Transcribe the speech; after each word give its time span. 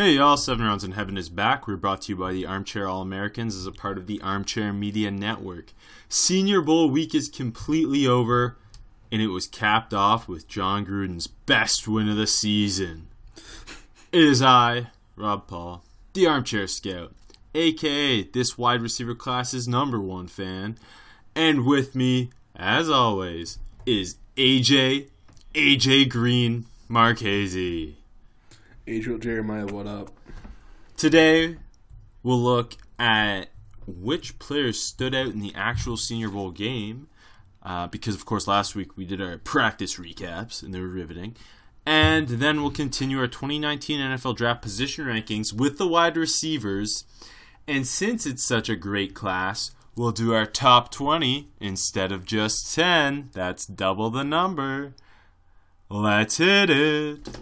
Hey 0.00 0.12
y'all, 0.12 0.36
Seven 0.36 0.64
Rounds 0.64 0.84
in 0.84 0.92
Heaven 0.92 1.18
is 1.18 1.28
back. 1.28 1.66
We're 1.66 1.74
brought 1.74 2.02
to 2.02 2.12
you 2.12 2.16
by 2.16 2.30
the 2.32 2.46
Armchair 2.46 2.86
All 2.86 3.02
Americans 3.02 3.56
as 3.56 3.66
a 3.66 3.72
part 3.72 3.98
of 3.98 4.06
the 4.06 4.20
Armchair 4.20 4.72
Media 4.72 5.10
Network. 5.10 5.72
Senior 6.08 6.60
Bowl 6.60 6.88
week 6.88 7.16
is 7.16 7.28
completely 7.28 8.06
over, 8.06 8.56
and 9.10 9.20
it 9.20 9.26
was 9.26 9.48
capped 9.48 9.92
off 9.92 10.28
with 10.28 10.46
Jon 10.46 10.86
Gruden's 10.86 11.26
best 11.26 11.88
win 11.88 12.08
of 12.08 12.16
the 12.16 12.28
season. 12.28 13.08
It 14.12 14.22
is 14.22 14.40
I, 14.40 14.92
Rob 15.16 15.48
Paul, 15.48 15.82
the 16.12 16.28
Armchair 16.28 16.68
Scout, 16.68 17.12
aka 17.52 18.22
this 18.22 18.56
wide 18.56 18.82
receiver 18.82 19.16
class's 19.16 19.66
number 19.66 20.00
one 20.00 20.28
fan, 20.28 20.78
and 21.34 21.66
with 21.66 21.96
me, 21.96 22.30
as 22.54 22.88
always, 22.88 23.58
is 23.84 24.14
AJ, 24.36 25.08
AJ 25.54 26.08
Green 26.08 26.66
Marchese. 26.86 27.96
Adriel 28.88 29.18
Jeremiah, 29.18 29.66
what 29.66 29.86
up? 29.86 30.10
Today, 30.96 31.56
we'll 32.22 32.40
look 32.40 32.74
at 32.98 33.50
which 33.86 34.38
players 34.38 34.82
stood 34.82 35.14
out 35.14 35.26
in 35.26 35.40
the 35.40 35.52
actual 35.54 35.98
Senior 35.98 36.30
Bowl 36.30 36.50
game. 36.50 37.08
Uh, 37.62 37.86
because, 37.86 38.14
of 38.14 38.24
course, 38.24 38.46
last 38.46 38.74
week 38.74 38.96
we 38.96 39.04
did 39.04 39.20
our 39.20 39.36
practice 39.36 39.96
recaps 39.96 40.62
and 40.62 40.72
they 40.72 40.80
were 40.80 40.88
riveting. 40.88 41.36
And 41.84 42.28
then 42.28 42.62
we'll 42.62 42.70
continue 42.70 43.18
our 43.18 43.26
2019 43.26 44.00
NFL 44.00 44.36
draft 44.36 44.62
position 44.62 45.04
rankings 45.04 45.52
with 45.52 45.76
the 45.76 45.86
wide 45.86 46.16
receivers. 46.16 47.04
And 47.66 47.86
since 47.86 48.24
it's 48.24 48.46
such 48.46 48.70
a 48.70 48.76
great 48.76 49.14
class, 49.14 49.72
we'll 49.96 50.12
do 50.12 50.32
our 50.32 50.46
top 50.46 50.90
20 50.90 51.50
instead 51.60 52.10
of 52.10 52.24
just 52.24 52.74
10. 52.74 53.30
That's 53.32 53.66
double 53.66 54.08
the 54.08 54.24
number. 54.24 54.94
Let's 55.90 56.38
hit 56.38 56.70
it. 56.70 57.38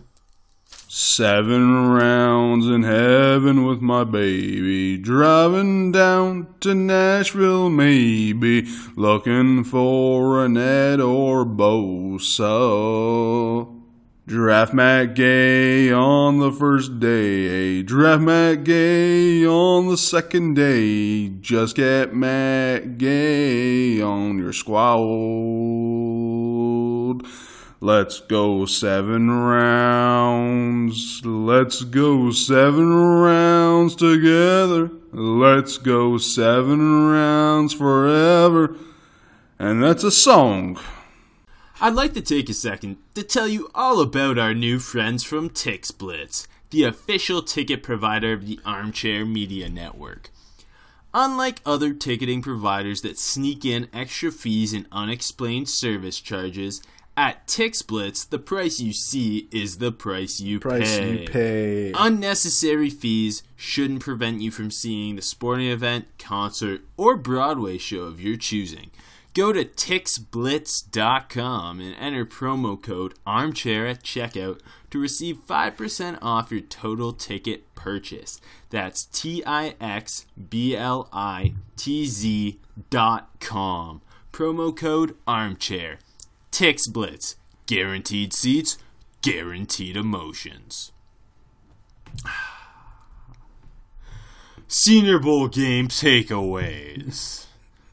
Seven 0.98 1.90
rounds 1.90 2.66
in 2.66 2.82
heaven 2.82 3.66
with 3.66 3.82
my 3.82 4.02
baby. 4.02 4.96
Driving 4.96 5.92
down 5.92 6.46
to 6.60 6.74
Nashville, 6.74 7.68
maybe. 7.68 8.66
Looking 8.96 9.62
for 9.62 10.42
an 10.42 10.56
Ed 10.56 10.98
or 10.98 11.44
Bosa. 11.44 12.48
Draft 14.26 14.72
Matt 14.72 15.14
Gay 15.14 15.92
on 15.92 16.38
the 16.38 16.50
first 16.50 16.98
day. 16.98 17.82
Draft 17.82 18.22
Matt 18.22 18.64
Gay 18.64 19.44
on 19.44 19.88
the 19.88 19.98
second 19.98 20.54
day. 20.54 21.28
Just 21.28 21.76
get 21.76 22.14
Matt 22.14 22.96
Gay 22.96 24.00
on 24.00 24.38
your 24.38 24.54
squad. 24.54 24.96
Let's 27.80 28.20
go 28.20 28.64
seven 28.64 29.30
rounds. 29.30 31.20
Let's 31.26 31.84
go 31.84 32.30
seven 32.30 32.90
rounds 32.94 33.94
together. 33.94 34.90
Let's 35.12 35.76
go 35.76 36.16
seven 36.16 37.10
rounds 37.10 37.74
forever. 37.74 38.76
And 39.58 39.82
that's 39.82 40.04
a 40.04 40.10
song. 40.10 40.80
I'd 41.78 41.92
like 41.92 42.14
to 42.14 42.22
take 42.22 42.48
a 42.48 42.54
second 42.54 42.96
to 43.14 43.22
tell 43.22 43.46
you 43.46 43.68
all 43.74 44.00
about 44.00 44.38
our 44.38 44.54
new 44.54 44.78
friends 44.78 45.22
from 45.22 45.50
TixBlitz, 45.50 46.46
the 46.70 46.84
official 46.84 47.42
ticket 47.42 47.82
provider 47.82 48.32
of 48.32 48.46
the 48.46 48.58
Armchair 48.64 49.26
Media 49.26 49.68
Network. 49.68 50.30
Unlike 51.12 51.60
other 51.66 51.92
ticketing 51.92 52.40
providers 52.40 53.02
that 53.02 53.18
sneak 53.18 53.66
in 53.66 53.88
extra 53.92 54.32
fees 54.32 54.72
and 54.72 54.86
unexplained 54.90 55.68
service 55.68 56.20
charges, 56.20 56.82
at 57.16 57.46
TixBlitz, 57.46 58.28
the 58.28 58.38
price 58.38 58.78
you 58.80 58.92
see 58.92 59.48
is 59.50 59.78
the 59.78 59.90
price 59.92 60.38
you 60.40 60.60
Price 60.60 60.98
pay. 60.98 61.20
you 61.22 61.28
pay. 61.28 61.92
Unnecessary 61.96 62.90
fees 62.90 63.42
shouldn't 63.56 64.00
prevent 64.00 64.40
you 64.42 64.50
from 64.50 64.70
seeing 64.70 65.16
the 65.16 65.22
sporting 65.22 65.68
event, 65.68 66.06
concert, 66.18 66.82
or 66.96 67.16
Broadway 67.16 67.78
show 67.78 68.02
of 68.02 68.20
your 68.20 68.36
choosing. 68.36 68.90
Go 69.34 69.52
to 69.52 69.64
tixblitz.com 69.64 71.80
and 71.80 71.94
enter 71.98 72.24
promo 72.24 72.80
code 72.82 73.14
armchair 73.26 73.86
at 73.86 74.02
checkout 74.02 74.60
to 74.90 74.98
receive 74.98 75.46
5% 75.46 76.18
off 76.22 76.50
your 76.50 76.60
total 76.62 77.12
ticket 77.12 77.74
purchase. 77.74 78.40
That's 78.70 79.04
T 79.04 79.42
I 79.44 79.74
X 79.80 80.24
B 80.48 80.74
L 80.76 81.08
I 81.12 81.52
T 81.76 82.06
Z 82.06 82.58
dot 82.88 83.28
com. 83.40 84.00
Promo 84.32 84.74
code 84.74 85.16
armchair. 85.26 85.98
Tix 86.56 86.90
Blitz. 86.90 87.36
Guaranteed 87.66 88.32
seats, 88.32 88.78
guaranteed 89.20 89.94
emotions. 89.94 90.90
Senior 94.66 95.18
Bowl 95.18 95.48
game 95.48 95.88
takeaways. 95.88 97.44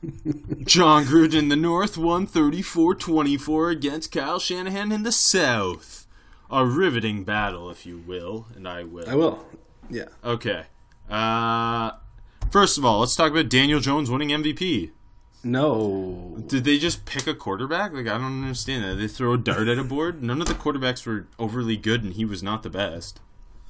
Jon 0.63 1.03
Gruden 1.03 1.33
in 1.33 1.49
the 1.49 1.57
North 1.57 1.97
won 1.97 2.25
34 2.25 2.95
24 2.95 3.69
against 3.69 4.13
Kyle 4.13 4.39
Shanahan 4.39 4.93
in 4.93 5.03
the 5.03 5.11
South. 5.11 6.07
A 6.49 6.65
riveting 6.65 7.25
battle, 7.25 7.69
if 7.69 7.85
you 7.85 7.97
will, 7.97 8.47
and 8.55 8.65
I 8.65 8.85
will. 8.85 9.09
I 9.09 9.15
will. 9.15 9.45
Yeah. 9.89 10.07
Okay. 10.23 10.63
Uh, 11.09 11.91
first 12.49 12.77
of 12.77 12.85
all, 12.85 13.01
let's 13.01 13.17
talk 13.17 13.29
about 13.29 13.49
Daniel 13.49 13.81
Jones 13.81 14.09
winning 14.09 14.29
MVP. 14.29 14.91
No. 15.43 16.37
Did 16.47 16.63
they 16.63 16.77
just 16.77 17.05
pick 17.05 17.27
a 17.27 17.33
quarterback? 17.33 17.91
Like, 17.93 18.07
I 18.07 18.17
don't 18.17 18.43
understand 18.43 18.83
that. 18.83 18.95
They 18.95 19.07
throw 19.07 19.33
a 19.33 19.37
dart 19.37 19.67
at 19.67 19.77
a 19.77 19.83
board? 19.83 20.23
None 20.23 20.41
of 20.41 20.47
the 20.47 20.53
quarterbacks 20.53 21.05
were 21.05 21.27
overly 21.37 21.75
good, 21.75 22.03
and 22.03 22.13
he 22.13 22.23
was 22.25 22.41
not 22.41 22.63
the 22.63 22.69
best. 22.69 23.19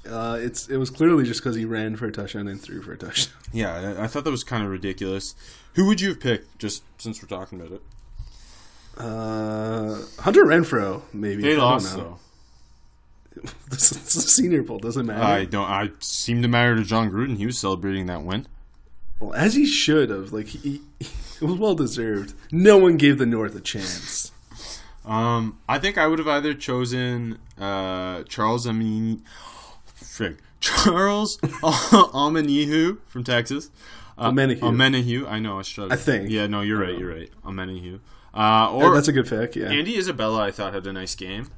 Uh, 0.08 0.38
it's 0.40 0.68
it 0.68 0.76
was 0.78 0.90
clearly 0.90 1.24
just 1.24 1.40
because 1.40 1.56
he 1.56 1.64
ran 1.64 1.96
for 1.96 2.06
a 2.06 2.12
touchdown 2.12 2.48
and 2.48 2.62
threw 2.62 2.82
for 2.82 2.92
a 2.94 2.98
touchdown. 2.98 3.34
Yeah, 3.54 3.96
I, 4.00 4.04
I 4.06 4.08
thought 4.08 4.24
that 4.24 4.32
was 4.32 4.44
kind 4.44 4.64
of 4.64 4.70
ridiculous. 4.72 5.36
Who 5.76 5.86
would 5.86 6.02
you 6.02 6.10
have 6.10 6.20
picked, 6.20 6.58
just 6.58 6.84
since 6.98 7.22
we're 7.22 7.28
talking 7.28 7.62
about 7.62 7.72
it? 7.74 7.82
Uh, 8.98 10.02
Hunter 10.20 10.44
Renfrow, 10.44 11.04
maybe. 11.14 11.44
They 11.44 11.54
I 11.56 11.58
lost, 11.58 11.96
though. 11.96 12.18
This 13.70 13.92
is 13.92 14.16
a 14.16 14.22
Senior 14.22 14.62
Bowl. 14.64 14.78
Doesn't 14.80 15.06
matter. 15.08 15.24
I 15.24 15.46
don't. 15.46 15.68
I 15.70 15.90
seem 16.00 16.42
to 16.44 16.48
matter 16.48 16.76
to 16.76 16.84
Jon 16.84 17.10
Gruden. 17.12 17.38
He 17.38 17.46
was 17.48 17.58
celebrating 17.58 18.06
that 18.08 18.24
win. 18.24 18.46
Well, 19.30 19.34
as 19.34 19.54
he 19.56 19.66
should 19.66 20.10
have. 20.10 20.32
Like 20.34 20.48
he, 20.48 20.82
it 21.00 21.42
was 21.42 21.56
well 21.58 21.76
deserved. 21.76 22.34
No 22.52 22.78
one 22.78 22.98
gave 22.98 23.18
the 23.18 23.26
North 23.26 23.56
a 23.56 23.60
chance. 23.62 24.32
Um, 25.06 25.60
I 25.68 25.80
think 25.80 25.98
I 25.98 26.08
would 26.08 26.20
have 26.20 26.28
either 26.28 26.54
chosen 26.54 27.38
uh, 27.60 28.24
Charles 28.24 28.66
Amin, 28.66 29.22
frig, 29.86 30.38
Charles 30.62 31.38
Amenihu 32.14 33.00
from 33.08 33.24
Texas. 33.24 33.70
Uh. 34.18 34.32
Omenihu. 34.32 35.28
I 35.28 35.40
know. 35.40 35.60
I 35.60 35.64
struggled. 35.64 35.94
I 35.94 35.96
think. 35.98 36.30
Yeah. 36.30 36.48
No, 36.48 36.62
you're 36.62 36.80
right. 36.80 36.98
You're 36.98 37.14
right. 37.14 37.30
Omenihu. 37.44 38.00
Uh, 38.34 38.72
Or, 38.72 38.86
or 38.92 38.96
That's 38.96 39.08
a 39.08 39.12
good 39.12 39.28
pick. 39.28 39.56
Yeah, 39.56 39.70
Andy 39.70 39.98
Isabella. 39.98 40.42
I 40.44 40.52
thought 40.52 40.74
had 40.74 40.88
a 40.88 40.94
nice 40.94 41.16
game. 41.16 41.50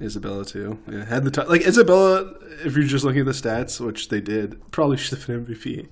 Isabella 0.00 0.44
too. 0.44 0.78
Yeah, 0.90 1.04
had 1.04 1.24
the 1.24 1.30
t- 1.30 1.42
like 1.48 1.62
Isabella. 1.66 2.32
If 2.64 2.74
you're 2.76 2.84
just 2.84 3.04
looking 3.04 3.20
at 3.20 3.26
the 3.26 3.32
stats, 3.32 3.80
which 3.80 4.08
they 4.08 4.20
did, 4.20 4.60
probably 4.70 4.96
should 4.96 5.18
have 5.18 5.26
been 5.26 5.44
MVP. 5.44 5.88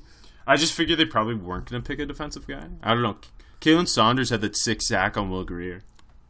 I 0.46 0.56
just 0.56 0.72
figured 0.72 0.98
they 0.98 1.04
probably 1.04 1.34
weren't 1.34 1.70
going 1.70 1.82
to 1.82 1.86
pick 1.86 1.98
a 1.98 2.06
defensive 2.06 2.46
guy. 2.46 2.68
I 2.82 2.94
don't 2.94 3.02
know. 3.02 3.16
Khalen 3.60 3.88
Saunders 3.88 4.30
had 4.30 4.40
that 4.42 4.56
six 4.56 4.86
sack 4.86 5.16
on 5.16 5.30
Will 5.30 5.44
Grier. 5.44 5.82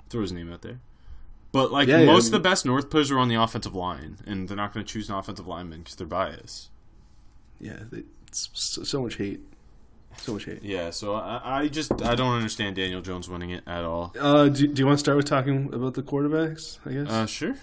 Throw 0.09 0.23
his 0.23 0.33
name 0.33 0.53
out 0.53 0.63
there. 0.63 0.81
But 1.53 1.73
like 1.73 1.89
Yeah, 1.89 2.01
yeah, 2.01 2.07
most 2.07 2.25
I 2.25 2.29
of 2.29 2.33
the 2.33 2.41
best 2.41 2.65
North 2.67 2.91
players 2.91 3.11
are 3.11 3.19
on 3.19 3.29
the 3.29 3.35
offensive 3.35 3.75
line, 3.75 4.19
and 4.27 4.49
they're 4.49 4.57
not 4.57 4.73
going 4.75 4.85
to 4.85 4.93
choose 4.93 5.09
an 5.09 5.15
offensive 5.15 5.47
lineman 5.47 5.81
because 5.81 5.97
they're 5.97 6.07
biased. 6.07 6.71
Yeah, 7.61 7.79
they, 7.91 8.05
it's 8.29 8.51
so, 8.53 8.83
so 8.85 9.03
much 9.03 9.17
hate. 9.17 9.41
So 10.19 10.35
much 10.35 10.45
hate. 10.45 10.63
Yeah, 10.63 10.91
so 10.91 11.15
I, 11.15 11.61
I 11.61 11.69
just 11.69 11.93
I 12.03 12.15
don't 12.15 12.35
understand 12.35 12.77
Daniel 12.77 13.01
Jones 13.01 13.29
winning 13.29 13.51
it 13.51 13.65
at 13.67 13.85
all. 13.85 14.15
Uh, 14.19 14.49
do, 14.49 14.67
do 14.67 14.81
you 14.81 14.87
want 14.87 14.99
to 14.99 15.01
start 15.01 15.17
with 15.17 15.27
talking 15.27 15.73
about 15.73 15.95
the 15.95 16.03
quarterbacks? 16.03 16.79
I 16.87 16.93
guess. 16.93 17.11
Uh, 17.11 17.27
sure. 17.27 17.57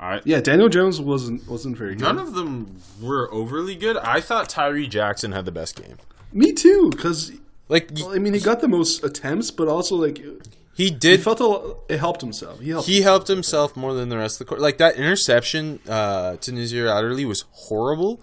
I 0.00 0.20
yeah, 0.24 0.40
Daniel 0.40 0.68
Jones 0.68 1.00
wasn't 1.00 1.48
wasn't 1.48 1.76
very 1.78 1.94
good. 1.94 2.02
none 2.04 2.18
of 2.18 2.34
them 2.34 2.80
were 3.00 3.32
overly 3.32 3.74
good. 3.76 3.96
I 3.98 4.20
thought 4.20 4.48
Tyree 4.48 4.86
Jackson 4.88 5.32
had 5.32 5.44
the 5.44 5.52
best 5.52 5.80
game. 5.80 5.96
Me 6.32 6.52
too, 6.52 6.90
because 6.90 7.32
Like 7.68 7.90
well, 7.96 8.12
I 8.14 8.18
mean 8.18 8.34
he 8.34 8.40
got 8.40 8.60
the 8.60 8.68
most 8.68 9.04
attempts, 9.04 9.50
but 9.50 9.68
also 9.68 9.94
like 9.96 10.18
He 10.18 10.36
He 10.74 10.90
did. 10.90 11.22
felt 11.22 11.38
a, 11.40 11.46
lo- 11.46 11.82
it 11.88 11.98
helped 12.00 12.20
himself. 12.20 12.58
He 12.60 12.70
helped. 12.70 12.88
he 12.88 13.02
helped 13.02 13.28
himself 13.28 13.76
more 13.76 13.94
than 13.94 14.08
the 14.08 14.18
rest 14.18 14.40
of 14.40 14.46
the 14.46 14.48
court. 14.48 14.60
Like 14.60 14.78
that 14.78 14.96
interception 14.96 15.78
uh, 15.88 16.36
to 16.38 16.52
Nasir 16.52 16.88
Adderley 16.88 17.24
was 17.24 17.44
horrible, 17.52 18.20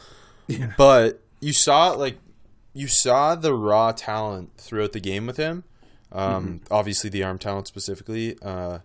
but 0.77 1.21
you 1.39 1.53
saw 1.53 1.91
like 1.91 2.17
you 2.73 2.87
saw 2.87 3.35
the 3.35 3.53
raw 3.53 3.91
talent 3.93 4.51
throughout 4.57 4.91
the 4.91 4.99
game 4.99 5.25
with 5.25 5.37
him. 5.37 5.63
Um, 6.11 6.61
Obviously, 6.69 7.09
the 7.09 7.23
arm 7.23 7.37
talent 7.39 7.67
specifically. 7.67 8.37
Uh, 8.41 8.79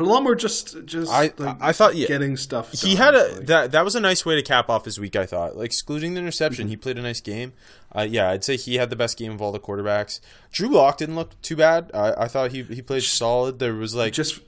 but 0.00 0.06
a 0.08 0.10
lot 0.10 0.22
more 0.22 0.34
just 0.34 0.84
just. 0.86 1.12
I- 1.12 1.32
like, 1.36 1.56
I 1.60 1.72
thought, 1.72 1.94
yeah. 1.94 2.08
getting 2.08 2.36
stuff. 2.38 2.72
he 2.72 2.96
had 2.96 3.14
a 3.14 3.28
like- 3.34 3.46
that 3.46 3.72
that 3.72 3.84
was 3.84 3.94
a 3.94 4.00
nice 4.00 4.24
way 4.24 4.34
to 4.36 4.42
cap 4.42 4.70
off 4.70 4.86
his 4.86 4.98
week. 4.98 5.14
I 5.14 5.26
thought, 5.26 5.56
like 5.56 5.66
excluding 5.66 6.14
the 6.14 6.20
interception, 6.20 6.68
he 6.68 6.76
played 6.76 6.96
a 6.98 7.02
nice 7.02 7.20
game. 7.20 7.52
Uh, 7.94 8.06
yeah, 8.08 8.30
I'd 8.30 8.42
say 8.44 8.56
he 8.56 8.76
had 8.76 8.88
the 8.88 8.96
best 8.96 9.18
game 9.18 9.32
of 9.32 9.42
all 9.42 9.52
the 9.52 9.60
quarterbacks. 9.60 10.20
Drew 10.52 10.68
Lock 10.68 10.96
didn't 10.96 11.16
look 11.16 11.40
too 11.42 11.56
bad. 11.56 11.90
I, 11.92 12.12
I 12.24 12.28
thought 12.28 12.52
he 12.52 12.62
he 12.62 12.80
played 12.82 13.02
solid. 13.02 13.58
There 13.58 13.74
was 13.74 13.94
like 13.94 14.12
just 14.14 14.40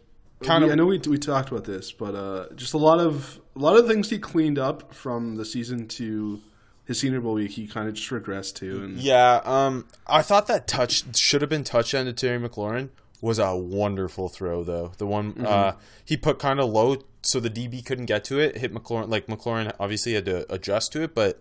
kind 0.43 0.65
we- 0.65 0.71
of- 0.71 0.73
I 0.73 0.77
know 0.77 0.87
we 0.87 0.99
we 1.07 1.19
talked 1.19 1.51
about 1.51 1.65
this, 1.65 1.93
but 1.93 2.15
uh, 2.15 2.47
just 2.55 2.73
a 2.73 2.79
lot 2.79 2.99
of 2.99 3.39
a 3.55 3.59
lot 3.59 3.77
of 3.77 3.87
things 3.87 4.09
he 4.11 4.19
cleaned 4.19 4.59
up 4.59 4.95
from 4.95 5.37
the 5.37 5.45
season 5.45 5.87
to 5.89 6.41
his 6.85 6.99
senior 6.99 7.21
bowl 7.21 7.35
week. 7.35 7.51
He 7.53 7.67
kind 7.69 7.87
of 7.89 7.95
just 7.95 8.09
regressed 8.11 8.55
to, 8.57 8.83
and 8.83 8.99
Yeah, 8.99 9.41
um, 9.45 9.87
I 10.07 10.23
thought 10.23 10.47
that 10.49 10.67
touch 10.67 11.17
should 11.17 11.41
have 11.43 11.51
been 11.51 11.63
touchdown 11.65 12.07
to 12.07 12.13
Terry 12.13 12.39
McLaurin 12.41 12.89
was 13.23 13.39
a 13.39 13.57
wonderful 13.57 14.29
throw 14.29 14.63
though. 14.63 14.93
The 14.99 15.07
one 15.07 15.47
uh, 15.47 15.77
he 16.05 16.19
put 16.19 16.39
kind 16.39 16.61
of 16.61 16.69
low 16.69 16.99
so 17.23 17.41
the 17.41 17.49
DB 17.49 17.83
couldn't 17.87 18.07
get 18.07 18.25
to 18.25 18.39
it. 18.39 18.59
Hit 18.59 18.75
McLaurin 18.75 19.09
like 19.09 19.29
McLaurin 19.29 19.73
obviously 19.81 20.13
had 20.13 20.27
to 20.27 20.53
adjust 20.53 20.93
to 20.93 21.03
it, 21.03 21.15
but 21.15 21.41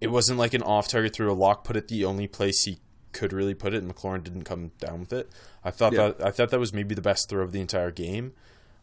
it 0.00 0.06
wasn't 0.06 0.38
like 0.38 0.54
an 0.54 0.62
off 0.62 0.88
target 0.88 1.12
through 1.14 1.30
a 1.30 1.34
lock. 1.34 1.64
Put 1.64 1.76
it 1.76 1.88
the 1.88 2.04
only 2.04 2.28
place 2.28 2.64
he 2.64 2.78
could 3.12 3.32
really 3.32 3.54
put 3.54 3.74
it, 3.74 3.82
and 3.82 3.92
McLaurin 3.94 4.22
didn't 4.22 4.44
come 4.44 4.70
down 4.78 5.00
with 5.00 5.12
it. 5.12 5.28
I 5.64 5.70
thought 5.72 5.92
Yeah. 5.92 6.12
that 6.12 6.24
I 6.24 6.30
thought 6.30 6.50
that 6.50 6.60
was 6.60 6.72
maybe 6.72 6.94
the 6.94 7.02
best 7.02 7.28
throw 7.28 7.42
of 7.42 7.50
the 7.52 7.60
entire 7.60 7.90
game. 7.90 8.32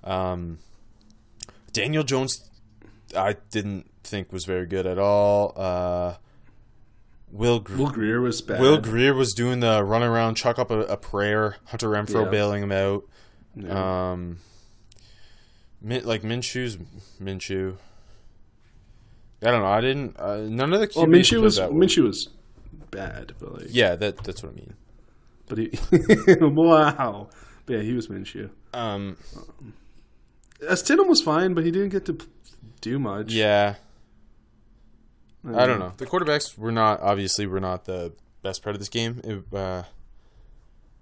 Um, 0.04 0.60
Daniel 1.72 2.04
Jones, 2.04 2.50
I 3.16 3.38
didn't 3.52 3.90
think 4.04 4.32
was 4.34 4.46
very 4.46 4.66
good 4.66 4.86
at 4.86 5.00
all. 5.00 5.54
Uh, 5.56 6.16
Will 7.36 7.60
Gr- 7.60 7.76
Will 7.78 7.90
Grier 7.90 8.22
was 8.22 8.42
bad. 8.42 8.62
Will 8.62 8.78
Grier 8.80 9.14
was 9.14 9.34
doing 9.34 9.60
the 9.60 9.84
run 9.84 10.02
around, 10.04 10.36
chuck 10.36 10.58
up 10.58 10.72
a, 10.72 10.80
a 10.82 10.98
prayer. 10.98 11.58
Hunter 11.66 11.90
Renfrow 11.90 12.24
Yeah. 12.26 12.32
bailing 12.32 12.64
him 12.64 12.72
out. 12.72 13.04
Yeah. 13.56 14.12
Um, 14.12 14.38
Min, 15.82 16.04
like 16.06 16.22
Minshew's 16.24 16.78
Minshew. 17.22 17.76
I 19.42 19.52
don't 19.52 19.62
know. 19.62 19.68
I 19.68 19.82
didn't. 19.82 20.16
Uh, 20.20 20.38
none 20.50 20.74
of 20.74 20.80
the 20.80 20.88
QBs 20.88 20.96
well, 20.96 21.06
Minshew 21.08 21.42
was 21.42 21.56
that. 21.58 21.72
Minshew 21.72 22.04
was 22.04 22.30
bad, 22.92 23.34
but 23.40 23.54
like 23.54 23.68
Yeah, 23.70 23.96
that 23.96 24.24
that's 24.24 24.42
what 24.42 24.54
I 24.54 24.56
mean. 24.56 24.74
but 25.48 25.58
he 25.58 25.72
wow, 26.42 27.30
but 27.66 27.74
yeah, 27.74 27.82
he 27.82 27.94
was 27.94 28.08
Minshew. 28.08 28.50
Um, 28.74 29.18
Uh, 30.66 30.72
Stidham 30.72 31.08
was 31.08 31.22
fine, 31.22 31.54
but 31.54 31.66
he 31.66 31.72
didn't 31.72 31.90
get 31.90 32.06
to 32.06 32.18
do 32.82 32.98
much. 32.98 33.34
yeah, 33.34 33.76
Uh, 35.48 35.58
I 35.58 35.66
don't 35.66 35.80
know. 35.80 35.92
The 35.98 36.06
quarterbacks 36.06 36.58
were 36.58 36.72
not 36.72 37.02
obviously 37.02 37.46
were 37.46 37.60
not 37.60 37.86
the 37.86 38.14
best 38.42 38.64
part 38.64 38.76
of 38.76 38.80
this 38.80 38.90
game. 38.90 39.22
It, 39.24 39.44
uh, 39.56 39.84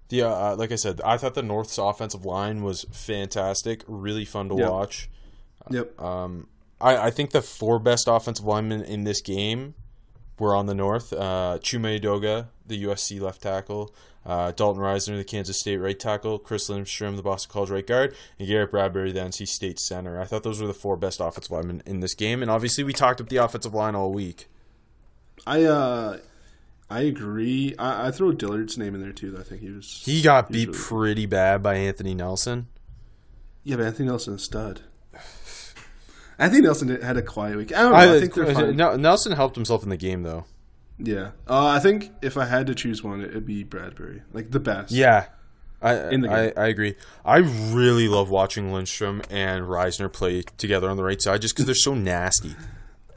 the 0.08 0.22
uh, 0.22 0.56
like 0.56 0.70
I 0.72 0.76
said, 0.76 1.00
I 1.04 1.16
thought 1.16 1.34
the 1.34 1.42
North's 1.42 1.78
offensive 1.78 2.24
line 2.24 2.62
was 2.62 2.84
fantastic, 2.92 3.82
really 3.86 4.24
fun 4.24 4.48
to 4.50 4.56
Yeah. 4.56 4.68
watch. 4.68 5.08
Yep. 5.70 6.00
Um, 6.00 6.48
I, 6.80 6.96
I 7.06 7.10
think 7.10 7.30
the 7.30 7.40
four 7.42 7.78
best 7.78 8.06
offensive 8.08 8.44
linemen 8.44 8.82
in 8.82 9.04
this 9.04 9.20
game 9.22 9.74
were 10.38 10.54
on 10.54 10.66
the 10.66 10.74
north. 10.74 11.12
Uh, 11.12 11.58
Chuma 11.60 11.98
Edoga, 11.98 12.48
the 12.66 12.84
USC 12.84 13.18
left 13.20 13.40
tackle, 13.42 13.94
uh, 14.26 14.52
Dalton 14.52 14.82
Risner, 14.82 15.16
the 15.16 15.24
Kansas 15.24 15.58
State 15.58 15.76
right 15.76 15.98
tackle, 15.98 16.38
Chris 16.38 16.68
Lindstrom, 16.68 17.16
the 17.16 17.22
Boston 17.22 17.52
College 17.52 17.70
right 17.70 17.86
guard, 17.86 18.14
and 18.38 18.48
Garrett 18.48 18.70
Bradbury, 18.70 19.12
the 19.12 19.20
NC 19.20 19.46
State 19.48 19.78
center. 19.78 20.20
I 20.20 20.24
thought 20.24 20.42
those 20.42 20.60
were 20.60 20.66
the 20.66 20.74
four 20.74 20.96
best 20.96 21.20
offensive 21.20 21.52
linemen 21.52 21.82
in 21.86 22.00
this 22.00 22.14
game, 22.14 22.42
and 22.42 22.50
obviously 22.50 22.84
we 22.84 22.92
talked 22.92 23.20
up 23.20 23.28
the 23.28 23.36
offensive 23.36 23.74
line 23.74 23.94
all 23.94 24.12
week. 24.12 24.46
I 25.46 25.64
uh, 25.64 26.18
I 26.88 27.00
agree. 27.00 27.74
I, 27.78 28.08
I 28.08 28.10
throw 28.10 28.32
Dillard's 28.32 28.78
name 28.78 28.94
in 28.94 29.00
there 29.00 29.12
too. 29.12 29.36
I 29.38 29.42
think 29.42 29.60
he 29.60 29.70
was. 29.70 30.02
He 30.04 30.22
got 30.22 30.48
he 30.48 30.52
beat 30.52 30.68
really- 30.68 30.78
pretty 30.78 31.26
bad 31.26 31.62
by 31.62 31.74
Anthony 31.76 32.14
Nelson. 32.14 32.68
Yeah, 33.62 33.76
but 33.76 33.86
Anthony 33.86 34.08
Nelson 34.08 34.34
is 34.34 34.42
a 34.42 34.44
stud. 34.44 34.80
Anthony 36.38 36.62
Nelson 36.62 37.00
had 37.00 37.16
a 37.16 37.22
quiet 37.22 37.56
week. 37.56 37.72
I 37.76 37.82
don't 37.82 37.92
know. 37.92 37.98
I, 38.16 38.20
think 38.20 38.34
they're 38.34 38.54
fine. 38.54 38.76
Nelson 38.76 39.32
helped 39.32 39.56
himself 39.56 39.82
in 39.82 39.88
the 39.88 39.96
game 39.96 40.22
though. 40.22 40.44
Yeah. 40.98 41.30
Uh, 41.48 41.66
I 41.66 41.80
think 41.80 42.12
if 42.22 42.36
I 42.36 42.44
had 42.46 42.66
to 42.68 42.74
choose 42.74 43.02
one, 43.02 43.20
it'd 43.22 43.46
be 43.46 43.62
Bradbury, 43.64 44.22
like 44.32 44.50
the 44.52 44.60
best. 44.60 44.92
Yeah. 44.92 45.26
I, 45.82 46.08
In 46.10 46.22
the 46.22 46.30
I, 46.30 46.44
game. 46.46 46.52
I 46.56 46.66
agree. 46.68 46.94
I 47.24 47.38
really 47.38 48.08
love 48.08 48.30
watching 48.30 48.72
Lindstrom 48.72 49.20
and 49.28 49.64
Risner 49.64 50.10
play 50.10 50.42
together 50.56 50.88
on 50.88 50.96
the 50.96 51.04
right 51.04 51.20
side 51.20 51.42
just 51.42 51.54
because 51.54 51.66
they're 51.66 51.74
so 51.74 51.94
nasty. 51.94 52.54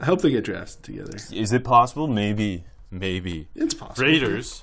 I 0.00 0.04
hope 0.04 0.20
they 0.20 0.30
get 0.30 0.44
drafted 0.44 0.82
together. 0.82 1.16
Is 1.32 1.52
it 1.52 1.64
possible? 1.64 2.08
Maybe. 2.08 2.64
Maybe. 2.90 3.48
It's 3.54 3.74
possible. 3.74 4.06
Raiders. 4.06 4.62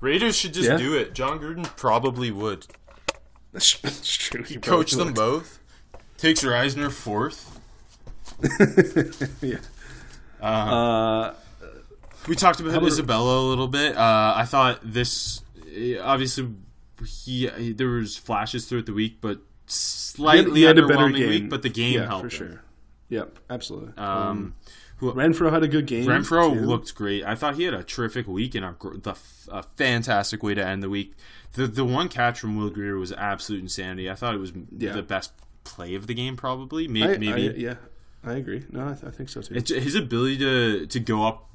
Raiders 0.00 0.36
should 0.36 0.52
just 0.52 0.68
Yeah. 0.68 0.76
do 0.76 0.94
it. 0.94 1.14
Jon 1.14 1.38
Gruden 1.38 1.64
probably 1.76 2.30
would. 2.30 2.66
That's, 3.52 3.78
that's 3.78 4.14
true. 4.14 4.42
He 4.42 4.56
Coach 4.56 4.90
probably 4.92 5.04
them 5.06 5.14
both. 5.14 5.58
Takes 6.18 6.44
Risner 6.44 6.90
fourth. 6.92 7.58
would. 8.40 9.28
yeah. 9.40 10.46
Uh, 10.46 11.32
We 12.28 12.36
talked 12.36 12.60
about 12.60 12.82
Isabella 12.84 13.40
a 13.40 13.46
little 13.48 13.68
bit. 13.68 13.96
Uh, 13.96 14.34
I 14.36 14.44
thought 14.44 14.80
this 14.84 15.42
obviously 16.02 16.48
he, 17.24 17.48
he 17.48 17.72
there 17.72 17.88
was 17.88 18.16
flashes 18.16 18.66
throughout 18.66 18.86
the 18.86 18.92
week, 18.92 19.20
but 19.20 19.40
slightly 19.66 20.60
he 20.60 20.66
had 20.66 20.78
a 20.78 20.86
better 20.86 21.04
underwhelming 21.06 21.28
week. 21.28 21.50
But 21.50 21.62
the 21.62 21.68
game 21.68 21.94
yeah, 21.94 22.06
helped 22.06 22.32
for 22.34 22.44
him. 22.44 22.50
sure. 22.52 22.62
Yep, 23.10 23.38
absolutely. 23.48 23.96
Um, 23.96 24.54
who, 24.98 25.12
Renfrow 25.14 25.50
had 25.50 25.62
a 25.62 25.68
good 25.68 25.86
game. 25.86 26.04
Renfrow 26.06 26.52
too. 26.52 26.60
looked 26.60 26.94
great. 26.94 27.24
I 27.24 27.34
thought 27.34 27.54
he 27.54 27.62
had 27.64 27.72
a 27.74 27.82
terrific 27.84 28.26
week 28.26 28.54
and 28.54 28.64
a, 28.64 28.74
the, 28.80 29.16
a 29.50 29.62
fantastic 29.62 30.42
way 30.42 30.54
to 30.54 30.66
end 30.66 30.82
the 30.82 30.90
week. 30.90 31.14
The 31.52 31.66
the 31.66 31.84
one 31.84 32.08
catch 32.08 32.40
from 32.40 32.56
Will 32.56 32.68
Grier 32.70 32.96
was 32.98 33.12
absolute 33.12 33.62
insanity. 33.62 34.10
I 34.10 34.14
thought 34.14 34.34
it 34.34 34.38
was 34.38 34.52
Yeah. 34.76 34.92
the 34.92 35.02
best 35.02 35.32
play 35.64 35.94
of 35.94 36.06
the 36.06 36.14
game, 36.14 36.36
probably. 36.36 36.84
I, 36.84 36.88
Maybe, 36.88 37.28
I- 37.30 37.34
maybe. 37.36 37.60
yeah, 37.60 37.76
I 38.24 38.34
agree. 38.34 38.64
No, 38.70 38.86
I, 38.88 38.92
th- 38.92 39.04
I 39.04 39.10
think 39.10 39.28
so 39.28 39.40
too. 39.40 39.54
It's, 39.54 39.70
his 39.70 39.94
ability 39.94 40.38
to 40.38 40.86
to 40.86 41.00
go 41.00 41.24
up 41.26 41.47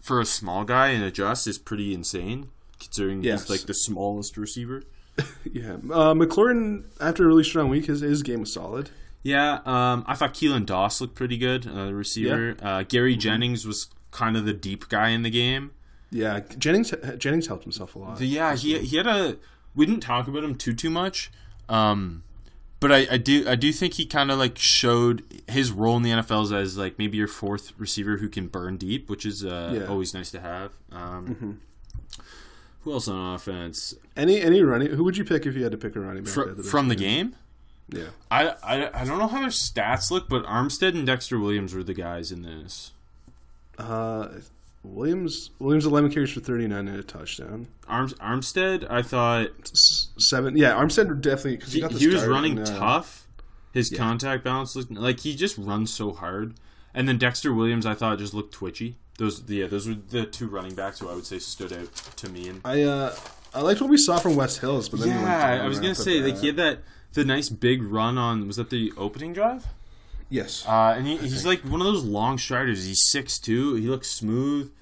for 0.00 0.20
a 0.20 0.24
small 0.24 0.64
guy 0.64 0.88
and 0.88 1.04
adjust 1.04 1.46
is 1.46 1.58
pretty 1.58 1.92
insane, 1.94 2.50
considering 2.78 3.22
Yes. 3.22 3.42
he's 3.42 3.50
like 3.50 3.60
the 3.66 3.74
smallest 3.74 4.36
receiver. 4.36 4.82
yeah, 5.52 5.74
uh, 5.74 6.14
McLaurin 6.14 6.84
after 7.00 7.24
a 7.24 7.26
really 7.26 7.44
strong 7.44 7.68
week, 7.68 7.86
his 7.86 8.00
his 8.00 8.22
game 8.22 8.40
was 8.40 8.52
solid. 8.52 8.90
Yeah, 9.22 9.58
um, 9.66 10.04
I 10.06 10.14
thought 10.14 10.32
Keelan 10.32 10.64
Doss 10.64 11.00
looked 11.00 11.14
pretty 11.14 11.36
good, 11.36 11.66
uh, 11.66 11.86
the 11.86 11.94
receiver. 11.94 12.56
Uh, 12.62 12.84
Gary 12.84 13.16
Jennings 13.16 13.66
was 13.66 13.88
kind 14.12 14.34
of 14.36 14.46
the 14.46 14.54
deep 14.54 14.88
guy 14.88 15.10
in 15.10 15.22
the 15.22 15.28
game. 15.30 15.72
Yeah, 16.10 16.40
Jennings 16.58 16.94
Jennings 17.18 17.46
helped 17.48 17.64
himself 17.64 17.94
a 17.94 17.98
lot. 17.98 18.18
So, 18.18 18.24
yeah, 18.24 18.56
he 18.56 18.78
he 18.78 18.96
had 18.96 19.06
a. 19.06 19.36
We 19.74 19.84
didn't 19.84 20.00
talk 20.02 20.26
about 20.26 20.42
him 20.42 20.54
too 20.54 20.72
too 20.72 20.90
much, 20.90 21.30
um, 21.68 22.22
but 22.80 22.90
I, 22.90 23.06
I 23.12 23.16
do 23.18 23.44
I 23.48 23.54
do 23.54 23.72
think 23.72 23.94
he 23.94 24.06
kind 24.06 24.30
of 24.30 24.38
like 24.38 24.58
showed 24.58 25.22
his 25.48 25.70
role 25.70 25.96
in 25.96 26.02
the 26.02 26.10
NFL 26.10 26.52
as- 26.58 26.76
like 26.76 26.98
maybe 26.98 27.16
your 27.18 27.28
fourth 27.28 27.72
receiver 27.78 28.16
who 28.16 28.28
can 28.28 28.48
burn 28.48 28.76
deep, 28.76 29.08
which 29.08 29.24
is 29.24 29.44
uh, 29.44 29.72
Yeah. 29.80 29.86
always 29.86 30.12
nice 30.14 30.30
to 30.32 30.40
have. 30.40 30.72
Um, 30.90 31.60
Who 32.82 32.92
else 32.94 33.08
on 33.08 33.34
offense 33.34 33.94
Any 34.16 34.40
any 34.40 34.62
running? 34.62 34.88
Who 34.92 35.04
would 35.04 35.16
you 35.18 35.24
pick 35.24 35.44
if 35.46 35.54
you 35.54 35.62
had 35.62 35.72
to 35.72 35.78
pick 35.78 35.94
a 35.96 36.00
running 36.00 36.24
back? 36.24 36.32
Fr- 36.32 36.48
the 36.50 36.62
from 36.62 36.88
the 36.88 36.96
game? 36.96 37.36
Yeah, 37.92 38.04
I, 38.30 38.50
I 38.62 39.02
I 39.02 39.04
don't 39.04 39.18
know 39.18 39.26
how 39.26 39.40
their 39.40 39.48
stats 39.50 40.10
look, 40.10 40.28
but 40.28 40.44
Armstead 40.44 40.94
and 40.94 41.04
Dexter 41.06 41.38
Williams 41.40 41.74
were 41.74 41.82
the 41.82 41.92
guys 41.94 42.30
in 42.32 42.42
this. 42.42 42.92
uh, 43.78 44.28
Williams 44.84 45.50
Williams 45.58 45.84
eleven 45.86 46.10
carries 46.10 46.30
for 46.30 46.40
thirty 46.40 46.66
nine 46.68 46.88
and 46.88 46.98
a 46.98 47.02
touchdown. 47.02 47.66
Arms 47.88 48.14
Armstead, 48.14 48.88
I 48.90 49.02
thought 49.02 49.50
Seven, 50.20 50.56
yeah. 50.56 50.72
Armstead 50.72 51.20
definitely 51.20 51.56
because 51.56 51.72
he, 51.72 51.78
he, 51.78 51.82
got 51.82 51.92
the 51.92 51.98
he 51.98 52.06
was 52.08 52.24
running 52.26 52.58
and, 52.58 52.68
uh, 52.68 52.78
tough. 52.78 53.26
His 53.72 53.90
contact 53.90 54.42
balance 54.44 54.74
looked 54.74 54.90
like 54.90 55.20
he 55.20 55.34
just 55.34 55.56
runs 55.56 55.92
so 55.92 56.12
hard. 56.12 56.54
And 56.92 57.08
then 57.08 57.18
Dexter 57.18 57.54
Williams, 57.54 57.86
I 57.86 57.94
thought 57.94 58.18
just 58.18 58.34
looked 58.34 58.52
twitchy. 58.52 58.96
Those 59.18 59.42
yeah, 59.46 59.66
those 59.66 59.86
were 59.86 59.94
the 59.94 60.26
two 60.26 60.48
running 60.48 60.74
backs 60.74 60.98
who 60.98 61.08
I 61.08 61.14
would 61.14 61.26
say 61.26 61.38
stood 61.38 61.72
out 61.72 61.94
to 62.16 62.28
me. 62.28 62.48
And 62.48 62.60
I 62.64 62.82
uh, 62.82 63.14
I 63.54 63.60
liked 63.60 63.80
what 63.80 63.90
we 63.90 63.96
saw 63.98 64.18
from 64.18 64.34
Wes 64.34 64.58
Hills, 64.58 64.88
but 64.88 65.00
then 65.00 65.08
yeah, 65.08 65.62
I 65.62 65.68
was 65.68 65.78
gonna 65.78 65.94
say 65.94 66.20
like 66.20 66.38
he 66.38 66.48
had 66.48 66.56
that 66.56 66.78
the 67.12 67.24
nice 67.24 67.48
big 67.48 67.82
run 67.82 68.18
on 68.18 68.46
was 68.46 68.56
that 68.56 68.70
the 68.70 68.92
opening 68.96 69.32
drive? 69.32 69.66
yes, 70.30 70.64
Uh, 70.66 70.94
and 70.96 71.06
he, 71.06 71.16
he's 71.16 71.44
like 71.44 71.60
one 71.62 71.80
of 71.80 71.86
those 71.86 72.04
long 72.04 72.38
striders. 72.38 72.86
He's 72.86 73.02
six 73.10 73.38
two. 73.38 73.74
He 73.74 73.88
looks 73.88 74.10
smooth. 74.10 74.72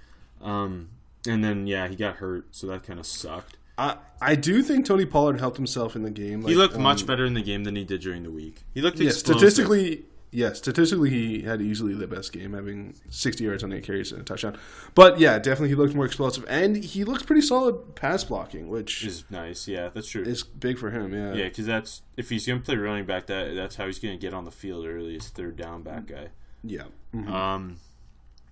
Um, 0.42 0.90
and 1.26 1.42
then 1.42 1.66
yeah, 1.66 1.88
he 1.88 1.96
got 1.96 2.16
hurt, 2.16 2.46
so 2.52 2.66
that 2.68 2.84
kind 2.84 3.00
of 3.00 3.06
sucked. 3.06 3.56
I 3.78 3.96
I 4.20 4.34
do 4.34 4.62
think 4.62 4.84
Tony 4.84 5.06
Pollard 5.06 5.38
helped 5.40 5.56
himself 5.56 5.94
in 5.96 6.02
the 6.02 6.10
game. 6.10 6.42
He 6.44 6.54
looked 6.56 6.74
um, 6.74 6.82
much 6.82 7.06
better 7.06 7.24
in 7.24 7.34
the 7.34 7.42
game 7.42 7.62
than 7.64 7.76
he 7.76 7.84
did 7.84 8.00
during 8.00 8.24
the 8.24 8.30
week. 8.30 8.64
He 8.74 8.80
looked 8.80 8.98
Yeah, 8.98 9.10
explosive. 9.10 9.38
statistically, 9.38 10.04
Yeah, 10.30 10.52
statistically, 10.52 11.08
he 11.08 11.42
had 11.42 11.62
easily 11.62 11.94
the 11.94 12.06
best 12.06 12.32
game, 12.32 12.52
having 12.52 12.94
60 13.08 13.44
yards 13.44 13.64
on 13.64 13.72
eight 13.72 13.84
carries 13.84 14.12
and 14.12 14.20
a 14.20 14.24
touchdown. 14.24 14.58
But 14.94 15.18
yeah, 15.20 15.38
definitely 15.38 15.70
he 15.70 15.74
looked 15.74 15.94
more 15.94 16.04
explosive, 16.04 16.44
and 16.48 16.76
he 16.76 17.04
looks 17.04 17.22
pretty 17.22 17.40
solid 17.40 17.94
pass 17.94 18.24
blocking, 18.24 18.68
which 18.68 19.04
Is 19.06 19.24
nice. 19.30 19.66
Yeah, 19.68 19.88
that's 19.94 20.08
true. 20.10 20.24
It's 20.26 20.42
big 20.42 20.76
for 20.78 20.90
him. 20.90 21.14
Yeah, 21.14 21.32
yeah, 21.34 21.44
because 21.44 21.64
that's 21.66 22.02
if 22.18 22.28
he's 22.28 22.46
gonna 22.46 22.60
play 22.60 22.76
running 22.76 23.06
back, 23.06 23.26
that 23.28 23.54
that's 23.54 23.76
how 23.76 23.86
he's 23.86 23.98
gonna 24.00 24.18
get 24.18 24.34
on 24.34 24.44
the 24.44 24.50
field 24.50 24.84
early. 24.84 25.14
Is 25.16 25.28
third 25.28 25.56
down 25.56 25.82
back 25.82 26.06
guy. 26.08 26.28
yeah. 26.64 26.82
Mhm. 27.14 27.28
Um, 27.30 27.76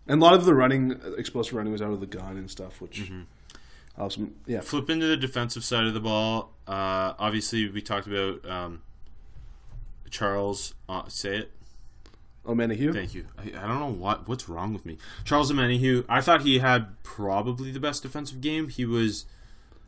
And 0.09 0.23
a 0.23 0.25
lot 0.25 0.35
of 0.35 0.45
the 0.45 0.55
running, 0.55 0.99
explosive 1.19 1.55
running, 1.55 1.73
was 1.73 1.83
out 1.83 1.93
of 1.93 1.99
the 2.01 2.07
gun 2.07 2.37
and 2.37 2.49
stuff, 2.49 2.81
which 2.81 3.01
Mm-hmm. 3.03 3.23
Him. 3.97 4.35
Yeah, 4.47 4.61
flip 4.61 4.91
into 4.91 5.07
the 5.07 5.17
defensive 5.17 5.65
side 5.65 5.85
of 5.85 5.95
the 5.95 6.01
ball. 6.01 6.53
Uh, 6.67 7.15
obviously, 7.19 7.69
we 7.69 7.83
talked 7.83 8.07
about 8.07 8.49
um, 8.49 8.83
Charles. 10.11 10.75
Uh, 10.89 11.09
say 11.09 11.39
it. 11.39 11.53
Omenihu. 12.45 12.93
Thank 12.93 13.15
you. 13.15 13.27
I, 13.37 13.49
I 13.59 13.67
don't 13.67 13.81
know 13.81 13.93
what 13.93 14.29
what's 14.29 14.49
wrong 14.49 14.73
with 14.73 14.87
me. 14.87 14.99
Charles 15.25 15.51
Omenihu. 15.51 16.05
I 16.09 16.21
thought 16.21 16.43
he 16.43 16.59
had 16.59 17.03
probably 17.03 17.71
the 17.73 17.81
best 17.81 18.03
defensive 18.03 18.41
game. 18.41 18.69
He 18.69 18.85
was 18.85 19.27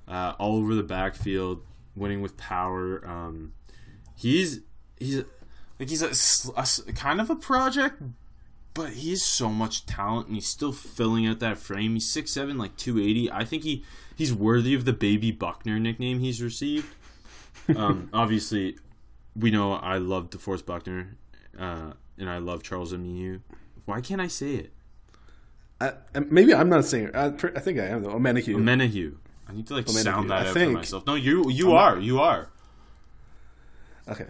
uh, 0.09 0.35
all 0.39 0.59
over 0.59 0.75
the 0.75 0.83
backfield, 0.83 1.63
winning 1.95 2.21
with 2.21 2.37
power. 2.37 3.07
Um, 3.07 3.53
he's 4.17 4.61
he's 4.99 5.23
like 5.79 5.89
he's 5.89 6.03
a, 6.03 6.11
a 6.57 6.93
kind 6.93 7.21
of 7.21 7.31
a 7.31 7.37
project, 7.37 8.03
but 8.79 8.91
he 8.91 9.11
he's 9.11 9.25
so 9.25 9.49
much 9.49 9.85
talent, 9.87 10.29
and 10.29 10.37
he's 10.37 10.47
still 10.47 10.73
filling 10.73 11.27
out 11.27 11.41
that 11.41 11.59
frame. 11.59 11.95
He's 11.95 12.09
six 12.09 12.31
seven, 12.31 12.57
like 12.57 12.77
two 12.77 13.01
eighty. 13.01 13.31
I 13.31 13.45
think 13.45 13.65
he 13.65 13.85
he's 14.15 14.33
worthy 14.33 14.73
of 14.73 14.85
the 14.85 14.93
baby 14.93 15.33
Buckner 15.33 15.81
nickname 15.81 16.21
he's 16.21 16.41
received. 16.41 16.95
Um, 17.75 18.09
obviously, 18.15 18.79
we 19.35 19.51
know 19.51 19.73
I 19.73 19.99
love 19.99 20.31
DeForest 20.31 20.65
Buckner, 20.65 21.17
uh, 21.59 21.95
and 22.17 22.31
I 22.31 22.39
love 22.39 22.63
Charles 22.63 22.93
Omenihu. 22.93 23.41
Why 23.85 24.01
can't 24.01 24.21
I 24.21 24.29
say 24.29 24.55
it? 24.55 24.73
I, 25.81 25.93
maybe 26.29 26.55
I'm 26.55 26.69
not 26.69 26.85
saying. 26.85 27.11
I, 27.15 27.27
I 27.27 27.61
think 27.61 27.81
I 27.81 27.87
am 27.87 28.05
though. 28.05 28.11
Omenihu. 28.11 28.55
Omenihu. 28.55 29.17
I 29.49 29.55
need 29.55 29.67
to 29.67 29.75
like 29.75 29.87
Omenihu, 29.87 30.05
sound 30.05 30.31
that 30.31 30.47
I 30.47 30.49
out 30.49 30.55
think. 30.55 30.73
for 30.73 30.79
myself. 30.79 31.07
No, 31.07 31.17
you 31.17 31.51
you 31.51 31.73
are 31.73 31.99
you 31.99 32.21
are. 32.21 32.49
Okay. 34.07 34.27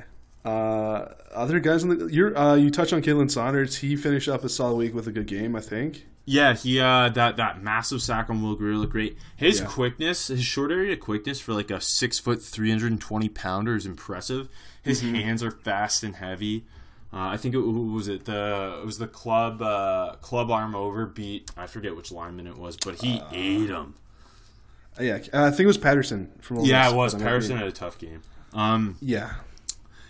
Uh, 0.49 1.15
other 1.35 1.61
guys 1.61 1.83
in 1.85 1.91
the 1.99 2.07
you're 2.13 2.37
uh, 2.37 2.55
you 2.55 2.71
touch 2.71 2.93
on 2.93 3.03
Khalen 3.03 3.31
Saunders. 3.31 3.77
He 3.77 3.97
finished 3.97 4.29
up 4.29 4.45
a 4.45 4.49
solid 4.49 4.77
week 4.77 4.95
with 4.95 5.07
a 5.07 5.13
good 5.13 5.27
game, 5.27 5.55
I 5.55 5.61
think. 5.61 6.07
Yeah, 6.25 6.55
he 6.55 6.79
uh 6.81 7.09
that 7.11 7.37
that 7.37 7.63
massive 7.63 8.03
sack 8.03 8.29
on 8.31 8.43
Will 8.43 8.55
Grier 8.55 8.75
looked 8.75 8.93
great. 8.93 9.17
His 9.37 9.61
Yeah. 9.61 9.67
quickness, 9.67 10.27
his 10.29 10.45
short 10.45 10.71
area 10.71 10.97
quickness 10.97 11.41
for 11.41 11.55
like 11.55 11.71
a 11.71 11.81
six 11.81 12.19
foot 12.19 12.43
three 12.43 12.71
hundred 12.71 12.93
and 12.93 13.01
twenty 13.01 13.29
pounder 13.29 13.77
is 13.77 13.87
impressive. 13.87 14.49
His 14.83 15.03
Mm-hmm. 15.03 15.15
hands 15.15 15.43
are 15.43 15.51
fast 15.51 16.03
and 16.03 16.17
heavy. 16.17 16.65
Uh, 17.13 17.29
I 17.29 17.37
think 17.39 17.55
it 17.55 17.61
was 17.61 18.09
it 18.09 18.27
the 18.27 18.79
it 18.83 18.85
was 18.87 18.99
the 18.99 19.07
club 19.09 19.63
uh, 19.63 20.17
club 20.21 20.51
arm 20.51 20.75
over 20.75 21.07
beat 21.07 21.51
I 21.57 21.67
forget 21.67 21.97
which 21.97 22.13
lineman 22.13 22.47
it 22.47 22.59
was, 22.59 22.77
but 22.77 22.97
he 22.97 23.21
Uh, 23.21 23.29
ate 23.33 23.71
him. 23.71 23.95
Yeah, 25.01 25.19
uh, 25.33 25.45
I 25.45 25.51
think 25.51 25.61
it 25.61 25.67
was 25.67 25.79
Patterson 25.79 26.31
from. 26.41 26.61
Yeah, 26.61 26.91
it 26.91 26.95
was. 26.95 27.15
but 27.15 27.23
I 27.23 27.25
might 27.25 27.25
be- 27.25 27.31
Patterson 27.31 27.57
had 27.57 27.69
a 27.69 27.73
tough 27.73 27.99
game. 27.99 28.21
Um, 28.53 28.97
Yeah, 29.01 29.31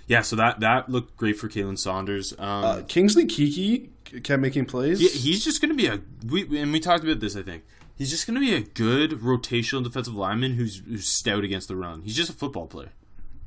yeah, 0.09 0.23
so 0.23 0.37
that 0.37 0.61
that 0.61 0.89
looked 0.89 1.17
great 1.17 1.39
for 1.39 1.49
Khalen 1.49 1.79
Saunders. 1.79 2.33
Um, 2.39 2.65
uh, 2.65 2.83
Kingsley 2.89 3.27
Keke 3.27 3.91
kept 4.25 4.41
making 4.41 4.65
plays. 4.65 4.99
he, 4.99 5.09
he's 5.09 5.45
just 5.45 5.61
going 5.61 5.71
to 5.71 5.77
be 5.77 5.87
a 5.87 6.01
we 6.27 6.61
and 6.61 6.73
we 6.73 6.81
talked 6.81 7.05
about 7.05 7.21
this. 7.21 7.37
I 7.37 7.43
think 7.43 7.65
he's 7.95 8.11
just 8.11 8.27
going 8.27 8.35
to 8.35 8.41
be 8.41 8.55
a 8.55 8.61
good 8.61 9.13
rotational 9.21 9.85
defensive 9.85 10.15
lineman 10.15 10.55
who's, 10.55 10.83
who's 10.87 11.07
stout 11.07 11.45
against 11.45 11.69
the 11.69 11.77
run. 11.77 12.03
He's 12.03 12.17
just 12.17 12.31
a 12.31 12.33
football 12.33 12.67
player. 12.67 12.91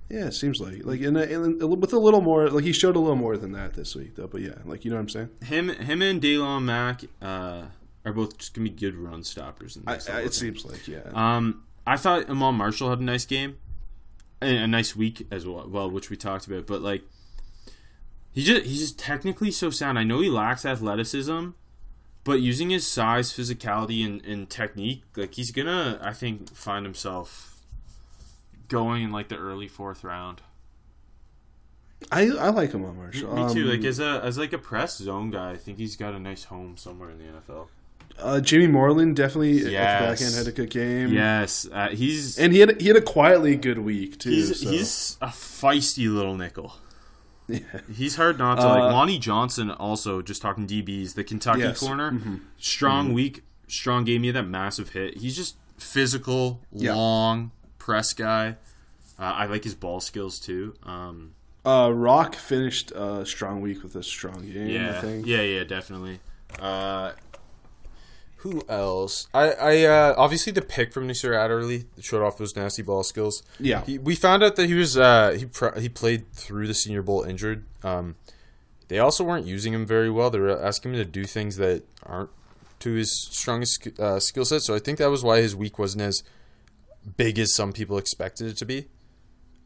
Yeah, 0.09 0.27
it 0.27 0.33
seems 0.33 0.59
like 0.59 0.85
like 0.85 1.01
in 1.01 1.15
a, 1.15 1.21
in 1.21 1.61
a, 1.61 1.67
with 1.67 1.93
a 1.93 1.99
little 1.99 2.21
more 2.21 2.49
like 2.49 2.65
he 2.65 2.73
showed 2.73 2.95
a 2.95 2.99
little 2.99 3.15
more 3.15 3.37
than 3.37 3.53
that 3.53 3.73
this 3.73 3.95
week 3.95 4.15
though. 4.15 4.27
But 4.27 4.41
yeah, 4.41 4.55
like 4.65 4.85
you 4.85 4.91
know 4.91 4.97
what 4.97 5.03
I'm 5.03 5.09
saying. 5.09 5.29
Him 5.43 5.69
him 5.69 6.01
and 6.01 6.21
Daylon 6.21 6.63
Mack 6.63 7.05
uh, 7.21 7.63
are 8.05 8.13
both 8.13 8.37
just 8.37 8.53
going 8.53 8.67
to 8.67 8.71
be 8.71 8.77
good 8.77 8.95
run 8.95 9.23
stoppers. 9.23 9.77
In 9.77 9.83
I, 9.87 9.95
this 9.95 10.09
I, 10.09 10.21
it 10.21 10.33
seems 10.33 10.65
like 10.65 10.87
yeah. 10.87 11.09
Um, 11.13 11.63
I 11.87 11.97
thought 11.97 12.29
Iman 12.29 12.55
Marshall 12.55 12.89
had 12.89 12.99
a 12.99 13.03
nice 13.03 13.25
game, 13.25 13.57
a 14.41 14.67
nice 14.67 14.95
week 14.95 15.27
as 15.31 15.45
well. 15.45 15.67
Well, 15.69 15.89
which 15.89 16.10
we 16.10 16.17
talked 16.17 16.48
about, 16.48 16.65
but 16.67 16.81
like, 16.81 17.03
he 18.33 18.43
just 18.43 18.65
he's 18.65 18.79
just 18.79 19.00
technically 19.00 19.51
so 19.51 19.69
sound. 19.69 20.00
I 20.00 20.03
know 20.03 20.19
he 20.21 20.29
lacks 20.29 20.65
athleticism, 20.65 21.50
but 22.24 22.39
using 22.39 22.69
his 22.69 22.86
size, 22.88 23.31
physicality, 23.31 24.05
and, 24.05 24.24
and 24.25 24.50
technique, 24.50 25.03
like 25.15 25.33
he's 25.36 25.51
gonna, 25.51 26.00
I 26.01 26.13
think, 26.13 26.53
find 26.55 26.86
himself 26.86 27.60
going 28.67 29.03
in 29.03 29.12
like 29.12 29.27
the 29.29 29.38
early 29.38 29.67
fourth 29.67 30.03
round. 30.03 30.41
I 32.12 32.29
I 32.29 32.50
like 32.50 32.71
him 32.71 32.83
on 32.86 32.98
Marshall. 32.98 33.36
Me 33.36 33.53
too. 33.53 33.63
Um, 33.63 33.69
Like 33.69 33.83
as 33.83 34.00
a 34.00 34.21
as 34.24 34.38
like 34.38 34.53
a 34.53 34.57
press 34.57 34.98
zone 34.98 35.29
guy, 35.29 35.51
I 35.51 35.57
think 35.57 35.77
he's 35.77 35.95
got 35.95 36.13
a 36.13 36.19
nice 36.19 36.45
home 36.45 36.77
somewhere 36.77 37.10
in 37.10 37.17
the 37.19 37.25
NFL. 37.25 37.67
Uh, 38.21 38.39
Jimmy 38.41 38.67
Moreland 38.67 39.15
definitely 39.15 39.59
at 39.59 39.63
the 39.65 39.71
back 39.71 40.19
Yes. 40.19 40.21
end 40.21 40.35
had 40.35 40.47
a 40.47 40.55
good 40.55 40.69
game. 40.69 41.13
Yes, 41.13 41.67
uh, 41.71 41.89
he's 41.89 42.37
and 42.39 42.53
he 42.53 42.59
had 42.59 42.79
he 42.81 42.87
had 42.87 42.97
a 42.97 43.01
quietly 43.01 43.55
good 43.55 43.79
week 43.79 44.17
too. 44.19 44.29
He's 44.29 44.61
so. 44.61 44.69
he's 44.69 45.17
a 45.21 45.27
feisty 45.27 46.13
little 46.13 46.35
nickel. 46.35 46.75
Yeah. 47.47 47.59
He's 47.93 48.15
hard 48.15 48.37
not 48.39 48.55
to 48.55 48.61
Uh, 48.65 48.69
like. 48.79 48.93
Lonnie 48.93 49.19
Johnson 49.19 49.71
also 49.71 50.21
just 50.21 50.41
talking 50.41 50.65
DBs. 50.67 51.15
The 51.15 51.23
Kentucky 51.23 51.59
Yes. 51.61 51.77
Mm-hmm. 51.79 51.85
corner, 51.87 52.39
strong 52.57 53.11
week, 53.13 53.43
strong 53.67 54.05
game. 54.05 54.21
He 54.21 54.27
had 54.27 54.35
that 54.37 54.47
massive 54.47 54.89
hit. 54.89 55.17
He's 55.17 55.35
just 55.35 55.55
physical, 55.77 56.61
Yeah. 56.71 56.93
long 56.93 57.51
press 57.77 58.13
guy. 58.13 58.55
Uh, 59.19 59.23
I 59.23 59.45
like 59.47 59.63
his 59.65 59.75
ball 59.75 59.99
skills 59.99 60.39
too. 60.39 60.75
Um, 60.83 61.31
Uh, 61.65 61.91
Rock 61.93 62.35
finished 62.35 62.91
a 62.91 63.25
strong 63.25 63.59
week 63.61 63.83
with 63.83 63.95
a 63.95 64.03
strong 64.03 64.49
game. 64.49 64.67
I 64.67 64.71
yeah, 64.71 65.01
think. 65.01 65.27
yeah, 65.27 65.41
yeah, 65.41 65.63
definitely. 65.63 66.19
Who 68.41 68.63
else? 68.67 69.27
I, 69.33 69.51
I 69.51 69.83
uh, 69.83 70.15
obviously 70.17 70.51
the 70.51 70.62
pick 70.63 70.93
from 70.93 71.05
Nasir 71.07 71.33
Adderley 71.33 71.86
showed 72.00 72.24
off 72.24 72.38
those 72.38 72.55
nasty 72.55 72.81
ball 72.81 73.03
skills. 73.03 73.43
Yeah. 73.60 73.83
He, 73.86 73.98
we 74.00 74.15
found 74.15 74.43
out 74.43 74.55
that 74.55 74.67
he 74.67 74.74
was 74.74 74.98
uh, 74.98 75.36
he 75.38 75.45
pr- 75.45 75.77
he 75.79 75.89
played 75.89 76.31
through 76.33 76.65
the 76.67 76.74
Senior 76.74 77.03
Bowl 77.03 77.24
injured. 77.24 77.65
Um, 77.83 78.15
they 78.88 78.98
also 79.00 79.24
weren't 79.24 79.45
using 79.45 79.74
him 79.74 79.86
very 79.86 80.10
well. 80.10 80.29
They 80.31 80.39
were 80.39 80.60
asking 80.60 80.93
him 80.93 80.98
to 80.98 81.05
do 81.05 81.25
things 81.25 81.57
that 81.57 81.83
aren't 82.03 82.31
to 82.79 82.93
his 82.93 83.15
strongest 83.31 83.88
uh, 84.00 84.19
skill 84.19 84.43
set. 84.43 84.62
So 84.63 84.74
I 84.75 84.79
think 84.79 84.98
that 84.98 85.12
was 85.12 85.24
why 85.24 85.38
his 85.41 85.55
week 85.55 85.77
wasn't 85.77 86.01
as 86.01 86.24
big 87.17 87.38
as 87.38 87.53
some 87.55 87.71
people 87.74 87.98
expected 88.00 88.48
it 88.48 88.57
to 88.57 88.65
be. 88.65 88.88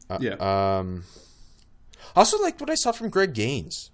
Uh, 0.10 0.18
Yeah. 0.20 0.34
Um, 0.80 1.06
also 2.16 2.38
like 2.42 2.60
what 2.60 2.70
I 2.70 2.76
saw 2.76 2.92
from 2.92 3.10
Greg 3.10 3.34
Gaines. 3.34 3.90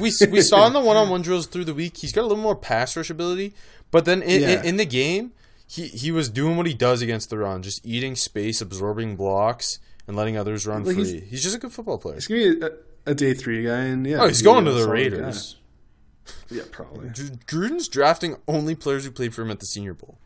We 0.00 0.12
we 0.30 0.42
saw 0.42 0.66
in 0.66 0.72
the 0.72 0.80
one 0.80 0.96
on 0.96 1.08
one 1.08 1.22
drills 1.22 1.46
through 1.46 1.64
the 1.64 1.74
week. 1.74 1.96
He's 1.98 2.12
got 2.12 2.22
a 2.22 2.26
little 2.28 2.42
more 2.42 2.56
pass 2.56 2.96
rush 2.96 3.10
ability, 3.10 3.54
but 3.90 4.04
then 4.04 4.22
in, 4.22 4.40
Yeah. 4.42 4.60
in, 4.60 4.66
in 4.66 4.76
the 4.76 4.84
game, 4.84 5.32
he 5.66 5.88
he 5.88 6.10
was 6.10 6.28
doing 6.28 6.56
what 6.56 6.66
he 6.66 6.74
does 6.74 7.00
against 7.02 7.30
the 7.30 7.38
run, 7.38 7.62
just 7.62 7.84
eating 7.86 8.14
space, 8.14 8.60
absorbing 8.60 9.16
blocks, 9.16 9.78
and 10.06 10.16
letting 10.16 10.36
others 10.36 10.66
run 10.66 10.84
Like, 10.84 10.96
free. 10.96 11.20
He's, 11.20 11.42
just 11.42 11.56
a 11.56 11.58
good 11.58 11.72
football 11.72 11.98
player. 11.98 12.16
He's 12.16 12.26
gonna 12.26 12.40
be 12.56 12.66
a, 12.66 12.70
a 13.12 13.14
day 13.14 13.32
three 13.34 13.64
guy, 13.64 13.78
and 13.84 14.06
yeah. 14.06 14.18
Oh, 14.20 14.26
he's 14.26 14.38
he's 14.38 14.42
going 14.42 14.64
to 14.66 14.72
the 14.72 14.88
Raiders. 14.88 15.54
guy. 15.54 15.58
Yeah, 16.50 16.62
probably. 16.70 17.08
Gruden's 17.08 17.88
drafting 17.88 18.36
only 18.46 18.74
players 18.76 19.04
who 19.04 19.10
played 19.10 19.34
for 19.34 19.42
him 19.42 19.50
at 19.50 19.58
the 19.58 19.66
Senior 19.66 19.94
Bowl. 19.94 20.18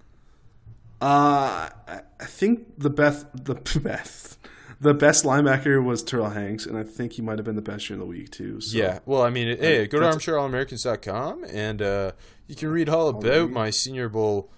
Uh, 1.00 1.68
I 1.86 2.00
I 2.20 2.24
think 2.24 2.78
the 2.78 2.90
best, 2.90 3.26
the 3.32 3.54
best, 3.80 4.38
the 4.80 4.94
best 4.94 5.24
linebacker 5.24 5.82
was 5.82 6.04
Terrill 6.04 6.34
Hanks, 6.34 6.66
and 6.66 6.76
I 6.76 6.82
think 6.82 7.12
he 7.12 7.22
might 7.22 7.38
have 7.38 7.44
been 7.44 7.56
the 7.56 7.62
best 7.62 7.86
during 7.86 8.00
the 8.00 8.06
week 8.06 8.30
too. 8.30 8.60
So. 8.60 8.76
Yeah, 8.76 8.98
well, 9.06 9.22
I 9.22 9.30
mean, 9.30 9.56
hey, 9.58 9.86
go 9.86 10.00
to 10.00 10.06
armchairallamericans.com 10.06 11.44
and 11.52 11.82
uh, 11.82 12.12
you 12.46 12.54
can 12.56 12.68
read 12.68 12.88
all 12.88 13.08
about 13.08 13.50
my 13.50 13.70
Senior 13.70 14.08
Bowl 14.08 14.50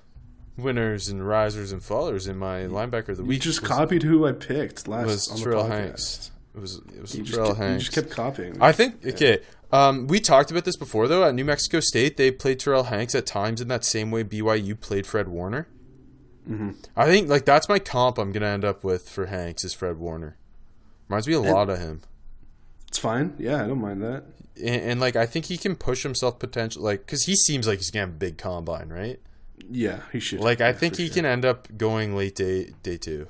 winners 0.56 1.08
and 1.08 1.26
risers 1.26 1.70
and 1.72 1.80
fallers 1.82 2.28
in 2.28 2.36
my 2.36 2.62
linebacker 2.62 3.10
of 3.10 3.16
the 3.18 3.22
you 3.22 3.28
week. 3.28 3.40
just 3.42 3.60
was- 3.62 3.70
copied 3.70 4.02
who 4.02 4.26
I 4.26 4.32
picked 4.32 4.88
last. 4.88 5.06
was 5.06 5.28
on 5.30 5.38
Terrill. 5.38 5.68
Hanks. 5.68 6.30
It 6.54 6.60
was 6.60 6.76
it 6.94 7.00
was 7.00 7.14
You 7.14 7.22
just, 7.22 7.38
Terrill 7.38 7.46
kept, 7.48 7.58
you 7.58 7.64
Hanks. 7.64 7.84
just 7.84 7.94
kept 7.94 8.10
copying. 8.10 8.56
I 8.60 8.72
think 8.72 9.06
okay. 9.06 9.40
Um, 9.70 10.06
we 10.08 10.18
talked 10.18 10.50
about 10.50 10.64
this 10.64 10.76
before 10.76 11.06
though. 11.06 11.22
At 11.24 11.34
New 11.34 11.44
Mexico 11.44 11.78
State, 11.80 12.16
they 12.16 12.30
played 12.32 12.58
Terrill 12.58 12.86
Hanks 12.86 13.14
at 13.14 13.26
times 13.26 13.60
in 13.60 13.68
that 13.68 13.84
same 13.84 14.10
way 14.10 14.24
BYU 14.24 14.78
played 14.80 15.06
Fred 15.06 15.28
Warner. 15.28 15.68
Mm-hmm. 16.48 16.70
I 16.96 17.06
think 17.06 17.28
like 17.28 17.44
that's 17.44 17.68
my 17.68 17.78
comp. 17.78 18.18
I'm 18.18 18.32
gonna 18.32 18.46
end 18.46 18.64
up 18.64 18.82
with 18.82 19.08
for 19.08 19.26
Hanks 19.26 19.64
is 19.64 19.74
Fred 19.74 19.98
Warner. 19.98 20.36
Reminds 21.08 21.28
me 21.28 21.34
a 21.34 21.40
lot 21.40 21.68
of 21.70 21.78
him. 21.78 22.02
it's 22.88 22.98
fine. 22.98 23.34
Yeah, 23.38 23.62
I 23.64 23.66
don't 23.66 23.80
mind 23.80 24.02
that. 24.02 24.24
And, 24.56 24.82
and 24.82 25.00
like 25.00 25.14
I 25.14 25.26
think 25.26 25.46
he 25.46 25.56
can 25.58 25.76
push 25.76 26.02
himself 26.02 26.38
potential 26.38 26.82
like 26.82 27.00
because 27.00 27.24
he 27.24 27.34
seems 27.36 27.66
like 27.66 27.78
he's 27.78 27.90
gonna 27.90 28.06
have 28.06 28.14
a 28.14 28.18
big 28.18 28.38
combine, 28.38 28.88
right? 28.88 29.20
Yeah, 29.70 30.00
he 30.12 30.20
should. 30.20 30.40
Like 30.40 30.60
I 30.60 30.72
think 30.72 30.96
he 30.96 31.06
sure. 31.06 31.14
can 31.16 31.26
end 31.26 31.44
up 31.44 31.68
going 31.76 32.16
late 32.16 32.34
day 32.34 32.72
day 32.82 32.96
two, 32.96 33.28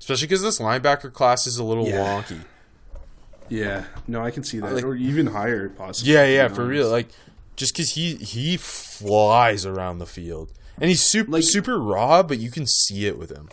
especially 0.00 0.26
because 0.26 0.42
this 0.42 0.58
linebacker 0.58 1.12
class 1.12 1.46
is 1.46 1.58
a 1.58 1.64
little 1.64 1.86
Yeah. 1.86 2.22
wonky. 2.22 2.40
Yeah, 3.48 3.84
no, 4.06 4.22
I 4.22 4.30
can 4.30 4.44
see 4.44 4.58
that, 4.60 4.72
Like- 4.74 4.84
or 4.84 4.94
even 4.94 5.28
higher, 5.28 5.68
possibly. 5.70 6.12
Yeah, 6.12 6.26
yeah, 6.26 6.48
for 6.48 6.62
honest. 6.62 6.68
real. 6.70 6.90
Like 6.90 7.08
just 7.56 7.72
because 7.74 7.90
he 7.92 8.16
he 8.16 8.56
flies 8.56 9.64
around 9.64 9.98
the 9.98 10.06
field 10.06 10.52
and 10.80 10.88
he's 10.88 11.02
super 11.02 11.30
like, 11.30 11.44
super 11.44 11.78
raw, 11.78 12.22
but 12.22 12.38
you 12.38 12.50
can 12.50 12.66
see 12.66 13.06
it 13.06 13.18
with 13.18 13.30
him. 13.30 13.48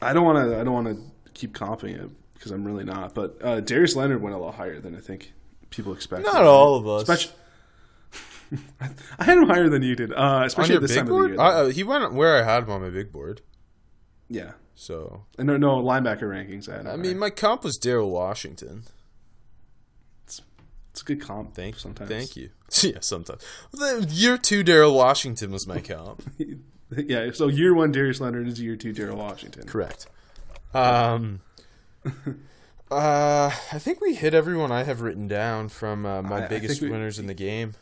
I 0.00 0.12
don't 0.12 0.24
want 0.24 0.48
to. 0.48 0.60
I 0.60 0.64
don't 0.64 0.74
want 0.74 0.88
to 0.88 1.30
keep 1.34 1.54
comping 1.54 2.02
it 2.02 2.10
because 2.34 2.50
I'm 2.50 2.64
really 2.64 2.84
not. 2.84 3.14
But 3.14 3.38
uh, 3.42 3.60
Darius 3.60 3.94
Leonard 3.96 4.20
went 4.22 4.34
a 4.34 4.38
lot 4.38 4.54
higher 4.54 4.80
than 4.80 4.96
I 4.96 5.00
think 5.00 5.32
people 5.70 5.92
expect. 5.92 6.24
Not 6.24 6.42
all 6.42 6.76
of 6.76 6.86
us. 6.86 7.02
Especially, 7.02 7.34
I 9.18 9.24
had 9.24 9.38
him 9.38 9.46
higher 9.46 9.68
than 9.68 9.82
you 9.82 9.94
did, 9.94 10.12
uh, 10.12 10.42
especially 10.44 10.76
at 10.76 10.82
this 10.82 10.94
time 10.94 11.02
of 11.02 11.06
the 11.06 11.12
board, 11.12 11.30
year. 11.30 11.40
Uh, 11.40 11.66
he 11.68 11.84
went 11.84 12.12
where 12.12 12.36
I 12.36 12.44
had 12.44 12.64
him 12.64 12.70
on 12.70 12.82
my 12.82 12.90
big 12.90 13.12
board. 13.12 13.40
yeah, 14.28 14.52
So 14.74 15.24
and 15.38 15.46
no, 15.46 15.56
no 15.56 15.82
linebacker 15.82 16.22
rankings. 16.22 16.68
I, 16.68 16.78
had 16.78 16.86
I 16.86 16.96
mean, 16.96 17.18
my 17.18 17.30
comp 17.30 17.64
was 17.64 17.78
Daryl 17.78 18.10
Washington. 18.10 18.84
it's 20.26 21.00
a 21.00 21.04
good 21.04 21.20
comp. 21.20 21.54
Thank 21.54 21.78
sometimes. 21.78 22.10
Thank 22.10 22.36
you. 22.36 22.50
yeah, 22.82 22.98
sometimes. 23.00 23.42
The 23.72 24.06
year 24.10 24.38
two 24.38 24.62
Daryl 24.64 24.94
Washington 24.94 25.50
was 25.52 25.66
my 25.66 25.80
comp. 25.80 26.22
yeah, 26.96 27.30
so 27.32 27.48
year 27.48 27.74
one 27.74 27.92
Darius 27.92 28.20
Leonard 28.20 28.46
is 28.48 28.60
year 28.60 28.76
two 28.76 28.92
Daryl 28.92 29.16
Washington. 29.16 29.66
Correct. 29.66 30.06
Um. 30.74 31.40
Uh, 32.90 33.50
I 33.72 33.78
think 33.78 34.02
we 34.02 34.14
hit 34.14 34.34
everyone 34.34 34.70
I 34.70 34.82
have 34.82 35.00
written 35.00 35.26
down 35.26 35.70
from 35.70 36.04
uh, 36.04 36.20
my 36.20 36.42
I- 36.42 36.44
I 36.44 36.48
biggest 36.48 36.80
think 36.80 36.90
we- 36.90 36.94
winners 36.94 37.18
in 37.18 37.26
the 37.26 37.32
game. 37.32 37.72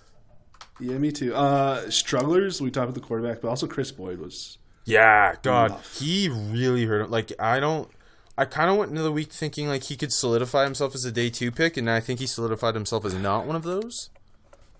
Yeah, 0.79 0.99
me 0.99 1.11
too. 1.11 1.35
Uh, 1.35 1.91
strugglers. 1.91 2.61
We 2.63 2.71
talked 2.71 2.85
about 2.85 2.95
the 2.95 3.01
quarterback, 3.01 3.41
but 3.43 3.49
also 3.49 3.67
Kris 3.67 3.91
Boyd 3.91 4.21
was. 4.21 4.59
Yeah, 4.85 5.35
God, 5.43 5.73
Rough. 5.73 5.99
he 5.99 6.29
really 6.29 6.87
hurt 6.87 7.01
him. 7.03 7.11
Like 7.11 7.33
I 7.41 7.59
don't. 7.59 7.91
I 8.39 8.45
kind 8.45 8.71
of 8.71 8.77
went 8.77 8.91
into 8.91 9.03
the 9.03 9.11
week 9.13 9.33
thinking 9.33 9.67
like 9.69 9.83
he 9.83 9.97
could 9.97 10.13
solidify 10.13 10.63
himself 10.65 10.95
as 10.95 11.05
a 11.05 11.11
day 11.13 11.29
two 11.29 11.51
pick, 11.51 11.77
and 11.77 11.91
I 11.91 11.99
think 12.01 12.21
he 12.21 12.27
solidified 12.27 12.75
himself 12.75 13.05
as 13.05 13.13
not 13.15 13.47
one 13.47 13.57
of 13.57 13.65
those. 13.65 14.11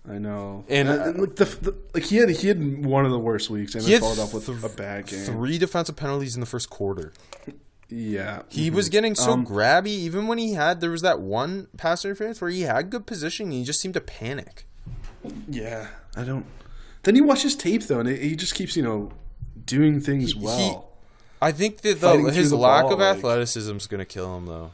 I 0.09 0.17
know, 0.17 0.65
And, 0.67 0.89
and, 0.89 0.99
uh, 0.99 1.03
and, 1.05 1.19
like 1.19 1.35
the, 1.35 1.45
the 1.45 1.75
like 1.93 2.03
he 2.03 2.15
had 2.17 2.29
he 2.29 2.47
had 2.47 2.83
one 2.85 3.05
of 3.05 3.11
the 3.11 3.19
worst 3.19 3.49
weeks, 3.51 3.75
and 3.75 3.83
He 3.83 3.91
had 3.93 4.01
followed 4.01 4.19
up 4.19 4.33
with 4.33 4.47
th- 4.47 4.63
a 4.63 4.69
bad 4.69 5.05
game. 5.07 5.19
Three 5.25 5.57
defensive 5.59 5.95
penalties 5.95 6.33
in 6.33 6.39
the 6.41 6.47
first 6.47 6.69
quarter. 6.71 7.13
Yeah, 7.87 8.43
He 8.49 8.69
was 8.71 8.87
getting 8.89 9.15
so 9.15 9.31
Um, 9.33 9.45
grabby, 9.45 9.87
even 9.87 10.25
when 10.27 10.37
he 10.37 10.53
had. 10.53 10.79
There 10.81 10.89
was 10.91 11.01
that 11.01 11.19
one 11.19 11.67
pass 11.77 12.03
interference 12.05 12.39
where 12.41 12.49
he 12.49 12.61
had 12.61 12.89
good 12.89 13.05
position, 13.05 13.47
and 13.47 13.53
he 13.53 13.63
just 13.63 13.81
seemed 13.81 13.93
to 13.95 14.01
panic. 14.01 14.65
Yeah, 15.47 15.87
I 16.15 16.23
don't. 16.23 16.45
Then 17.03 17.15
he 17.15 17.21
watches 17.21 17.55
tape 17.55 17.83
though, 17.83 17.99
and 17.99 18.09
it, 18.09 18.21
he 18.21 18.35
just 18.35 18.55
keeps 18.55 18.75
you 18.75 18.83
know 18.83 19.11
doing 19.65 19.99
things 20.01 20.35
well. 20.35 20.89
I 21.41 21.51
think 21.51 21.81
that 21.81 21.97
Fighting 21.97 22.25
the, 22.25 22.31
his 22.31 22.49
the 22.51 22.55
lack 22.55 22.83
ball, 22.83 22.93
of 22.93 22.99
like- 22.99 23.17
athleticism 23.17 23.75
is 23.75 23.87
going 23.87 23.99
to 23.99 24.05
kill 24.05 24.35
him, 24.37 24.45
though. 24.45 24.71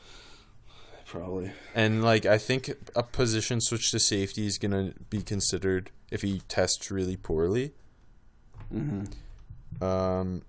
Probably. 1.08 1.52
And 1.74 2.04
like, 2.04 2.26
I 2.26 2.38
think 2.38 2.70
a 2.96 3.02
position 3.02 3.62
switch 3.62 3.92
to 3.92 4.00
safety 4.00 4.46
is 4.46 4.58
to 4.58 4.94
be 5.10 5.22
considered 5.22 5.90
if 6.12 6.22
he 6.22 6.42
tests 6.50 6.92
really 6.92 7.16
poorly. 7.16 7.72
Mm-hmm. 8.74 9.84
Um, 9.84 10.42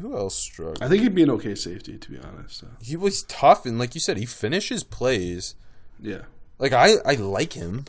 who 0.00 0.16
else 0.16 0.36
struggled? 0.36 0.82
I 0.82 0.88
think 0.88 1.02
he'd 1.02 1.14
be 1.14 1.22
an 1.22 1.30
okay 1.30 1.54
safety, 1.54 1.98
to 1.98 2.10
be 2.10 2.18
honest. 2.18 2.58
So. 2.58 2.66
He 2.80 2.96
was 2.96 3.24
tough, 3.24 3.66
and 3.66 3.78
like 3.78 3.94
you 3.94 4.00
said, 4.00 4.16
he 4.16 4.26
finishes 4.26 4.82
plays. 4.82 5.54
Yeah. 6.00 6.22
Like 6.58 6.72
I, 6.72 6.94
I 7.04 7.14
like 7.14 7.52
him. 7.52 7.84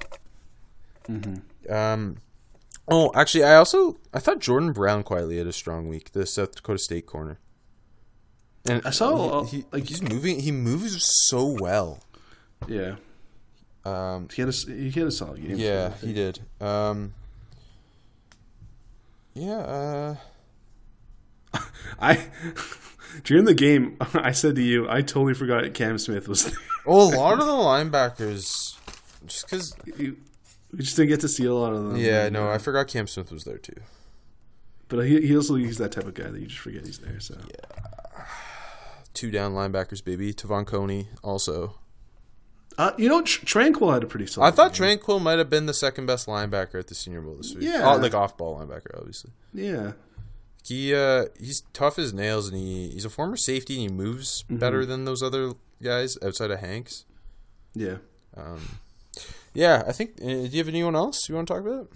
Mm-hmm. 1.07 1.73
Um, 1.73 2.17
oh, 2.89 3.09
actually, 3.15 3.45
I 3.45 3.55
also 3.55 3.97
I 4.13 4.19
thought 4.19 4.39
Jordan 4.39 4.73
Brown 4.73 5.03
quietly 5.03 5.37
had 5.37 5.47
a 5.47 5.53
strong 5.53 5.87
week. 5.87 6.11
The 6.11 6.25
South 6.25 6.55
Dakota 6.55 6.79
State 6.79 7.05
corner. 7.05 7.39
And 8.67 8.81
I 8.85 8.89
saw, 8.89 9.43
he, 9.43 9.57
he- 9.57 9.63
uh, 9.63 9.65
like- 9.73 9.87
he's 9.87 10.01
moving. 10.01 10.39
He 10.39 10.51
moves 10.51 10.97
so 11.27 11.45
well. 11.59 11.99
Yeah. 12.67 12.95
Um, 13.83 14.27
He 14.33 14.41
had 14.41 14.49
a 14.49 14.51
he 14.51 14.89
had 14.91 15.07
a 15.07 15.11
solid 15.11 15.41
game. 15.41 15.57
yeah, 15.57 15.93
he 16.01 16.11
did. 16.13 16.39
Um, 16.59 17.13
yeah. 19.35 19.57
Uh, 19.59 20.15
I 21.99 22.25
during 23.23 23.45
the 23.45 23.53
game, 23.53 23.97
I 24.13 24.31
said 24.31 24.55
to 24.55 24.61
you, 24.63 24.89
I 24.89 25.01
totally 25.01 25.33
forgot 25.35 25.71
Cam 25.73 25.97
Smith 25.97 26.27
was. 26.27 26.45
there. 26.45 26.53
well, 26.85 27.13
a 27.13 27.15
lot 27.15 27.33
of 27.39 27.45
the 27.45 27.51
linebackers, 27.53 28.75
just 29.27 29.45
because. 29.49 29.75
we 29.85 30.15
just 30.77 30.95
didn't 30.97 31.09
get 31.09 31.19
to 31.21 31.27
see 31.29 31.45
a 31.45 31.53
lot 31.53 31.73
of 31.73 31.83
them. 31.83 31.97
Yeah, 31.97 32.29
no, 32.29 32.49
I 32.49 32.57
forgot 32.57 32.87
Cam 32.87 33.07
Smith 33.07 33.31
was 33.31 33.43
there 33.43 33.57
too. 33.59 33.79
But 34.87 35.05
he, 35.05 35.27
he 35.27 35.35
also 35.35 35.55
he's 35.55 35.77
that 35.77 35.91
type 35.91 36.05
of 36.05 36.13
guy 36.15 36.29
that 36.29 36.39
you 36.39 36.47
just 36.47 36.59
forget 36.59 36.85
he's 36.85 36.97
there. 36.99 37.19
So 37.19 37.35
Two 39.15 39.31
down 39.31 39.53
linebackers, 39.53 40.03
baby. 40.03 40.31
Te'von 40.33 40.65
Coney 40.67 41.07
also. 41.23 41.75
uh, 42.77 42.91
you 42.97 43.09
know, 43.09 43.21
Tr- 43.23 43.45
Tranquill 43.45 43.93
had 43.93 44.03
a 44.03 44.05
pretty 44.05 44.27
solid. 44.27 44.47
I 44.47 44.51
thought 44.51 44.73
game. 44.73 44.99
Tranquill 44.99 45.21
might 45.21 45.39
have 45.39 45.49
been 45.49 45.65
the 45.65 45.73
second 45.73 46.05
best 46.05 46.27
linebacker 46.27 46.75
at 46.77 46.87
the 46.87 46.95
Senior 46.95 47.21
Bowl 47.21 47.35
this 47.35 47.55
week. 47.55 47.63
Yeah. 47.63 47.89
Oh, 47.91 47.97
like 47.97 48.13
off 48.13 48.37
ball 48.37 48.59
linebacker, 48.59 48.95
obviously. 48.97 49.31
Yeah, 49.53 49.93
He 50.63 50.93
uh 50.93 51.25
he's 51.39 51.61
tough 51.73 51.97
as 51.97 52.13
nails 52.13 52.49
and 52.49 52.57
he 52.57 52.89
he's 52.89 53.05
a 53.05 53.09
former 53.09 53.37
safety 53.37 53.75
and 53.81 53.89
he 53.89 53.95
moves 53.95 54.43
Mm-hmm. 54.43 54.57
better 54.57 54.85
than 54.85 55.05
those 55.05 55.23
other 55.23 55.53
guys 55.81 56.17
outside 56.21 56.51
of 56.51 56.59
Hanks. 56.59 57.05
yeah. 57.73 57.97
Um 58.35 58.79
yeah, 59.53 59.83
I 59.87 59.93
think 59.93 60.15
uh, 60.21 60.25
do 60.25 60.49
you 60.51 60.57
have 60.57 60.67
anyone 60.67 60.95
else 60.97 61.29
you 61.29 61.35
want 61.35 61.47
to 61.47 61.53
talk 61.53 61.63
about? 61.65 61.87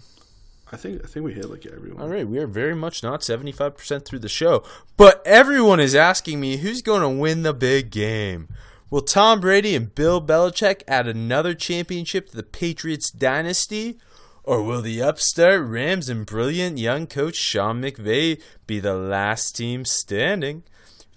I 0.72 0.76
think 0.76 1.02
I 1.04 1.08
think 1.08 1.24
we 1.24 1.34
hit 1.34 1.50
like 1.50 1.66
everyone. 1.66 2.00
All 2.00 2.08
right, 2.08 2.26
we 2.26 2.38
are 2.38 2.46
very 2.46 2.74
much 2.74 3.02
not 3.02 3.20
75% 3.20 4.04
through 4.04 4.20
the 4.20 4.28
show, 4.28 4.64
but 4.96 5.22
everyone 5.26 5.80
is 5.80 5.94
asking 5.94 6.40
me 6.40 6.58
who's 6.58 6.82
going 6.82 7.02
to 7.02 7.08
win 7.08 7.42
the 7.42 7.52
big 7.52 7.90
game. 7.90 8.48
Will 8.88 9.02
Tom 9.02 9.40
Brady 9.40 9.76
and 9.76 9.94
Bill 9.94 10.20
Belichick 10.20 10.82
add 10.88 11.06
another 11.06 11.54
championship 11.54 12.30
to 12.30 12.36
the 12.36 12.42
Patriots 12.42 13.10
dynasty? 13.10 13.98
Or 14.42 14.62
will 14.62 14.80
the 14.80 15.02
upstart 15.02 15.62
Rams 15.64 16.08
and 16.08 16.26
brilliant 16.26 16.78
young 16.78 17.06
coach 17.06 17.36
Sean 17.36 17.80
McVay 17.82 18.42
be 18.66 18.80
the 18.80 18.94
last 18.94 19.54
team 19.54 19.84
standing? 19.84 20.64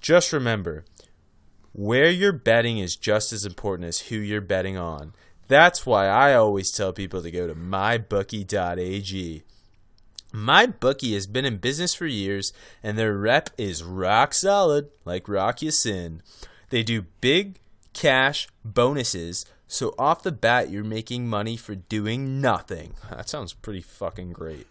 Just 0.02 0.34
remember, 0.34 0.84
where 1.72 2.10
you're 2.10 2.34
betting 2.34 2.78
is 2.78 2.96
just 2.96 3.34
as 3.34 3.46
important 3.46 3.88
as 3.88 4.02
who 4.02 4.18
you're 4.18 4.42
betting 4.42 4.78
on. 4.78 5.14
That's 5.48 5.86
why 5.86 6.08
I 6.08 6.34
always 6.34 6.72
tell 6.72 6.94
people 6.94 7.22
to 7.22 7.32
go 7.32 7.48
to 7.48 7.56
mybookie.ag. 7.56 9.44
MyBookie 10.34 11.14
has 11.14 11.28
been 11.28 11.46
in 11.46 11.58
business 11.58 11.94
for 11.94 12.08
years, 12.08 12.54
and 12.82 12.98
their 12.98 13.16
rep 13.16 13.52
is 13.58 13.84
rock 13.84 14.34
solid, 14.34 14.90
like 15.06 15.30
Rock 15.30 15.62
Ya-Sin. 15.62 16.24
They 16.72 16.82
do 16.82 17.06
big 17.22 17.60
cash 17.94 18.48
bonuses, 18.66 19.46
so 19.68 19.94
off 19.98 20.24
the 20.24 20.32
bat, 20.32 20.70
you're 20.70 20.84
making 20.84 21.28
money 21.28 21.56
for 21.56 21.76
doing 21.76 22.42
nothing. 22.42 22.94
That 23.10 23.30
sounds 23.30 23.54
pretty 23.54 23.82
fucking 23.82 24.34
great. 24.34 24.68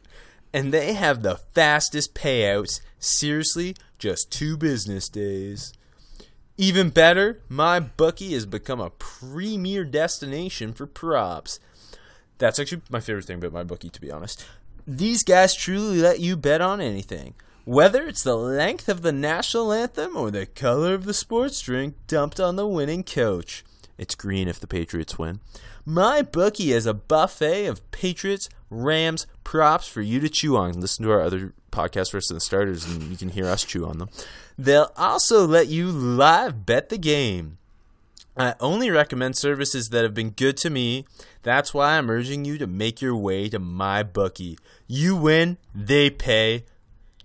And 0.52 0.72
they 0.72 0.92
have 0.94 1.22
the 1.22 1.36
fastest 1.36 2.14
payouts. 2.14 2.80
Seriously, 2.98 3.74
just 3.98 4.30
two 4.30 4.56
business 4.56 5.08
days. 5.08 5.72
Even 6.56 6.90
better, 6.90 7.40
my 7.48 7.80
bookie 7.80 8.34
has 8.34 8.46
become 8.46 8.80
a 8.80 8.90
premier 8.90 9.84
destination 9.84 10.72
for 10.72 10.86
props. 10.86 11.58
That's 12.38 12.58
actually 12.58 12.82
my 12.90 13.00
favorite 13.00 13.24
thing 13.24 13.38
about 13.38 13.52
my 13.52 13.64
bookie, 13.64 13.90
to 13.90 14.00
be 14.00 14.10
honest. 14.10 14.44
These 14.86 15.22
guys 15.22 15.54
truly 15.54 15.98
let 15.98 16.20
you 16.20 16.36
bet 16.36 16.60
on 16.60 16.80
anything. 16.80 17.34
Whether 17.64 18.06
it's 18.06 18.24
the 18.24 18.36
length 18.36 18.88
of 18.88 19.02
the 19.02 19.12
national 19.12 19.72
anthem 19.72 20.16
or 20.16 20.30
the 20.30 20.46
color 20.46 20.94
of 20.94 21.04
the 21.04 21.14
sports 21.14 21.60
drink 21.60 21.94
dumped 22.08 22.40
on 22.40 22.56
the 22.56 22.66
winning 22.66 23.04
coach. 23.04 23.64
It's 23.96 24.16
green 24.16 24.48
if 24.48 24.58
the 24.58 24.66
Patriots 24.66 25.16
win. 25.16 25.40
My 25.86 26.22
bookie 26.22 26.72
has 26.72 26.86
a 26.86 26.94
buffet 26.94 27.66
of 27.66 27.88
Patriots, 27.92 28.48
Rams, 28.68 29.26
props 29.44 29.86
for 29.86 30.00
you 30.00 30.18
to 30.18 30.28
chew 30.28 30.56
on. 30.56 30.80
Listen 30.80 31.04
to 31.04 31.12
our 31.12 31.22
other 31.22 31.54
podcast, 31.72 32.12
versus 32.12 32.28
the 32.28 32.40
Starters, 32.40 32.84
and 32.84 33.02
you 33.04 33.16
can 33.16 33.30
hear 33.30 33.46
us 33.46 33.64
chew 33.64 33.86
on 33.86 33.98
them. 33.98 34.10
They'll 34.56 34.92
also 34.96 35.46
let 35.46 35.66
you 35.68 35.88
live 35.90 36.64
bet 36.64 36.88
the 36.88 36.98
game. 36.98 37.58
I 38.36 38.54
only 38.60 38.90
recommend 38.90 39.36
services 39.36 39.88
that 39.88 40.04
have 40.04 40.14
been 40.14 40.30
good 40.30 40.56
to 40.58 40.70
me. 40.70 41.04
That's 41.42 41.74
why 41.74 41.98
I'm 41.98 42.08
urging 42.08 42.44
you 42.44 42.56
to 42.58 42.66
make 42.66 43.02
your 43.02 43.16
way 43.16 43.48
to 43.50 43.58
my 43.58 44.02
bookie. 44.02 44.58
You 44.86 45.16
win, 45.16 45.58
they 45.74 46.08
pay. 46.08 46.64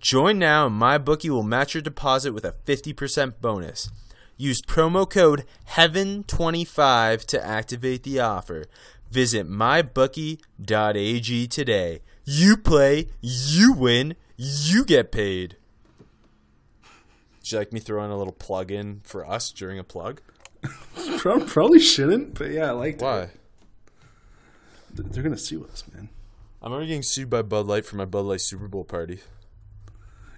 Join 0.00 0.38
now, 0.38 0.66
and 0.66 0.74
my 0.74 0.98
bookie 0.98 1.30
will 1.30 1.42
match 1.42 1.74
your 1.74 1.82
deposit 1.82 2.32
with 2.32 2.44
a 2.44 2.52
50% 2.52 3.34
bonus. 3.40 3.90
Use 4.36 4.60
promo 4.62 5.08
code 5.08 5.44
HEAVEN25 5.70 7.24
to 7.24 7.44
activate 7.44 8.04
the 8.04 8.20
offer. 8.20 8.66
Visit 9.10 9.48
mybookie.ag 9.48 10.38
today. 11.48 12.02
You 12.24 12.56
play, 12.56 13.08
you 13.20 13.72
win, 13.72 14.14
you 14.38 14.84
get 14.84 15.12
paid. 15.12 15.56
Would 17.40 17.52
you 17.52 17.58
like 17.58 17.72
me 17.72 17.80
throw 17.80 18.02
in 18.04 18.10
a 18.10 18.16
little 18.16 18.32
plug 18.32 18.70
in 18.70 19.00
for 19.04 19.28
us 19.28 19.50
during 19.50 19.78
a 19.78 19.84
plug? 19.84 20.20
Probably 21.18 21.78
shouldn't, 21.80 22.34
but 22.38 22.50
yeah, 22.50 22.68
I 22.68 22.70
liked 22.70 23.02
Why? 23.02 23.20
it. 23.22 23.30
Why? 24.94 25.04
They're 25.10 25.22
gonna 25.22 25.36
sue 25.38 25.64
us, 25.70 25.84
man. 25.92 26.08
I'm 26.62 26.72
already 26.72 26.88
getting 26.88 27.02
sued 27.02 27.30
by 27.30 27.42
Bud 27.42 27.66
Light 27.66 27.84
for 27.84 27.96
my 27.96 28.04
Bud 28.04 28.22
Light 28.24 28.40
Super 28.40 28.66
Bowl 28.66 28.84
party. 28.84 29.20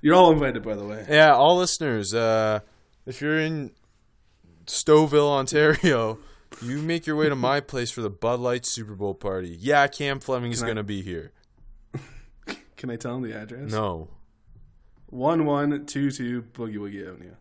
You're 0.02 0.14
all 0.14 0.32
invited, 0.32 0.62
by 0.62 0.74
the 0.74 0.84
way. 0.84 1.06
Yeah, 1.08 1.34
all 1.34 1.56
listeners, 1.56 2.12
uh, 2.14 2.60
if 3.06 3.20
you're 3.22 3.38
in 3.38 3.70
Stouffville, 4.66 5.30
Ontario, 5.30 6.18
you 6.62 6.78
make 6.78 7.06
your 7.06 7.16
way 7.16 7.28
to 7.28 7.36
my 7.36 7.60
place 7.60 7.90
for 7.90 8.02
the 8.02 8.10
Bud 8.10 8.40
Light 8.40 8.66
Super 8.66 8.94
Bowl 8.94 9.14
party. 9.14 9.56
Yeah, 9.58 9.86
Cam 9.86 10.20
Fleming 10.20 10.52
is 10.52 10.58
Can 10.58 10.64
I- 10.66 10.68
going 10.68 10.76
to 10.76 10.82
be 10.82 11.02
here. 11.02 11.32
Can 12.80 12.88
I 12.88 12.96
tell 12.96 13.12
them 13.12 13.30
the 13.30 13.36
address? 13.38 13.70
No. 13.70 14.08
One 15.10 15.44
one 15.44 15.84
two 15.84 16.10
two 16.10 16.44
Boogie 16.54 16.78
Woogie 16.78 17.06
Avenue. 17.06 17.34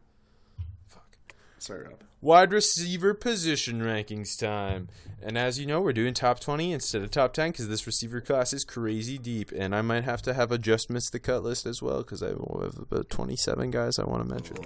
Fuck. 0.89 1.33
Sorry, 1.59 1.85
Rob. 1.85 2.03
Wide 2.19 2.51
receiver 2.51 3.13
position 3.13 3.79
rankings 3.79 4.37
time. 4.37 4.89
And 5.21 5.37
as 5.37 5.57
you 5.57 5.65
know, 5.65 5.79
we're 5.79 5.93
doing 5.93 6.13
top 6.13 6.41
20 6.41 6.73
instead 6.73 7.03
of 7.03 7.11
top 7.11 7.31
10 7.31 7.51
because 7.51 7.69
this 7.69 7.87
receiver 7.87 8.19
class 8.19 8.51
is 8.51 8.65
crazy 8.65 9.17
deep. 9.17 9.53
And 9.53 9.73
I 9.73 9.81
might 9.81 10.03
have 10.03 10.21
to 10.23 10.33
have 10.33 10.51
adjustments 10.51 11.05
to 11.05 11.13
the 11.13 11.19
cut 11.21 11.41
list 11.41 11.65
as 11.65 11.81
well 11.81 11.99
because 11.99 12.21
I 12.21 12.27
have 12.31 12.77
about 12.77 13.09
27 13.09 13.71
guys 13.71 13.97
I 13.97 14.03
want 14.03 14.27
to 14.27 14.33
mention. 14.33 14.57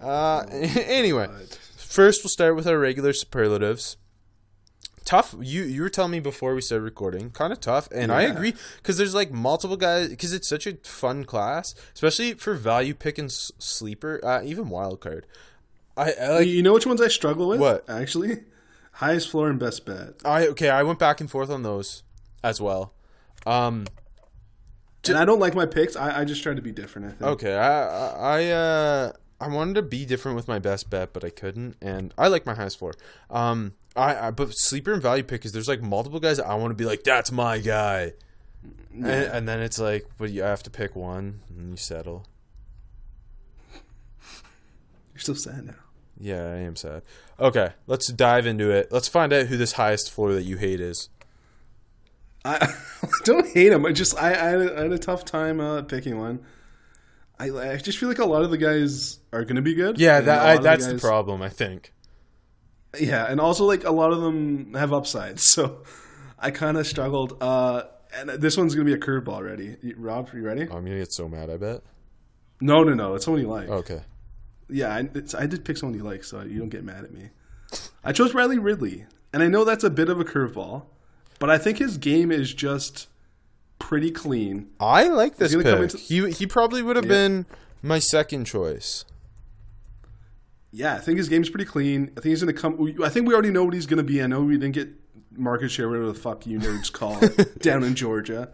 uh, 0.00 0.46
anyway, 0.50 1.28
first 1.76 2.24
we'll 2.24 2.30
start 2.30 2.56
with 2.56 2.66
our 2.66 2.78
regular 2.78 3.12
superlatives. 3.12 3.98
Tough. 5.06 5.34
You 5.40 5.62
you 5.62 5.80
were 5.80 5.88
telling 5.88 6.10
me 6.12 6.20
before 6.20 6.54
we 6.54 6.60
started 6.60 6.82
recording, 6.84 7.30
kind 7.30 7.52
of 7.52 7.60
tough, 7.60 7.88
and 7.92 8.12
I 8.12 8.22
agree 8.22 8.54
because 8.76 8.98
there's 8.98 9.14
like 9.14 9.30
multiple 9.30 9.76
guys 9.78 10.08
because 10.08 10.34
it's 10.34 10.48
such 10.48 10.66
a 10.66 10.76
fun 10.82 11.24
class, 11.24 11.74
especially 11.94 12.34
for 12.34 12.52
value 12.54 12.92
pick 12.92 13.16
and 13.16 13.26
s- 13.30 13.52
sleeper, 13.58 14.20
uh, 14.22 14.42
even 14.44 14.68
wild 14.68 15.00
card. 15.00 15.24
I, 15.96 16.12
I 16.20 16.28
like 16.38 16.48
you 16.48 16.62
know 16.62 16.74
which 16.74 16.86
ones 16.86 17.00
I 17.00 17.08
struggle 17.08 17.48
with? 17.48 17.60
What? 17.60 17.88
Actually? 17.88 18.42
Highest 18.94 19.28
floor 19.30 19.48
and 19.48 19.58
best 19.60 19.86
bet. 19.86 20.14
I 20.24 20.48
okay, 20.48 20.70
I 20.70 20.82
went 20.82 20.98
back 20.98 21.20
and 21.20 21.30
forth 21.30 21.50
on 21.50 21.62
those 21.62 22.02
as 22.42 22.60
well. 22.60 22.92
Um, 23.46 23.86
And 25.08 25.16
I 25.16 25.24
don't 25.24 25.38
like 25.38 25.54
my 25.54 25.66
picks. 25.66 25.94
I, 25.94 26.20
I 26.22 26.24
just 26.24 26.42
try 26.42 26.52
to 26.52 26.60
be 26.62 26.72
different, 26.72 27.06
I 27.06 27.10
think. 27.10 27.22
okay, 27.22 27.54
I 27.56 27.86
I 27.86 28.40
I, 28.40 28.50
uh, 28.50 29.12
I 29.40 29.48
wanted 29.48 29.74
to 29.74 29.82
be 29.82 30.06
different 30.06 30.36
with 30.36 30.48
my 30.48 30.58
best 30.58 30.88
bet, 30.88 31.12
but 31.12 31.22
I 31.22 31.30
couldn't, 31.30 31.76
and 31.82 32.14
I 32.16 32.28
like 32.28 32.46
my 32.46 32.54
highest 32.54 32.78
floor. 32.78 32.94
Um, 33.28 33.74
I, 33.94 34.28
I 34.28 34.30
but 34.30 34.50
sleeper 34.52 34.92
and 34.92 35.02
value 35.02 35.22
pick 35.22 35.44
is 35.44 35.52
there's 35.52 35.68
like 35.68 35.82
multiple 35.82 36.20
guys 36.20 36.40
I 36.40 36.54
want 36.54 36.70
to 36.70 36.74
be 36.74 36.84
like 36.84 37.02
that's 37.02 37.30
my 37.30 37.58
guy, 37.58 38.14
and, 38.92 39.06
and 39.06 39.48
then 39.48 39.60
it's 39.60 39.78
like, 39.78 40.06
but 40.16 40.30
you 40.30 40.42
have 40.42 40.62
to 40.62 40.70
pick 40.70 40.96
one, 40.96 41.40
and 41.50 41.70
you 41.70 41.76
settle. 41.76 42.26
You're 45.14 45.20
so 45.20 45.34
sad 45.34 45.66
now. 45.66 45.74
Yeah, 46.18 46.42
I 46.42 46.56
am 46.58 46.76
sad. 46.76 47.02
Okay, 47.38 47.72
let's 47.86 48.08
dive 48.08 48.46
into 48.46 48.70
it. 48.70 48.90
Let's 48.90 49.08
find 49.08 49.32
out 49.32 49.46
who 49.46 49.56
this 49.56 49.72
highest 49.72 50.10
floor 50.10 50.32
that 50.32 50.44
you 50.44 50.56
hate 50.56 50.80
is. 50.80 51.10
I, 52.44 52.74
don't 53.24 53.46
hate 53.48 53.72
him. 53.72 53.84
I 53.84 53.92
just 53.92 54.16
I, 54.16 54.30
I, 54.30 54.48
had, 54.50 54.60
a, 54.60 54.78
I 54.78 54.82
had 54.84 54.92
a 54.92 54.98
tough 54.98 55.24
time 55.24 55.60
uh, 55.60 55.82
picking 55.82 56.18
one. 56.18 56.40
I, 57.38 57.50
I 57.50 57.76
just 57.76 57.98
feel 57.98 58.08
like 58.08 58.18
a 58.18 58.24
lot 58.24 58.42
of 58.42 58.50
the 58.50 58.58
guys 58.58 59.18
are 59.32 59.44
going 59.44 59.56
to 59.56 59.62
be 59.62 59.74
good. 59.74 60.00
Yeah, 60.00 60.20
that 60.20 60.46
I, 60.46 60.56
that's 60.58 60.86
the 60.86 60.92
guys- 60.92 61.00
problem. 61.00 61.42
I 61.42 61.48
think. 61.48 61.92
Yeah, 62.98 63.26
and 63.28 63.40
also 63.40 63.64
like 63.66 63.84
a 63.84 63.90
lot 63.90 64.12
of 64.12 64.22
them 64.22 64.72
have 64.74 64.92
upsides, 64.92 65.42
so 65.50 65.82
I 66.38 66.50
kind 66.50 66.76
of 66.76 66.86
struggled. 66.86 67.36
Uh, 67.42 67.84
and 68.14 68.30
this 68.30 68.56
one's 68.56 68.74
going 68.74 68.86
to 68.86 68.96
be 68.96 68.98
a 68.98 69.04
curveball 69.04 69.34
already. 69.34 69.76
Rob, 69.96 70.30
are 70.32 70.38
you 70.38 70.44
ready? 70.44 70.62
I'm 70.62 70.68
gonna 70.84 70.98
get 70.98 71.12
so 71.12 71.28
mad. 71.28 71.50
I 71.50 71.58
bet. 71.58 71.82
No, 72.60 72.82
no, 72.82 72.94
no. 72.94 73.14
It's 73.14 73.24
someone 73.26 73.42
you 73.42 73.48
like. 73.48 73.68
Okay. 73.68 74.00
Yeah, 74.68 74.94
I, 74.94 75.08
it's, 75.14 75.34
I 75.34 75.46
did 75.46 75.64
pick 75.64 75.76
someone 75.76 75.96
you 75.96 76.04
like, 76.04 76.24
so 76.24 76.40
you 76.42 76.58
don't 76.58 76.70
get 76.70 76.84
mad 76.84 77.04
at 77.04 77.12
me. 77.12 77.30
I 78.02 78.12
chose 78.12 78.32
Riley 78.34 78.58
Ridley, 78.58 79.04
and 79.32 79.42
I 79.42 79.48
know 79.48 79.64
that's 79.64 79.84
a 79.84 79.90
bit 79.90 80.08
of 80.08 80.18
a 80.18 80.24
curveball, 80.24 80.84
but 81.38 81.50
I 81.50 81.58
think 81.58 81.78
his 81.78 81.98
game 81.98 82.32
is 82.32 82.54
just 82.54 83.08
pretty 83.78 84.10
clean. 84.10 84.68
I 84.80 85.08
like 85.08 85.36
this 85.36 85.54
pick. 85.54 85.66
into- 85.66 85.96
he 85.98 86.30
he 86.30 86.46
probably 86.46 86.82
would 86.82 86.96
have 86.96 87.04
Yeah. 87.04 87.08
been 87.10 87.46
my 87.82 87.98
second 87.98 88.44
choice. 88.46 89.04
Yeah, 90.72 90.94
I 90.94 90.98
think 90.98 91.18
his 91.18 91.28
game's 91.28 91.48
pretty 91.48 91.64
clean. 91.64 92.10
I 92.16 92.20
think 92.20 92.24
he's 92.26 92.42
going 92.42 92.54
to 92.54 92.60
come. 92.60 92.94
I 93.02 93.08
think 93.08 93.26
we 93.26 93.32
already 93.32 93.50
know 93.50 93.64
what 93.64 93.72
he's 93.74 93.86
going 93.86 93.96
to 93.98 94.02
be. 94.04 94.22
I 94.22 94.26
know 94.26 94.42
we 94.42 94.58
didn't 94.58 94.74
get 94.74 94.88
market 95.32 95.70
share, 95.70 95.88
whatever 95.88 96.06
the 96.06 96.14
fuck 96.14 96.46
you 96.46 96.58
nerds 96.58 96.92
call 96.92 97.22
it, 97.22 97.58
down 97.62 97.82
in 97.84 97.94
Georgia, 97.94 98.50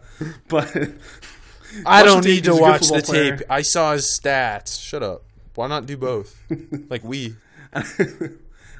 but 0.47 0.73
I 1.85 2.03
don't 2.03 2.23
need 2.23 2.43
to 2.45 2.51
He's 2.51 2.59
a 2.59 2.59
good 2.59 2.61
watch 2.61 2.87
the 2.89 3.01
player. 3.01 3.37
tape. 3.37 3.47
I 3.49 3.61
saw 3.61 3.93
his 3.93 4.17
stats. 4.21 4.81
Shut 4.81 5.03
up. 5.03 5.23
Why 5.55 5.67
not 5.67 5.85
do 5.85 5.97
both? 5.97 6.41
like 6.89 7.03
we. 7.03 7.35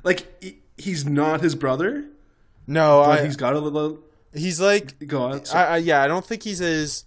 like 0.04 0.44
he's 0.78 1.06
not 1.06 1.42
his 1.42 1.56
brother, 1.56 2.06
No, 2.68 3.04
but 3.06 3.20
I, 3.20 3.26
he's 3.26 3.36
got 3.36 3.56
a 3.56 3.60
little. 3.60 4.00
He's 4.36 4.60
like 4.62 5.06
Go 5.08 5.22
on. 5.24 5.42
I, 5.54 5.64
I 5.66 5.78
yeah, 5.78 6.02
I 6.04 6.08
don't 6.08 6.26
think 6.26 6.44
he's 6.44 6.62
as 6.62 7.06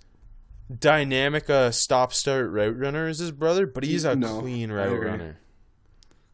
dynamic 0.78 1.48
a 1.48 1.72
stop 1.72 2.12
start 2.12 2.50
route 2.50 2.76
runner 2.78 3.06
as 3.06 3.18
his 3.18 3.30
brother, 3.32 3.66
but 3.66 3.84
he's 3.84 4.04
a 4.04 4.16
No, 4.16 4.40
clean 4.40 4.72
route 4.72 5.00
runner. 5.00 5.38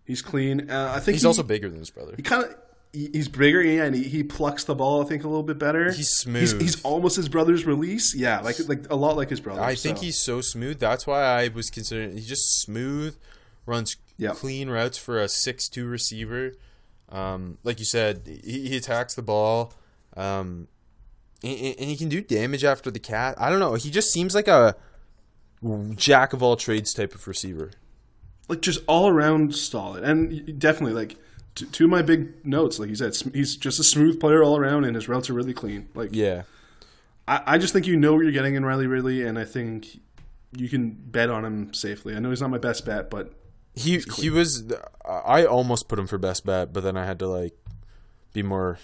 he's 0.05 0.23
clean. 0.23 0.71
Uh, 0.71 0.93
I 0.95 1.01
think 1.01 1.15
He's 1.17 1.23
he- 1.23 1.27
also 1.29 1.43
bigger 1.43 1.69
than 1.69 1.79
his 1.79 1.91
brother. 1.91 2.15
he 2.17 2.23
kind 2.23 2.45
of 2.45 2.55
he's 2.95 3.29
bigger 3.29 3.63
yeah, 3.63 3.85
and 3.85 3.95
he, 3.95 4.05
he 4.05 4.23
plucks 4.23 4.65
the 4.65 4.75
ball 4.75 5.03
I 5.03 5.07
think 5.09 5.25
a 5.25 5.29
little 5.29 5.43
bit 5.43 5.59
better. 5.59 5.87
He's 5.87 5.97
He's, 5.99 6.11
smooth. 6.11 6.61
he's 6.61 6.83
almost 6.83 7.17
his 7.17 7.29
brother's 7.29 7.67
release. 7.67 8.15
Yeah, 8.15 8.41
like 8.41 8.57
like 8.69 8.91
a 8.91 8.97
lot 8.97 9.17
like 9.17 9.31
his 9.31 9.41
brother. 9.41 9.61
I 9.63 9.75
think 9.75 9.99
he's 9.99 10.19
so 10.19 10.41
smooth. 10.41 10.79
That's 10.79 11.07
why 11.07 11.23
I 11.23 11.49
was 11.49 11.69
considering 11.71 12.13
he's 12.13 12.29
just 12.29 12.61
smooth, 12.63 13.17
runs 13.67 13.97
Yep. 14.19 14.35
clean 14.37 14.69
routes 14.71 14.99
for 14.99 15.19
a 15.21 15.27
six-two 15.29 15.87
receiver. 15.87 16.53
Um, 17.09 17.59
like 17.65 17.79
you 17.81 17.85
said, 17.85 18.23
he, 18.45 18.69
he 18.69 18.77
attacks 18.77 19.15
the 19.15 19.23
ball, 19.23 19.73
um, 20.17 20.69
and, 21.45 21.77
and 21.79 21.89
he 21.91 21.97
can 21.97 22.09
do 22.09 22.21
damage 22.21 22.65
after 22.65 22.91
the 22.91 22.99
cat. 23.01 23.35
I 23.39 23.51
don't 23.51 23.59
know. 23.61 23.75
He 23.75 23.91
just 23.91 24.13
seems 24.13 24.35
like 24.35 24.49
a 24.49 24.77
jack 25.95 26.33
of 26.33 26.43
all 26.43 26.57
trades 26.57 26.93
type 26.93 27.15
of 27.15 27.27
receiver. 27.29 27.71
like 28.49 28.61
just 28.61 28.81
all 28.87 29.09
around 29.09 29.55
solid, 29.55 30.03
and 30.05 30.59
definitely 30.59 30.95
like 30.95 31.17
t- 31.55 31.67
two 31.67 31.85
of 31.85 31.91
my 31.91 32.03
big 32.03 32.45
notes. 32.45 32.79
Like 32.79 32.89
you 32.89 32.95
said, 32.97 33.15
sm- 33.15 33.31
he's 33.33 33.57
just 33.57 33.79
a 33.79 33.85
smooth 33.85 34.19
player 34.21 34.43
all 34.43 34.57
around, 34.57 34.85
and 34.85 34.95
his 34.97 35.09
routes 35.09 35.31
are 35.31 35.35
really 35.35 35.55
clean. 35.55 35.89
Like 35.95 36.11
Yeah. 36.13 36.43
I, 37.29 37.43
I 37.47 37.59
just 37.59 37.73
think 37.73 37.87
you 37.87 37.97
know 37.97 38.15
what 38.15 38.23
you're 38.23 38.33
getting 38.33 38.57
in 38.57 38.65
Riley 38.65 38.87
Ridley, 38.89 39.23
and 39.25 39.39
I 39.39 39.45
think 39.45 40.01
you 40.57 40.69
can 40.69 40.91
bet 40.91 41.31
on 41.31 41.45
him 41.45 41.73
safely. 41.73 42.15
I 42.17 42.19
know 42.19 42.31
he's 42.31 42.41
not 42.41 42.51
my 42.51 42.59
best 42.59 42.85
bet, 42.85 43.09
but 43.11 43.33
He 43.75 44.01
he 44.17 44.29
was. 44.29 44.65
I 45.09 45.45
almost 45.47 45.89
put 45.89 45.99
him 45.99 46.07
for 46.09 46.19
best 46.19 46.45
bet, 46.45 46.73
but 46.73 46.83
then 46.83 46.97
I 46.97 47.07
had 47.07 47.19
to 47.21 47.29
like 47.29 47.55
be 48.33 48.43
more. 48.43 48.79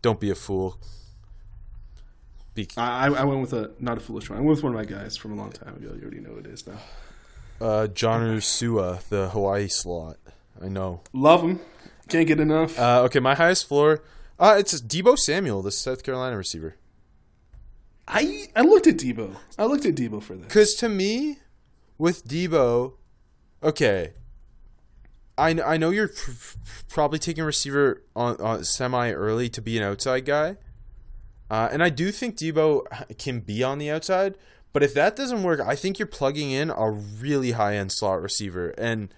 Don't 0.00 0.20
be 0.20 0.30
a 0.30 0.34
fool. 0.36 0.78
Be, 2.54 2.68
I, 2.76 3.08
I 3.08 3.24
went 3.24 3.40
with 3.40 3.52
a 3.52 3.72
not 3.80 3.96
a 3.96 4.00
foolish 4.00 4.30
one. 4.30 4.38
I 4.38 4.42
went 4.42 4.56
with 4.56 4.62
one 4.62 4.74
of 4.74 4.78
my 4.78 4.84
guys 4.84 5.16
from 5.16 5.32
a 5.32 5.34
long 5.34 5.50
time 5.50 5.74
ago. 5.76 5.92
You 5.94 6.02
already 6.02 6.20
know 6.20 6.30
who 6.30 6.38
it 6.38 6.46
is 6.46 6.66
now. 6.66 6.78
Uh, 7.60 7.86
John 7.88 8.20
Ursua, 8.20 9.02
the 9.08 9.28
Hawaii 9.30 9.68
slot. 9.68 10.18
I 10.62 10.68
know. 10.68 11.00
Love 11.12 11.42
him. 11.42 11.60
Can't 12.08 12.28
get 12.28 12.38
enough. 12.38 12.78
Uh, 12.78 13.02
okay, 13.06 13.18
my 13.18 13.34
highest 13.34 13.66
floor. 13.66 14.02
Uh, 14.38 14.56
it's 14.58 14.80
Deebo 14.80 15.18
Samuel, 15.18 15.62
the 15.62 15.72
South 15.72 16.02
Carolina 16.02 16.36
receiver. 16.36 16.76
I 18.06 18.46
I 18.54 18.62
looked 18.62 18.86
at 18.86 18.96
Deebo. 18.96 19.34
I 19.58 19.64
looked 19.64 19.86
at 19.86 19.94
Deebo 19.94 20.22
for 20.22 20.34
this. 20.34 20.46
Because 20.46 20.74
to 20.74 20.88
me, 20.88 21.38
with 21.98 22.26
Deebo, 22.26 22.94
okay, 23.62 24.12
I, 25.36 25.50
I 25.60 25.76
know 25.76 25.90
you're 25.90 26.08
pr- 26.08 26.30
pr- 26.32 26.56
probably 26.88 27.18
taking 27.18 27.42
a 27.42 27.46
receiver 27.46 28.02
on, 28.14 28.36
on 28.40 28.64
semi 28.64 29.10
early 29.10 29.48
to 29.50 29.62
be 29.62 29.76
an 29.78 29.84
outside 29.84 30.24
guy. 30.24 30.56
Uh, 31.50 31.68
and 31.70 31.82
I 31.82 31.90
do 31.90 32.10
think 32.10 32.36
Deebo 32.36 33.16
can 33.18 33.40
be 33.40 33.62
on 33.62 33.78
the 33.78 33.90
outside. 33.90 34.36
But 34.72 34.82
if 34.82 34.92
that 34.94 35.14
doesn't 35.14 35.42
work, 35.44 35.60
I 35.60 35.76
think 35.76 35.98
you're 35.98 36.06
plugging 36.06 36.50
in 36.50 36.70
a 36.70 36.90
really 36.90 37.52
high 37.52 37.76
end 37.76 37.92
slot 37.92 38.20
receiver. 38.20 38.70
And 38.70 39.14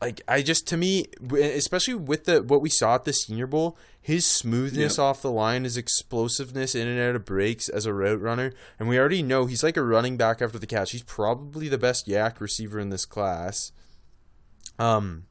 like 0.00 0.20
I 0.28 0.42
just 0.42 0.68
to 0.68 0.76
me, 0.76 1.06
especially 1.32 1.94
with 1.94 2.26
the 2.26 2.42
what 2.42 2.60
we 2.62 2.68
saw 2.70 2.94
at 2.94 3.04
the 3.04 3.12
Senior 3.12 3.48
Bowl, 3.48 3.76
his 4.00 4.24
smoothness 4.24 4.96
Yep. 4.98 5.02
off 5.04 5.22
the 5.22 5.32
line, 5.32 5.64
his 5.64 5.76
explosiveness 5.76 6.76
in 6.76 6.86
and 6.86 7.00
out 7.00 7.16
of 7.16 7.24
breaks 7.24 7.68
as 7.68 7.86
a 7.86 7.92
route 7.92 8.20
runner, 8.20 8.52
and 8.78 8.88
we 8.88 8.96
already 8.98 9.24
know 9.24 9.46
he's 9.46 9.64
like 9.64 9.76
a 9.76 9.82
running 9.82 10.16
back 10.16 10.40
after 10.40 10.60
the 10.60 10.66
catch. 10.66 10.92
He's 10.92 11.02
probably 11.02 11.68
the 11.68 11.78
best 11.78 12.06
YAC 12.06 12.40
receiver 12.40 12.78
in 12.78 12.90
this 12.90 13.04
class. 13.04 13.72
Um, 14.78 15.24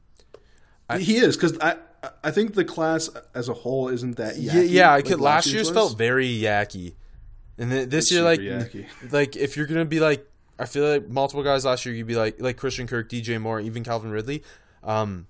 he 1.00 1.18
is 1.18 1.38
because 1.38 1.58
I 1.60 1.78
I 2.24 2.32
think 2.32 2.54
the 2.54 2.66
class 2.66 3.10
as 3.34 3.50
a 3.50 3.54
whole 3.54 3.90
isn't 3.90 4.18
that. 4.18 4.38
yeah, 4.38 4.62
yeah. 4.62 4.92
I 4.92 4.96
like 4.98 5.06
could 5.06 5.20
last 5.22 5.48
year's 5.48 5.68
was. 5.70 5.76
felt 5.76 5.98
very 5.98 6.28
yacky, 6.28 6.96
and 7.58 7.72
th- 7.72 7.90
this 7.90 8.06
It's 8.06 8.12
year, 8.14 8.24
like, 8.24 8.40
yucky. 8.40 8.86
like 9.12 9.36
if 9.36 9.58
you're 9.58 9.68
gonna 9.68 9.86
be 9.86 10.00
like, 10.00 10.28
I 10.60 10.66
feel 10.66 10.88
like 10.90 11.08
multiple 11.08 11.44
guys 11.44 11.66
last 11.66 11.86
year, 11.86 11.94
you'd 11.96 12.08
be 12.08 12.16
like, 12.16 12.42
like 12.42 12.58
Christian 12.58 12.88
Kirk, 12.88 13.10
DJ 13.10 13.40
Moore, 13.40 13.60
even 13.60 13.84
Calvin 13.84 14.12
Ridley. 14.12 14.44
Um, 14.84 15.28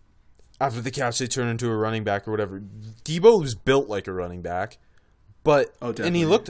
after 0.60 0.82
the 0.82 0.92
catch, 0.92 1.20
they 1.20 1.28
turn 1.28 1.48
into 1.48 1.70
a 1.70 1.76
running 1.76 2.04
back 2.04 2.28
or 2.28 2.32
whatever. 2.32 2.62
Deebo 3.04 3.42
was 3.42 3.56
built 3.56 3.88
like 3.90 4.08
a 4.08 4.14
running 4.14 4.42
back, 4.42 4.78
but 5.44 5.76
Oh, 5.82 5.94
and 6.02 6.16
he 6.16 6.26
looked 6.26 6.50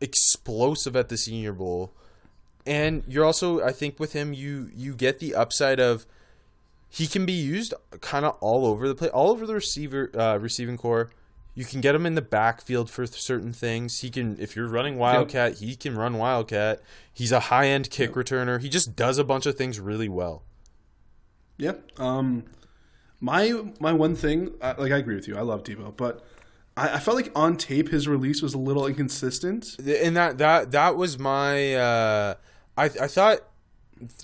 explosive 0.00 0.96
at 0.96 1.08
the 1.08 1.16
Senior 1.16 1.52
Bowl. 1.52 1.92
And 2.64 3.02
you're 3.08 3.24
also, 3.24 3.60
I 3.60 3.72
think, 3.72 3.98
with 3.98 4.12
him, 4.12 4.32
you 4.32 4.70
you 4.74 4.94
get 4.94 5.18
the 5.18 5.34
upside 5.34 5.80
of 5.80 6.06
he 6.92 7.06
can 7.06 7.24
be 7.24 7.32
used 7.32 7.72
kind 8.02 8.26
of 8.26 8.36
all 8.40 8.66
over 8.66 8.86
the 8.86 8.94
place, 8.94 9.10
all 9.12 9.30
over 9.30 9.46
the 9.46 9.54
receiver 9.54 10.10
uh, 10.14 10.36
receiving 10.36 10.76
corps. 10.76 11.10
You 11.54 11.64
can 11.64 11.80
get 11.80 11.94
him 11.94 12.04
in 12.04 12.16
the 12.16 12.22
backfield 12.22 12.90
for 12.90 13.06
certain 13.06 13.54
things. 13.54 14.00
He 14.00 14.10
can, 14.10 14.38
if 14.38 14.54
you're 14.54 14.68
running 14.68 14.98
Wildcat, 14.98 15.54
he 15.54 15.74
can 15.74 15.96
run 15.96 16.18
Wildcat. 16.18 16.82
He's 17.12 17.32
a 17.32 17.40
high 17.40 17.68
end 17.68 17.88
kick 17.88 18.12
returner. 18.12 18.60
He 18.60 18.68
just 18.68 18.94
does 18.94 19.16
a 19.16 19.24
bunch 19.24 19.46
of 19.46 19.56
things 19.56 19.80
really 19.80 20.08
well. 20.08 20.42
Yep. 21.56 21.98
Um, 21.98 22.44
my 23.20 23.62
my 23.80 23.94
one 23.94 24.14
thing, 24.14 24.52
like 24.60 24.92
I 24.92 24.98
agree 24.98 25.14
with 25.14 25.28
you. 25.28 25.38
I 25.38 25.42
love 25.42 25.64
Deebo, 25.64 25.96
but 25.96 26.22
I, 26.76 26.96
I 26.96 26.98
felt 26.98 27.16
like 27.16 27.32
on 27.34 27.56
tape 27.56 27.88
his 27.88 28.06
release 28.06 28.42
was 28.42 28.52
a 28.52 28.58
little 28.58 28.86
inconsistent. 28.86 29.78
and 29.78 30.14
that 30.16 30.38
that 30.38 30.72
that 30.72 30.96
was 30.96 31.18
my 31.18 31.74
uh 31.74 32.34
I 32.76 32.84
I 32.84 33.06
thought 33.06 33.40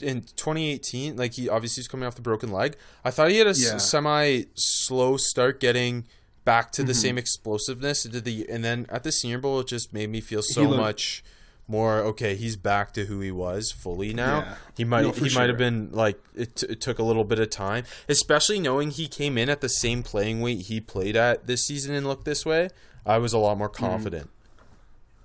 in 0.00 0.22
2018, 0.22 1.16
like 1.16 1.34
he 1.34 1.48
obviously 1.48 1.80
was 1.80 1.88
coming 1.88 2.06
off 2.06 2.14
the 2.14 2.22
broken 2.22 2.50
leg. 2.50 2.76
I 3.04 3.10
thought 3.10 3.30
he 3.30 3.38
had 3.38 3.46
a 3.46 3.54
Yeah. 3.54 3.78
semi 3.78 4.44
slow 4.54 5.16
start 5.16 5.60
getting 5.60 6.04
back 6.44 6.72
to 6.72 6.82
the 6.82 6.92
Mm-hmm. 6.92 7.00
same 7.00 7.18
explosiveness 7.18 8.06
into 8.06 8.20
the 8.20 8.46
and 8.48 8.64
then 8.64 8.86
at 8.88 9.02
the 9.02 9.12
Senior 9.12 9.38
Bowl 9.38 9.60
it 9.60 9.66
just 9.66 9.92
made 9.92 10.08
me 10.10 10.20
feel 10.20 10.42
so 10.42 10.62
looked- 10.62 10.76
much 10.80 11.24
more 11.70 11.96
okay, 12.00 12.34
he's 12.34 12.56
back 12.56 12.94
to 12.94 13.04
who 13.04 13.20
he 13.20 13.30
was 13.30 13.70
fully 13.70 14.14
now. 14.14 14.38
Yeah. 14.38 14.54
He 14.78 14.84
might 14.84 15.02
No, 15.02 15.10
he 15.12 15.34
might 15.34 15.48
have 15.50 15.58
been 15.58 15.90
like 15.92 16.18
it, 16.34 16.56
t- 16.56 16.66
it 16.70 16.80
took 16.80 16.98
a 16.98 17.02
little 17.02 17.24
bit 17.24 17.38
of 17.38 17.50
time, 17.50 17.84
especially 18.08 18.58
knowing 18.58 18.90
he 18.90 19.06
came 19.06 19.36
in 19.36 19.50
at 19.50 19.60
the 19.60 19.68
same 19.68 20.02
playing 20.02 20.40
weight 20.40 20.62
he 20.62 20.80
played 20.80 21.14
at 21.16 21.46
this 21.46 21.66
season 21.66 21.94
and 21.94 22.06
looked 22.06 22.24
this 22.24 22.46
way. 22.46 22.70
I 23.04 23.18
was 23.18 23.34
a 23.34 23.38
lot 23.38 23.58
more 23.58 23.68
Mm-hmm. 23.68 23.84
confident. 23.84 24.30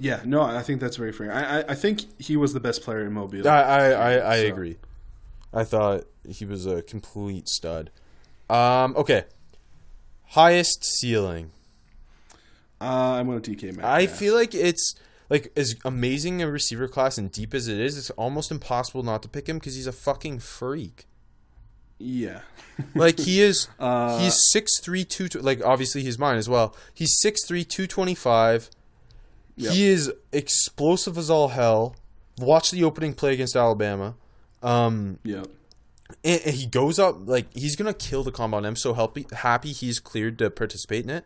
Yeah, 0.03 0.21
no, 0.25 0.41
I 0.41 0.61
think 0.63 0.81
that's 0.81 0.97
very 0.97 1.13
fair. 1.13 1.31
I, 1.33 1.59
I, 1.59 1.65
I 1.69 1.75
think 1.75 2.01
he 2.21 2.35
was 2.35 2.51
the 2.53 2.59
best 2.59 2.81
player 2.83 3.05
in 3.05 3.13
Mobile. 3.13 3.47
I 3.47 3.61
I, 3.61 3.89
I, 3.91 4.33
I 4.33 4.41
So- 4.41 4.47
agree. 4.47 4.77
I 5.53 5.63
thought 5.63 6.03
he 6.27 6.45
was 6.45 6.65
a 6.65 6.81
complete 6.81 7.47
stud. 7.47 7.89
Um, 8.49 8.95
okay, 8.97 9.23
highest 10.29 10.83
ceiling. 10.83 11.51
Uh, 12.81 13.13
I'm 13.17 13.27
going 13.27 13.41
to 13.41 13.51
DK 13.51 13.67
Metcalf. 13.67 13.85
I 13.85 14.07
feel 14.07 14.33
like 14.35 14.53
it's 14.53 14.95
like 15.29 15.51
as 15.55 15.75
amazing 15.85 16.41
a 16.41 16.49
receiver 16.51 16.87
class 16.87 17.17
and 17.17 17.31
deep 17.31 17.53
as 17.53 17.67
it 17.67 17.79
is, 17.79 17.97
it's 17.97 18.09
almost 18.11 18.51
impossible 18.51 19.03
not 19.03 19.21
to 19.23 19.29
pick 19.29 19.47
him 19.47 19.57
because 19.57 19.75
he's 19.75 19.87
a 19.87 19.91
fucking 19.93 20.39
freak. 20.39 21.05
yeah. 21.99 22.41
Like 22.95 23.19
he 23.19 23.39
is, 23.39 23.67
Uh, 23.79 24.17
he's 24.19 24.35
six 24.51 24.79
three 24.81 25.05
two. 25.05 25.27
Like 25.39 25.63
obviously 25.63 26.01
he's 26.01 26.17
mine 26.17 26.37
as 26.37 26.49
well. 26.49 26.75
He's 26.93 27.15
six 27.21 27.45
three 27.47 27.63
two 27.63 27.85
twenty 27.85 28.15
five. 28.15 28.69
He 29.57 29.87
is 29.87 30.11
explosive 30.31 31.17
as 31.17 31.29
all 31.29 31.49
hell. 31.49 31.95
Watch 32.39 32.71
the 32.71 32.83
opening 32.83 33.13
play 33.13 33.33
against 33.33 33.55
Alabama. 33.55 34.15
Um, 34.61 35.19
yeah. 35.23 35.43
and, 36.23 36.41
and 36.45 36.55
he 36.55 36.65
goes 36.65 36.97
up 36.97 37.17
like 37.25 37.53
he's 37.53 37.75
gonna 37.75 37.93
kill 37.93 38.23
the 38.23 38.31
combine. 38.31 38.65
I'm 38.65 38.75
so 38.75 38.93
happy 38.93 39.25
happy 39.31 39.71
he's 39.71 39.99
cleared 39.99 40.37
to 40.39 40.49
participate 40.49 41.03
in 41.03 41.09
it. 41.09 41.25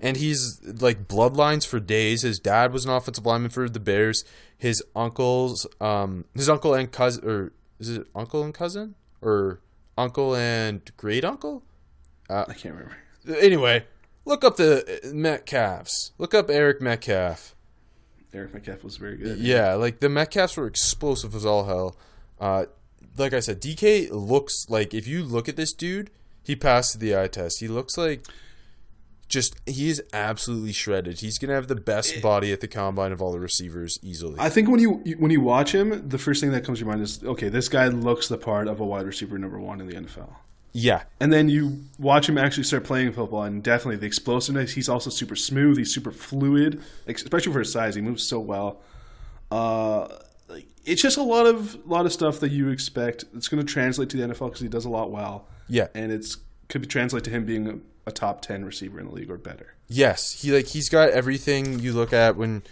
And 0.00 0.16
he's 0.16 0.60
like 0.62 1.08
bloodlines 1.08 1.66
for 1.66 1.80
days. 1.80 2.22
His 2.22 2.38
dad 2.38 2.72
was 2.72 2.84
an 2.84 2.92
offensive 2.92 3.26
lineman 3.26 3.50
for 3.50 3.68
the 3.68 3.80
Bears. 3.80 4.24
His 4.56 4.80
uncles, 4.94 5.66
um, 5.80 6.24
his 6.34 6.48
uncle 6.48 6.74
and 6.74 6.92
cousin, 6.92 7.28
or 7.28 7.52
is 7.80 7.88
it 7.88 8.06
uncle 8.14 8.44
and 8.44 8.54
cousin, 8.54 8.94
or 9.20 9.60
uncle 9.98 10.36
and 10.36 10.82
great 10.96 11.24
uncle? 11.24 11.64
I 12.30 12.44
can't 12.52 12.74
remember. 12.74 12.96
Anyway, 13.40 13.84
look 14.26 14.44
up 14.44 14.56
the 14.58 15.00
Metcalfs. 15.14 16.10
Look 16.18 16.34
up 16.34 16.50
Eric 16.50 16.82
Metcalf. 16.82 17.54
Eric 18.34 18.52
Metcalf 18.52 18.84
was 18.84 18.98
very 18.98 19.16
good. 19.16 19.38
Yeah, 19.38 19.74
like 19.74 20.00
the 20.00 20.08
Metcalfs 20.10 20.56
were 20.58 20.66
explosive 20.66 21.34
as 21.34 21.46
all 21.46 21.64
hell. 21.64 21.96
Uh, 22.38 22.66
like 23.16 23.32
I 23.32 23.40
said, 23.40 23.62
DK 23.62 24.10
looks 24.10 24.66
like 24.68 24.92
if 24.92 25.06
you 25.06 25.22
look 25.22 25.48
at 25.48 25.56
this 25.56 25.72
dude, 25.72 26.10
he 26.42 26.54
passed 26.54 27.00
the 27.00 27.16
eye 27.18 27.28
test. 27.28 27.60
He 27.60 27.68
looks 27.68 27.96
like 27.96 28.26
just 29.28 29.56
he 29.66 29.88
is 29.88 30.02
absolutely 30.12 30.72
shredded. 30.72 31.20
He's 31.20 31.38
gonna 31.38 31.54
have 31.54 31.66
the 31.66 31.74
best 31.74 32.20
body 32.22 32.52
at 32.52 32.60
the 32.60 32.68
combine 32.68 33.10
of 33.10 33.20
all 33.20 33.32
the 33.32 33.40
receivers 33.40 33.98
easily. 34.02 34.36
I 34.38 34.50
think 34.50 34.68
when 34.68 34.78
you 34.80 35.00
you- 35.04 35.16
when 35.16 35.30
you 35.30 35.40
watch 35.40 35.74
him, 35.74 36.08
the 36.08 36.18
first 36.18 36.40
thing 36.40 36.50
that 36.52 36.62
comes 36.64 36.78
to 36.78 36.84
your 36.84 36.92
mind 36.92 37.02
is, 37.02 37.24
okay, 37.24 37.48
this 37.48 37.68
guy 37.68 37.88
looks 37.88 38.28
the 38.28 38.38
part 38.38 38.68
of 38.68 38.78
a 38.80 38.84
wide 38.84 39.06
receiver 39.06 39.38
number 39.38 39.58
one 39.58 39.80
in 39.80 39.88
the 39.88 39.94
NFL. 39.96 40.28
Yeah, 40.78 41.04
And 41.20 41.32
then 41.32 41.48
you 41.48 41.84
watch 41.98 42.28
him 42.28 42.36
actually 42.36 42.64
start 42.64 42.84
playing 42.84 43.12
football, 43.12 43.44
and 43.44 43.62
definitely 43.62 43.96
the 43.96 44.06
explosiveness. 44.06 44.72
He's 44.72 44.88
also 44.90 45.08
super 45.08 45.34
smooth. 45.36 45.78
He's 45.78 45.94
super 45.94 46.12
fluid, 46.12 46.82
especially 47.06 47.52
for 47.54 47.60
his 47.60 47.72
size. 47.72 47.94
He 47.94 48.02
moves 48.02 48.22
so 48.22 48.38
well. 48.40 48.80
Uh, 49.50 50.08
it's 50.84 51.00
just 51.02 51.16
a 51.16 51.22
lot 51.22 51.46
of 51.46 51.86
lot 51.86 52.04
of 52.06 52.12
stuff 52.12 52.40
that 52.40 52.50
you 52.52 52.68
expect. 52.68 53.24
It's 53.34 53.48
going 53.48 53.64
to 53.64 53.72
translate 53.72 54.10
to 54.10 54.16
the 54.16 54.34
NFL 54.34 54.48
because 54.48 54.60
he 54.60 54.68
does 54.68 54.84
a 54.84 54.90
lot 54.90 55.10
well. 55.10 55.46
Yeah. 55.68 55.88
and 55.94 56.12
it's 56.12 56.36
could 56.68 56.82
be 56.82 56.86
translate 56.88 57.24
to 57.24 57.30
him 57.30 57.44
being 57.46 57.68
a, 57.68 58.08
a 58.08 58.12
top 58.12 58.42
ten 58.42 58.64
receiver 58.64 59.00
in 59.00 59.06
the 59.06 59.12
league 59.12 59.30
or 59.30 59.38
better. 59.38 59.74
yes, 59.88 60.42
he 60.42 60.52
like 60.52 60.66
he's 60.66 60.88
got 60.88 61.08
everything 61.10 61.78
you 61.80 61.92
look 61.92 62.12
at 62.12 62.36
when 62.36 62.62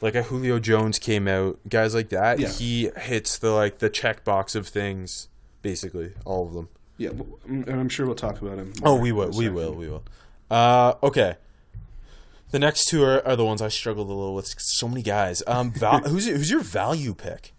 like 0.00 0.14
a 0.14 0.22
Julio 0.22 0.58
Jones 0.60 0.98
came 0.98 1.26
out. 1.26 1.58
Guys 1.68 1.94
like 1.94 2.10
that, 2.10 2.38
Yeah. 2.38 2.48
he 2.48 2.90
hits 2.96 3.36
the 3.38 3.50
like 3.50 3.78
the 3.78 3.90
checkbox 3.90 4.54
of 4.54 4.68
things. 4.68 5.28
Basically, 5.60 6.12
all 6.24 6.46
of 6.46 6.54
them. 6.54 6.68
Yeah, 6.98 7.10
and 7.46 7.68
I'm 7.68 7.88
sure 7.88 8.06
we'll 8.06 8.16
talk 8.16 8.42
about 8.42 8.58
him. 8.58 8.72
Oh, 8.82 8.96
we 8.96 9.12
will. 9.12 9.30
We 9.30 9.48
will. 9.48 9.72
We 9.72 9.88
will. 9.88 10.02
Uh, 10.50 10.94
okay. 11.02 11.36
The 12.50 12.58
next 12.58 12.86
two 12.86 13.04
are, 13.04 13.26
are 13.26 13.36
the 13.36 13.44
ones 13.44 13.62
I 13.62 13.68
struggled 13.68 14.08
a 14.08 14.12
little 14.12 14.34
with. 14.34 14.52
So 14.58 14.88
many 14.88 15.02
guys. 15.02 15.42
Um, 15.46 15.70
val- 15.76 16.00
who's 16.00 16.26
who's 16.26 16.50
your 16.50 16.60
value 16.60 17.14
pick? 17.14 17.54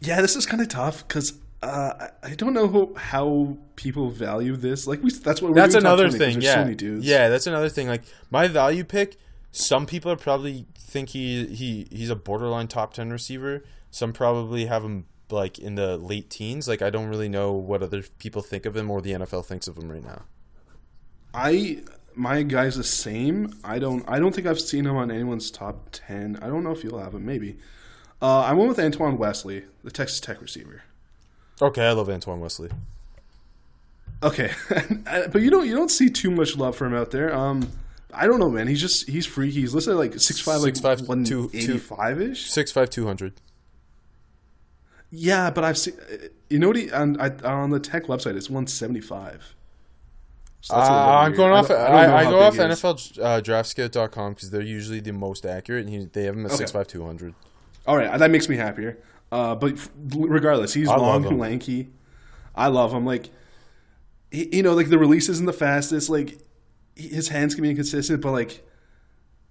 Yeah, 0.00 0.20
this 0.20 0.36
is 0.36 0.46
kind 0.46 0.60
of 0.60 0.68
tough 0.68 1.08
because 1.08 1.38
uh, 1.62 2.08
I 2.22 2.34
don't 2.34 2.52
know 2.52 2.68
who, 2.68 2.94
how 2.94 3.56
people 3.76 4.10
value 4.10 4.56
this. 4.56 4.86
Like 4.86 5.02
we, 5.02 5.10
that's 5.10 5.40
what 5.40 5.50
we're 5.50 5.54
That's 5.54 5.74
another 5.74 6.10
thing. 6.10 6.40
Yeah, 6.40 6.64
so 6.64 6.86
yeah. 7.00 7.28
That's 7.28 7.46
another 7.46 7.70
thing. 7.70 7.88
Like 7.88 8.02
my 8.30 8.46
value 8.46 8.84
pick. 8.84 9.16
Some 9.50 9.86
people 9.86 10.14
probably 10.16 10.66
think 10.76 11.10
he 11.10 11.46
he 11.46 11.88
he's 11.90 12.10
a 12.10 12.16
borderline 12.16 12.68
top 12.68 12.92
ten 12.92 13.10
receiver. 13.10 13.64
Some 13.90 14.12
probably 14.12 14.66
have 14.66 14.84
him 14.84 15.06
like 15.30 15.58
in 15.58 15.74
the 15.74 15.96
late 15.96 16.30
teens. 16.30 16.68
Like 16.68 16.82
I 16.82 16.90
don't 16.90 17.08
really 17.08 17.28
know 17.28 17.52
what 17.52 17.82
other 17.82 18.02
people 18.18 18.42
think 18.42 18.66
of 18.66 18.76
him 18.76 18.90
or 18.90 19.00
the 19.00 19.12
NFL 19.12 19.44
thinks 19.44 19.68
of 19.68 19.76
him 19.76 19.90
right 19.90 20.04
now. 20.04 20.22
I 21.34 21.82
my 22.14 22.42
guy's 22.42 22.76
the 22.76 22.84
same. 22.84 23.54
I 23.64 23.78
don't 23.78 24.04
I 24.08 24.18
don't 24.18 24.34
think 24.34 24.46
I've 24.46 24.60
seen 24.60 24.86
him 24.86 24.96
on 24.96 25.10
anyone's 25.10 25.50
top 25.50 25.88
ten. 25.92 26.38
I 26.42 26.46
don't 26.48 26.64
know 26.64 26.72
if 26.72 26.82
you'll 26.82 26.98
have 26.98 27.14
him. 27.14 27.24
Maybe. 27.24 27.58
Uh, 28.20 28.40
I 28.40 28.52
went 28.52 28.68
with 28.68 28.80
Antoine 28.80 29.16
Wesley, 29.16 29.64
the 29.84 29.92
Texas 29.92 30.18
Tech 30.18 30.40
receiver. 30.40 30.82
Okay, 31.62 31.86
I 31.86 31.92
love 31.92 32.08
Antoine 32.08 32.40
Wesley. 32.40 32.70
Okay, 34.22 34.50
but 35.30 35.42
you 35.42 35.50
don't 35.50 35.66
you 35.66 35.76
don't 35.76 35.90
see 35.90 36.10
too 36.10 36.30
much 36.30 36.56
love 36.56 36.74
for 36.76 36.86
him 36.86 36.94
out 36.94 37.12
there. 37.12 37.32
Um, 37.32 37.68
I 38.12 38.26
don't 38.26 38.40
know, 38.40 38.50
man. 38.50 38.66
He's 38.66 38.80
just 38.80 39.08
he's 39.08 39.26
freaky. 39.26 39.60
He's 39.60 39.74
listed 39.74 39.94
like 39.94 40.14
six 40.18 40.40
five, 40.40 40.60
like 40.60 40.74
6'5", 40.74 41.06
one 41.06 41.24
two- 41.24 41.50
eighty 41.54 41.78
five 41.78 42.20
ish. 42.20 42.50
Six 42.50 42.72
five 42.72 42.90
two 42.90 43.06
hundred. 43.06 43.34
Yeah, 45.10 45.50
but 45.50 45.64
I've 45.64 45.78
seen. 45.78 45.94
You 46.50 46.58
know 46.58 46.68
what? 46.68 46.76
He, 46.76 46.90
on 46.92 47.20
I, 47.20 47.30
on 47.44 47.70
the 47.70 47.80
Tech 47.80 48.04
website, 48.06 48.36
it's 48.36 48.50
one 48.50 48.66
seventy 48.66 49.00
five. 49.00 49.54
Uh, 50.70 50.74
I'm 50.76 51.34
going 51.34 51.52
off. 51.52 51.70
I, 51.70 51.74
I, 51.74 52.24
how 52.24 52.30
go 52.30 52.40
off 52.40 52.54
big 52.54 52.66
he 52.66 52.72
is. 52.72 52.82
NFL 52.82 53.18
uh, 53.22 53.40
DraftScout.com 53.40 54.34
because 54.34 54.50
they're 54.50 54.60
usually 54.60 55.00
the 55.00 55.12
most 55.12 55.46
accurate, 55.46 55.86
and 55.86 55.94
he, 55.94 56.04
they 56.06 56.24
have 56.24 56.34
him 56.34 56.44
at 56.44 56.50
Okay. 56.52 56.58
six 56.58 56.72
five 56.72 56.86
two 56.88 57.04
hundred. 57.06 57.34
All 57.86 57.96
right, 57.96 58.18
that 58.18 58.30
makes 58.30 58.48
me 58.48 58.56
happier. 58.56 58.98
Uh, 59.32 59.54
but 59.54 59.78
regardless, 60.10 60.74
he's 60.74 60.88
I 60.88 60.96
long 60.96 61.24
and 61.24 61.38
lanky. 61.38 61.88
I 62.54 62.66
love 62.68 62.92
him. 62.92 63.06
Like, 63.06 63.30
he, 64.30 64.56
you 64.56 64.62
know, 64.62 64.74
like 64.74 64.88
the 64.88 64.98
release 64.98 65.28
isn't 65.28 65.46
the 65.46 65.52
fastest. 65.52 66.10
Like, 66.10 66.38
he- 66.96 67.08
his 67.08 67.28
hands 67.28 67.54
can 67.54 67.62
be 67.62 67.70
inconsistent, 67.70 68.20
but 68.20 68.32
like, 68.32 68.66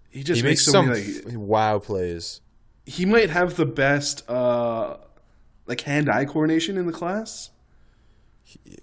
he 0.09 0.23
just 0.23 0.41
He 0.41 0.47
makes, 0.47 0.61
makes 0.61 0.65
so 0.65 0.71
some 0.73 0.89
many. 0.89 1.21
Like, 1.21 1.35
wow 1.37 1.79
plays. 1.79 2.41
he 2.85 3.05
might 3.05 3.29
have 3.29 3.55
the 3.55 3.65
best 3.65 4.29
uh, 4.29 4.97
like 5.67 5.81
hand-eye 5.81 6.25
coordination 6.25 6.77
in 6.77 6.85
the 6.87 6.93
class. 6.93 7.51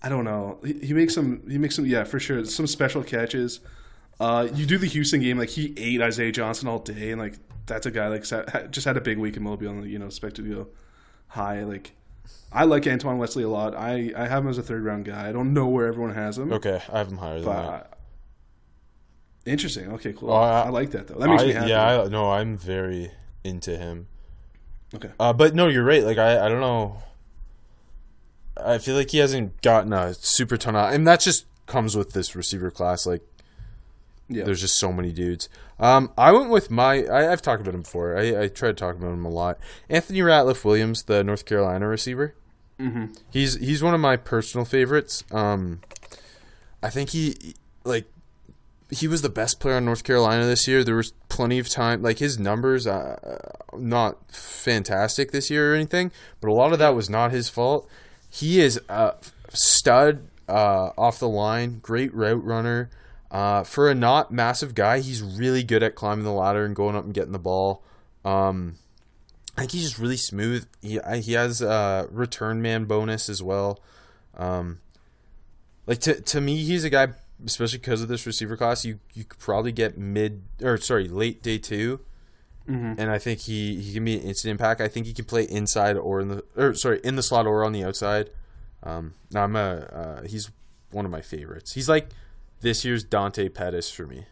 I 0.03 0.09
don't 0.09 0.25
know. 0.25 0.59
He, 0.65 0.75
he 0.89 0.93
makes 0.93 1.15
some. 1.15 1.43
He 1.51 1.57
makes 1.59 1.75
some. 1.75 1.87
Yeah, 1.87 2.05
for 2.05 2.21
sure. 2.21 2.45
Some 2.45 2.67
special 2.67 3.03
catches. 3.03 3.61
Uh, 4.21 4.47
you 4.55 4.67
do 4.67 4.77
the 4.79 4.87
Houston 4.87 5.21
game 5.21 5.39
like 5.39 5.49
he 5.49 5.73
ate 5.77 6.01
Isaiah 6.03 6.31
Johnson 6.33 6.69
all 6.69 6.79
day, 6.79 7.11
and 7.11 7.21
like 7.21 7.35
that's 7.67 7.87
a 7.87 7.91
guy 7.91 8.09
like 8.09 8.25
sa- 8.27 8.45
ha- 8.47 8.67
just 8.71 8.85
had 8.87 8.97
a 8.97 9.01
big 9.01 9.19
week 9.19 9.37
in 9.37 9.43
Mobile, 9.43 9.71
and 9.71 9.91
you 9.91 9.99
know 9.99 10.07
expected 10.07 10.45
to 10.45 10.55
go 10.55 10.67
high. 11.29 11.65
Like 11.65 11.93
I 12.53 12.65
like 12.65 12.87
Antoine 12.87 13.17
Wesley 13.19 13.43
a 13.43 13.49
lot. 13.49 13.75
I 13.75 14.13
I 14.17 14.27
have 14.29 14.45
him 14.45 14.51
as 14.51 14.59
a 14.59 14.63
third 14.63 14.85
round 14.85 15.07
guy. 15.07 15.29
I 15.29 15.33
don't 15.33 15.55
know 15.55 15.67
where 15.67 15.87
everyone 15.87 16.15
has 16.15 16.37
him. 16.39 16.53
Okay, 16.53 16.81
I 16.93 16.99
have 16.99 17.09
him 17.09 17.17
higher 17.19 17.41
than 17.41 17.49
that. 17.49 17.99
interesting. 19.47 19.93
Okay, 19.95 20.13
cool. 20.13 20.31
Oh, 20.31 20.35
I- 20.35 20.63
I, 20.63 20.69
like 20.69 20.91
that 20.91 21.07
though. 21.09 21.19
That 21.19 21.29
makes 21.29 21.43
I, 21.43 21.47
me 21.47 21.53
happy. 21.53 21.71
yeah, 21.71 22.03
I, 22.03 22.09
no, 22.09 22.31
I'm 22.31 22.57
very 22.57 23.11
into 23.43 23.77
him. 23.77 24.09
Okay. 24.95 25.11
Uh, 25.19 25.33
but 25.33 25.55
no, 25.55 25.69
you're 25.69 25.85
right. 25.85 26.03
Like 26.05 26.19
I, 26.19 26.47
I 26.47 26.49
don't 26.49 26.61
know. 26.61 26.99
I 28.57 28.79
feel 28.79 28.95
like 28.97 29.11
he 29.11 29.19
hasn't 29.19 29.61
gotten 29.63 29.93
a 29.93 30.15
super 30.15 30.57
ton 30.57 30.77
of, 30.77 30.93
and 30.93 31.07
that 31.07 31.21
just 31.21 31.47
comes 31.67 31.97
with 31.97 32.13
this 32.13 32.37
receiver 32.37 32.71
class. 32.71 33.05
Like 33.07 33.23
Yeah. 34.29 34.45
there's 34.45 34.61
just 34.61 34.77
so 34.79 34.93
many 34.93 35.13
dudes. 35.13 35.49
Um, 35.81 36.13
I 36.17 36.31
went 36.33 36.51
with 36.51 36.71
my. 36.71 37.05
I, 37.05 37.33
I've 37.33 37.43
talked 37.43 37.61
about 37.63 37.75
him 37.75 37.83
before. 37.83 38.17
I, 38.17 38.43
I 38.45 38.49
try 38.49 38.69
to 38.69 38.75
talk 38.75 38.95
about 38.97 39.13
him 39.13 39.25
a 39.25 39.29
lot. 39.31 39.59
Anthony 39.89 40.21
Ratliff 40.21 40.65
Williams, 40.65 41.03
the 41.05 41.25
North 41.25 41.45
Carolina 41.47 41.89
receiver. 41.89 42.35
Mm-hmm. 42.79 43.13
He's 43.31 43.55
he's 43.57 43.83
one 43.83 43.95
of 43.95 44.01
my 44.01 44.17
personal 44.17 44.65
favorites. 44.65 45.25
Um, 45.33 45.81
I 46.83 46.91
think 46.91 47.11
he 47.11 47.55
like 47.85 48.07
he 48.95 49.09
was 49.09 49.23
the 49.23 49.29
best 49.29 49.61
player 49.61 49.77
on 49.77 49.85
North 49.85 50.05
Carolina 50.05 50.47
this 50.47 50.69
year. 50.69 50.85
There 50.85 50.97
was 50.97 51.13
plenty 51.29 51.59
of 51.59 51.69
time. 51.69 52.03
Like 52.03 52.19
his 52.19 52.39
numbers, 52.39 52.87
uh, 52.87 53.39
not 53.77 54.31
fantastic 54.31 55.33
this 55.33 55.51
year 55.51 55.73
or 55.73 55.75
anything, 55.75 56.13
but 56.41 56.49
a 56.49 56.53
lot 56.55 56.73
of 56.73 56.79
that 56.79 56.95
was 56.95 57.11
not 57.11 57.31
his 57.31 57.49
fault. 57.49 57.89
He 58.31 58.61
is 58.61 58.81
a 58.89 59.15
stud 59.51 60.29
uh, 60.49 60.91
off 60.97 61.19
the 61.19 61.29
line, 61.29 61.81
great 61.81 62.15
route 62.15 62.45
runner. 62.45 62.91
Uh, 63.31 63.65
for 63.65 63.91
a 63.91 63.95
not 63.95 64.33
massive 64.33 64.75
guy, 64.75 65.01
he's 65.01 65.21
really 65.23 65.65
good 65.65 65.83
at 65.83 65.97
climbing 65.97 66.25
the 66.25 66.33
ladder 66.33 66.65
and 66.65 66.77
going 66.77 66.95
up 66.95 67.05
and 67.05 67.15
getting 67.15 67.33
the 67.33 67.39
ball. 67.39 67.83
Um, 68.25 68.77
I 69.57 69.63
think 69.63 69.73
he's 69.73 69.83
just 69.83 69.99
really 69.99 70.17
smooth. 70.17 70.67
He 70.83 71.01
he 71.17 71.33
has 71.33 71.61
a 71.61 72.09
return 72.11 72.63
man 72.63 72.85
bonus 72.85 73.29
as 73.29 73.43
well. 73.43 73.81
Um, 74.37 74.81
like 75.87 75.99
to 76.01 76.21
to 76.21 76.41
me, 76.41 76.63
he's 76.63 76.85
a 76.85 76.91
guy, 76.91 77.09
especially 77.45 77.79
because 77.79 78.03
of 78.03 78.09
this 78.09 78.27
receiver 78.27 78.57
class. 78.57 78.85
You 78.85 78.99
you 79.15 79.25
could 79.25 79.39
probably 79.41 79.73
get 79.73 79.97
mid 79.97 80.43
or 80.63 80.77
sorry 80.79 81.09
late 81.09 81.43
day 81.43 81.59
2 81.59 82.01
Mm-hmm. 82.67 82.99
and 82.99 83.11
I 83.11 83.19
think 83.19 83.41
he 83.41 83.79
he 83.79 83.93
can 83.93 84.07
be 84.07 84.15
an 84.17 84.23
instant 84.23 84.53
impact. 84.53 84.81
I 84.81 84.89
think 84.89 85.05
he 85.05 85.13
can 85.13 85.27
play 85.27 85.43
inside 85.45 85.99
or 85.99 86.21
in 86.23 86.29
the 86.29 86.45
or 86.57 86.73
sorry 86.73 86.99
in 87.05 87.15
the 87.15 87.23
slot 87.23 87.47
or 87.47 87.63
on 87.63 87.73
the 87.73 87.85
outside. 87.85 88.31
Um, 88.83 89.13
now 89.31 89.45
I'm 89.45 89.55
a 89.55 89.61
uh, 90.23 90.23
he's 90.27 90.51
one 90.91 91.05
of 91.05 91.11
my 91.11 91.21
favorites. 91.21 91.75
He's 91.75 91.91
like 91.91 92.09
this 92.63 92.83
year's 92.83 93.05
Dante 93.05 93.51
Pettis 93.51 93.91
for 93.91 94.07
me. 94.07 94.25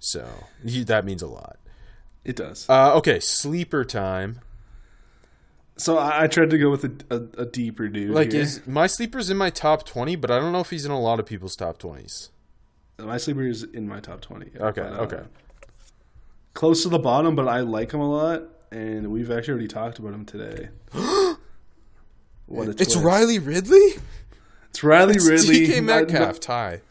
So 0.00 0.26
he, 0.64 0.82
that 0.84 1.04
means 1.04 1.22
a 1.22 1.26
lot. 1.26 1.58
It 2.24 2.36
does. 2.36 2.68
Uh, 2.68 2.94
okay, 2.96 3.20
sleeper 3.20 3.84
time. 3.84 4.40
So 5.80 5.98
I, 5.98 6.24
I 6.24 6.26
tried 6.26 6.50
to 6.50 6.58
go 6.58 6.70
with 6.70 6.84
a, 6.84 6.92
a, 7.10 7.42
a 7.42 7.46
deeper 7.46 7.88
dude. 7.88 8.10
Like 8.10 8.32
here. 8.32 8.42
is 8.42 8.66
my 8.66 8.86
sleeper's 8.86 9.30
in 9.30 9.36
my 9.36 9.50
top 9.50 9.86
twenty, 9.86 10.16
but 10.16 10.30
I 10.30 10.38
don't 10.38 10.52
know 10.52 10.60
if 10.60 10.70
he's 10.70 10.84
in 10.84 10.90
a 10.90 11.00
lot 11.00 11.18
of 11.20 11.26
people's 11.26 11.56
top 11.56 11.78
twenties. 11.78 12.30
my 12.98 13.16
sleeper 13.16 13.42
is 13.42 13.62
in 13.62 13.88
my 13.88 14.00
top 14.00 14.20
twenty. 14.20 14.50
Okay, 14.58 14.82
But, 14.82 14.92
uh, 14.92 15.02
okay. 15.02 15.22
Close 16.54 16.82
to 16.82 16.88
the 16.88 16.98
bottom, 16.98 17.34
but 17.34 17.48
I 17.48 17.60
like 17.60 17.92
him 17.92 18.00
a 18.00 18.10
lot, 18.10 18.42
and 18.70 19.10
we've 19.10 19.30
actually 19.30 19.52
already 19.52 19.68
talked 19.68 19.98
about 19.98 20.12
him 20.12 20.24
today. 20.26 20.68
what 22.46 22.68
a 22.68 22.70
It's 22.70 22.92
twist. 22.92 22.96
Riley 23.04 23.38
Ridley. 23.38 23.94
It's 24.68 24.82
Riley 24.82 25.14
Ridley. 25.24 25.66
DK 25.66 25.78
I- 25.78 25.80
Metcalf 25.80 26.40
tie. 26.40 26.82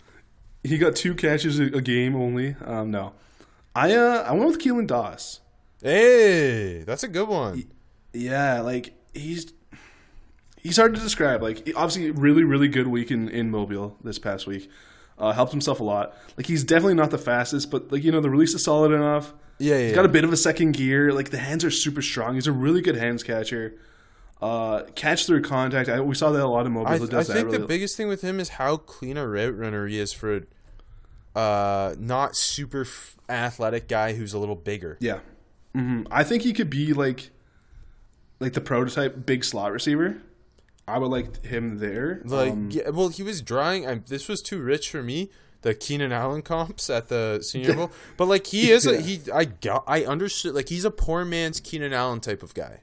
He 0.63 0.77
got 0.77 0.95
two 0.95 1.13
catches 1.15 1.59
a, 1.59 1.65
a 1.65 1.81
game 1.81 2.15
only. 2.15 2.55
Um, 2.65 2.91
no, 2.91 3.13
I 3.75 3.93
uh, 3.93 4.25
I 4.27 4.33
went 4.33 4.47
with 4.47 4.59
Keelan 4.59 4.87
Doss. 4.87 5.39
Hey, 5.81 6.83
that's 6.83 7.03
a 7.03 7.07
good 7.07 7.29
one. 7.29 7.63
Yeah, 8.13 8.61
like 8.61 8.93
he's 9.13 9.53
he's 10.57 10.77
hard 10.77 10.95
to 10.95 11.01
describe. 11.01 11.41
Like 11.41 11.69
obviously, 11.75 12.11
really 12.11 12.43
really 12.43 12.67
good 12.67 12.87
week 12.87 13.11
in 13.11 13.29
in 13.29 13.49
Mobile 13.51 13.97
this 14.03 14.19
past 14.19 14.47
week. 14.47 14.69
Uh, 15.17 15.33
helped 15.33 15.51
himself 15.51 15.81
a 15.81 15.83
lot. 15.83 16.15
Like 16.37 16.45
he's 16.45 16.63
definitely 16.63 16.93
not 16.93 17.11
the 17.11 17.17
fastest, 17.17 17.69
but 17.69 17.91
like 17.91 18.03
you 18.03 18.11
know 18.11 18.21
the 18.21 18.29
release 18.29 18.53
is 18.53 18.63
solid 18.63 18.91
enough. 18.93 19.33
Yeah, 19.57 19.75
yeah. 19.77 19.85
He's 19.87 19.95
got 19.95 20.05
a 20.05 20.09
bit 20.09 20.23
of 20.23 20.31
a 20.31 20.37
second 20.37 20.71
gear. 20.73 21.11
Like 21.11 21.29
the 21.31 21.37
hands 21.37 21.65
are 21.65 21.71
super 21.71 22.01
strong. 22.01 22.35
He's 22.35 22.47
a 22.47 22.51
really 22.53 22.81
good 22.81 22.95
hands 22.95 23.23
catcher. 23.23 23.75
Uh, 24.41 24.83
catch 24.95 25.25
through 25.25 25.41
contact. 25.41 25.89
I, 25.89 25.99
we 25.99 26.15
saw 26.15 26.31
that 26.31 26.41
a 26.41 26.47
lot 26.47 26.65
in 26.65 26.71
Mobile. 26.71 26.87
I, 26.87 26.97
that 26.99 27.13
I 27.13 27.23
think 27.23 27.47
really- 27.47 27.57
the 27.57 27.65
biggest 27.65 27.97
thing 27.97 28.07
with 28.07 28.21
him 28.21 28.39
is 28.39 28.47
how 28.49 28.77
clean 28.77 29.17
a 29.17 29.27
route 29.27 29.57
runner 29.57 29.85
he 29.87 29.99
is 29.99 30.13
for 30.13 30.37
a 31.35 31.39
uh, 31.39 31.95
not 31.99 32.37
super 32.37 32.81
f- 32.81 33.17
athletic 33.27 33.89
guy 33.89 34.13
who's 34.13 34.33
a 34.33 34.39
little 34.39 34.55
bigger. 34.55 34.97
Yeah, 35.01 35.19
Mm-hmm. 35.75 36.03
I 36.09 36.23
think 36.23 36.43
he 36.43 36.53
could 36.53 36.69
be 36.69 36.93
like, 36.93 37.29
like 38.39 38.53
the 38.53 38.61
prototype 38.61 39.25
big 39.25 39.43
slot 39.43 39.71
receiver. 39.71 40.21
I 40.87 40.97
would 40.97 41.11
like 41.11 41.45
him 41.45 41.77
there. 41.77 42.21
Like, 42.25 42.51
Um, 42.51 42.69
yeah, 42.71 42.89
well, 42.89 43.09
he 43.09 43.21
was 43.21 43.41
drawing. 43.41 43.85
I, 43.87 43.95
this 43.95 44.27
was 44.27 44.41
too 44.41 44.59
rich 44.61 44.89
for 44.89 45.03
me. 45.03 45.29
The 45.61 45.75
Keenan 45.75 46.11
Allen 46.11 46.41
comps 46.41 46.89
at 46.89 47.09
the 47.09 47.41
Senior 47.43 47.73
Bowl, 47.75 47.91
but 48.17 48.27
like 48.27 48.47
he 48.47 48.71
is, 48.71 48.85
a, 48.85 48.99
he 49.01 49.19
I 49.31 49.45
got, 49.45 49.83
I 49.87 50.05
understood. 50.05 50.55
Like 50.55 50.69
he's 50.69 50.85
a 50.85 50.91
poor 50.91 51.25
man's 51.25 51.59
Keenan 51.59 51.91
Allen 51.93 52.21
type 52.21 52.41
of 52.43 52.53
guy. 52.53 52.79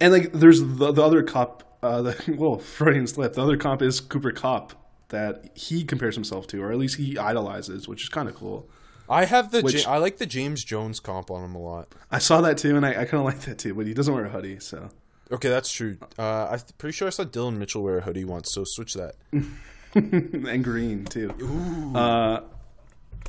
and 0.00 0.12
like 0.12 0.32
there's 0.32 0.60
the, 0.60 0.92
the 0.92 1.02
other 1.02 1.22
cop. 1.22 1.78
Uh, 1.82 2.02
the 2.02 2.34
well, 2.38 2.58
Freudian 2.58 3.06
slip. 3.06 3.34
The 3.34 3.42
other 3.42 3.56
comp 3.56 3.82
is 3.82 4.00
Cooper 4.00 4.32
Kupp 4.32 4.72
that 5.08 5.50
he 5.54 5.84
compares 5.84 6.14
himself 6.16 6.46
to, 6.48 6.62
or 6.62 6.72
at 6.72 6.78
least 6.78 6.96
he 6.96 7.16
idolizes, 7.16 7.86
which 7.88 8.02
is 8.02 8.08
kind 8.08 8.28
of 8.28 8.34
could 8.34 8.64
I 9.12 9.24
have 9.26 9.52
the, 9.52 9.60
Which- 9.60 9.84
Ja- 9.84 9.92
I 9.92 9.98
like 9.98 10.16
the 10.18 10.26
James 10.26 10.64
Jones 10.64 10.98
comp 11.00 11.30
on 11.30 11.44
him 11.44 11.54
a 11.54 11.60
lot. 11.60 11.94
I 12.10 12.18
saw 12.18 12.40
that 12.40 12.58
too, 12.58 12.76
and 12.76 12.84
I, 12.86 12.90
I 12.90 13.04
kind 13.04 13.14
of 13.20 13.24
like 13.24 13.40
that 13.42 13.58
too. 13.58 13.74
But 13.74 13.86
he 13.86 13.94
doesn't 13.94 14.12
wear 14.12 14.24
a 14.24 14.28
hoodie, 14.30 14.58
so 14.60 14.88
Okay, 15.30 15.48
that's 15.48 15.70
true. 15.72 15.96
Uh, 16.18 16.48
I'm 16.50 16.60
pretty 16.78 16.92
sure 16.94 17.06
I 17.06 17.10
saw 17.10 17.24
Dillon 17.24 17.58
Mitchell 17.58 17.82
wear 17.82 17.98
a 17.98 18.00
hoodie 18.02 18.24
once, 18.24 18.52
so 18.52 18.64
switch 18.64 18.94
that. 18.94 19.14
and 19.94 20.64
green 20.64 21.04
too. 21.04 21.30
Uh, 21.94 22.40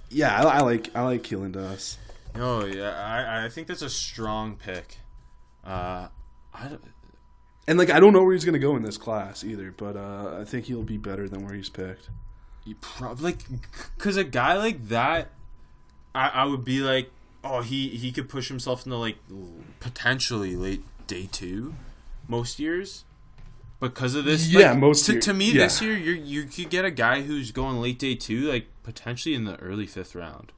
yeah, 0.09 0.35
I, 0.43 0.57
I 0.57 0.61
like 0.61 0.95
I 0.95 1.03
like 1.03 1.23
Keelan 1.23 1.51
Doss. 1.53 1.97
Oh 2.35 2.65
yeah, 2.65 2.89
I 2.91 3.45
I 3.45 3.49
think 3.49 3.67
that's 3.67 3.81
a 3.81 3.89
strong 3.89 4.55
pick. 4.57 4.97
Uh, 5.65 6.07
I 6.53 6.67
don't, 6.67 6.83
And 7.67 7.77
like 7.79 7.89
I 7.89 7.99
don't 7.99 8.11
know 8.13 8.23
where 8.23 8.33
he's 8.33 8.45
gonna 8.45 8.59
go 8.59 8.75
in 8.75 8.83
this 8.83 8.97
class 8.97 9.43
either, 9.43 9.71
but 9.75 9.95
uh, 9.95 10.37
I 10.41 10.43
think 10.45 10.65
he'll 10.65 10.83
be 10.83 10.97
better 10.97 11.27
than 11.29 11.45
where 11.45 11.53
he's 11.53 11.69
picked. 11.69 12.09
you 12.65 12.75
probably 12.81 13.31
like 13.31 13.39
because 13.97 14.17
a 14.17 14.23
guy 14.23 14.57
like 14.57 14.87
that, 14.89 15.29
I 16.15 16.29
I 16.29 16.45
would 16.45 16.63
be 16.65 16.79
like, 16.79 17.11
oh 17.43 17.61
he 17.61 17.89
he 17.89 18.11
could 18.11 18.29
push 18.29 18.47
himself 18.47 18.85
into 18.85 18.97
like 18.97 19.17
potentially 19.79 20.55
late 20.55 20.83
day 21.07 21.27
two, 21.31 21.75
most 22.27 22.59
years. 22.59 23.03
Because 23.79 24.15
of 24.15 24.23
this, 24.23 24.47
Yeah, 24.47 24.69
like, 24.71 24.79
most 24.79 25.05
to, 25.07 25.19
to 25.19 25.33
me 25.33 25.51
yeah. 25.51 25.63
this 25.63 25.81
year, 25.81 25.97
you 25.97 26.13
you 26.13 26.43
could 26.45 26.69
get 26.69 26.85
a 26.85 26.91
guy 26.91 27.21
who's 27.21 27.51
going 27.51 27.81
late 27.81 27.99
day 27.99 28.15
two, 28.15 28.41
like 28.49 28.67
potentially 28.81 29.35
in 29.35 29.43
the 29.43 29.57
early 29.57 29.85
fifth 29.87 30.15
round. 30.15 30.53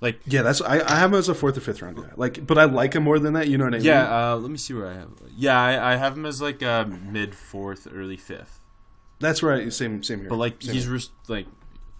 Like 0.00 0.18
Yeah, 0.26 0.42
that's 0.42 0.60
I, 0.60 0.80
I 0.80 0.96
have 0.96 1.12
him 1.12 1.18
as 1.18 1.28
a 1.28 1.34
fourth 1.34 1.56
or 1.56 1.60
fifth 1.60 1.80
round 1.82 1.96
guy. 1.96 2.10
Like, 2.16 2.44
but 2.46 2.58
I 2.58 2.64
like 2.64 2.94
him 2.94 3.04
more 3.04 3.18
than 3.20 3.34
that. 3.34 3.48
You 3.48 3.58
know 3.58 3.64
what 3.64 3.74
I 3.74 3.78
mean? 3.78 3.86
Yeah, 3.86 4.32
uh, 4.32 4.36
let 4.36 4.50
me 4.50 4.58
see 4.58 4.74
where 4.74 4.88
I 4.88 4.94
have. 4.94 5.10
Yeah, 5.36 5.58
I, 5.60 5.92
I 5.92 5.96
have 5.96 6.16
him 6.16 6.26
as 6.26 6.42
like 6.42 6.62
uh, 6.62 6.84
mid 6.84 7.34
fourth, 7.34 7.86
early 7.92 8.16
fifth. 8.16 8.58
that's 9.20 9.42
right. 9.44 9.72
Same 9.72 10.02
same 10.02 10.20
here. 10.20 10.28
But 10.28 10.36
like 10.36 10.60
Same 10.62 10.74
he's 10.74 10.88
res- 10.88 11.10
like 11.28 11.46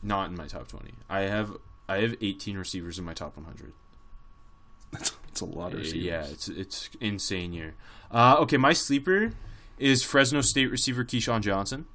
not 0.03 0.29
in 0.29 0.37
my 0.37 0.47
top 0.47 0.67
twenty. 0.69 0.93
I 1.09 1.21
have 1.21 1.57
I 1.89 1.99
have 1.99 2.17
eighteen 2.21 2.57
receivers 2.57 2.99
in 2.99 3.05
my 3.05 3.13
top 3.15 3.37
one 3.37 3.45
hundred. 3.47 3.73
That's, 4.93 5.13
it's 5.29 5.41
a 5.41 5.45
lot 5.45 5.73
of 5.73 5.81
receivers. 5.81 6.03
Yeah, 6.05 6.25
it's 6.25 6.49
it's 6.49 6.91
insane 7.01 7.53
year. 7.53 7.75
Uh, 8.11 8.37
okay, 8.41 8.57
my 8.57 8.73
sleeper 8.73 9.33
is 9.79 10.03
Fresno 10.03 10.41
State 10.41 10.71
receiver 10.71 11.05
KeeSean 11.05 11.41
Johnson. 11.43 11.87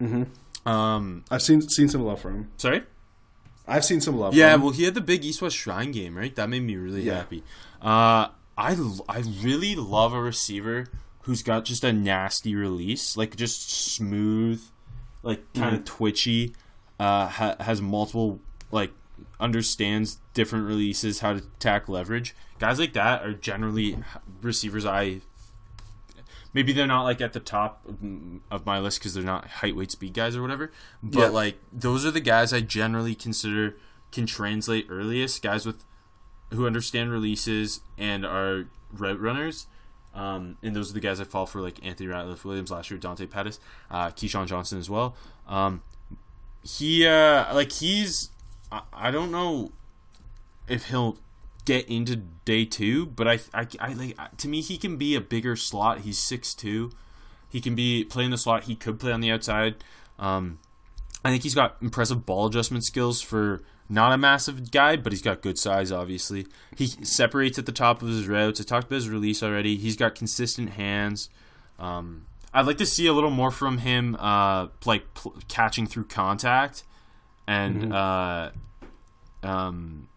Mm-hmm. 0.00 0.68
Um, 0.68 1.24
I've 1.30 1.42
seen 1.42 1.60
seen 1.62 1.88
some 1.88 2.02
love 2.02 2.20
from 2.20 2.34
him. 2.34 2.50
sorry. 2.56 2.82
I've 3.68 3.84
seen 3.84 4.00
some 4.00 4.16
love. 4.16 4.32
Yeah, 4.34 4.54
well, 4.56 4.70
he 4.70 4.84
had 4.84 4.94
the 4.94 5.00
big 5.00 5.24
East 5.24 5.42
West 5.42 5.56
Shrine 5.56 5.90
game, 5.90 6.16
right? 6.16 6.32
That 6.36 6.48
made 6.48 6.62
me 6.62 6.76
really 6.76 7.02
Yeah. 7.02 7.14
happy. 7.16 7.42
Uh, 7.82 8.28
I 8.56 8.76
I 9.08 9.24
really 9.42 9.74
love 9.74 10.12
a 10.12 10.20
receiver 10.20 10.86
who's 11.22 11.42
got 11.42 11.64
just 11.64 11.82
a 11.82 11.92
nasty 11.92 12.54
release, 12.54 13.16
like 13.16 13.34
just 13.34 13.68
smooth, 13.70 14.62
like 15.24 15.52
kind 15.54 15.74
of 15.74 15.84
twitchy. 15.84 16.54
Uh, 17.00 17.26
ha- 17.26 17.56
has 17.60 17.82
multiple 17.82 18.38
like 18.70 18.92
understands 19.38 20.18
different 20.34 20.66
releases, 20.66 21.20
how 21.20 21.32
to 21.34 21.38
attack 21.38 21.88
leverage. 21.88 22.34
Guys 22.58 22.78
like 22.78 22.92
that 22.94 23.22
are 23.22 23.32
generally 23.32 23.98
receivers 24.42 24.84
I. 24.86 25.20
Maybe 26.54 26.72
they're 26.72 26.86
not 26.86 27.02
like 27.02 27.20
at 27.20 27.34
the 27.34 27.40
top 27.40 27.86
of 28.50 28.64
my 28.64 28.78
list 28.78 28.98
because 29.00 29.12
they're 29.12 29.22
not 29.22 29.46
height, 29.46 29.76
weight, 29.76 29.90
speed 29.90 30.14
guys 30.14 30.34
or 30.36 30.40
whatever. 30.42 30.72
But 31.02 31.20
Yeah. 31.20 31.28
like 31.28 31.58
those 31.70 32.06
are 32.06 32.10
the 32.10 32.20
guys 32.20 32.52
I 32.54 32.60
generally 32.60 33.14
consider 33.14 33.76
can 34.10 34.24
translate 34.24 34.86
earliest. 34.88 35.42
Guys 35.42 35.66
with 35.66 35.84
who 36.52 36.66
understand 36.66 37.10
releases 37.10 37.80
and 37.98 38.24
are 38.24 38.66
route 38.92 39.20
runners. 39.20 39.66
Um, 40.14 40.56
and 40.62 40.74
those 40.74 40.90
are 40.90 40.94
the 40.94 41.00
guys 41.00 41.20
I 41.20 41.24
fall 41.24 41.44
for, 41.44 41.60
like 41.60 41.84
Anthony 41.84 42.08
Ratliff 42.08 42.42
Williams 42.42 42.70
last 42.70 42.90
year, 42.90 42.98
Dante 42.98 43.26
Pettis, 43.26 43.60
uh, 43.90 44.06
KeeSean 44.12 44.46
Johnson 44.46 44.78
as 44.78 44.88
well. 44.88 45.14
Um, 45.46 45.82
he 46.62 47.06
uh, 47.06 47.52
like 47.54 47.70
he's 47.72 48.30
I, 48.70 48.82
I 48.92 49.10
don't 49.10 49.30
know 49.30 49.72
if 50.68 50.86
he'll 50.86 51.18
get 51.64 51.88
into 51.88 52.16
day 52.44 52.64
two, 52.64 53.06
but 53.06 53.26
I 53.28 53.40
I, 53.52 53.66
I 53.80 53.92
like 53.92 54.36
to 54.38 54.48
me 54.48 54.60
he 54.60 54.76
can 54.78 54.96
be 54.96 55.14
a 55.14 55.20
bigger 55.20 55.56
slot. 55.56 56.00
He's 56.00 56.18
six 56.18 56.54
two. 56.54 56.90
He 57.48 57.60
can 57.60 57.74
be 57.74 58.04
playing 58.04 58.30
the 58.30 58.38
slot. 58.38 58.64
He 58.64 58.74
could 58.74 58.98
play 58.98 59.12
on 59.12 59.20
the 59.20 59.30
outside. 59.30 59.76
Um, 60.18 60.58
I 61.24 61.30
think 61.30 61.42
he's 61.42 61.54
got 61.54 61.76
impressive 61.80 62.26
ball 62.26 62.46
adjustment 62.46 62.84
skills 62.84 63.20
for 63.20 63.62
not 63.88 64.12
a 64.12 64.18
massive 64.18 64.70
guy, 64.70 64.96
but 64.96 65.12
he's 65.12 65.22
got 65.22 65.42
good 65.42 65.58
size. 65.58 65.92
Obviously, 65.92 66.46
he 66.76 66.86
separates 66.86 67.58
at 67.58 67.66
the 67.66 67.72
top 67.72 68.02
of 68.02 68.08
his 68.08 68.26
routes. 68.26 68.60
I 68.60 68.64
talked 68.64 68.86
about 68.86 68.96
his 68.96 69.08
release 69.08 69.42
already. 69.42 69.76
He's 69.76 69.96
got 69.96 70.14
consistent 70.14 70.70
hands. 70.70 71.30
Um, 71.78 72.26
I'd 72.52 72.66
like 72.66 72.78
to 72.78 72.86
see 72.86 73.06
a 73.06 73.12
little 73.12 73.30
more 73.30 73.50
from 73.50 73.78
him, 73.78 74.16
uh, 74.18 74.68
like 74.84 75.14
pl- 75.14 75.36
catching 75.46 75.86
through 75.86 76.04
contact, 76.04 76.84
and 77.46 77.92
uh, 77.92 78.50
um, 79.42 80.08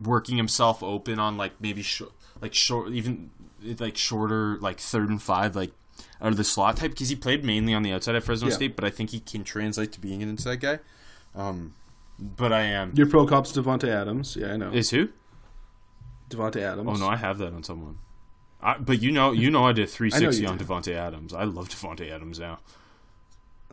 working 0.00 0.36
himself 0.36 0.82
open 0.82 1.18
on 1.18 1.36
like 1.36 1.52
maybe 1.60 1.82
sh- 1.82 2.02
like 2.40 2.54
short, 2.54 2.90
even 2.90 3.30
like 3.78 3.96
shorter, 3.96 4.58
like 4.60 4.78
third 4.80 5.08
and 5.08 5.22
five, 5.22 5.54
like 5.54 5.72
out 6.20 6.28
of 6.32 6.36
the 6.36 6.44
slot 6.44 6.76
type 6.78 6.90
because 6.92 7.08
he 7.08 7.16
played 7.16 7.44
mainly 7.44 7.74
on 7.74 7.82
the 7.82 7.92
outside 7.92 8.14
at 8.14 8.22
Fresno 8.24 8.48
Yeah. 8.48 8.54
State, 8.54 8.76
but 8.76 8.84
I 8.84 8.90
think 8.90 9.10
he 9.10 9.20
can 9.20 9.44
translate 9.44 9.92
to 9.92 10.00
being 10.00 10.22
an 10.22 10.28
inside 10.28 10.60
guy. 10.60 10.78
Um, 11.34 11.74
but 12.18 12.52
I 12.52 12.62
am 12.62 12.92
Your 12.94 13.06
pro 13.06 13.26
cop's 13.26 13.52
Davante 13.52 13.88
Adams. 13.88 14.36
Yeah, 14.36 14.52
I 14.52 14.56
know. 14.56 14.70
is 14.72 14.90
who? 14.90 15.08
Davante 16.28 16.60
Adams. 16.60 16.88
Oh 16.90 16.94
no, 16.94 17.08
I 17.08 17.16
have 17.16 17.38
that 17.38 17.52
on 17.52 17.62
someone. 17.62 17.98
I, 18.60 18.78
but 18.78 19.02
you 19.02 19.10
know, 19.10 19.32
you 19.32 19.50
know, 19.50 19.64
I 19.64 19.72
did 19.72 19.88
three 19.88 20.10
sixty 20.10 20.46
on. 20.46 20.58
Davante 20.58 20.92
Adams. 20.94 21.32
I 21.34 21.44
love 21.44 21.68
Davante 21.68 22.10
Adams 22.10 22.38
now. 22.38 22.60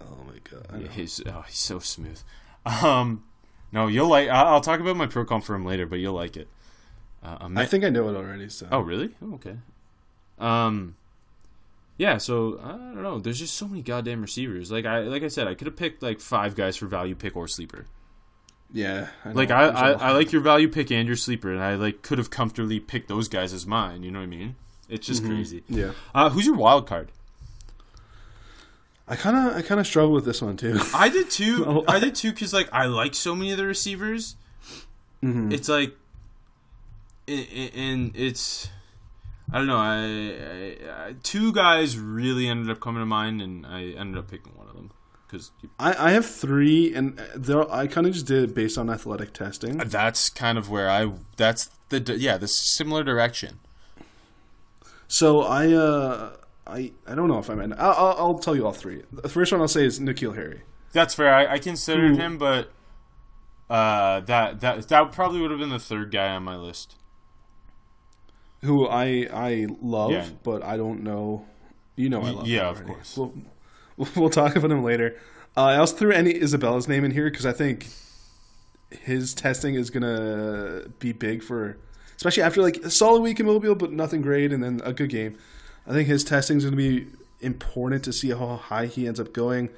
Oh 0.02 0.18
my 0.26 0.40
god. 0.50 0.82
Know. 0.82 0.88
He's 0.90 1.22
oh, 1.26 1.44
he's 1.48 1.58
so 1.58 1.80
smooth. 1.80 2.22
Um, 2.66 3.24
no, 3.72 3.88
you'll 3.88 4.08
like. 4.08 4.30
I- 4.30 4.44
I'll 4.44 4.62
talk 4.62 4.80
about 4.80 4.96
my 4.98 5.08
pro 5.08 5.26
comp 5.26 5.44
for 5.44 5.56
him 5.56 5.66
later, 5.66 5.86
but 5.86 5.98
you'll 6.00 6.14
like 6.14 6.36
it. 6.38 6.48
Uh, 7.24 7.50
I 7.56 7.66
think 7.66 7.84
I 7.84 7.90
know 7.90 8.08
it 8.10 8.16
already. 8.16 8.48
So 8.50 8.68
Oh, 8.72 8.80
really? 8.80 9.10
Oh, 9.22 9.34
okay. 9.36 9.58
Um, 10.40 10.96
yeah. 11.98 12.18
So 12.18 12.60
I 12.64 12.70
don't 12.72 13.04
know. 13.04 13.20
There's 13.20 13.40
just 13.40 13.56
so 13.56 13.68
many 13.68 13.82
goddamn 13.82 14.22
receivers. 14.22 14.72
Like 14.72 14.86
I, 14.86 15.00
like 15.00 15.24
I 15.24 15.28
said, 15.28 15.48
I 15.48 15.54
could 15.56 15.68
have 15.68 15.76
picked 15.76 16.02
like 16.02 16.20
five 16.20 16.56
guys 16.56 16.78
for 16.78 16.86
value 16.88 17.16
pick 17.16 17.36
or 17.36 17.48
sleeper. 17.48 17.88
yeah, 18.72 19.08
I. 19.26 19.32
Like 19.34 19.52
I, 19.52 19.68
I. 19.68 19.92
I 19.92 20.12
like 20.12 20.32
your 20.32 20.42
value 20.42 20.70
pick 20.70 20.92
and 20.92 21.08
your 21.08 21.18
sleeper, 21.18 21.52
and 21.52 21.62
I 21.62 21.76
like 21.76 22.02
could 22.02 22.18
have 22.18 22.30
comfortably 22.30 22.80
picked 22.80 23.08
those 23.10 23.28
guys 23.28 23.54
as 23.54 23.66
mine. 23.68 24.04
You 24.04 24.12
know 24.12 24.20
what 24.20 24.24
I 24.26 24.28
mean? 24.28 24.56
It's 24.88 25.06
just 25.06 25.24
crazy. 25.26 25.64
Yeah, 25.70 25.92
Uh, 26.16 26.30
who's 26.32 26.46
your 26.48 26.56
wild 26.56 26.88
card? 26.88 27.12
I 29.10 29.16
kind 29.16 29.36
of 29.36 29.58
I 29.58 29.64
kind 29.64 29.80
of 29.80 29.88
struggle 29.88 30.14
with 30.14 30.24
this 30.24 30.42
one 30.42 30.56
too. 30.56 30.80
I 30.94 31.10
did 31.10 31.30
too. 31.30 31.66
Oh. 31.70 31.84
I 31.88 32.00
did 32.00 32.16
too 32.16 32.32
because 32.32 32.54
like 32.54 32.70
I 32.72 32.86
like 32.86 33.16
so 33.16 33.36
many 33.36 33.52
of 33.52 33.58
the 33.58 33.66
receivers. 33.66 34.36
Mm-hmm. 35.24 35.52
It's 35.52 35.68
like, 35.68 35.96
and 37.28 38.16
it's, 38.16 38.70
I 39.52 39.58
don't 39.58 39.68
know. 39.68 39.78
I, 39.78 39.98
I, 39.98 41.08
I 41.08 41.16
two 41.24 41.52
guys 41.52 41.98
really 41.98 42.48
ended 42.48 42.70
up 42.70 42.80
coming 42.80 43.02
to 43.02 43.06
mind, 43.06 43.42
and 43.42 43.66
I 43.66 43.86
ended 43.98 44.18
up 44.18 44.30
picking 44.30 44.54
one 44.56 44.68
of 44.68 44.76
them 44.76 44.92
because 45.28 45.52
I, 45.80 46.08
I 46.08 46.12
have 46.12 46.26
three, 46.26 46.94
and 46.94 47.20
I 47.70 47.88
kind 47.88 48.08
of 48.08 48.14
just 48.14 48.28
did 48.28 48.44
it 48.44 48.56
based 48.56 48.78
on 48.78 48.90
athletic 48.90 49.34
testing. 49.34 49.78
that's 49.78 50.30
kind 50.30 50.58
of 50.58 50.70
where 50.70 50.90
I. 50.90 51.12
That's 51.36 51.70
the 51.90 52.00
yeah 52.18 52.38
the 52.38 52.48
similar 52.48 53.04
direction. 53.04 53.60
So 55.08 55.42
I 55.42 55.74
uh 55.74 56.34
I 56.68 56.92
I 57.08 57.16
don't 57.16 57.28
know 57.28 57.40
if 57.40 57.50
I'm 57.50 57.60
in. 57.62 57.74
I'll, 57.74 57.92
I'll, 57.92 58.16
I'll 58.18 58.40
tell 58.40 58.56
you 58.56 58.66
all 58.66 58.74
three. 58.74 59.04
The 59.12 59.30
first 59.30 59.52
one 59.52 59.60
I'll 59.62 59.68
say 59.68 59.86
is 59.86 60.00
N'Keal 60.00 60.36
Harry. 60.36 60.62
That's 60.94 61.14
fair. 61.14 61.34
I, 61.34 61.54
I 61.54 61.60
considered 61.60 62.16
Who- 62.16 62.22
him, 62.22 62.38
but 62.38 62.72
uh, 63.70 64.22
that 64.22 64.60
that 64.62 64.88
that 64.90 65.12
probably 65.12 65.40
would 65.42 65.52
have 65.52 65.60
been 65.60 65.70
the 65.70 65.80
third 65.80 66.12
guy 66.12 66.30
on 66.30 66.44
my 66.44 66.56
list. 66.56 66.96
who 68.62 68.88
I 68.88 69.28
I 69.32 69.68
love, 69.82 70.12
Yeah. 70.12 70.28
but 70.44 70.64
I 70.64 70.78
don't 70.78 71.04
know. 71.04 71.46
You 71.96 72.10
know 72.10 72.22
I 72.22 72.30
love. 72.32 72.48
yeah, 72.48 72.70
of 72.70 72.86
course. 72.86 73.18
We'll, 73.18 73.34
we'll 74.16 74.30
talk 74.30 74.56
about 74.56 74.72
him 74.72 74.84
later. 74.84 75.18
Uh, 75.58 75.62
I 75.66 75.78
also 75.78 75.96
threw 75.96 76.12
Andy 76.14 76.40
Isabella's 76.42 76.88
name 76.88 77.04
in 77.04 77.12
here 77.12 77.30
because 77.30 77.46
I 77.46 77.52
think 77.52 77.88
his 78.92 79.34
testing 79.34 79.76
is 79.76 79.90
gonna 79.90 80.84
be 81.00 81.12
big 81.12 81.44
for, 81.44 81.78
especially 82.16 82.44
after 82.44 82.62
like 82.62 82.78
a 82.78 82.90
solid 82.90 83.22
week 83.22 83.40
in 83.40 83.46
Mobile, 83.46 83.76
but 83.76 83.92
nothing 83.92 84.22
great, 84.22 84.52
and 84.54 84.64
then 84.64 84.82
a 84.84 84.94
good 84.94 85.10
game. 85.10 85.38
I 85.90 85.94
think 85.94 86.08
his 86.08 86.24
testing 86.24 86.58
is 86.58 86.64
gonna 86.64 86.78
be 86.78 87.08
important 87.42 88.04
to 88.06 88.14
see 88.14 88.30
how 88.30 88.56
high 88.56 88.86
he 88.86 89.08
ends 89.08 89.20
up 89.20 89.34
going. 89.34 89.70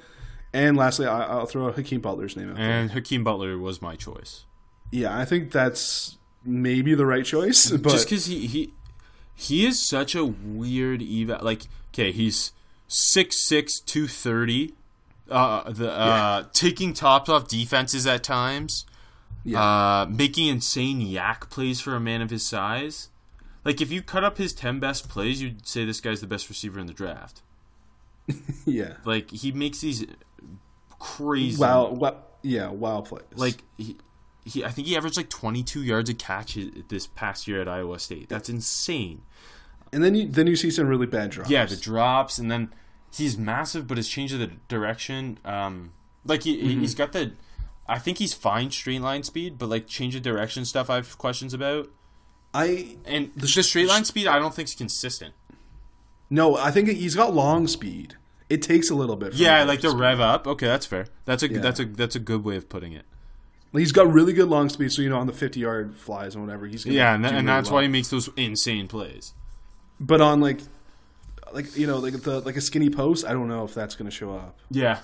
And 0.52 0.76
lastly, 0.76 1.06
I, 1.06 1.24
I'll 1.24 1.46
throw 1.46 1.72
Hakeem 1.72 2.00
Butler's 2.02 2.36
name 2.36 2.50
out. 2.50 2.56
there. 2.56 2.64
And 2.70 2.90
Hakeem 2.90 3.24
Butler 3.24 3.56
was 3.58 3.80
my 3.80 3.96
choice. 3.96 4.44
Yeah, 4.90 5.18
I 5.18 5.24
think 5.24 5.50
that's 5.50 6.18
maybe 6.44 6.94
the 6.94 7.06
right 7.06 7.24
choice, 7.24 7.70
but 7.70 7.90
just 7.92 8.06
because 8.06 8.26
he 8.26 8.46
he 8.46 8.72
he 9.34 9.66
is 9.66 9.80
such 9.80 10.14
a 10.14 10.24
weird 10.24 11.02
eval. 11.02 11.38
Like, 11.42 11.62
okay, 11.94 12.12
he's 12.12 12.52
six 12.88 13.38
six 13.38 13.80
two 13.80 14.06
thirty. 14.06 14.74
Uh, 15.30 15.70
the 15.70 15.90
uh, 15.90 16.44
taking 16.52 16.92
tops 16.92 17.30
off 17.30 17.48
defenses 17.48 18.06
at 18.06 18.22
times. 18.22 18.84
Uh, 19.56 20.06
making 20.08 20.46
insane 20.46 21.00
YAC 21.00 21.48
plays 21.50 21.80
for 21.80 21.96
a 21.96 22.00
man 22.00 22.20
of 22.22 22.30
his 22.30 22.44
size. 22.44 23.08
Like, 23.64 23.80
if 23.80 23.92
you 23.92 24.02
cut 24.02 24.24
up 24.24 24.38
his 24.38 24.52
ten 24.52 24.80
best 24.80 25.08
plays, 25.08 25.40
you'd 25.42 25.66
say 25.66 25.84
this 25.84 26.00
guy's 26.00 26.20
the 26.20 26.26
best 26.26 26.48
receiver 26.48 26.80
in 26.80 26.86
the 26.86 26.92
draft. 26.92 27.42
yeah, 28.66 28.94
Like, 29.04 29.30
he 29.30 29.52
makes 29.52 29.80
these 29.80 30.04
crazy. 30.98 31.60
wow, 31.60 31.90
wow, 31.90 32.16
yeah, 32.42 32.68
wow 32.68 33.00
plays. 33.00 33.24
Like 33.34 33.62
he, 33.76 33.96
he, 34.44 34.64
I 34.64 34.70
think 34.70 34.86
he 34.88 34.96
averaged 34.96 35.16
like 35.16 35.28
22 35.28 35.82
yards 35.82 36.10
a 36.10 36.14
catch 36.14 36.56
this 36.88 37.06
past 37.06 37.46
year 37.48 37.60
at 37.60 37.68
Iowa 37.68 37.98
State. 37.98 38.28
That's 38.28 38.48
insane. 38.48 39.22
And 39.92 40.02
then 40.02 40.14
you 40.14 40.28
then 40.28 40.46
you 40.46 40.56
see 40.56 40.70
some 40.70 40.86
really 40.86 41.06
bad 41.06 41.30
drops. 41.30 41.50
Yeah, 41.50 41.66
the 41.66 41.76
drops, 41.76 42.38
and 42.38 42.50
then 42.50 42.72
he's 43.14 43.36
massive, 43.36 43.86
but 43.86 43.96
his 43.98 44.08
change 44.08 44.32
of 44.32 44.38
the 44.38 44.52
direction, 44.68 45.38
um, 45.44 45.92
like 46.24 46.44
he 46.44 46.56
Mm-hmm. 46.56 46.80
he's 46.80 46.94
got 46.94 47.12
the, 47.12 47.32
I 47.86 47.98
think 47.98 48.18
he's 48.18 48.32
fine 48.32 48.70
straight 48.70 49.02
line 49.02 49.22
speed, 49.22 49.58
but 49.58 49.68
like 49.68 49.86
change 49.86 50.14
of 50.14 50.22
direction 50.22 50.64
stuff, 50.64 50.88
I 50.88 50.96
have 50.96 51.18
questions 51.18 51.52
about. 51.52 51.88
I 52.54 52.96
And 53.06 53.30
the, 53.36 53.46
straight 53.46 53.88
line 53.88 54.04
speed, 54.04 54.26
I 54.26 54.38
don't 54.38 54.54
think 54.54 54.68
is 54.68 54.74
consistent. 54.74 55.34
no, 56.30 56.56
I 56.56 56.70
think 56.70 56.88
he's 56.88 57.14
got 57.14 57.34
long 57.34 57.66
speed. 57.66 58.16
It 58.50 58.60
takes 58.60 58.90
a 58.90 58.94
little 58.94 59.16
bit. 59.16 59.32
for 59.32 59.38
Yeah, 59.38 59.64
like 59.64 59.80
to 59.80 59.90
the 59.90 59.96
rev 59.96 60.20
up. 60.20 60.46
Okay, 60.46 60.66
that's 60.66 60.84
fair. 60.84 61.06
That's 61.24 61.42
a 61.42 61.50
Yeah. 61.50 61.60
that's 61.60 61.80
a 61.80 61.84
that's 61.86 62.14
a 62.16 62.18
good 62.20 62.44
way 62.44 62.56
of 62.56 62.68
putting 62.68 62.92
it. 62.92 63.04
He's 63.72 63.92
got 63.92 64.12
really 64.12 64.34
good 64.34 64.48
long 64.48 64.68
speed, 64.68 64.92
so 64.92 65.00
you 65.00 65.08
know 65.08 65.16
on 65.18 65.26
the 65.26 65.32
fifty 65.32 65.60
yard 65.60 65.96
flies 65.96 66.34
and 66.34 66.44
whatever 66.44 66.66
he's 66.66 66.84
gonna 66.84 66.94
Yeah, 66.96 67.14
and, 67.14 67.24
do 67.24 67.30
and 67.30 67.48
that's 67.48 67.70
well. 67.70 67.76
why 67.76 67.82
he 67.84 67.88
makes 67.88 68.08
those 68.08 68.28
insane 68.36 68.86
plays. 68.88 69.32
But 69.98 70.20
on 70.20 70.40
like, 70.40 70.60
like 71.54 71.76
you 71.76 71.86
know, 71.86 71.98
like 71.98 72.14
the 72.22 72.40
like 72.40 72.56
a 72.56 72.60
skinny 72.60 72.90
post, 72.90 73.24
I 73.24 73.32
don't 73.32 73.48
know 73.48 73.64
if 73.64 73.74
that's 73.74 73.94
gonna 73.94 74.10
show 74.10 74.32
up. 74.34 74.58
Yeah, 74.70 75.00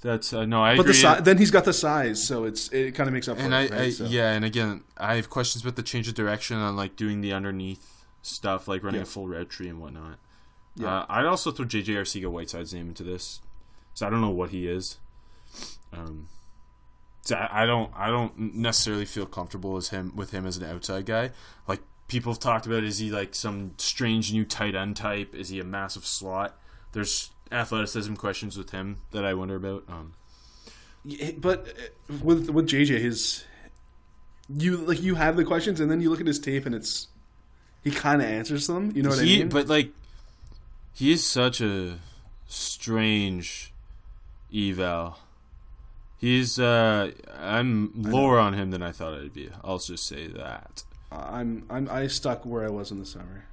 that's 0.00 0.32
uh, 0.32 0.44
no, 0.46 0.62
I 0.62 0.76
But 0.76 0.84
the 0.86 0.90
agree. 0.90 1.16
si- 1.16 1.20
then 1.22 1.38
he's 1.38 1.50
got 1.50 1.64
the 1.64 1.72
size, 1.72 2.22
so 2.26 2.44
it's 2.44 2.68
it 2.72 2.94
kind 2.94 3.08
of 3.08 3.14
makes 3.14 3.28
up 3.28 3.36
for 3.38 3.42
and 3.44 3.54
it. 3.54 3.56
I, 3.72 3.76
right? 3.76 3.86
I 3.86 3.90
So- 3.90 4.04
yeah, 4.04 4.32
and 4.32 4.44
again, 4.44 4.82
I 4.96 5.16
have 5.16 5.30
questions 5.30 5.62
about 5.62 5.76
the 5.76 5.82
change 5.82 6.08
of 6.08 6.14
direction 6.14 6.56
on 6.56 6.76
like 6.76 6.96
doing 6.96 7.20
the 7.20 7.32
underneath 7.32 8.04
stuff, 8.22 8.68
like 8.68 8.82
running 8.82 9.00
Yeah. 9.00 9.04
a 9.04 9.06
full 9.06 9.28
red 9.28 9.48
tree 9.50 9.68
and 9.68 9.80
whatnot. 9.80 10.18
Yeah. 10.76 10.98
Uh, 11.00 11.06
I'd 11.08 11.26
also 11.26 11.50
throw 11.50 11.64
JJ 11.64 11.94
Arcega 11.96 12.30
Whiteside's 12.30 12.72
name 12.74 12.88
into 12.88 13.02
this, 13.02 13.40
so 13.94 14.06
I 14.06 14.10
don't 14.10 14.20
know 14.20 14.30
what 14.30 14.50
he 14.50 14.68
is. 14.68 14.98
Um, 15.92 16.28
so 17.22 17.36
I, 17.36 17.62
I 17.62 17.66
don't, 17.66 17.90
I 17.96 18.08
don't 18.08 18.38
necessarily 18.54 19.04
feel 19.04 19.26
comfortable 19.26 19.76
as 19.76 19.88
him 19.88 20.12
with 20.14 20.30
him 20.30 20.46
as 20.46 20.56
an 20.56 20.64
outside 20.64 21.06
guy. 21.06 21.30
Like 21.66 21.80
people 22.10 22.32
have 22.32 22.40
talked 22.40 22.66
about, 22.66 22.82
is 22.82 22.98
he 22.98 23.10
like 23.10 23.34
some 23.34 23.72
strange 23.78 24.32
new 24.32 24.44
tight 24.44 24.74
end 24.74 24.96
type? 24.96 25.34
Is 25.34 25.48
he 25.48 25.60
a 25.60 25.64
massive 25.64 26.04
slot? 26.04 26.58
There's 26.92 27.30
athleticism 27.50 28.14
questions 28.14 28.58
with 28.58 28.70
him 28.70 28.98
that 29.12 29.24
I 29.24 29.32
wonder 29.32 29.56
about. 29.56 29.84
Um, 29.88 30.14
but 31.38 31.68
uh, 31.68 32.14
with 32.22 32.50
with 32.50 32.68
JJ, 32.68 33.00
his 33.00 33.44
you 34.48 34.76
like 34.76 35.00
you 35.00 35.14
have 35.14 35.36
the 35.36 35.44
questions, 35.44 35.80
and 35.80 35.90
then 35.90 36.00
you 36.00 36.10
look 36.10 36.20
at 36.20 36.26
his 36.26 36.38
tape, 36.38 36.66
and 36.66 36.74
it's 36.74 37.08
he 37.82 37.90
kind 37.90 38.20
of 38.20 38.28
answers 38.28 38.66
them. 38.66 38.92
You 38.94 39.04
know 39.04 39.10
what 39.10 39.20
he, 39.20 39.36
I 39.36 39.38
mean? 39.38 39.48
But 39.48 39.68
like, 39.68 39.92
he 40.92 41.12
is 41.12 41.24
such 41.24 41.60
a 41.60 41.98
strange 42.46 43.72
eval. 44.54 45.18
He's 46.18 46.58
uh, 46.58 47.12
I'm 47.38 47.92
lower 47.94 48.38
on 48.38 48.52
him 48.52 48.72
than 48.72 48.82
I 48.82 48.92
thought 48.92 49.14
I'd 49.14 49.32
be. 49.32 49.48
I'll 49.64 49.78
just 49.78 50.06
say 50.06 50.26
that. 50.26 50.82
I'm 51.12 51.64
I'm 51.68 51.88
I 51.90 52.06
stuck 52.06 52.44
where 52.46 52.64
I 52.64 52.68
was 52.70 52.90
in 52.90 52.98
the 52.98 53.06
summer. 53.06 53.46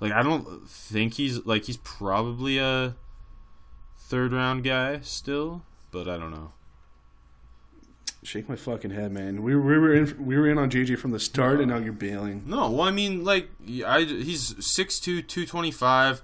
Like, 0.00 0.12
I 0.12 0.22
don't 0.22 0.68
think 0.68 1.14
he's 1.14 1.44
like 1.46 1.64
he's 1.64 1.78
probably 1.78 2.58
a 2.58 2.96
third 3.96 4.32
round 4.32 4.64
guy 4.64 5.00
still, 5.00 5.62
but 5.90 6.08
I 6.08 6.18
don't 6.18 6.30
know. 6.30 6.52
Shake 8.22 8.48
my 8.48 8.56
fucking 8.56 8.90
head, 8.90 9.12
man. 9.12 9.42
We, 9.42 9.54
we 9.54 9.78
were 9.78 9.94
in 9.94 10.24
we 10.26 10.36
were 10.36 10.48
in 10.48 10.56
on 10.58 10.70
JJ 10.70 10.98
from 10.98 11.10
the 11.10 11.20
start, 11.20 11.60
and 11.60 11.70
now 11.70 11.76
you're 11.78 11.92
bailing. 11.92 12.42
No, 12.46 12.70
well, 12.70 12.82
I 12.88 12.90
mean, 12.90 13.22
like, 13.22 13.50
I 13.86 14.00
he's 14.04 14.54
6'2", 14.54 15.02
225. 15.28 16.22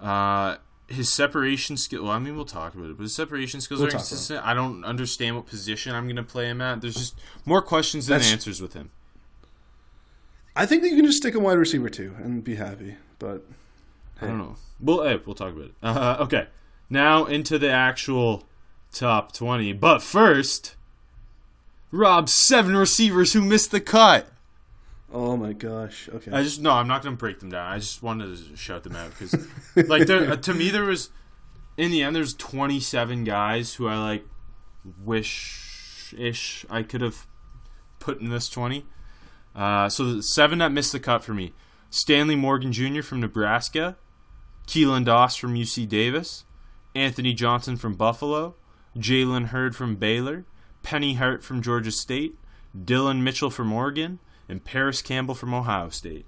Uh, 0.00 0.56
his 0.86 1.12
separation 1.12 1.76
skill. 1.76 2.04
Well, 2.04 2.12
I 2.12 2.18
mean, 2.20 2.36
we'll 2.36 2.44
talk 2.44 2.74
about 2.74 2.90
it, 2.90 2.96
but 2.96 3.02
his 3.02 3.14
separation 3.16 3.60
skills 3.60 3.80
We'll 3.80 3.88
are 3.88 3.90
talk 3.90 4.00
about 4.00 4.08
consistent. 4.08 4.46
I 4.46 4.54
don't 4.54 4.84
understand 4.84 5.34
what 5.34 5.46
position 5.46 5.92
I'm 5.94 6.04
going 6.04 6.16
to 6.16 6.22
play 6.22 6.46
him 6.46 6.60
at. 6.60 6.80
There's 6.80 6.94
just 6.94 7.18
more 7.44 7.62
questions 7.62 8.06
than 8.06 8.18
That's- 8.18 8.32
answers 8.32 8.62
with 8.62 8.74
him. 8.74 8.90
I 10.58 10.66
think 10.66 10.82
that 10.82 10.88
you 10.88 10.96
can 10.96 11.04
just 11.04 11.18
stick 11.18 11.36
a 11.36 11.38
wide 11.38 11.56
receiver 11.56 11.88
too 11.88 12.16
and 12.18 12.42
be 12.42 12.56
happy. 12.56 12.96
But 13.20 13.44
I 14.20 14.26
don't 14.26 14.38
know. 14.38 14.56
Well, 14.80 15.04
hey, 15.04 15.20
we'll 15.24 15.36
talk 15.36 15.52
about 15.52 15.66
it. 15.66 15.74
Uh, 15.80 16.16
okay, 16.20 16.48
now 16.90 17.26
into 17.26 17.60
the 17.60 17.70
actual 17.70 18.44
top 18.92 19.32
twenty. 19.32 19.72
But 19.72 20.02
first, 20.02 20.74
Rob's 21.92 22.32
seven 22.32 22.76
receivers 22.76 23.32
who 23.34 23.40
missed 23.40 23.70
the 23.70 23.80
cut. 23.80 24.26
oh 25.12 25.36
my 25.36 25.52
gosh, 25.52 26.08
okay. 26.12 26.32
I 26.32 26.42
just 26.42 26.60
no, 26.60 26.72
I'm 26.72 26.88
not 26.88 27.02
going 27.02 27.14
to 27.14 27.18
break 27.18 27.38
them 27.38 27.50
down. 27.50 27.72
I 27.72 27.78
just 27.78 28.02
wanted 28.02 28.36
to 28.36 28.56
shout 28.56 28.82
them 28.82 28.96
out 28.96 29.10
because, 29.10 29.46
like, 29.88 30.08
there 30.08 30.28
uh, 30.28 30.36
to 30.36 30.54
me 30.54 30.70
there 30.70 30.84
was, 30.84 31.10
in 31.76 31.92
the 31.92 32.02
end, 32.02 32.16
there's 32.16 32.34
27 32.34 33.22
guys 33.22 33.74
who 33.74 33.86
I 33.86 33.96
like, 33.96 34.24
wish 35.04 36.12
ish 36.18 36.66
I 36.68 36.82
could 36.82 37.00
have 37.00 37.28
put 38.00 38.20
in 38.20 38.30
this 38.30 38.48
20. 38.48 38.84
Uh, 39.58 39.88
so 39.88 40.04
the 40.04 40.22
seven 40.22 40.60
that 40.60 40.70
missed 40.70 40.92
the 40.92 41.00
cut 41.00 41.24
for 41.24 41.34
me: 41.34 41.52
Stanley 41.90 42.36
Morgan 42.36 42.72
Jr. 42.72 43.02
from 43.02 43.20
Nebraska, 43.20 43.96
Keelan 44.68 45.04
Doss 45.04 45.34
from 45.34 45.54
UC 45.54 45.88
Davis, 45.88 46.44
Anthony 46.94 47.34
Johnson 47.34 47.76
from 47.76 47.94
Buffalo, 47.94 48.54
Jalen 48.96 49.46
Hurd 49.46 49.74
from 49.74 49.96
Baylor, 49.96 50.44
Penny 50.84 51.14
Hart 51.14 51.42
from 51.42 51.60
Georgia 51.60 51.90
State, 51.90 52.36
Dillon 52.84 53.24
Mitchell 53.24 53.50
from 53.50 53.72
Oregon, 53.72 54.20
and 54.48 54.64
Parris 54.64 55.02
Campbell 55.02 55.34
from 55.34 55.52
Ohio 55.52 55.88
State. 55.88 56.26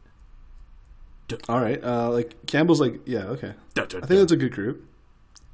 All 1.49 1.61
right, 1.61 1.83
uh, 1.85 2.11
like 2.11 2.35
Campbell's 2.47 2.81
like 2.81 3.01
yeah, 3.07 3.27
okay. 3.27 3.55
I 3.77 3.85
think 3.85 4.09
that's 4.09 4.33
a 4.33 4.37
good 4.37 4.53
group. 4.53 4.85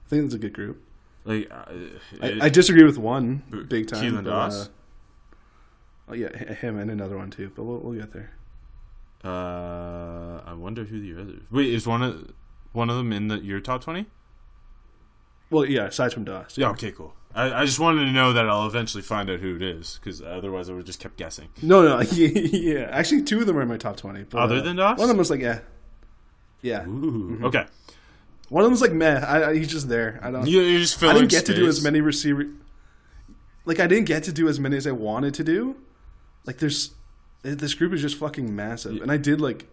I 0.07 0.09
think 0.09 0.23
that's 0.23 0.35
a 0.35 0.39
good 0.39 0.55
group. 0.55 0.83
like 1.27 1.51
uh, 1.51 1.65
I, 2.23 2.39
I 2.47 2.49
disagree 2.49 2.85
with 2.85 2.97
one 2.97 3.67
big 3.69 3.89
time. 3.89 4.03
Keelan 4.03 4.25
but, 4.25 4.31
Doss? 4.31 4.67
uh, 4.67 4.69
Oh 6.09 6.15
yeah, 6.15 6.37
him 6.37 6.79
and 6.79 6.91
another 6.91 7.17
one 7.17 7.31
too. 7.31 7.51
But 7.55 7.65
we'll, 7.65 7.79
we'll 7.79 7.99
get 7.99 8.13
there. 8.13 8.31
Uh, 9.25 10.41
I 10.47 10.55
wonder 10.55 10.85
who 10.85 11.01
the 11.01 11.21
other. 11.21 11.39
Wait, 11.51 11.73
is 11.73 11.87
one 11.87 12.03
of 12.03 12.33
one 12.73 12.91
of 12.91 12.97
them 12.97 13.13
in 13.13 13.29
the 13.29 13.39
your 13.39 13.61
top 13.61 13.83
twenty? 13.83 14.07
Well, 15.51 15.65
yeah, 15.65 15.87
aside 15.87 16.13
from 16.13 16.25
Doss. 16.25 16.59
Yeah. 16.59 16.71
Okay. 16.71 16.93
Cool. 16.93 17.15
I, 17.35 17.63
I 17.63 17.65
just 17.65 17.79
wanted 17.79 18.07
to 18.07 18.13
know 18.13 18.33
that 18.33 18.49
I'll 18.49 18.67
eventually 18.67 19.03
find 19.03 19.29
out 19.29 19.41
who 19.41 19.57
it 19.57 19.63
is 19.63 20.01
because 20.03 20.23
otherwise 20.23 20.69
I 20.69 20.73
would 20.73 20.79
have 20.79 20.87
just 20.87 21.01
kept 21.01 21.17
guessing. 21.17 21.49
No, 21.63 21.83
no, 21.83 22.01
yeah. 22.13 22.89
Actually, 22.91 23.23
two 23.23 23.41
of 23.41 23.47
them 23.47 23.59
are 23.59 23.63
in 23.63 23.69
my 23.69 23.77
top 23.77 23.97
twenty. 23.97 24.25
But, 24.25 24.39
Other 24.39 24.57
uh, 24.57 24.63
than 24.63 24.77
Doss? 24.77 24.99
one 24.99 25.05
of 25.05 25.09
them 25.09 25.19
was 25.19 25.31
like, 25.31 25.41
yeah, 25.41 25.61
yeah. 26.63 26.87
Ooh. 26.87 27.41
Okay. 27.45 27.67
One 28.49 28.63
of 28.63 28.67
them 28.67 28.73
was 28.73 28.81
like, 28.81 28.93
meh. 28.93 29.19
I, 29.19 29.51
I, 29.51 29.55
he's 29.55 29.69
just 29.69 29.89
there. 29.89 30.21
I 30.23 30.31
don't. 30.31 30.47
You, 30.47 30.61
you're 30.61 30.81
just 30.81 30.99
filling. 30.99 31.17
I 31.17 31.19
didn't 31.21 31.31
get 31.31 31.47
to 31.47 31.55
do 31.55 31.67
as 31.67 31.83
many 31.83 32.01
receiver. 32.01 32.47
Like 33.65 33.81
I 33.81 33.87
didn't 33.87 34.07
get 34.07 34.23
to 34.25 34.33
do 34.33 34.49
as 34.49 34.61
many 34.61 34.77
as 34.77 34.87
I 34.87 34.93
wanted 34.93 35.35
to 35.35 35.45
do. 35.45 35.77
Like 36.47 36.59
there's, 36.59 36.93
this 37.43 37.75
group 37.75 37.93
is 37.93 38.01
just 38.01 38.17
fucking 38.17 38.55
massive, 38.55 39.03
and 39.03 39.11
I 39.11 39.17
did 39.17 39.41
like 39.41 39.67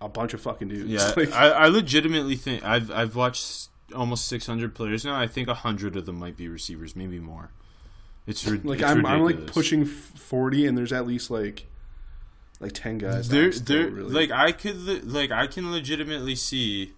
a 0.00 0.08
bunch 0.08 0.32
of 0.32 0.40
fucking 0.40 0.68
dudes. 0.68 0.88
Yeah, 0.88 1.12
Like, 1.16 1.32
I, 1.32 1.48
I 1.50 1.66
legitimately 1.68 2.36
think 2.36 2.64
I've 2.64 2.90
I've 2.90 3.16
watched 3.16 3.68
almost 3.94 4.26
600 4.26 4.74
players 4.74 5.04
now. 5.04 5.18
I 5.18 5.26
think 5.26 5.48
hundred 5.48 5.96
of 5.96 6.06
them 6.06 6.18
might 6.18 6.36
be 6.36 6.48
receivers, 6.48 6.94
maybe 6.94 7.18
more. 7.18 7.50
It's 8.26 8.46
rid- 8.46 8.64
like 8.64 8.80
it's 8.80 8.88
I'm, 8.90 9.04
I'm 9.06 9.22
like 9.22 9.46
pushing 9.46 9.84
forty, 9.84 10.66
and 10.66 10.76
there's 10.78 10.92
at 10.92 11.06
least 11.06 11.30
like, 11.30 11.66
like 12.60 12.72
ten 12.72 12.98
guys. 12.98 13.28
that 13.28 13.34
There, 13.34 13.50
there, 13.50 13.90
really- 13.90 14.12
like 14.14 14.30
I 14.30 14.52
could, 14.52 15.10
like 15.10 15.30
I 15.32 15.46
can 15.46 15.72
legitimately 15.72 16.34
see, 16.36 16.92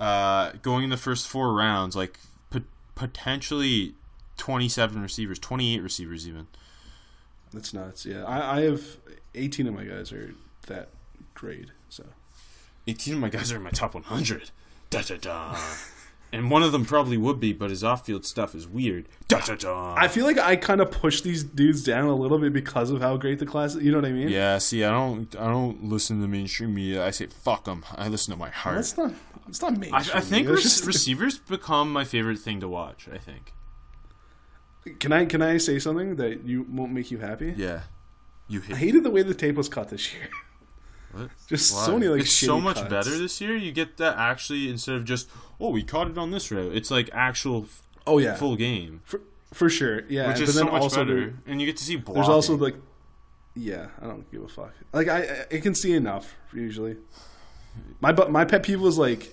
uh, 0.00 0.52
going 0.62 0.84
in 0.84 0.90
the 0.90 0.96
first 0.96 1.26
four 1.28 1.52
rounds, 1.52 1.96
like 1.96 2.18
pot- 2.50 2.62
potentially 2.94 3.94
27 4.36 5.02
receivers, 5.02 5.38
28 5.38 5.82
receivers, 5.82 6.28
even. 6.28 6.46
That's 7.54 7.72
nuts. 7.72 8.04
Yeah, 8.04 8.24
I, 8.24 8.58
I 8.58 8.62
have 8.62 8.98
18 9.34 9.66
of 9.66 9.74
my 9.74 9.84
guys 9.84 10.12
are 10.12 10.34
that 10.66 10.90
grade. 11.34 11.72
So 11.88 12.04
18 12.86 13.14
of 13.14 13.20
my 13.20 13.28
guys 13.28 13.52
are 13.52 13.56
in 13.56 13.62
my 13.62 13.70
top 13.70 13.94
100. 13.94 14.50
Da 14.90 15.02
da 15.02 15.16
da. 15.16 15.56
And 16.34 16.50
one 16.50 16.64
of 16.64 16.72
them 16.72 16.84
probably 16.84 17.16
would 17.16 17.38
be, 17.38 17.52
but 17.52 17.70
his 17.70 17.84
off-field 17.84 18.26
stuff 18.26 18.56
is 18.56 18.66
weird. 18.66 19.08
Da 19.28 19.38
da 19.38 19.54
da. 19.54 19.94
I 19.96 20.08
feel 20.08 20.24
like 20.24 20.36
I 20.36 20.56
kind 20.56 20.80
of 20.80 20.90
push 20.90 21.20
these 21.20 21.44
dudes 21.44 21.84
down 21.84 22.06
a 22.06 22.14
little 22.16 22.40
bit 22.40 22.52
because 22.52 22.90
of 22.90 23.00
how 23.00 23.16
great 23.16 23.38
the 23.38 23.46
class. 23.46 23.76
is. 23.76 23.84
You 23.84 23.92
know 23.92 23.98
what 23.98 24.06
I 24.06 24.10
mean? 24.10 24.30
Yeah, 24.30 24.58
see, 24.58 24.82
I 24.82 24.90
don't, 24.90 25.32
I 25.36 25.46
don't 25.46 25.84
listen 25.84 26.20
to 26.20 26.26
mainstream 26.26 26.74
media. 26.74 27.06
I 27.06 27.12
say 27.12 27.28
fuck 27.28 27.66
them. 27.66 27.84
I 27.94 28.08
listen 28.08 28.32
to 28.32 28.36
my 28.36 28.50
heart. 28.50 28.74
That's 28.74 28.96
not. 28.98 29.14
It's 29.46 29.62
not 29.62 29.78
me. 29.78 29.90
I, 29.92 29.98
I 29.98 30.20
think 30.20 30.48
just, 30.48 30.84
receivers 30.84 31.38
become 31.38 31.92
my 31.92 32.02
favorite 32.02 32.40
thing 32.40 32.58
to 32.58 32.68
watch. 32.68 33.08
I 33.12 33.18
think. 33.18 33.52
Can 35.00 35.12
I 35.12 35.24
can 35.24 35.42
I 35.42 35.56
say 35.58 35.78
something 35.78 36.16
that 36.16 36.44
you 36.44 36.66
won't 36.70 36.92
make 36.92 37.10
you 37.10 37.18
happy? 37.18 37.54
Yeah, 37.56 37.82
you 38.48 38.60
hate 38.60 38.74
I 38.74 38.76
hate. 38.76 38.86
hated 38.86 39.04
the 39.04 39.10
way 39.10 39.22
the 39.22 39.34
tape 39.34 39.54
was 39.56 39.68
cut 39.68 39.88
this 39.88 40.12
year. 40.12 40.28
What? 41.12 41.30
Just 41.48 41.72
Why? 41.74 41.86
so 41.86 41.92
many 41.94 42.08
like 42.08 42.20
it's 42.22 42.36
so 42.36 42.60
much 42.60 42.76
cuts. 42.76 42.88
better 42.88 43.16
this 43.18 43.40
year. 43.40 43.56
You 43.56 43.72
get 43.72 43.96
that 43.98 44.16
actually 44.18 44.68
instead 44.68 44.96
of 44.96 45.04
just 45.04 45.28
oh 45.60 45.70
we 45.70 45.82
caught 45.82 46.08
it 46.10 46.18
on 46.18 46.30
this 46.32 46.50
route. 46.50 46.74
It's 46.76 46.90
like 46.90 47.08
actual 47.12 47.66
Oh 48.06 48.18
yeah, 48.18 48.34
full 48.34 48.56
game, 48.56 49.00
for, 49.04 49.20
for 49.54 49.70
sure. 49.70 50.02
Yeah, 50.10 50.28
which 50.28 50.38
but 50.40 50.48
is 50.48 50.54
so 50.54 50.64
much 50.64 50.82
also 50.82 51.04
better. 51.06 51.34
and 51.46 51.58
you 51.60 51.66
get 51.66 51.78
to 51.78 51.84
see 51.84 51.96
blocking. 51.96 52.14
there's 52.16 52.28
also 52.28 52.54
like, 52.56 52.74
yeah, 53.54 53.86
I 54.02 54.06
don't 54.06 54.30
give 54.30 54.42
a 54.42 54.48
fuck. 54.48 54.74
Like 54.92 55.08
I 55.08 55.46
I 55.50 55.60
can 55.60 55.74
see 55.74 55.94
enough 55.94 56.34
usually. 56.52 56.96
My 58.00 58.12
bu- 58.12 58.28
my 58.28 58.44
pet 58.44 58.62
peeve 58.62 58.80
was 58.82 58.98
like 58.98 59.32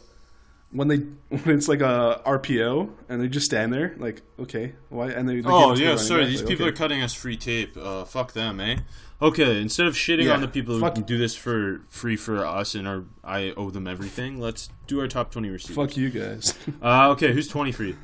when 0.72 0.88
they 0.88 0.98
when 1.30 1.56
it's 1.56 1.68
like 1.68 1.82
a 1.82 2.22
RPO 2.26 2.90
and 3.10 3.22
they 3.22 3.28
just 3.28 3.46
stand 3.46 3.74
there 3.74 3.96
like 3.98 4.22
okay 4.40 4.74
why 4.90 5.10
and 5.10 5.28
they, 5.28 5.42
they 5.42 5.50
oh 5.50 5.76
yeah, 5.76 5.96
sorry. 5.96 6.26
These 6.26 6.42
like, 6.42 6.50
people 6.50 6.66
okay. 6.66 6.74
are 6.74 6.76
cutting 6.76 7.02
us 7.02 7.14
free 7.14 7.38
tape. 7.38 7.78
Uh, 7.78 8.06
fuck 8.06 8.34
them, 8.34 8.60
eh? 8.60 8.78
Okay, 9.22 9.62
instead 9.62 9.86
of 9.86 9.94
shitting 9.94 10.26
Yeah, 10.26 10.34
on 10.34 10.42
the 10.42 10.48
people 10.48 10.80
who 10.80 10.92
can 10.92 11.04
do 11.04 11.18
this 11.18 11.36
for 11.36 11.82
free 11.88 12.16
for 12.16 12.44
us 12.46 12.74
and 12.74 12.88
our 12.88 13.04
I 13.24 13.54
owe 13.56 13.70
them 13.70 13.88
everything. 13.88 14.40
Let's 14.40 14.70
do 14.88 15.00
our 15.00 15.08
top 15.08 15.32
twenty 15.32 15.50
receivers. 15.50 15.76
fuck 15.76 15.98
you 15.98 16.10
guys. 16.10 16.58
Uh, 16.82 17.10
okay, 17.12 17.32
who's 17.32 17.48
twenty 17.48 17.72
for 17.72 17.84
you? 17.84 17.98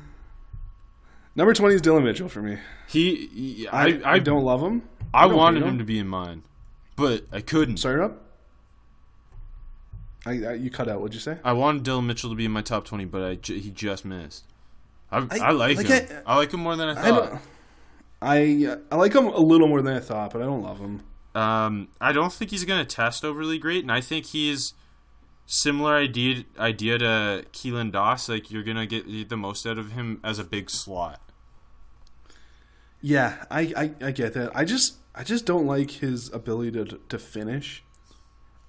Number 1.34 1.54
twenty 1.54 1.74
is 1.74 1.80
Dillon 1.80 2.04
Mitchell 2.04 2.28
for 2.28 2.42
me. 2.42 2.58
He, 2.86 3.26
he- 3.26 3.68
I, 3.68 3.82
I, 3.82 3.86
I, 3.86 4.12
I 4.12 4.18
don't 4.18 4.44
love 4.44 4.62
him. 4.62 4.88
I 5.12 5.26
don't 5.26 5.36
wanted 5.36 5.62
hate 5.62 5.68
him 5.68 5.78
to 5.78 5.84
be 5.84 5.98
in 5.98 6.06
mine, 6.06 6.42
but 6.96 7.24
I 7.32 7.40
couldn't. 7.40 7.78
sorry 7.78 8.02
up. 8.02 8.27
I, 10.26 10.30
I 10.30 10.52
you 10.54 10.70
cut 10.70 10.88
out. 10.88 11.00
What'd 11.00 11.14
you 11.14 11.20
say? 11.20 11.38
I 11.44 11.52
wanted 11.52 11.82
Dillon 11.84 12.06
Mitchell 12.06 12.30
to 12.30 12.36
be 12.36 12.44
in 12.44 12.50
my 12.52 12.62
top 12.62 12.84
twenty, 12.84 13.04
but 13.04 13.22
I 13.22 13.34
ju- 13.36 13.58
he 13.58 13.70
just 13.70 14.04
missed. 14.04 14.44
I, 15.10 15.18
I, 15.40 15.50
like, 15.52 15.76
like 15.78 15.86
him. 15.86 16.22
I- 16.26 16.36
like 16.36 16.52
him 16.52 16.60
more 16.60 16.76
than 16.76 16.88
I 16.90 16.94
thought. 16.94 17.40
I 18.20 18.76
I 18.90 18.96
like 18.96 19.14
him 19.14 19.26
a 19.26 19.38
little 19.40 19.68
more 19.68 19.80
than 19.80 19.94
I 19.94 20.00
thought, 20.00 20.32
but 20.32 20.42
I 20.42 20.44
don't 20.44 20.62
love 20.62 20.80
him. 20.80 21.02
Um, 21.34 21.88
I 22.00 22.12
don't 22.12 22.32
think 22.32 22.50
he's 22.50 22.64
going 22.64 22.84
to 22.84 22.96
test 22.96 23.24
overly 23.24 23.58
great, 23.58 23.84
and 23.84 23.92
I 23.92 24.00
think 24.00 24.26
he's 24.26 24.74
similar 25.46 25.94
idea 25.96 26.44
idea 26.58 26.98
to 26.98 27.44
Keelan 27.52 27.92
Doss. 27.92 28.28
Like 28.28 28.50
you're 28.50 28.64
gonna 28.64 28.86
get 28.86 29.28
the 29.28 29.36
most 29.36 29.66
out 29.66 29.78
of 29.78 29.92
him 29.92 30.20
as 30.24 30.38
a 30.38 30.44
big 30.44 30.68
slot. 30.68 31.20
Yeah, 33.00 33.44
I, 33.50 33.60
I, 33.76 34.06
I 34.06 34.10
get 34.10 34.34
that. 34.34 34.50
I 34.54 34.64
just 34.64 34.96
I 35.14 35.22
just 35.22 35.46
don't 35.46 35.66
like 35.66 35.90
his 35.92 36.30
ability 36.32 36.72
to 36.72 36.98
to 37.08 37.18
finish. 37.18 37.84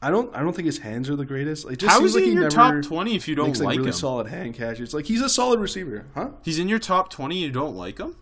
I 0.01 0.09
don't 0.09 0.33
I 0.35 0.41
don't 0.41 0.55
think 0.55 0.65
his 0.65 0.77
hands 0.79 1.09
are 1.09 1.15
the 1.15 1.25
greatest. 1.25 1.65
Like, 1.65 1.77
just 1.77 1.91
How 1.91 2.03
is 2.05 2.15
he 2.15 2.31
in 2.31 2.37
your 2.37 2.49
top 2.49 2.81
twenty 2.83 3.15
if 3.15 3.27
you 3.27 3.35
don't 3.35 3.47
makes 3.47 3.59
like, 3.59 3.67
like 3.67 3.77
really 3.79 3.89
him? 3.89 3.93
solid 3.93 4.27
hand 4.27 4.53
catches. 4.53 4.93
Like 4.93 5.05
he's 5.05 5.21
a 5.21 5.27
solid 5.29 5.59
receiver, 5.59 6.05
huh? 6.15 6.29
He's 6.43 6.57
in 6.59 6.69
your 6.69 6.79
top 6.79 7.09
twenty. 7.09 7.39
You 7.39 7.51
don't 7.51 7.75
like 7.75 7.97
him? 7.99 8.15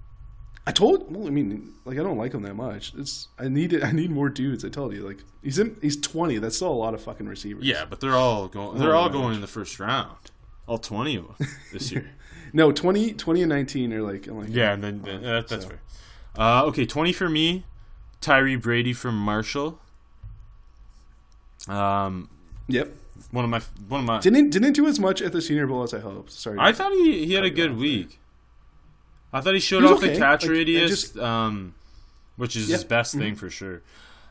I 0.65 0.71
told. 0.71 1.15
Well, 1.15 1.27
I 1.27 1.29
mean, 1.29 1.75
like 1.85 1.97
I 1.99 2.03
don't 2.03 2.17
like 2.17 2.33
him 2.33 2.41
that 2.41 2.55
much. 2.55 2.93
It's 2.97 3.27
I 3.39 3.47
need 3.47 3.73
it. 3.73 3.83
I 3.83 3.91
need 3.91 4.09
more 4.11 4.27
dudes. 4.27 4.65
I 4.65 4.69
told 4.69 4.93
you. 4.93 5.01
Like 5.07 5.19
he's 5.43 5.59
in. 5.59 5.77
He's 5.81 5.95
twenty. 5.99 6.39
That's 6.39 6.55
still 6.55 6.71
a 6.71 6.73
lot 6.73 6.93
of 6.95 7.01
fucking 7.01 7.27
receivers. 7.27 7.63
Yeah, 7.63 7.85
but 7.85 8.01
they're 8.01 8.15
all 8.15 8.47
going. 8.47 8.79
They're 8.79 8.95
Oh, 8.95 8.99
all 9.01 9.09
going 9.09 9.35
in 9.35 9.41
the 9.41 9.47
first 9.47 9.79
round. 9.79 10.17
All 10.65 10.79
twenty 10.79 11.15
of 11.15 11.27
them 11.37 11.47
this 11.71 11.91
year. 11.91 12.09
No, 12.53 12.71
20, 12.71 13.13
20 13.13 13.41
and 13.43 13.49
nineteen 13.49 13.93
are 13.93 14.01
like. 14.01 14.25
I'm 14.27 14.39
like. 14.39 14.49
Yeah, 14.49 14.73
and 14.73 14.83
then 14.83 15.01
then- 15.03 15.23
uh, 15.23 15.43
that's 15.47 15.63
So- 15.63 15.69
fair. 15.69 15.79
Uh, 16.37 16.63
okay, 16.65 16.85
twenty 16.85 17.13
for 17.13 17.29
me. 17.29 17.65
Tyre 18.19 18.57
Brady 18.57 18.93
from 18.93 19.15
Marshall. 19.17 19.79
Um, 21.67 22.29
Yep. 22.67 22.95
one 23.31 23.43
of 23.45 23.49
my 23.49 23.61
one 23.87 24.01
of 24.01 24.05
my. 24.05 24.19
Didn't 24.19 24.49
didn't 24.51 24.73
do 24.73 24.87
as 24.87 24.99
much 24.99 25.21
at 25.21 25.31
the 25.31 25.41
Senior 25.41 25.67
Bowl 25.67 25.83
as 25.83 25.93
I 25.93 25.99
hoped. 25.99 26.31
Sorry. 26.31 26.57
I 26.59 26.71
thought 26.73 26.91
he 26.93 27.25
he 27.25 27.33
had 27.33 27.43
a 27.43 27.49
good 27.49 27.71
off 27.71 27.75
there. 27.77 27.81
week. 27.81 28.19
I 29.33 29.41
thought 29.41 29.53
he 29.53 29.59
showed 29.59 29.83
He 29.83 29.89
off 29.89 29.99
the 30.01 30.15
catch 30.15 30.43
Like, 30.43 30.51
radius, 30.51 30.89
just- 30.89 31.17
um, 31.17 31.75
which 32.37 32.55
is 32.55 32.69
Yeah. 32.69 32.75
his 32.77 32.83
best 32.85 33.13
thing 33.15 33.35
for 33.35 33.49
sure. 33.49 33.81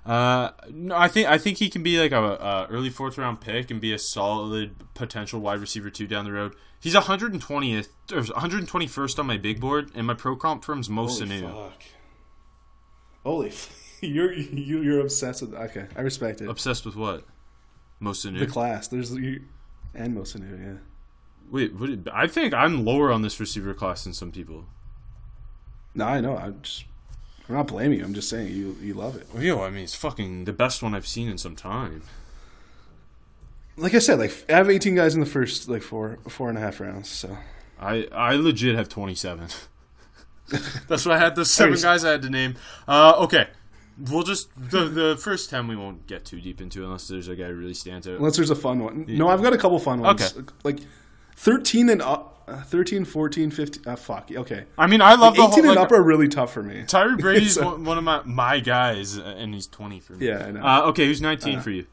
Uh, 0.07 0.51
no, 0.71 0.97
I 0.97 1.09
think 1.09 1.29
I 1.29 1.37
think 1.37 1.59
he 1.59 1.69
can 1.69 1.83
be 1.83 1.99
like 1.99 2.13
a, 2.13 2.23
a 2.23 2.67
early 2.71 2.91
fourth 2.91 3.19
round 3.19 3.41
pick 3.41 3.71
and 3.71 3.81
be 3.81 3.93
a 3.93 3.99
solid 3.99 4.77
potential 4.95 5.41
wide 5.41 5.61
receiver 5.61 5.91
two 5.91 6.07
down 6.07 6.25
the 6.25 6.33
road. 6.33 6.55
He's 6.81 6.95
120th 6.95 7.89
or 8.13 8.21
121st 8.23 9.19
on 9.19 9.27
my 9.27 9.37
big 9.37 9.61
board, 9.61 9.91
and 9.95 10.07
my 10.07 10.15
pro 10.15 10.37
comp 10.37 10.63
firm's 10.65 10.89
Mo 10.89 11.09
Holy 11.09 11.21
Sanu. 11.27 11.53
fuck. 11.53 11.83
Holy, 13.25 13.49
f- 13.49 13.86
you're 14.01 14.33
you, 14.33 14.83
you're 14.83 15.01
obsessed 15.01 15.43
with. 15.43 15.55
Okay, 15.55 15.87
I 15.97 16.01
respect 16.01 16.41
it. 16.41 16.49
Obsessed 16.49 16.85
with 16.85 16.97
what? 16.97 17.25
Mo 18.01 18.11
Sanu. 18.11 18.39
The 18.39 18.47
class. 18.47 18.89
There's 18.89 19.15
you, 19.15 19.43
and 19.95 20.15
Mo 20.15 20.23
Sanu. 20.23 20.63
Yeah. 20.63 20.79
Wait, 21.51 21.75
what, 21.75 21.91
I 22.13 22.27
think 22.27 22.53
I'm 22.53 22.85
lower 22.85 23.13
on 23.13 23.23
this 23.23 23.39
receiver 23.39 23.73
class 23.73 24.05
than 24.05 24.13
some 24.13 24.33
people. 24.33 24.67
No, 25.95 26.05
I 26.07 26.21
know. 26.21 26.37
I'm 26.37 26.61
just. 26.63 26.85
I'm 27.49 27.55
not 27.55 27.69
blaming 27.69 28.01
you. 28.01 28.05
I'm 28.05 28.15
just 28.15 28.29
saying 28.29 28.49
you 28.49 28.77
you 28.81 28.95
love 28.95 29.17
it. 29.17 29.29
Well, 29.33 29.43
yo, 29.43 29.63
I 29.63 29.71
mean, 29.71 29.85
it's 29.85 29.95
fucking 29.95 30.45
the 30.45 30.53
best 30.53 30.83
one 30.83 30.95
I've 30.95 31.07
seen 31.07 31.29
in 31.29 31.39
some 31.39 31.55
time. 31.55 32.03
Like 33.77 33.95
I 33.95 33.99
said, 34.01 34.19
like 34.19 34.45
I 34.49 34.57
have 34.57 34.71
18 34.71 34.95
guys 34.95 35.15
in 35.15 35.21
the 35.21 35.27
first 35.27 35.69
like 35.69 35.83
four 35.83 36.19
four 36.29 36.49
and 36.49 36.59
a 36.59 36.61
half 36.61 36.81
rounds. 36.81 37.09
So 37.09 37.37
I 37.79 38.09
I 38.11 38.35
legit 38.35 38.75
have 38.75 38.89
27. 38.89 39.49
That's 40.89 41.07
why 41.07 41.15
I 41.15 41.19
had 41.19 41.37
the 41.37 41.45
seven 41.45 41.79
guys 41.81 42.05
I 42.05 42.13
had 42.13 42.23
to 42.23 42.31
name. 42.31 42.57
Uh, 42.89 43.15
okay, 43.19 43.49
we'll 43.99 44.23
just 44.23 44.49
the 44.57 44.85
the 44.85 45.17
first 45.17 45.51
ten 45.51 45.67
we 45.69 45.77
won't 45.77 46.07
get 46.07 46.25
too 46.25 46.41
deep 46.41 46.61
into 46.61 46.85
unless 46.85 47.09
there's 47.09 47.29
a 47.29 47.37
guy 47.37 47.47
who 47.49 47.55
really 47.55 47.75
stands 47.75 48.07
out. 48.07 48.15
unless 48.17 48.37
there's 48.37 48.51
a 48.51 48.55
fun 48.57 48.81
one. 48.81 49.05
No, 49.09 49.29
I've 49.29 49.43
got 49.43 49.53
a 49.53 49.59
couple 49.59 49.79
fun 49.79 50.01
ones. 50.01 50.37
Okay. 50.37 50.47
Like 50.65 50.79
13 51.37 51.89
and 51.91 52.03
up. 52.03 52.33
Uh, 52.49 52.63
13, 52.63 53.05
14, 53.05 53.51
15. 53.51 53.83
Uh, 53.89 53.97
fuck. 53.97 54.31
Okay. 54.31 54.67
I 54.79 54.87
mean, 54.87 55.01
I 55.01 55.17
love 55.17 55.35
the 55.35 55.43
18 55.43 55.51
whole. 55.51 55.59
and 55.59 55.69
Like, 55.81 55.87
up 55.87 55.91
are 55.93 56.01
really 56.03 56.29
tough 56.29 56.53
for 56.53 56.63
me. 56.63 56.85
Tyre 56.87 57.17
Brady's 57.17 57.55
So- 57.57 57.65
one, 57.73 57.85
one 57.85 57.99
of 57.99 58.05
my 58.05 58.23
my 58.25 58.61
guys, 58.61 59.19
uh, 59.19 59.23
and 59.37 59.53
he's 59.53 59.67
20 59.67 59.99
for 59.99 60.13
me. 60.13 60.29
Yeah, 60.29 60.45
I 60.47 60.51
know. 60.53 60.61
Uh, 60.65 60.83
okay, 60.91 61.07
who's 61.07 61.21
19 61.21 61.61
for 61.61 61.71
you? 61.71 61.87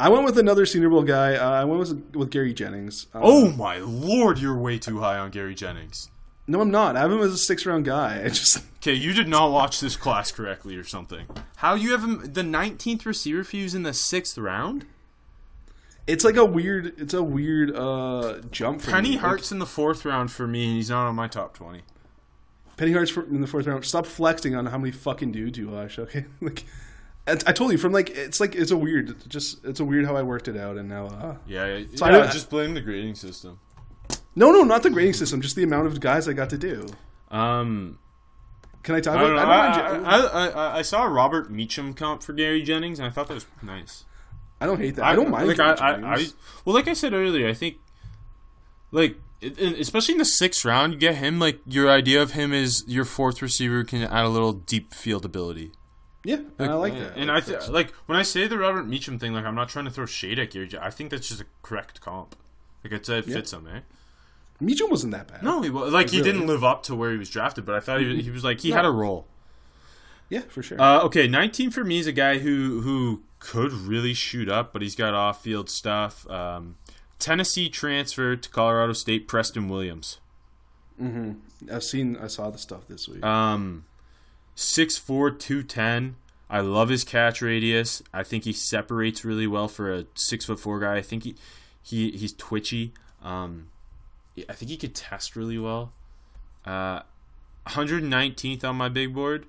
I 0.00 0.08
went 0.10 0.24
with 0.24 0.38
another 0.38 0.64
Senior 0.64 0.90
Bowl 0.90 1.02
guy. 1.02 1.34
Uh, 1.34 1.50
I 1.50 1.64
went 1.64 1.80
with 1.80 2.14
with 2.14 2.30
Gary 2.30 2.54
Jennings. 2.54 3.08
Uh, 3.12 3.18
Oh 3.22 3.50
my 3.50 3.78
lord, 3.78 4.38
you're 4.38 4.56
way 4.56 4.78
too 4.78 5.00
high 5.00 5.18
on 5.18 5.30
Gary 5.32 5.56
Jennings. 5.56 6.08
No, 6.48 6.60
I'm 6.60 6.70
not. 6.70 6.96
I 6.96 7.00
have 7.00 7.12
him 7.12 7.20
as 7.20 7.32
a 7.32 7.38
six 7.38 7.64
round 7.64 7.84
guy. 7.84 8.22
I 8.24 8.28
just 8.28 8.64
Okay, 8.78 8.94
you 8.94 9.12
did 9.12 9.28
not 9.28 9.50
watch 9.52 9.80
this 9.80 9.96
class 9.96 10.32
correctly 10.32 10.76
or 10.76 10.84
something. 10.84 11.26
How 11.56 11.74
you 11.74 11.92
have 11.92 12.02
him 12.02 12.32
the 12.32 12.42
19th 12.42 13.04
receiver 13.06 13.44
fuse 13.44 13.74
in 13.74 13.82
the 13.84 13.92
sixth 13.94 14.36
round? 14.38 14.86
it's 16.06 16.24
like 16.24 16.36
a 16.36 16.44
weird. 16.44 16.94
It's 16.98 17.12
a 17.14 17.22
weird 17.22 17.74
uh 17.76 18.40
jump 18.50 18.80
for 18.80 18.90
Penny 18.90 19.10
me. 19.10 19.16
Hart's 19.16 19.52
in 19.52 19.58
the 19.58 19.66
fourth 19.66 20.04
round 20.04 20.32
for 20.32 20.46
me, 20.46 20.64
and 20.66 20.76
he's 20.76 20.88
not 20.90 21.06
on 21.06 21.14
my 21.14 21.28
top 21.28 21.54
20. 21.54 21.82
Penny 22.78 23.06
for, 23.06 23.24
in 23.24 23.40
the 23.42 23.46
fourth 23.46 23.66
round. 23.66 23.84
Stop 23.84 24.06
flexing 24.06 24.54
on 24.54 24.66
how 24.66 24.78
many 24.78 24.92
fucking 24.92 25.32
dudes 25.32 25.58
you 25.58 25.68
watch. 25.68 25.98
Okay, 25.98 26.24
like 26.40 26.64
I, 27.26 27.52
told 27.52 27.72
you 27.72 27.78
from 27.78 27.92
like 27.92 28.08
it's 28.10 28.40
like 28.40 28.54
it's 28.54 28.70
a 28.70 28.76
weird. 28.76 29.28
Just 29.28 29.62
it's 29.66 29.80
a 29.80 29.84
weird 29.84 30.06
how 30.06 30.16
I 30.16 30.22
worked 30.22 30.48
it 30.48 30.56
out, 30.56 30.76
and 30.78 30.88
now. 30.88 31.06
Uh, 31.08 31.36
Yeah, 31.46 31.82
So 31.96 32.06
I 32.06 32.10
yeah, 32.10 32.18
don't- 32.18 32.32
just 32.32 32.48
blame 32.48 32.72
the 32.74 32.80
grading 32.80 33.16
system. 33.16 33.58
No, 34.38 34.52
no, 34.52 34.62
not 34.62 34.82
the 34.82 34.90
grading 34.90 35.14
system. 35.14 35.40
Just 35.40 35.56
the 35.56 35.62
amount 35.64 35.86
of 35.88 36.00
guys 36.00 36.28
I 36.28 36.32
got 36.32 36.50
to 36.50 36.58
do. 36.58 36.86
Um, 37.30 37.98
Can 38.82 38.94
I 38.94 39.00
talk 39.00 39.16
I 39.16 39.22
about? 39.24 39.34
know. 39.34 39.38
I 39.42 39.42
I, 39.42 39.90
don't, 39.92 40.02
mind, 40.02 40.06
I, 40.06 40.26
I, 40.26 40.48
I, 40.48 40.78
I 40.78 40.82
saw 40.82 41.04
a 41.04 41.08
Robert 41.08 41.50
Meacham 41.50 41.92
comp 41.94 42.22
for 42.22 42.32
Gary 42.32 42.62
Jennings, 42.62 42.98
and 42.98 43.06
I 43.06 43.10
thought 43.10 43.28
that 43.28 43.34
was 43.34 43.46
nice. 43.62 44.04
I 44.60 44.66
don't 44.66 44.80
hate 44.80 44.96
that. 44.96 45.04
I, 45.04 45.14
don't 45.14 45.30
mind. 45.30 45.46
Like 45.48 45.60
I, 45.60 45.72
I, 45.72 45.90
I, 45.94 46.16
Jennings. 46.16 46.34
well, 46.64 46.74
like 46.74 46.88
I 46.88 46.92
said 46.94 47.12
earlier, 47.12 47.48
I 47.48 47.54
think, 47.54 47.76
like, 48.90 49.16
it, 49.40 49.58
it- 49.58 49.78
especially 49.80 50.12
in 50.14 50.18
the 50.18 50.24
sixth 50.24 50.64
round, 50.64 50.94
you 50.94 50.98
get 50.98 51.16
him. 51.16 51.38
Like 51.38 51.60
your 51.66 51.90
idea 51.90 52.20
of 52.22 52.32
him 52.32 52.52
is 52.52 52.82
your 52.86 53.04
fourth 53.04 53.40
receiver 53.42 53.84
can 53.84 54.02
add 54.02 54.24
a 54.24 54.28
little 54.28 54.52
deep 54.52 54.94
field 54.94 55.24
ability. 55.24 55.72
yeah, 56.24 56.40
and 56.58 56.70
I 56.70 56.74
like 56.74 56.94
that. 56.98 57.16
And 57.16 57.30
I 57.30 57.40
th- 57.40 57.68
like 57.68 57.92
when 58.06 58.18
I 58.18 58.22
say 58.22 58.46
the 58.48 58.58
Robert 58.58 58.86
Meacham 58.88 59.18
thing, 59.18 59.32
like 59.32 59.44
I'm 59.44 59.54
not 59.54 59.68
trying 59.68 59.84
to 59.84 59.90
throw 59.90 60.06
shade 60.06 60.38
at 60.38 60.50
Gary. 60.50 60.70
I 60.80 60.90
think 60.90 61.10
that's 61.10 61.28
just 61.28 61.40
a 61.40 61.46
correct 61.62 62.00
comp. 62.00 62.34
Like 62.82 62.92
it's 62.94 63.08
it 63.08 63.26
fits 63.26 63.52
him, 63.52 63.68
eh? 63.72 63.80
Meacham 64.60 64.90
wasn't 64.90 65.12
that 65.12 65.28
bad. 65.28 65.42
No, 65.42 65.62
he 65.62 65.70
was 65.70 65.92
like 65.92 66.10
he 66.10 66.18
Really? 66.18 66.32
didn't 66.32 66.46
live 66.48 66.64
up 66.64 66.82
to 66.84 66.94
where 66.94 67.10
he 67.12 67.16
was 67.16 67.30
drafted, 67.30 67.64
but 67.64 67.74
I 67.74 67.80
thought 67.80 68.00
he 68.00 68.06
was, 68.06 68.24
he 68.24 68.30
was 68.30 68.42
like 68.44 68.60
he 68.60 68.70
had 68.72 68.84
a 68.84 68.90
role. 68.90 69.26
Yeah, 70.28 70.42
for 70.48 70.62
sure. 70.62 70.80
Uh, 70.80 71.00
okay, 71.04 71.26
19 71.26 71.70
for 71.70 71.84
me 71.84 71.98
is 71.98 72.06
a 72.06 72.12
guy 72.12 72.38
who 72.38 72.80
who 72.82 73.22
could 73.38 73.72
really 73.72 74.14
shoot 74.14 74.48
up, 74.48 74.72
but 74.72 74.82
he's 74.82 74.96
got 74.96 75.14
off 75.14 75.42
field 75.42 75.70
stuff. 75.70 76.28
Um, 76.28 76.76
Tennessee 77.18 77.68
transfer 77.68 78.36
to 78.36 78.48
Colorado 78.50 78.92
State, 78.92 79.26
Preston 79.28 79.68
Williams. 79.68 80.18
Mm-hmm. 81.00 81.72
I've 81.72 81.84
seen. 81.84 82.16
I 82.16 82.26
saw 82.26 82.50
the 82.50 82.58
stuff 82.58 82.86
this 82.88 83.08
week. 83.08 83.24
Um, 83.24 83.84
6'4", 84.56 85.38
210. 85.38 86.16
I 86.50 86.60
love 86.60 86.88
his 86.88 87.04
catch 87.04 87.40
radius. 87.42 88.02
I 88.12 88.22
think 88.22 88.44
he 88.44 88.52
separates 88.52 89.24
really 89.24 89.46
well 89.46 89.68
for 89.68 89.92
a 89.92 90.06
six 90.14 90.44
foot 90.46 90.58
four 90.58 90.80
guy. 90.80 90.96
I 90.96 91.02
think 91.02 91.24
he, 91.24 91.34
he 91.82 92.10
he's 92.12 92.32
twitchy. 92.32 92.92
Um, 93.22 93.68
I 94.48 94.52
think 94.54 94.70
he 94.70 94.76
could 94.76 94.94
test 94.94 95.36
really 95.36 95.58
well. 95.58 95.92
Uh, 96.64 97.00
119th 97.68 98.64
on 98.64 98.76
my 98.76 98.88
big 98.88 99.14
board. 99.14 99.46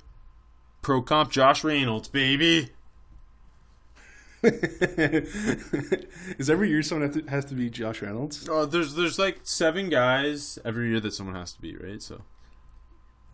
Pro 0.81 1.01
comp 1.01 1.31
Josh 1.31 1.63
Reynolds, 1.63 2.07
baby. 2.07 2.69
Is 4.43 6.49
every 6.49 6.69
year 6.69 6.81
someone 6.81 7.09
have 7.11 7.25
to, 7.25 7.29
has 7.29 7.43
to 7.45 7.55
be 7.55 7.69
Josh 7.69 8.01
Reynolds? 8.01 8.47
Oh, 8.49 8.65
there's 8.65 8.95
there's 8.95 9.19
like 9.19 9.39
seven 9.43 9.89
guys 9.89 10.57
every 10.63 10.89
year 10.89 10.99
that 11.01 11.13
someone 11.13 11.35
has 11.35 11.51
to 11.53 11.61
be 11.61 11.75
right. 11.75 12.01
So 12.01 12.21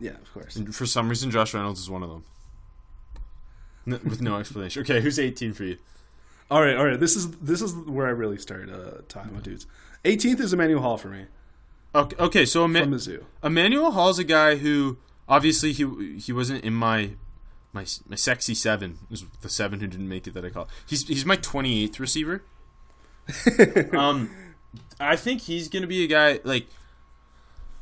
Yeah, 0.00 0.12
of 0.20 0.32
course. 0.32 0.56
and 0.56 0.74
for 0.74 0.86
some 0.86 1.08
reason, 1.08 1.30
Josh 1.30 1.54
Reynolds 1.54 1.80
is 1.80 1.88
one 1.88 2.02
of 2.02 2.10
them. 2.10 2.24
N- 3.86 4.00
with 4.04 4.20
no 4.20 4.36
explanation. 4.38 4.82
Okay, 4.82 5.00
who's 5.00 5.18
18 5.20 5.52
for 5.54 5.62
you? 5.64 5.78
All 6.50 6.60
right, 6.60 6.76
all 6.76 6.84
right. 6.86 6.98
This 6.98 7.14
is 7.14 7.30
this 7.38 7.62
is 7.62 7.74
where 7.74 8.08
I 8.08 8.10
really 8.10 8.38
start 8.38 8.68
uh, 8.68 9.02
talking 9.08 9.30
about 9.30 9.44
dudes. 9.44 9.66
18th 10.04 10.40
is 10.40 10.52
Emmanuel 10.52 10.82
Hall 10.82 10.96
for 10.96 11.08
me 11.08 11.26
Okay, 11.96 12.16
okay 12.18 12.44
so 12.46 12.64
Emma- 12.64 12.80
from 12.80 12.92
Mizzou. 12.92 13.24
Emmanuel 13.42 13.92
Hall's 13.92 14.18
a 14.18 14.24
guy 14.24 14.56
who 14.56 14.98
obviously 15.28 15.72
he 15.72 16.18
he 16.18 16.32
wasn't 16.32 16.62
in 16.62 16.74
my 16.74 17.12
my 17.72 17.86
my 18.06 18.16
sexy 18.16 18.54
seven. 18.54 18.98
Was 19.10 19.24
the 19.40 19.48
seven 19.48 19.80
who 19.80 19.86
didn't 19.86 20.08
make 20.08 20.26
it 20.26 20.34
that 20.34 20.44
I 20.44 20.50
call. 20.50 20.68
He's 20.86 21.08
he's 21.08 21.24
my 21.24 21.36
28th 21.36 21.98
receiver. 21.98 22.42
um, 23.92 24.30
I 25.00 25.16
think 25.16 25.42
he's 25.42 25.68
gonna 25.68 25.86
be 25.86 26.04
a 26.04 26.06
guy 26.06 26.40
like. 26.44 26.66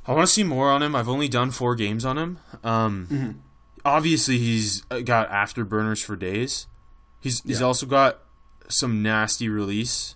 I 0.06 0.12
want 0.12 0.28
to 0.28 0.32
see 0.32 0.44
more 0.44 0.70
on 0.70 0.82
him. 0.82 0.94
I've 0.94 1.08
only 1.08 1.28
done 1.28 1.50
four 1.50 1.74
games 1.74 2.04
on 2.04 2.18
him. 2.18 2.38
Um, 2.62 3.42
obviously 3.84 4.36
he's 4.36 4.82
got 4.82 5.30
afterburners 5.30 6.04
for 6.04 6.14
days. 6.14 6.66
He's 7.20 7.42
he's 7.42 7.62
also 7.62 7.86
got 7.86 8.20
some 8.68 9.02
nasty 9.02 9.48
release. 9.48 10.14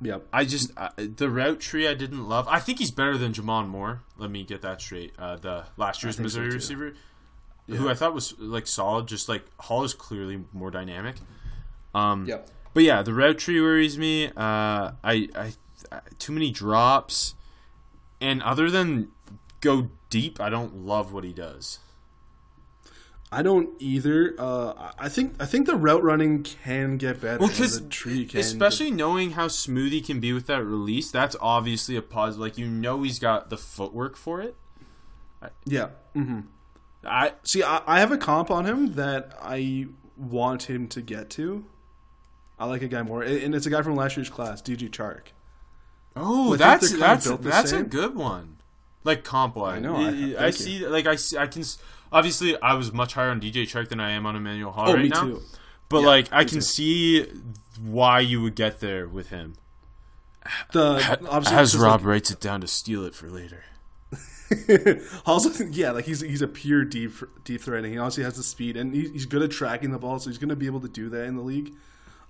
Yep. 0.00 0.26
I 0.32 0.44
just 0.44 0.70
uh, 0.76 0.88
the 0.96 1.28
route 1.28 1.60
tree 1.60 1.86
I 1.86 1.94
didn't 1.94 2.28
love. 2.28 2.48
I 2.48 2.60
think 2.60 2.78
he's 2.78 2.90
better 2.90 3.18
than 3.18 3.32
J'Mon 3.32 3.68
Moore. 3.68 4.02
Let 4.16 4.30
me 4.30 4.42
get 4.42 4.62
that 4.62 4.80
straight. 4.80 5.14
Uh, 5.18 5.36
the 5.36 5.64
last 5.76 6.02
year's 6.02 6.16
so, 6.16 6.22
Missouri 6.22 6.48
too. 6.48 6.54
receiver, 6.56 6.94
who 7.68 7.88
I 7.88 7.94
thought 7.94 8.14
was 8.14 8.38
like 8.38 8.66
solid. 8.66 9.06
Just 9.06 9.28
like 9.28 9.44
Hall 9.60 9.84
is 9.84 9.94
clearly 9.94 10.44
more 10.52 10.70
dynamic. 10.70 11.16
Um, 11.94 12.26
Yep. 12.26 12.48
But 12.74 12.82
yeah, 12.82 13.02
the 13.02 13.14
route 13.14 13.38
tree 13.38 13.58
worries 13.60 13.96
me. 13.96 14.26
Uh, 14.26 14.32
I, 14.36 15.28
I, 15.34 15.52
I 15.90 16.00
too 16.18 16.32
many 16.32 16.50
drops, 16.50 17.34
and 18.20 18.42
other 18.42 18.70
than 18.70 19.08
go 19.62 19.88
deep, 20.10 20.40
I 20.40 20.50
don't 20.50 20.84
love 20.84 21.10
what 21.12 21.24
he 21.24 21.32
does. 21.32 21.78
I 23.32 23.42
don't 23.42 23.70
either. 23.80 24.34
Uh, 24.38 24.92
I 24.98 25.08
think 25.08 25.34
I 25.40 25.46
think 25.46 25.66
the 25.66 25.74
route 25.76 26.02
running 26.02 26.42
can 26.44 26.96
get 26.96 27.20
better. 27.20 27.38
Well, 27.40 27.48
because 27.48 27.80
the 27.82 27.88
tree 27.88 28.24
can 28.24 28.40
especially 28.40 28.90
knowing 28.92 29.32
how 29.32 29.48
smooth 29.48 29.90
he 29.92 30.00
can 30.00 30.20
be 30.20 30.32
with 30.32 30.46
that 30.46 30.62
release, 30.62 31.10
that's 31.10 31.34
obviously 31.40 31.96
a 31.96 32.02
positive. 32.02 32.40
Like 32.40 32.56
you 32.58 32.66
know, 32.68 33.02
he's 33.02 33.18
got 33.18 33.50
the 33.50 33.56
footwork 33.56 34.16
for 34.16 34.40
it. 34.40 34.56
yeah. 35.64 35.88
hmm 36.14 36.40
I 37.04 37.32
See, 37.42 37.62
I, 37.62 37.82
I 37.86 38.00
have 38.00 38.10
a 38.10 38.18
comp 38.18 38.50
on 38.50 38.64
him 38.66 38.94
that 38.94 39.36
I 39.40 39.86
want 40.16 40.64
him 40.70 40.88
to 40.88 41.00
get 41.02 41.30
to. 41.30 41.64
I 42.58 42.64
like 42.66 42.82
a 42.82 42.88
guy 42.88 43.02
more, 43.02 43.22
and 43.22 43.54
it's 43.54 43.66
a 43.66 43.70
guy 43.70 43.82
from 43.82 43.96
last 43.96 44.16
year's 44.16 44.30
class, 44.30 44.62
DJ 44.62 44.88
Chark. 44.90 45.26
Oh, 46.16 46.46
think 46.56 46.58
that's 46.58 46.92
that's 46.92 47.26
that's 47.26 47.72
a 47.72 47.82
good 47.82 48.14
one. 48.14 48.56
Like 49.04 49.22
comp 49.24 49.56
wise, 49.56 49.76
I 49.76 49.80
know, 49.80 49.96
I- 49.96 50.34
I, 50.42 50.46
I 50.46 50.50
see. 50.50 50.86
Like 50.86 51.06
I 51.06 51.16
see, 51.16 51.36
I 51.36 51.46
can. 51.46 51.62
Obviously, 52.12 52.60
I 52.60 52.74
was 52.74 52.92
much 52.92 53.14
higher 53.14 53.30
on 53.30 53.40
DJ 53.40 53.62
Chark 53.64 53.88
than 53.88 54.00
I 54.00 54.10
am 54.12 54.26
on 54.26 54.36
Emmanuel 54.36 54.72
Hall 54.72 54.88
Oh, 54.88 54.94
right 54.94 55.02
me 55.02 55.08
now. 55.08 55.22
too. 55.24 55.42
But 55.88 56.00
Yeah, 56.00 56.06
like, 56.06 56.28
I 56.32 56.44
can 56.44 56.56
too. 56.58 56.60
see 56.62 57.26
why 57.80 58.20
you 58.20 58.40
would 58.42 58.54
get 58.54 58.80
there 58.80 59.06
with 59.08 59.28
him. 59.30 59.54
The 60.72 61.18
obviously 61.28 61.56
As 61.58 61.76
Rob 61.76 62.04
writes 62.04 62.30
it 62.30 62.40
down 62.40 62.60
to 62.60 62.66
steal 62.68 63.04
it 63.04 63.14
for 63.14 63.28
later. 63.28 63.64
Also, 65.26 65.64
yeah, 65.72 65.90
like 65.90 66.04
he's 66.04 66.20
he's 66.20 66.40
a 66.40 66.46
pure 66.46 66.84
deep 66.84 67.10
deep 67.42 67.60
threading. 67.60 67.90
He 67.92 67.98
obviously 67.98 68.22
has 68.22 68.36
the 68.36 68.44
speed, 68.44 68.76
and 68.76 68.94
he, 68.94 69.08
he's 69.08 69.26
good 69.26 69.42
at 69.42 69.50
tracking 69.50 69.90
the 69.90 69.98
ball, 69.98 70.20
so 70.20 70.30
he's 70.30 70.38
going 70.38 70.50
to 70.50 70.56
be 70.56 70.66
able 70.66 70.80
to 70.82 70.88
do 70.88 71.08
that 71.10 71.24
in 71.24 71.34
the 71.34 71.42
league. 71.42 71.72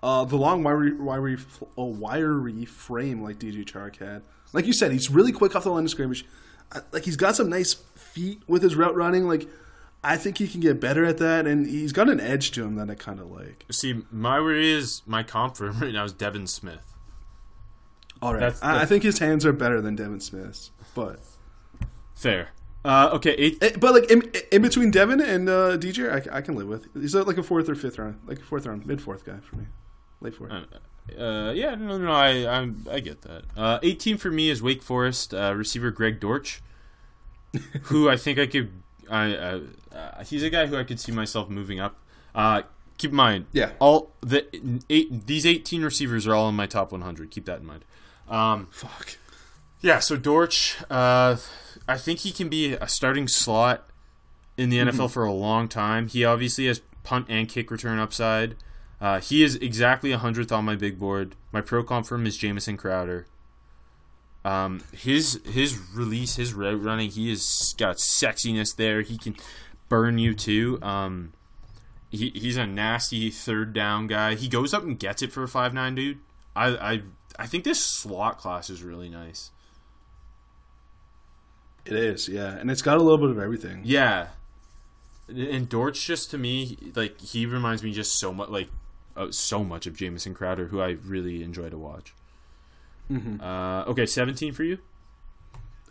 Uh, 0.03 0.25
the 0.25 0.37
long 0.37 0.63
wiry, 0.63 0.95
wiry, 0.95 1.37
oh, 1.77 1.85
wiry 1.85 2.65
frame 2.65 3.23
like 3.23 3.39
DJ 3.39 3.67
Chark 3.67 3.97
had, 3.99 4.23
like 4.55 4.65
you 4.65 4.73
said, 4.73 4.93
he's 4.93 5.11
really 5.11 5.31
quick 5.33 5.55
off 5.55 5.65
the 5.65 5.71
line 5.71 5.85
of 5.85 5.91
scrimmage. 5.91 6.25
Uh, 6.73 6.81
Like 6.91 7.05
he's 7.05 7.17
got 7.17 7.37
some 7.37 7.51
nice 7.51 7.75
feet 7.75 8.43
with 8.47 8.63
his 8.63 8.77
route 8.77 8.95
running. 8.95 9.29
Like 9.29 9.47
I 10.13 10.17
think 10.17 10.39
he 10.39 10.49
can 10.49 10.61
get 10.61 10.81
better 10.81 11.05
at 11.05 11.19
that, 11.19 11.47
and 11.47 11.67
he's 11.67 11.93
got 11.93 12.09
an 12.09 12.21
edge 12.21 12.53
to 12.53 12.65
him 12.65 12.77
that 12.77 12.89
I 12.91 12.95
kind 12.95 13.21
of 13.21 13.31
like. 13.31 13.65
See, 13.71 14.03
my 14.11 14.41
worry 14.41 14.71
is 14.71 15.03
my 15.07 15.23
comp 15.23 15.57
for 15.57 15.67
him 15.67 15.81
right 15.81 15.93
now 15.93 16.05
is 16.05 16.13
Devin 16.13 16.47
Smith. 16.47 16.95
All 18.23 18.33
right, 18.33 18.41
That's- 18.41 18.63
I, 18.63 18.83
I 18.83 18.87
think 18.87 19.03
his 19.03 19.19
hands 19.19 19.45
are 19.45 19.53
better 19.53 19.81
than 19.81 19.97
Devin 19.97 20.21
Smith's, 20.21 20.71
but 20.95 21.21
Fair. 22.15 22.49
Uh, 22.85 23.11
okay, 23.15 23.33
eight. 23.33 23.81
but 23.81 23.93
like 23.95 24.11
in, 24.11 24.23
in 24.53 24.63
between 24.63 24.93
Devin 24.93 25.21
and 25.21 25.49
uh, 25.49 25.77
DJ, 25.77 26.09
I, 26.31 26.37
I 26.39 26.41
can 26.41 26.55
live 26.55 26.69
with. 26.69 26.87
He's 26.95 27.15
like 27.15 27.37
a 27.37 27.43
fourth 27.43 27.69
or 27.69 27.75
fifth 27.75 27.99
round, 27.99 28.21
like 28.27 28.39
a 28.39 28.45
fourth 28.45 28.65
round, 28.65 28.87
mid 28.87 29.03
fourth 29.03 29.25
guy 29.25 29.39
for 29.43 29.57
me, 29.57 29.67
late 30.21 30.35
fourth. 30.35 30.53
Uh, 30.53 31.53
yeah, 31.55 31.75
no, 31.75 31.99
no, 31.99 32.13
I, 32.13 32.47
I'm, 32.49 32.85
I 32.91 33.01
get 33.01 33.23
that. 33.23 33.43
Uh, 33.57 33.79
18 33.83 34.19
for 34.19 34.31
me 34.31 34.51
is 34.51 34.63
Wake 34.63 34.83
Forest 34.83 35.35
uh, 35.35 35.53
receiver 35.57 35.91
Greg 35.91 36.21
Dortch, 36.21 36.63
who 37.83 38.09
I 38.09 38.17
think 38.17 38.39
I 38.39 38.47
could. 38.47 38.71
I, 39.11 39.35
uh, 39.35 39.61
uh, 39.95 40.25
he's 40.25 40.43
a 40.43 40.51
guy 40.51 40.67
who 40.67 40.77
I 40.77 40.85
could 40.85 41.01
see 41.01 41.13
myself 41.13 41.49
moving 41.49 41.81
up. 41.81 41.97
Uh, 42.35 42.63
keep 42.99 43.11
in 43.11 43.17
mind, 43.17 43.47
Yeah. 43.53 43.73
all 43.79 44.13
the 44.21 44.47
eight, 44.91 45.27
these 45.27 45.47
18 45.47 45.83
receivers 45.83 46.27
are 46.27 46.35
all 46.35 46.49
in 46.49 46.55
my 46.55 46.67
top 46.67 46.93
100. 46.93 47.31
Keep 47.31 47.45
that 47.47 47.61
in 47.61 47.67
mind. 47.67 47.85
Um, 48.29 48.69
Fuck. 48.71 49.17
yeah, 49.81 49.99
so 50.01 50.17
Dortch, 50.17 50.77
uh, 50.91 51.37
I 51.89 51.97
think 51.99 52.21
he 52.21 52.33
can 52.33 52.49
be 52.49 52.73
a 52.73 52.89
starting 52.89 53.29
slot 53.29 53.89
in 54.57 54.71
the 54.71 54.79
NFL 54.79 55.11
for 55.11 55.25
a 55.25 55.33
long 55.33 55.69
time. 55.69 56.09
He 56.09 56.25
obviously 56.25 56.67
has 56.67 56.81
punt 57.05 57.27
and 57.29 57.49
kick 57.49 57.71
return 57.71 57.99
upside. 57.99 58.57
Uh, 59.01 59.21
he 59.21 59.43
is 59.43 59.57
exactly 59.57 60.13
a 60.13 60.19
hundredth 60.19 60.51
on 60.51 60.65
my 60.65 60.75
big 60.75 60.99
board. 60.99 61.37
My 61.53 61.61
pro 61.61 61.85
him 61.85 62.27
is 62.27 62.37
Jamison 62.37 62.77
Crowder. 62.77 63.27
Um, 64.47 64.81
his 64.93 65.41
his 65.45 65.77
release, 65.93 66.37
his 66.37 66.55
route 66.55 66.81
running, 66.81 67.11
he 67.11 67.31
has 67.31 67.75
got 67.77 67.97
sexiness 67.97 68.77
there. 68.77 69.03
He 69.03 69.19
can 69.19 69.35
burn 69.89 70.19
you 70.19 70.35
too. 70.35 70.79
Um, 70.83 71.33
he, 72.11 72.31
he's 72.31 72.57
a 72.57 72.65
nasty 72.65 73.29
third 73.31 73.73
down 73.73 74.07
guy. 74.07 74.37
He 74.37 74.47
goes 74.47 74.73
up 74.73 74.85
and 74.85 74.97
gets 74.97 75.21
it 75.21 75.33
for 75.33 75.43
a 75.43 75.49
five 75.49 75.75
nine 75.75 75.97
dude. 75.97 76.21
I 76.55 76.69
I 76.77 77.03
I 77.41 77.47
think 77.49 77.65
this 77.65 77.83
slot 77.85 78.39
class 78.39 78.71
is 78.71 78.85
really 78.85 79.09
nice. 79.09 79.51
It 81.85 81.95
is, 81.95 82.29
yeah, 82.29 82.57
and 82.57 82.71
it's 82.71 82.83
got 82.83 82.99
a 82.99 83.03
little 83.03 83.19
bit 83.19 83.31
of 83.31 83.41
everything. 83.41 83.81
Yeah, 83.85 84.29
and 85.29 85.69
Dortch 85.69 86.07
just 86.07 86.31
to 86.31 86.39
me 86.39 86.79
like 86.95 87.21
he 87.21 87.47
reminds 87.47 87.83
me 87.83 87.93
just 87.93 88.17
so 88.17 88.33
much 88.33 88.51
like 88.51 88.69
uh, 89.17 89.33
so 89.33 89.65
much 89.65 89.89
of 89.89 89.97
Jamison 89.97 90.35
Crowder, 90.35 90.69
who 90.69 90.81
I 90.81 90.91
really 91.05 91.43
enjoy 91.43 91.69
to 91.69 91.79
watch. 91.79 92.15
Uh, 93.11 93.85
okay, 93.89 94.07
seventeen 94.07 94.53
for 94.53 94.65
you. 94.65 94.79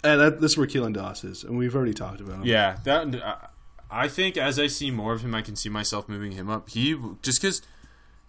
And 0.04 0.20
that, 0.22 0.42
this 0.42 0.52
is 0.52 0.58
where 0.58 0.68
Keelan 0.68 0.94
Doss 0.94 1.24
is, 1.24 1.44
and 1.44 1.58
we've 1.58 1.76
already 1.76 1.94
talked 1.94 2.20
about 2.22 2.36
him. 2.36 2.46
Yeah, 2.46 2.78
that 2.84 3.16
I- 3.24 3.48
I 3.90 4.08
think 4.08 4.36
as 4.36 4.60
I 4.60 4.68
see 4.68 4.92
more 4.92 5.14
of 5.14 5.22
him, 5.22 5.34
I 5.36 5.42
can 5.42 5.56
see 5.56 5.70
myself 5.70 6.10
moving 6.10 6.34
him 6.34 6.50
up. 6.50 6.70
He 6.70 6.96
just 7.22 7.40
because 7.42 7.62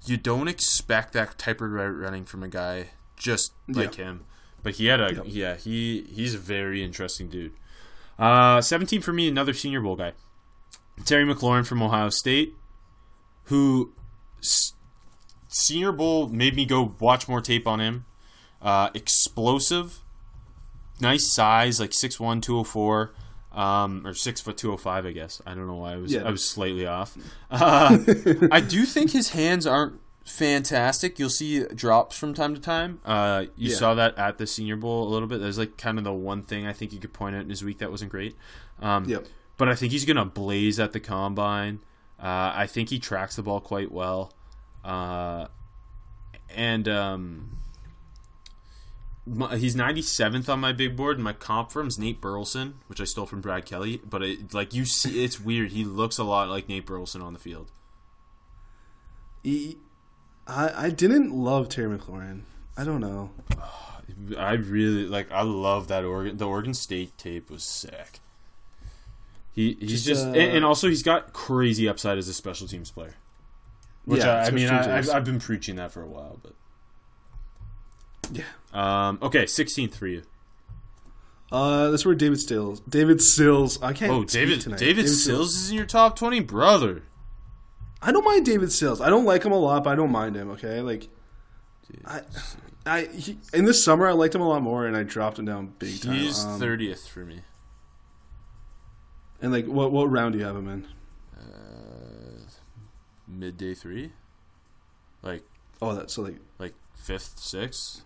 you 0.04 0.16
don't 0.16 0.48
expect 0.48 1.12
that 1.14 1.38
type 1.38 1.60
of 1.60 1.70
running 1.72 2.24
from 2.24 2.42
a 2.42 2.48
guy 2.48 2.90
just 3.16 3.52
like 3.66 3.96
Yeah. 3.98 4.04
him, 4.04 4.24
but 4.62 4.74
he 4.76 4.86
had 4.86 5.00
a 5.00 5.14
Yep. 5.14 5.24
yeah 5.26 5.56
he 5.56 6.02
he's 6.10 6.34
a 6.34 6.38
very 6.38 6.84
interesting 6.84 7.28
dude. 7.28 7.52
Uh, 8.18 8.60
seventeen 8.60 9.00
for 9.00 9.12
me, 9.12 9.28
another 9.28 9.52
Senior 9.54 9.80
Bowl 9.80 9.96
guy, 9.96 10.12
Terry 11.04 11.24
McLaurin 11.24 11.66
from 11.66 11.82
Ohio 11.82 12.10
State, 12.10 12.54
who 13.44 13.92
s- 14.40 14.74
Senior 15.48 15.92
Bowl 15.92 16.28
made 16.28 16.54
me 16.54 16.64
go 16.66 16.94
watch 17.00 17.28
more 17.28 17.40
tape 17.40 17.66
on 17.66 17.80
him. 17.80 18.04
Uh, 18.62 18.90
explosive, 18.94 20.00
nice 21.00 21.32
size, 21.32 21.78
like 21.80 21.90
6'1", 21.90 22.40
204, 22.42 23.12
um, 23.52 24.06
or 24.06 24.12
six 24.14 24.40
foot 24.40 24.56
two 24.58 24.68
hundred 24.68 24.82
five. 24.82 25.06
I 25.06 25.12
guess 25.12 25.40
I 25.46 25.54
don't 25.54 25.66
know 25.66 25.76
why 25.76 25.92
I 25.94 25.96
was 25.96 26.12
Yeah. 26.12 26.24
I 26.24 26.30
was 26.30 26.44
slightly 26.46 26.86
off. 26.86 27.16
Uh, 27.50 27.98
I 28.50 28.60
do 28.60 28.84
think 28.84 29.12
his 29.12 29.30
hands 29.30 29.66
aren't 29.66 30.00
fantastic. 30.24 31.18
You'll 31.18 31.30
see 31.30 31.64
drops 31.66 32.18
from 32.18 32.34
time 32.34 32.54
to 32.54 32.60
time. 32.60 33.00
Uh, 33.04 33.46
you 33.56 33.70
Yeah. 33.70 33.76
saw 33.76 33.94
that 33.94 34.18
at 34.18 34.38
the 34.38 34.46
Senior 34.46 34.76
Bowl 34.76 35.06
a 35.06 35.10
little 35.10 35.28
bit. 35.28 35.40
That's 35.40 35.56
like 35.58 35.76
kind 35.78 35.96
of 35.98 36.04
the 36.04 36.12
one 36.12 36.42
thing 36.42 36.66
I 36.66 36.72
think 36.72 36.92
you 36.92 36.98
could 36.98 37.12
point 37.14 37.34
out 37.36 37.42
in 37.42 37.50
his 37.50 37.62
week 37.64 37.78
that 37.78 37.90
wasn't 37.90 38.10
great. 38.10 38.36
Um, 38.80 39.04
Yep. 39.08 39.26
but 39.56 39.68
I 39.68 39.74
think 39.74 39.92
he's 39.92 40.04
gonna 40.04 40.24
blaze 40.26 40.78
at 40.80 40.92
the 40.92 41.00
combine. 41.00 41.78
Uh, 42.18 42.52
I 42.54 42.66
think 42.66 42.90
he 42.90 42.98
tracks 42.98 43.36
the 43.36 43.42
ball 43.42 43.60
quite 43.60 43.90
well, 43.92 44.32
uh, 44.84 45.46
and 46.54 46.88
um, 46.88 47.58
my, 49.26 49.56
he's 49.56 49.74
97th 49.74 50.48
on 50.48 50.60
my 50.60 50.72
big 50.72 50.96
board. 50.96 51.16
And 51.16 51.24
my 51.24 51.32
comp 51.32 51.72
for 51.72 51.80
him's 51.82 51.98
Nate 51.98 52.20
Burleson, 52.20 52.74
which 52.86 53.00
I 53.00 53.04
stole 53.04 53.26
from 53.26 53.40
Brad 53.40 53.64
Kelly. 53.66 54.00
But 54.08 54.22
it, 54.22 54.54
like 54.54 54.72
you 54.72 54.84
see, 54.84 55.24
it's 55.24 55.40
weird. 55.40 55.72
He 55.72 55.84
looks 55.84 56.18
a 56.18 56.24
lot 56.24 56.48
like 56.48 56.68
Nate 56.68 56.86
Burleson 56.86 57.20
on 57.20 57.32
the 57.32 57.38
field. 57.38 57.70
He, 59.42 59.78
I 60.46 60.86
I 60.86 60.90
didn't 60.90 61.32
love 61.32 61.68
Terry 61.68 61.98
McLaurin. 61.98 62.42
I 62.76 62.84
don't 62.84 63.00
know. 63.00 63.30
I 64.38 64.52
really 64.52 65.06
like. 65.06 65.30
I 65.32 65.42
love 65.42 65.88
that 65.88 66.04
Oregon. 66.04 66.36
The 66.36 66.46
Oregon 66.46 66.74
State 66.74 67.16
tape 67.18 67.50
was 67.50 67.62
sick. 67.62 68.20
He 69.52 69.76
he's 69.80 70.04
Just, 70.04 70.06
just, 70.06 70.26
uh, 70.26 70.30
and, 70.30 70.56
and 70.56 70.64
also 70.64 70.88
he's 70.88 71.02
got 71.02 71.32
crazy 71.32 71.88
upside 71.88 72.18
as 72.18 72.28
a 72.28 72.34
special 72.34 72.68
teams 72.68 72.90
player. 72.90 73.14
Which 74.04 74.20
Yeah, 74.20 74.34
I, 74.34 74.46
I 74.46 74.50
mean, 74.50 74.68
I, 74.68 74.98
I've, 74.98 75.10
I've 75.10 75.24
been 75.24 75.40
preaching 75.40 75.76
that 75.76 75.90
for 75.90 76.02
a 76.02 76.06
while, 76.06 76.38
but 76.42 76.52
Yeah. 78.30 78.44
Um, 78.76 79.18
okay, 79.22 79.46
sixteenth 79.46 79.96
for 79.96 80.06
you. 80.06 80.22
Uh, 81.50 81.90
that's 81.90 82.04
where 82.04 82.14
David 82.14 82.40
Stills. 82.40 82.80
David 82.80 83.22
Sills. 83.22 83.80
I 83.80 83.92
can't. 83.92 84.12
Oh, 84.12 84.24
David. 84.24 84.76
David 84.76 85.08
Sills 85.08 85.54
is 85.54 85.70
in 85.70 85.76
your 85.76 85.86
top 85.86 86.16
twenty, 86.16 86.40
brother. 86.40 87.02
I 88.02 88.12
don't 88.12 88.24
mind 88.24 88.44
David 88.44 88.72
Sills. 88.72 89.00
I 89.00 89.08
don't 89.08 89.24
like 89.24 89.44
him 89.44 89.52
a 89.52 89.58
lot, 89.58 89.84
but 89.84 89.90
I 89.90 89.94
don't 89.94 90.10
mind 90.12 90.36
him. 90.36 90.50
Okay, 90.50 90.80
like 90.80 91.08
I, 92.04 92.20
I 92.84 93.04
he, 93.06 93.38
in 93.54 93.64
this 93.64 93.82
summer 93.84 94.06
I 94.06 94.12
liked 94.12 94.34
him 94.34 94.40
a 94.40 94.48
lot 94.48 94.62
more, 94.62 94.86
and 94.86 94.96
I 94.96 95.02
dropped 95.02 95.38
him 95.38 95.44
down 95.44 95.72
big 95.78 96.00
time. 96.02 96.14
He's 96.14 96.44
Um, 96.44 96.58
thirtieth 96.58 97.06
for 97.06 97.24
me. 97.24 97.42
And 99.40 99.52
like, 99.52 99.66
what 99.66 99.92
what 99.92 100.10
round 100.10 100.32
do 100.32 100.38
you 100.38 100.44
have 100.44 100.56
him 100.56 100.68
in? 100.68 100.86
Midday 103.28 103.74
three, 103.74 104.12
like 105.22 105.42
Oh, 105.82 105.94
that's 105.94 106.14
so 106.14 106.22
like 106.22 106.36
like 106.58 106.74
fifth, 106.94 107.38
sixth. 107.38 108.02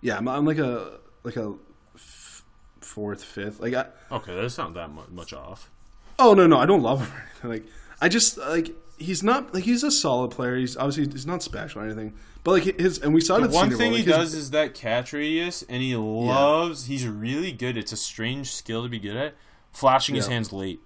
Yeah, 0.00 0.16
I'm, 0.18 0.28
I'm 0.28 0.44
like 0.44 0.58
a 0.58 0.98
like 1.22 1.36
a 1.36 1.54
f- 1.94 2.42
fourth, 2.80 3.22
fifth. 3.24 3.60
Like 3.60 3.74
I, 3.74 3.86
Okay, 4.12 4.34
that's 4.34 4.58
not 4.58 4.74
that 4.74 4.90
mu- 4.90 5.02
much 5.10 5.32
off. 5.32 5.70
oh 6.18 6.34
no 6.34 6.46
no, 6.46 6.58
I 6.58 6.66
don't 6.66 6.82
love 6.82 7.00
him. 7.08 7.12
Like 7.50 7.64
I 8.00 8.08
just 8.08 8.36
like 8.38 8.70
he's 8.98 9.22
not 9.22 9.54
like 9.54 9.64
he's 9.64 9.82
a 9.82 9.90
solid 9.90 10.30
player. 10.30 10.56
He's 10.56 10.76
obviously 10.76 11.10
he's 11.10 11.26
not 11.26 11.42
special 11.42 11.80
or 11.80 11.84
anything, 11.86 12.12
but 12.44 12.50
like 12.52 12.78
his 12.78 12.98
and 12.98 13.14
we 13.14 13.20
saw 13.22 13.36
it 13.36 13.40
The 13.40 13.44
at 13.48 13.52
one 13.52 13.70
thing 13.70 13.78
Bowl, 13.90 13.96
he 13.96 14.02
his- 14.04 14.06
does 14.14 14.34
is 14.34 14.50
that 14.50 14.74
catch 14.74 15.12
radius, 15.12 15.62
and 15.68 15.82
he 15.82 15.96
loves. 15.96 16.86
He's 16.86 17.06
really 17.06 17.52
good. 17.52 17.76
It's 17.78 17.92
a 17.92 17.96
strange 17.96 18.52
skill 18.52 18.82
to 18.82 18.88
be 18.88 18.98
good 18.98 19.16
at. 19.16 19.34
Flashing 19.72 20.16
his 20.16 20.26
hands 20.26 20.52
late. 20.52 20.80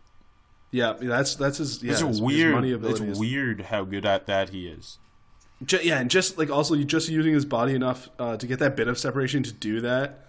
Yeah, 0.71 0.93
that's 1.01 1.37
that's 1.37 1.59
his. 1.59 1.83
Yeah, 1.83 1.93
It's 1.93 2.01
his- 2.01 2.09
his 2.11 2.21
weird. 2.21 2.55
money 2.55 2.71
It's 2.73 3.01
is- 3.01 3.19
weird 3.19 3.63
how 3.63 3.85
good 3.85 4.05
at 4.05 4.27
that 4.27 4.51
he 4.51 4.67
is. 4.69 4.99
Yeah, 5.83 6.01
and 6.01 6.11
just 6.11 6.37
like 6.37 6.51
also 6.51 6.77
just 6.77 7.09
using 7.09 7.33
his 7.33 7.45
body 7.45 7.75
enough 7.75 8.09
uh, 8.19 8.37
to 8.37 8.47
get 8.47 8.59
that 8.59 8.77
bit 8.77 8.89
of 8.89 8.99
separation 8.99 9.43
to 9.45 9.53
do 9.53 9.81
that, 9.83 10.27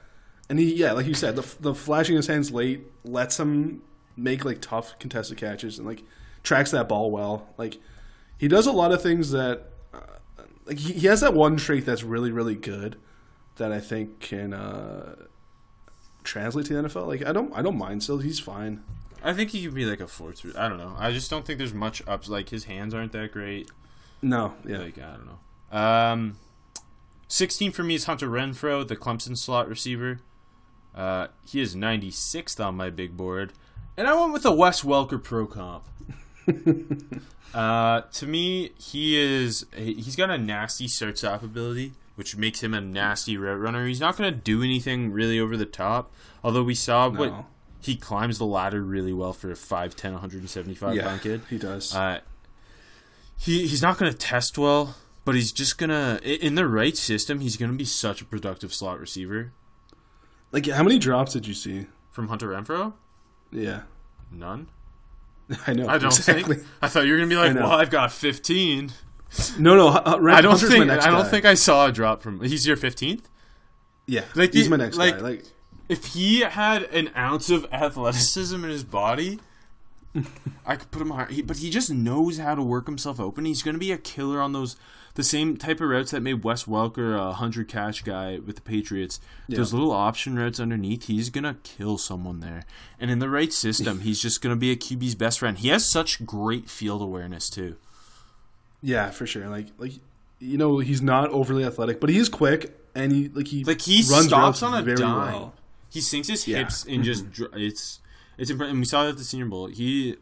and 0.50 0.60
he 0.60 0.74
yeah, 0.76 0.92
like 0.94 1.08
you 1.08 1.14
said, 1.14 1.36
the 1.36 1.56
the 1.60 1.76
flashing 1.76 2.16
his 2.16 2.28
hands 2.28 2.52
late 2.52 2.86
lets 3.04 3.40
him 3.40 3.82
make 4.16 4.46
like 4.46 4.62
tough 4.62 4.98
contested 5.00 5.38
catches 5.38 5.78
and 5.78 5.88
like 5.88 6.04
tracks 6.44 6.72
that 6.72 6.88
ball 6.88 7.12
well. 7.12 7.48
Like 7.58 7.78
he 8.38 8.48
does 8.48 8.68
a 8.68 8.72
lot 8.72 8.92
of 8.92 9.02
things 9.02 9.32
that 9.32 9.64
uh, 9.94 10.00
like 10.66 10.78
he, 10.78 10.94
he 10.94 11.08
has 11.08 11.22
that 11.22 11.34
one 11.34 11.58
trait 11.58 11.86
that's 11.86 12.04
really 12.04 12.32
really 12.32 12.56
good 12.56 12.98
that 13.58 13.72
I 13.72 13.80
think 13.80 14.20
can 14.20 14.54
uh, 14.54 15.16
translate 16.24 16.68
to 16.68 16.74
the 16.82 16.88
NFL. 16.88 17.08
Like 17.08 17.26
I 17.26 17.32
don't 17.34 17.52
I 17.54 17.62
don't 17.62 17.78
mind 17.78 18.04
still 18.04 18.20
he's 18.20 18.40
fine. 18.40 18.84
I 19.24 19.34
think 19.34 19.50
he 19.50 19.66
could 19.66 19.74
be 19.74 19.86
like 19.86 20.00
a 20.00 20.08
fourth. 20.08 20.38
through- 20.40 20.54
I 20.56 20.70
don't 20.70 20.78
know. 20.78 20.96
I 21.00 21.12
just 21.12 21.32
don't 21.32 21.46
think 21.46 21.58
there's 21.58 21.74
much 21.74 22.04
ups. 22.08 22.30
Like 22.30 22.50
his 22.50 22.66
hands 22.66 22.94
aren't 22.94 23.12
that 23.14 23.32
great. 23.32 23.72
No, 24.26 24.54
yeah, 24.68 24.80
Like 24.80 24.98
I 24.98 25.16
don't 25.18 25.26
know. 25.28 25.78
Um, 25.78 26.38
sixteen 27.28 27.72
for 27.72 27.84
me 27.84 27.96
is 27.96 28.06
Hunter 28.06 28.28
Renfrow, 28.28 28.88
the 28.88 28.96
Clemson 28.96 29.38
slot 29.38 29.68
receiver. 29.70 30.20
Uh, 30.96 31.28
he 31.46 31.62
is 31.62 31.76
ninety 31.76 32.10
sixth 32.10 32.60
on 32.60 32.76
my 32.76 32.90
big 32.90 33.16
board, 33.16 33.54
and 33.96 34.08
I 34.08 34.14
went 34.20 34.34
with 34.34 34.46
a 34.46 34.52
Wes 34.52 34.82
Welker 34.82 35.22
Pro 35.22 35.46
Comp. 35.46 35.84
uh, 37.54 38.02
to 38.02 38.28
me, 38.28 38.72
he 38.78 39.18
is 39.22 39.66
he's 39.76 40.16
got 40.16 40.30
a 40.30 40.38
nasty 40.38 40.88
start 40.88 41.18
stop 41.18 41.44
ability, 41.44 41.94
which 42.16 42.36
makes 42.36 42.62
him 42.64 42.74
a 42.74 42.82
nasty 42.82 43.38
route 43.38 43.60
runner. 43.60 43.86
He's 43.86 44.00
not 44.00 44.18
going 44.18 44.32
to 44.34 44.38
do 44.40 44.64
anything 44.64 45.12
really 45.12 45.40
over 45.40 45.56
the 45.58 45.66
top. 45.66 46.12
Although 46.44 46.64
we 46.64 46.76
saw 46.76 47.10
what 47.10 47.30
No. 47.32 47.46
he 47.82 47.96
climbs 47.96 48.38
the 48.38 48.46
ladder 48.46 48.82
really 48.82 49.14
well 49.14 49.34
for 49.34 49.50
a 49.52 49.56
5'10", 49.56 50.12
175 50.14 50.96
yeah, 50.96 51.04
pound 51.04 51.22
kid. 51.22 51.42
he 51.50 51.58
does. 51.58 51.94
Uh, 51.96 52.20
he 53.38 53.68
he's 53.68 53.82
not 53.82 53.98
going 53.98 54.12
to 54.12 54.18
test 54.18 54.58
well, 54.58 54.96
but 55.24 55.36
he's 55.36 55.52
just 55.52 55.78
gonna 55.78 56.20
in 56.24 56.56
the 56.56 56.68
right 56.68 56.96
system. 56.96 57.40
He's 57.40 57.58
going 57.58 57.72
to 57.72 57.78
be 57.78 57.86
such 57.86 58.22
a 58.22 58.26
productive 58.26 58.74
slot 58.74 59.00
receiver. 59.00 59.52
like 60.52 60.66
how 60.68 60.84
many 60.84 60.98
drops 61.00 61.34
did 61.34 61.48
you 61.48 61.54
see? 61.54 61.88
From 62.12 62.30
Hunter 62.30 62.48
Renfrow, 62.50 62.94
Yeah, 63.52 63.82
none. 64.32 64.68
I 65.68 65.74
know. 65.74 65.88
I 65.88 65.98
don't 65.98 66.16
exactly. 66.16 66.56
think. 66.56 66.68
I 66.82 66.88
thought 66.88 67.06
you 67.06 67.12
were 67.12 67.18
going 67.18 67.30
to 67.30 67.36
be 67.36 67.40
like, 67.40 67.54
well, 67.56 67.72
I've 67.74 67.90
got 67.90 68.12
fifteen. 68.12 68.92
No, 69.60 69.76
no. 69.76 69.90
Uh, 69.90 70.18
I 70.32 70.40
don't 70.42 70.52
Hunter's 70.52 70.70
think. 70.70 70.90
I 70.90 71.10
don't 71.12 71.28
think 71.28 71.44
I 71.46 71.56
saw 71.56 71.88
a 71.88 71.92
drop 71.92 72.22
from. 72.22 72.42
He's 72.42 72.66
your 72.66 72.78
fifteenth. 72.78 73.30
Yeah, 74.08 74.24
Like, 74.36 74.54
he's 74.54 74.66
he- 74.66 74.70
my 74.70 74.78
next 74.78 74.98
like- 74.98 75.16
guy. 75.18 75.22
Like, 75.24 75.46
If 75.90 76.06
he 76.14 76.40
had 76.42 76.84
an 76.84 77.10
ounce 77.18 77.50
of 77.50 77.66
athleticism 77.72 78.64
in 78.64 78.70
his 78.70 78.84
body, 78.84 79.40
I 80.66 80.76
could 80.76 80.92
put 80.92 81.02
him 81.02 81.10
higher. 81.12 81.28
He, 81.28 81.42
but 81.42 81.58
he 81.58 81.70
just 81.70 81.92
knows 81.92 82.38
how 82.38 82.56
to 82.56 82.64
work 82.64 82.86
himself 82.88 83.20
open. 83.20 83.46
He's 83.46 83.62
going 83.64 83.76
to 83.76 83.80
be 83.80 83.92
a 83.92 83.98
killer 83.98 84.42
on 84.42 84.54
those 84.54 84.76
the 85.16 85.24
same 85.24 85.56
type 85.56 85.80
of 85.80 85.88
routes 85.88 86.12
that 86.12 86.20
made 86.22 86.44
Wes 86.44 86.66
Welker 86.66 87.18
a 87.18 87.34
hundred 87.34 87.70
catch 87.70 88.04
guy 88.04 88.40
with 88.40 88.56
the 88.58 88.62
Patriots. 88.62 89.22
Those 89.48 89.74
little 89.74 89.92
option 89.92 90.36
routes 90.38 90.60
underneath, 90.60 91.08
he's 91.08 91.30
going 91.30 91.46
to 91.46 91.56
kill 91.64 91.98
someone 91.98 92.42
there. 92.42 92.66
And 93.00 93.10
in 93.10 93.20
the 93.20 93.30
right 93.30 93.54
system, 93.54 94.02
he's 94.02 94.22
just 94.22 94.42
going 94.42 94.54
to 94.54 94.60
be 94.60 94.72
a 94.72 94.76
QB's 94.76 95.16
best 95.16 95.40
friend. 95.40 95.58
He 95.58 95.70
has 95.70 95.90
such 95.90 96.26
great 96.26 96.70
field 96.70 97.02
awareness 97.02 97.50
too. 97.50 97.78
yeah, 98.82 99.10
for 99.12 99.26
sure. 99.26 99.48
Like, 99.48 99.68
like 99.78 99.94
you 100.40 100.58
know, 100.58 100.80
he's 100.80 101.02
not 101.02 101.30
overly 101.32 101.64
athletic, 101.64 102.00
but 102.02 102.10
he 102.10 102.18
is 102.18 102.28
quick, 102.28 102.78
and 102.94 103.12
he 103.12 103.30
like 103.30 103.48
he 103.48 103.64
Like 103.64 103.82
he 103.82 104.04
runs 104.12 104.28
stops 104.28 104.62
on 104.64 104.74
a 104.74 104.96
dime. 104.96 105.32
well. 105.32 105.54
He 105.90 106.02
sinks 106.02 106.28
his 106.28 106.46
Yeah. 106.46 106.58
hips 106.58 106.84
and 106.86 107.04
just 107.06 107.26
mm-hmm. 107.32 107.58
it's 107.58 108.02
it's 108.38 108.50
impressive. 108.50 108.72
And 108.72 108.80
we 108.80 108.86
saw 108.86 109.04
that 109.04 109.12
at 109.12 109.18
the 109.18 109.24
Senior 109.24 109.46
Bowl. 109.48 109.68
He 109.68 110.16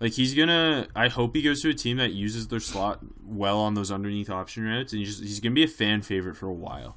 like 0.00 0.12
he's 0.12 0.34
gonna. 0.34 0.86
I 0.96 1.08
hope 1.08 1.34
he 1.36 1.42
goes 1.42 1.62
to 1.62 1.70
a 1.70 1.74
team 1.74 1.96
that 1.98 2.12
uses 2.12 2.48
their 2.48 2.60
slot 2.60 3.00
well 3.24 3.58
on 3.58 3.74
those 3.74 3.90
underneath 3.90 4.30
option 4.30 4.64
routes, 4.64 4.92
and 4.92 5.00
he's 5.00 5.08
just, 5.16 5.22
he's 5.22 5.40
gonna 5.40 5.54
be 5.54 5.64
a 5.64 5.68
fan 5.68 6.02
favorite 6.02 6.36
for 6.36 6.46
a 6.46 6.52
while. 6.54 6.96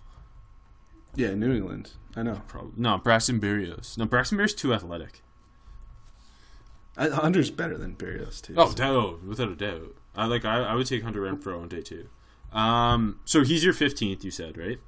Yeah, 1.16 1.34
New 1.36 1.54
England. 1.54 1.92
I 2.16 2.24
know. 2.24 2.42
Probably 2.48 2.72
no 2.78 2.98
Braxton 2.98 3.40
Berrios. 3.40 3.98
No, 3.98 4.06
Braxton 4.06 4.38
Berrios 4.38 4.56
too 4.56 4.74
athletic. 4.74 5.22
I, 6.96 7.10
Hunter's 7.10 7.50
better 7.50 7.78
than 7.78 7.96
Berrios 7.96 8.40
too. 8.42 8.54
Oh, 8.56 8.74
no, 8.78 9.20
without 9.28 9.50
a 9.50 9.56
doubt. 9.56 9.96
I 10.16 10.26
like. 10.26 10.46
I, 10.46 10.60
I 10.64 10.76
would 10.76 10.86
take 10.88 11.04
Hunter 11.04 11.22
Renfrow 11.22 11.62
on 11.62 11.68
day 11.68 11.82
two. 11.82 12.08
Um, 12.52 13.20
so 13.26 13.44
he's 13.44 13.64
your 13.64 13.74
fifteenth. 13.74 14.24
You 14.24 14.30
said 14.32 14.58
right. 14.58 14.80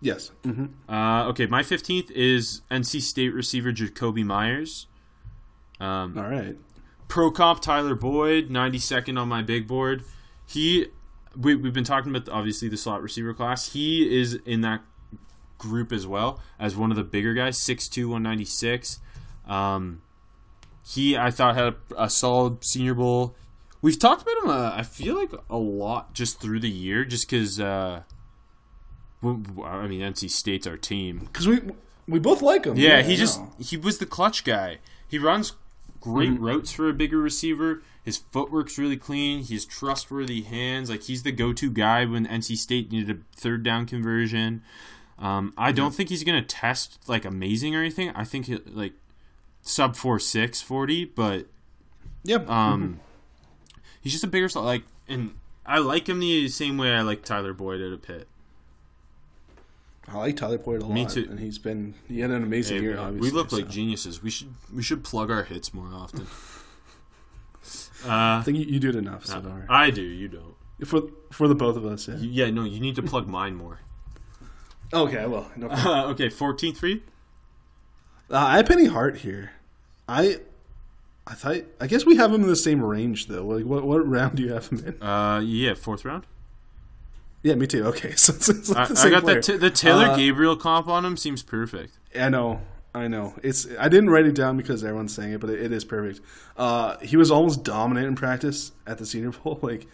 yes. 0.00 0.30
hmm 0.44 0.66
Uh, 0.88 1.24
okay, 1.28 1.46
my 1.46 1.62
fifteenth 1.64 2.10
is 2.12 2.62
NC 2.70 3.00
State 3.02 3.30
receiver 3.34 3.72
Jakobi 3.72 4.24
Meyers. 4.24 4.86
Um, 5.80 6.16
All 6.16 6.28
right. 6.28 6.56
Pro 7.08 7.30
comp 7.30 7.60
Tyler 7.60 7.94
Boyd, 7.94 8.48
92nd 8.48 9.18
on 9.18 9.28
my 9.28 9.42
big 9.42 9.66
board. 9.66 10.04
He, 10.46 10.86
we, 11.36 11.54
we've 11.54 11.72
been 11.72 11.84
talking 11.84 12.14
about 12.14 12.28
obviously 12.28 12.68
the 12.68 12.76
slot 12.76 13.02
receiver 13.02 13.34
class. 13.34 13.72
He 13.72 14.20
is 14.20 14.34
in 14.46 14.62
that 14.62 14.82
group 15.58 15.92
as 15.92 16.06
well 16.06 16.40
as 16.58 16.76
one 16.76 16.90
of 16.90 16.96
the 16.96 17.04
bigger 17.04 17.34
guys, 17.34 17.58
6'2", 17.58 18.04
196. 18.04 19.00
Um, 19.46 20.02
he, 20.86 21.16
I 21.16 21.30
thought, 21.30 21.54
had 21.54 21.74
a, 21.96 22.04
a 22.04 22.10
solid 22.10 22.64
Senior 22.64 22.94
Bowl. 22.94 23.34
We've 23.80 23.98
talked 23.98 24.22
about 24.22 24.44
him, 24.44 24.50
uh, 24.50 24.72
I 24.74 24.82
feel 24.82 25.14
like, 25.14 25.32
a 25.50 25.56
lot 25.56 26.14
just 26.14 26.40
through 26.40 26.60
the 26.60 26.70
year, 26.70 27.04
just 27.04 27.28
because, 27.28 27.60
uh, 27.60 28.02
I 29.22 29.26
mean, 29.26 30.00
NC 30.00 30.30
State's 30.30 30.66
our 30.66 30.76
team. 30.76 31.18
Because 31.20 31.46
we 31.48 31.60
we 32.06 32.18
both 32.18 32.42
like 32.42 32.66
him. 32.66 32.76
Yeah, 32.76 33.02
he 33.02 33.14
I 33.14 33.16
just 33.16 33.40
know. 33.40 33.52
he 33.58 33.76
was 33.76 33.98
the 33.98 34.06
clutch 34.06 34.44
guy. 34.44 34.78
He 35.08 35.18
runs 35.18 35.52
great 36.04 36.30
Mm-hmm. 36.30 36.44
routes 36.44 36.70
for 36.72 36.88
a 36.88 36.92
bigger 36.92 37.18
receiver. 37.18 37.82
His 38.04 38.18
footwork's 38.18 38.76
really 38.78 38.98
clean. 38.98 39.40
He's 39.42 39.64
trustworthy 39.64 40.42
hands. 40.42 40.90
Like 40.90 41.04
he's 41.04 41.22
the 41.22 41.32
go-to 41.32 41.70
guy 41.70 42.04
when 42.04 42.26
NC 42.26 42.56
State 42.58 42.92
needed 42.92 43.16
a 43.16 43.38
third 43.40 43.62
down 43.62 43.86
conversion. 43.86 44.62
Um, 45.18 45.54
I 45.56 45.72
don't 45.72 45.94
think 45.94 46.10
he's 46.10 46.22
gonna 46.24 46.42
test 46.42 46.98
like 47.08 47.24
amazing 47.24 47.74
or 47.74 47.80
anything. 47.80 48.10
I 48.10 48.24
think 48.24 48.46
he, 48.46 48.56
like 48.66 48.92
sub 49.62 49.96
four 49.96 50.18
six 50.18 50.60
forty, 50.60 51.04
but 51.06 51.46
Yep. 52.24 52.48
um, 52.50 53.00
he's 54.00 54.12
just 54.12 54.24
a 54.24 54.28
bigger 54.28 54.48
slot. 54.48 54.64
Like, 54.66 54.82
and 55.08 55.34
I 55.64 55.78
like 55.78 56.08
him 56.08 56.20
the 56.20 56.48
same 56.48 56.76
way 56.76 56.92
I 56.94 57.00
like 57.02 57.24
Tyler 57.24 57.54
Boyd 57.54 57.80
at 57.80 57.92
a 57.92 57.96
pit. 57.96 58.28
I 60.08 60.18
like 60.18 60.36
Tyler 60.36 60.58
Boyd 60.58 60.82
a 60.82 60.86
lot. 60.86 60.94
Me 60.94 61.06
too. 61.06 61.26
And 61.30 61.40
he's 61.40 61.58
been 61.58 61.94
he 62.06 62.20
had 62.20 62.30
an 62.30 62.42
amazing 62.42 62.78
Hey, 62.78 62.82
year. 62.82 62.98
Obviously, 62.98 63.30
we 63.30 63.34
look 63.34 63.52
like 63.52 63.68
geniuses. 63.68 64.22
We 64.22 64.30
should 64.30 64.54
we 64.74 64.82
should 64.82 65.02
plug 65.04 65.30
our 65.30 65.44
hits 65.44 65.72
more 65.72 65.88
often. 65.92 66.26
I 68.06 68.42
think 68.44 68.58
you, 68.58 68.64
you 68.64 68.80
do 68.80 68.90
it 68.90 68.96
enough. 68.96 69.24
So 69.26 69.40
far. 69.40 69.66
I 69.68 69.90
do. 69.90 70.02
You 70.02 70.28
don't. 70.28 70.54
for 70.86 71.02
for 71.30 71.48
the 71.48 71.54
both 71.54 71.76
of 71.76 71.86
us. 71.86 72.06
Yeah. 72.08 72.16
Yeah, 72.18 72.50
no, 72.50 72.64
you 72.64 72.80
need 72.80 72.96
to 72.96 73.02
plug 73.02 73.26
mine 73.28 73.54
more. 73.56 73.80
Okay. 74.92 75.26
Well, 75.26 75.50
no 75.56 75.68
problem. 75.68 75.88
Uh, 75.88 76.04
okay, 76.12 76.28
14th 76.28 76.76
for 76.76 76.86
you? 76.86 77.00
Uh, 78.30 78.36
I 78.36 78.56
have 78.58 78.66
Penny 78.66 78.84
Hart 78.86 79.16
here. 79.18 79.50
I 80.06 80.36
I 81.26 81.34
thought 81.34 81.56
I 81.80 81.86
guess 81.88 82.04
we 82.06 82.14
have 82.16 82.32
him 82.32 82.42
in 82.42 82.48
the 82.48 82.54
same 82.54 82.80
range 82.84 83.26
though. 83.26 83.44
Like 83.44 83.64
what 83.64 83.82
what 83.84 84.06
round 84.06 84.36
do 84.36 84.44
you 84.44 84.52
have 84.52 84.68
him 84.68 84.84
in? 84.86 85.02
Uh, 85.02 85.40
yeah, 85.40 85.74
fourth 85.74 86.04
round. 86.04 86.26
Yeah, 87.44 87.54
me 87.54 87.66
too. 87.68 87.84
Okay, 87.88 88.12
so 88.16 88.32
it's 88.34 88.70
I, 88.74 88.86
the 88.86 89.00
I 89.00 89.10
got 89.10 89.22
player. 89.22 89.40
the 89.40 89.58
the 89.58 89.70
Taylor 89.70 90.06
Uh, 90.06 90.16
Gabriel 90.16 90.56
comp 90.56 90.88
on 90.88 91.04
him 91.04 91.16
seems 91.16 91.42
perfect. 91.44 91.96
I 92.18 92.28
know, 92.30 92.60
I 92.94 93.06
know. 93.06 93.34
It's 93.42 93.68
I 93.78 93.88
didn't 93.88 94.10
write 94.10 94.26
it 94.26 94.34
down 94.34 94.56
because 94.56 94.82
everyone's 94.82 95.14
saying 95.14 95.32
it, 95.34 95.40
but 95.40 95.50
it, 95.50 95.60
it 95.60 95.72
is 95.72 95.84
perfect. 95.84 96.20
Uh, 96.56 96.96
he 96.98 97.16
was 97.16 97.30
almost 97.30 97.62
dominant 97.62 98.06
in 98.06 98.16
practice 98.16 98.72
at 98.86 98.98
the 98.98 99.06
Senior 99.06 99.30
Bowl. 99.44 99.58
Like, 99.62 99.86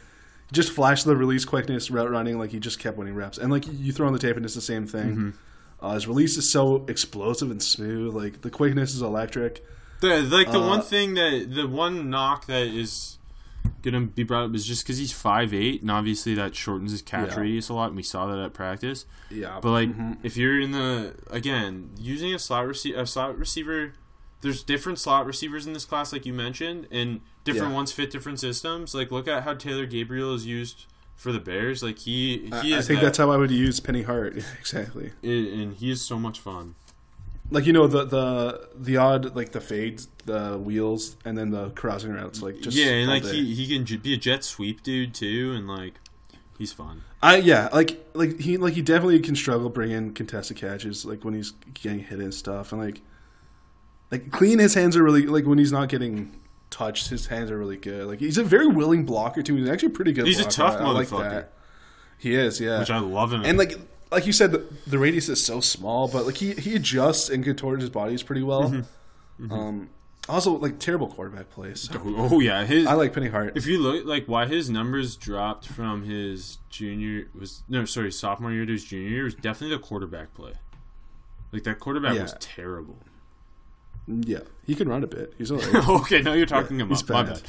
just 0.53 0.71
flashed 0.73 1.05
the 1.05 1.17
release 1.17 1.45
quickness, 1.45 1.91
route 1.91 2.11
running. 2.11 2.39
Like 2.39 2.51
he 2.53 2.61
just 2.61 2.79
kept 2.79 2.97
winning 2.97 3.15
reps. 3.15 3.37
And 3.37 3.51
like 3.51 3.65
you 3.71 3.93
throw 3.93 4.07
on 4.07 4.13
the 4.13 4.19
tape, 4.21 4.37
and 4.37 4.45
it's 4.45 4.55
the 4.55 4.61
same 4.61 4.87
thing. 4.87 5.09
Mm-hmm. 5.11 5.31
Uh, 5.85 5.95
his 5.95 6.07
release 6.07 6.37
is 6.37 6.53
so 6.53 6.85
explosive 6.89 7.51
and 7.51 7.61
smooth. 7.63 8.15
Like 8.15 8.43
the 8.43 8.51
quickness 8.51 8.95
is 8.95 9.03
electric. 9.03 9.65
The 10.03 10.23
like 10.23 10.53
the 10.53 10.61
Uh, 10.61 10.69
one 10.69 10.83
thing 10.83 11.15
that 11.15 11.51
the 11.55 11.67
one 11.67 12.11
knock 12.11 12.47
that 12.47 12.67
is 12.69 13.17
gonna 13.83 14.03
be 14.03 14.23
brought 14.23 14.45
up 14.47 14.55
is 14.55 14.67
just 14.67 14.85
because 14.85 14.99
he's 14.99 15.13
five 15.13 15.53
eight, 15.55 15.83
and 15.83 15.91
obviously 15.91 16.35
that 16.35 16.55
shortens 16.55 16.93
his 16.93 17.03
catch 17.03 17.31
Yeah. 17.31 17.41
radius 17.41 17.69
a 17.69 17.75
lot, 17.75 17.89
and 17.89 17.97
we 17.97 18.03
saw 18.03 18.27
that 18.27 18.39
at 18.39 18.53
practice. 18.55 19.07
Yeah, 19.31 19.59
But 19.63 19.71
like, 19.71 19.97
Mhm. 19.97 20.19
if 20.23 20.37
you're 20.37 20.61
in 20.61 20.73
the 20.73 21.15
again 21.31 21.91
using 21.99 22.35
a 22.35 22.39
slot 22.39 22.67
receiver, 22.67 23.01
a 23.01 23.07
slot 23.07 23.39
receiver, 23.39 23.93
there's 24.43 24.63
different 24.63 24.99
slot 24.99 25.27
receivers 25.27 25.67
in 25.67 25.73
this 25.73 25.85
class, 25.85 26.13
like 26.13 26.25
you 26.27 26.33
mentioned, 26.33 26.87
and 26.91 27.21
different 27.45 27.69
Yeah. 27.71 27.75
ones 27.77 27.93
fit 27.93 28.11
different 28.11 28.41
systems. 28.41 28.95
Like, 28.95 29.11
look 29.11 29.29
at 29.29 29.43
how 29.45 29.55
Taylor 29.55 29.87
Gabriel 29.87 30.35
is 30.35 30.47
used 30.47 30.87
for 31.17 31.33
the 31.33 31.39
Bears. 31.41 31.83
Like 31.83 31.99
he 31.99 32.49
he 32.63 32.75
I, 32.75 32.79
I 32.79 32.83
think 32.83 33.01
that- 33.01 33.07
that's 33.07 33.19
how 33.19 33.31
I 33.31 33.37
would 33.37 33.51
use 33.51 33.79
Penny 33.81 34.03
Hart. 34.03 34.37
exactly. 34.59 35.13
it- 35.23 35.53
and 35.53 35.75
he 35.75 35.91
is 35.91 36.01
so 36.01 36.19
much 36.19 36.41
fun. 36.41 36.75
Like 37.51 37.67
you 37.67 37.73
know 37.73 37.87
the 37.87 38.05
the 38.05 38.69
the 38.77 38.97
odd 38.97 39.35
like 39.35 39.53
the 39.53 39.61
fades, 39.61 40.09
the 40.25 40.57
wheels, 40.59 41.17
and 41.25 41.37
then 41.37 41.51
the 41.51 41.71
crossing 41.71 42.13
routes. 42.13 42.43
Like 42.43 42.61
just 42.61 42.77
yeah, 42.77 42.93
and 42.93 43.09
like 43.11 43.25
day. 43.25 43.33
he 43.33 43.55
he 43.55 43.77
can 43.85 43.99
be 43.99 44.15
a 44.15 44.17
jet 44.17 44.45
sweep 44.45 44.83
dude 44.83 45.15
too, 45.15 45.53
and 45.57 45.67
like 45.67 45.95
he's 46.59 46.73
fun. 46.73 47.03
I 47.23 47.37
yeah, 47.39 47.69
like 47.73 47.99
like 48.15 48.39
he 48.41 48.57
like 48.57 48.75
he 48.75 48.83
definitely 48.83 49.19
can 49.21 49.35
struggle 49.35 49.69
bringing 49.69 50.13
contested 50.15 50.57
catches 50.57 51.05
like 51.05 51.25
when 51.25 51.35
he's 51.35 51.51
getting 51.75 52.01
hit 52.01 52.21
and 52.21 52.33
stuff 52.33 52.73
and 52.73 52.81
like 52.81 53.03
like 54.11 54.31
clean 54.31 54.59
his 54.59 54.75
hands 54.75 54.97
are 54.97 55.03
really 55.03 55.27
like 55.27 55.45
when 55.45 55.59
he's 55.59 55.73
not 55.73 55.89
getting 55.89 56.35
touched 56.71 57.09
his 57.11 57.27
hands 57.27 57.51
are 57.51 57.59
really 57.59 57.77
good 57.77 58.07
like 58.07 58.21
he's 58.21 58.39
a 58.39 58.45
very 58.45 58.67
willing 58.69 59.05
blocker 59.05 59.43
too 59.43 59.57
he's 59.57 59.69
actually 59.69 59.89
pretty 59.89 60.13
good 60.13 60.27
He's 60.27 60.39
a 60.41 60.45
tough 60.45 60.77
I, 60.77 60.85
I 60.85 60.91
like 60.93 61.09
motherfucker. 61.09 61.31
that 61.31 61.53
he 62.17 62.35
is 62.35 62.61
yeah 62.61 62.79
Which 62.79 62.91
I 62.91 63.01
love 63.01 63.33
him. 63.33 63.43
and 63.45 63.59
like 63.59 63.79
like 64.13 64.27
you 64.27 64.33
said 64.33 64.53
the, 64.53 64.65
the 64.87 64.99
radius 64.99 65.29
is 65.29 65.45
so 65.45 65.61
small 65.61 66.09
but 66.09 66.27
like 66.27 66.37
he 66.37 66.53
he 66.55 66.75
adjusts 66.77 67.29
and 67.29 67.45
contorts 67.45 67.81
his 67.83 67.91
bodies 67.91 68.23
pretty 68.23 68.43
well 68.43 68.71
Mm-hmm. 69.41 69.53
um 69.53 69.89
also 70.29 70.53
like 70.59 70.79
terrible 70.79 71.09
quarterback 71.09 71.49
plays 71.51 71.81
so 71.81 72.01
oh 72.05 72.41
yeah, 72.41 72.65
his 72.67 72.87
I 72.87 72.93
like 72.93 73.15
Penny 73.15 73.29
Hart 73.29 73.57
If 73.57 73.67
you 73.67 73.79
look 73.79 74.05
like 74.05 74.27
why 74.27 74.45
his 74.47 74.69
numbers 74.69 75.17
dropped 75.17 75.67
from 75.67 76.05
his 76.05 76.59
junior 76.69 77.29
was 77.35 77.63
no 77.69 77.87
sorry 77.87 78.13
sophomore 78.13 78.53
year 78.53 78.67
to 78.67 78.73
his 78.73 78.85
junior 78.85 79.09
year 79.09 79.25
was 79.25 79.35
definitely 79.35 79.75
the 79.77 79.83
quarterback 79.83 80.35
play. 80.35 80.53
Like 81.53 81.65
that 81.65 81.81
quarterback 81.81 82.15
Yeah. 82.17 82.23
was 82.23 82.35
terrible. 82.39 82.99
yeah 84.07 84.41
he 84.67 84.75
can 84.75 84.89
run 84.89 85.03
a 85.03 85.07
bit 85.07 85.33
he's 85.39 85.51
alright 85.53 85.89
okay, 85.89 86.21
now 86.21 86.33
you're 86.35 86.45
talking 86.47 86.79
him 86.79 86.89
he's 86.91 87.03
up. 87.03 87.09
My 87.09 87.23
bad. 87.23 87.43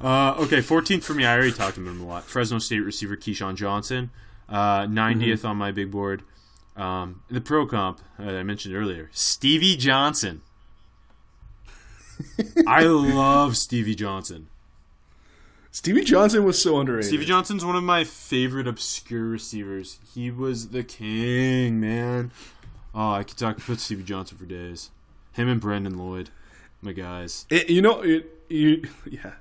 bad. 0.00 0.06
Uh, 0.06 0.34
okay, 0.42 0.58
14th 0.58 1.02
for 1.04 1.14
me. 1.14 1.24
I 1.24 1.34
already 1.34 1.52
talked 1.52 1.78
about 1.78 1.90
him 1.90 2.00
a 2.02 2.06
lot. 2.06 2.24
Fresno 2.24 2.58
State 2.58 2.80
receiver 2.80 3.16
KeeSean 3.16 3.54
Johnson, 3.56 4.10
uh, 4.48 4.82
90th 4.82 5.18
Mm-hmm. 5.18 5.46
on 5.46 5.56
my 5.56 5.70
big 5.72 5.90
board. 5.90 6.22
Um, 6.76 7.22
the 7.30 7.40
pro 7.40 7.66
comp 7.66 8.00
uh, 8.18 8.24
I 8.24 8.42
mentioned 8.42 8.74
earlier, 8.74 9.08
Stevie 9.12 9.76
Johnson. 9.76 10.42
I 12.66 12.82
love 12.84 13.56
Stevie 13.56 13.94
Johnson. 13.94 14.48
Stevie 15.70 16.04
Johnson 16.04 16.44
was 16.44 16.60
so 16.62 16.78
underrated 16.78 17.08
Stevie 17.08 17.24
Johnson's 17.24 17.64
one 17.64 17.74
of 17.74 17.82
my 17.82 18.04
favorite 18.04 18.68
obscure 18.68 19.24
receivers. 19.24 19.98
He 20.14 20.30
was 20.30 20.68
the 20.68 20.84
king, 20.84 21.80
man. 21.80 22.30
Oh, 22.94 23.10
I 23.12 23.24
could 23.24 23.36
talk 23.36 23.58
about 23.58 23.80
Stevie 23.80 24.04
Johnson 24.04 24.38
for 24.38 24.44
days. 24.46 24.90
Him 25.32 25.48
and 25.48 25.60
Brandon 25.60 25.98
Lloyd, 25.98 26.30
my 26.80 26.92
guys. 26.92 27.44
It, 27.50 27.68
you 27.68 27.82
know, 27.82 28.02
it, 28.02 28.30
you, 28.48 28.84
yeah. 29.10 29.32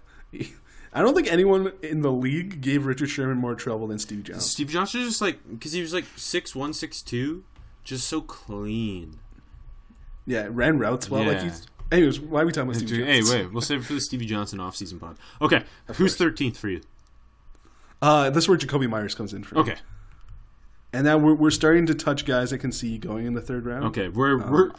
I 0.93 1.01
don't 1.01 1.15
think 1.15 1.31
anyone 1.31 1.73
in 1.81 2.01
the 2.01 2.11
league 2.11 2.61
gave 2.61 2.85
Richard 2.85 3.07
Sherman 3.09 3.37
more 3.37 3.55
trouble 3.55 3.87
than 3.87 3.97
Steve 3.99 4.23
Johnson. 4.23 4.41
Steve 4.41 4.69
Johnson 4.69 5.01
is 5.01 5.07
just 5.09 5.21
like 5.21 5.39
because 5.49 5.71
he 5.73 5.81
was 5.81 5.93
like 5.93 6.05
six 6.15 6.55
one, 6.55 6.71
six 6.73 7.01
two, 7.01 7.43
just 7.83 8.07
so 8.07 8.21
clean. 8.21 9.19
Yeah, 10.25 10.47
ran 10.49 10.77
routes 10.77 11.09
well. 11.09 11.23
Like 11.23 11.41
he's. 11.41 11.65
Anyways, 11.91 12.19
why 12.19 12.41
are 12.41 12.45
we 12.45 12.51
talking 12.51 12.69
about 12.69 12.77
Steve 12.77 12.89
Johnson? 12.89 13.07
Hey, 13.07 13.21
wait, 13.43 13.51
we'll 13.51 13.61
save 13.61 13.81
it 13.81 13.85
for 13.85 13.93
the 13.93 14.01
Stevie 14.01 14.25
Johnson 14.25 14.59
offseason 14.59 14.99
pod. 14.99 15.17
Okay, 15.41 15.63
who's 15.95 16.15
thirteenth 16.15 16.57
for 16.57 16.69
you? 16.69 16.81
Uh, 18.01 18.29
this 18.29 18.45
is 18.45 18.47
where 18.49 18.57
Jakobi 18.57 18.89
Meyers 18.89 19.15
comes 19.15 19.33
in 19.33 19.43
for 19.43 19.55
me. 19.55 19.61
Okay, 19.61 19.75
and 20.91 21.03
now 21.05 21.17
we're 21.17 21.33
we're 21.35 21.51
starting 21.51 21.85
to 21.87 21.95
touch 21.95 22.25
guys 22.25 22.53
I 22.53 22.57
can 22.57 22.71
see 22.71 22.97
going 22.97 23.25
in 23.25 23.33
the 23.33 23.41
third 23.41 23.65
round. 23.65 23.85
okay, 23.85 24.07
we're 24.09 24.41
Um, 24.41 24.51
we're 24.51 24.71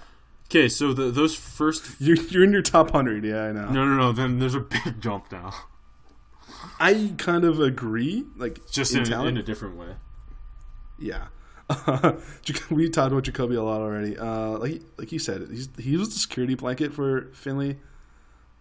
okay. 0.47 0.69
So 0.69 0.93
the, 0.93 1.11
those 1.11 1.35
first, 1.35 1.85
you're 2.01 2.17
you're 2.17 2.45
in 2.45 2.53
your 2.53 2.63
top 2.63 2.91
hundred. 2.91 3.25
Yeah, 3.25 3.45
I 3.45 3.53
know. 3.53 3.69
no, 3.69 3.85
no, 3.85 3.97
no. 3.97 4.13
Then 4.13 4.39
there's 4.39 4.55
a 4.55 4.61
big 4.61 5.01
jump 5.01 5.31
now, 5.33 5.53
I 6.81 7.13
kind 7.19 7.45
of 7.45 7.61
agree. 7.61 8.25
Like 8.37 8.71
just 8.71 8.95
in 8.95 9.05
in, 9.13 9.27
in 9.29 9.37
a 9.37 9.43
different 9.43 9.77
way. 9.77 9.95
Yeah. 10.99 11.27
We 12.71 12.91
talked 12.91 13.13
about 13.13 13.25
Jakobi 13.25 13.57
a 13.57 13.63
lot 13.63 13.81
already. 13.81 14.19
Uh, 14.19 14.59
like 14.59 14.83
like 14.99 15.13
you 15.13 15.19
said, 15.19 15.47
he's 15.51 15.69
he 15.79 15.97
was 15.97 16.11
the 16.13 16.19
security 16.19 16.55
blanket 16.55 16.93
for 16.93 17.31
Finley. 17.33 17.79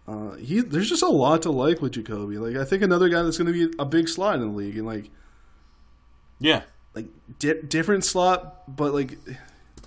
Uh, 0.06 0.32
he 0.36 0.60
there's 0.60 0.88
just 0.88 1.02
a 1.02 1.08
lot 1.08 1.42
to 1.42 1.50
like 1.50 1.80
with 1.82 1.92
Jakobi. 1.92 2.38
Like 2.38 2.56
I 2.60 2.64
think 2.64 2.82
another 2.82 3.08
guy 3.08 3.22
that's 3.22 3.38
going 3.38 3.52
to 3.52 3.68
be 3.68 3.74
a 3.78 3.84
big 3.84 4.08
slot 4.08 4.36
in 4.36 4.40
the 4.40 4.46
league 4.46 4.76
and 4.76 4.86
like 4.86 5.10
Yeah, 6.40 6.62
like 6.94 7.06
di- 7.38 7.62
different 7.62 8.04
slot, 8.04 8.74
but 8.74 8.92
like 8.94 9.18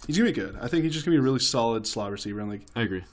he's 0.05 0.17
gonna 0.17 0.29
be 0.29 0.33
good. 0.33 0.57
I 0.61 0.67
think 0.67 0.83
he's 0.83 0.93
just 0.93 1.05
gonna 1.05 1.15
be 1.15 1.19
a 1.19 1.23
really 1.23 1.39
solid 1.39 1.87
slot 1.87 2.11
receiver. 2.11 2.39
And 2.39 2.49
like 2.49 2.65
I 2.75 2.81
agree. 2.83 3.03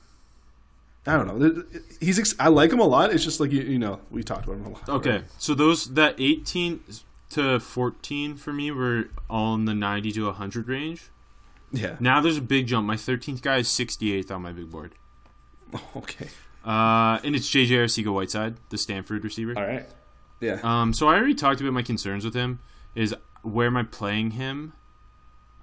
I 1.07 1.17
don't 1.17 1.27
know, 1.27 1.65
he's 2.01 2.19
ex- 2.19 2.35
I 2.39 2.49
like 2.49 2.73
him 2.73 2.81
a 2.81 2.87
lot. 2.87 3.13
It's 3.13 3.25
just 3.25 3.39
like 3.41 3.53
you, 3.53 3.63
you 3.63 3.79
know 3.79 4.01
we 4.11 4.23
talked 4.23 4.45
about 4.45 4.57
him 4.57 4.67
a 4.67 4.71
lot. 4.71 4.89
Okay, 4.89 5.25
so 5.39 5.55
those 5.55 5.93
that 5.95 6.15
18 6.19 6.81
to 7.31 7.61
14 7.61 8.37
for 8.37 8.53
me 8.53 8.71
were 8.71 9.09
all 9.29 9.55
in 9.55 9.65
the 9.65 9.75
90 9.75 10.13
to 10.13 10.27
100 10.27 10.69
range. 10.69 11.11
Yeah. 11.73 11.97
Now 11.99 12.21
there's 12.21 12.37
a 12.37 12.43
big 12.43 12.69
jump. 12.69 12.87
My 12.87 12.95
13th 12.95 13.43
guy 13.43 13.59
is 13.59 13.69
68th 13.69 14.31
on 14.31 14.43
my 14.43 14.53
big 14.53 14.71
board. 14.71 14.93
Okay. 15.97 16.29
Uh, 16.65 17.19
and 17.25 17.35
it's 17.35 17.51
JJ 17.51 17.71
Arcega 17.71 18.13
Whiteside, 18.13 18.55
the 18.71 18.79
Stanford 18.79 19.25
receiver. 19.25 19.55
All 19.57 19.67
right. 19.67 19.87
Yeah. 20.41 20.61
Um, 20.63 20.93
so 20.95 21.09
I 21.09 21.17
already 21.17 21.35
talked 21.35 21.61
about 21.61 21.73
my 21.73 21.83
concerns 21.83 22.25
with 22.25 22.35
him. 22.35 22.61
Is 22.95 23.15
where 23.43 23.67
am 23.67 23.77
I 23.77 23.83
playing 23.83 24.33
him? 24.33 24.73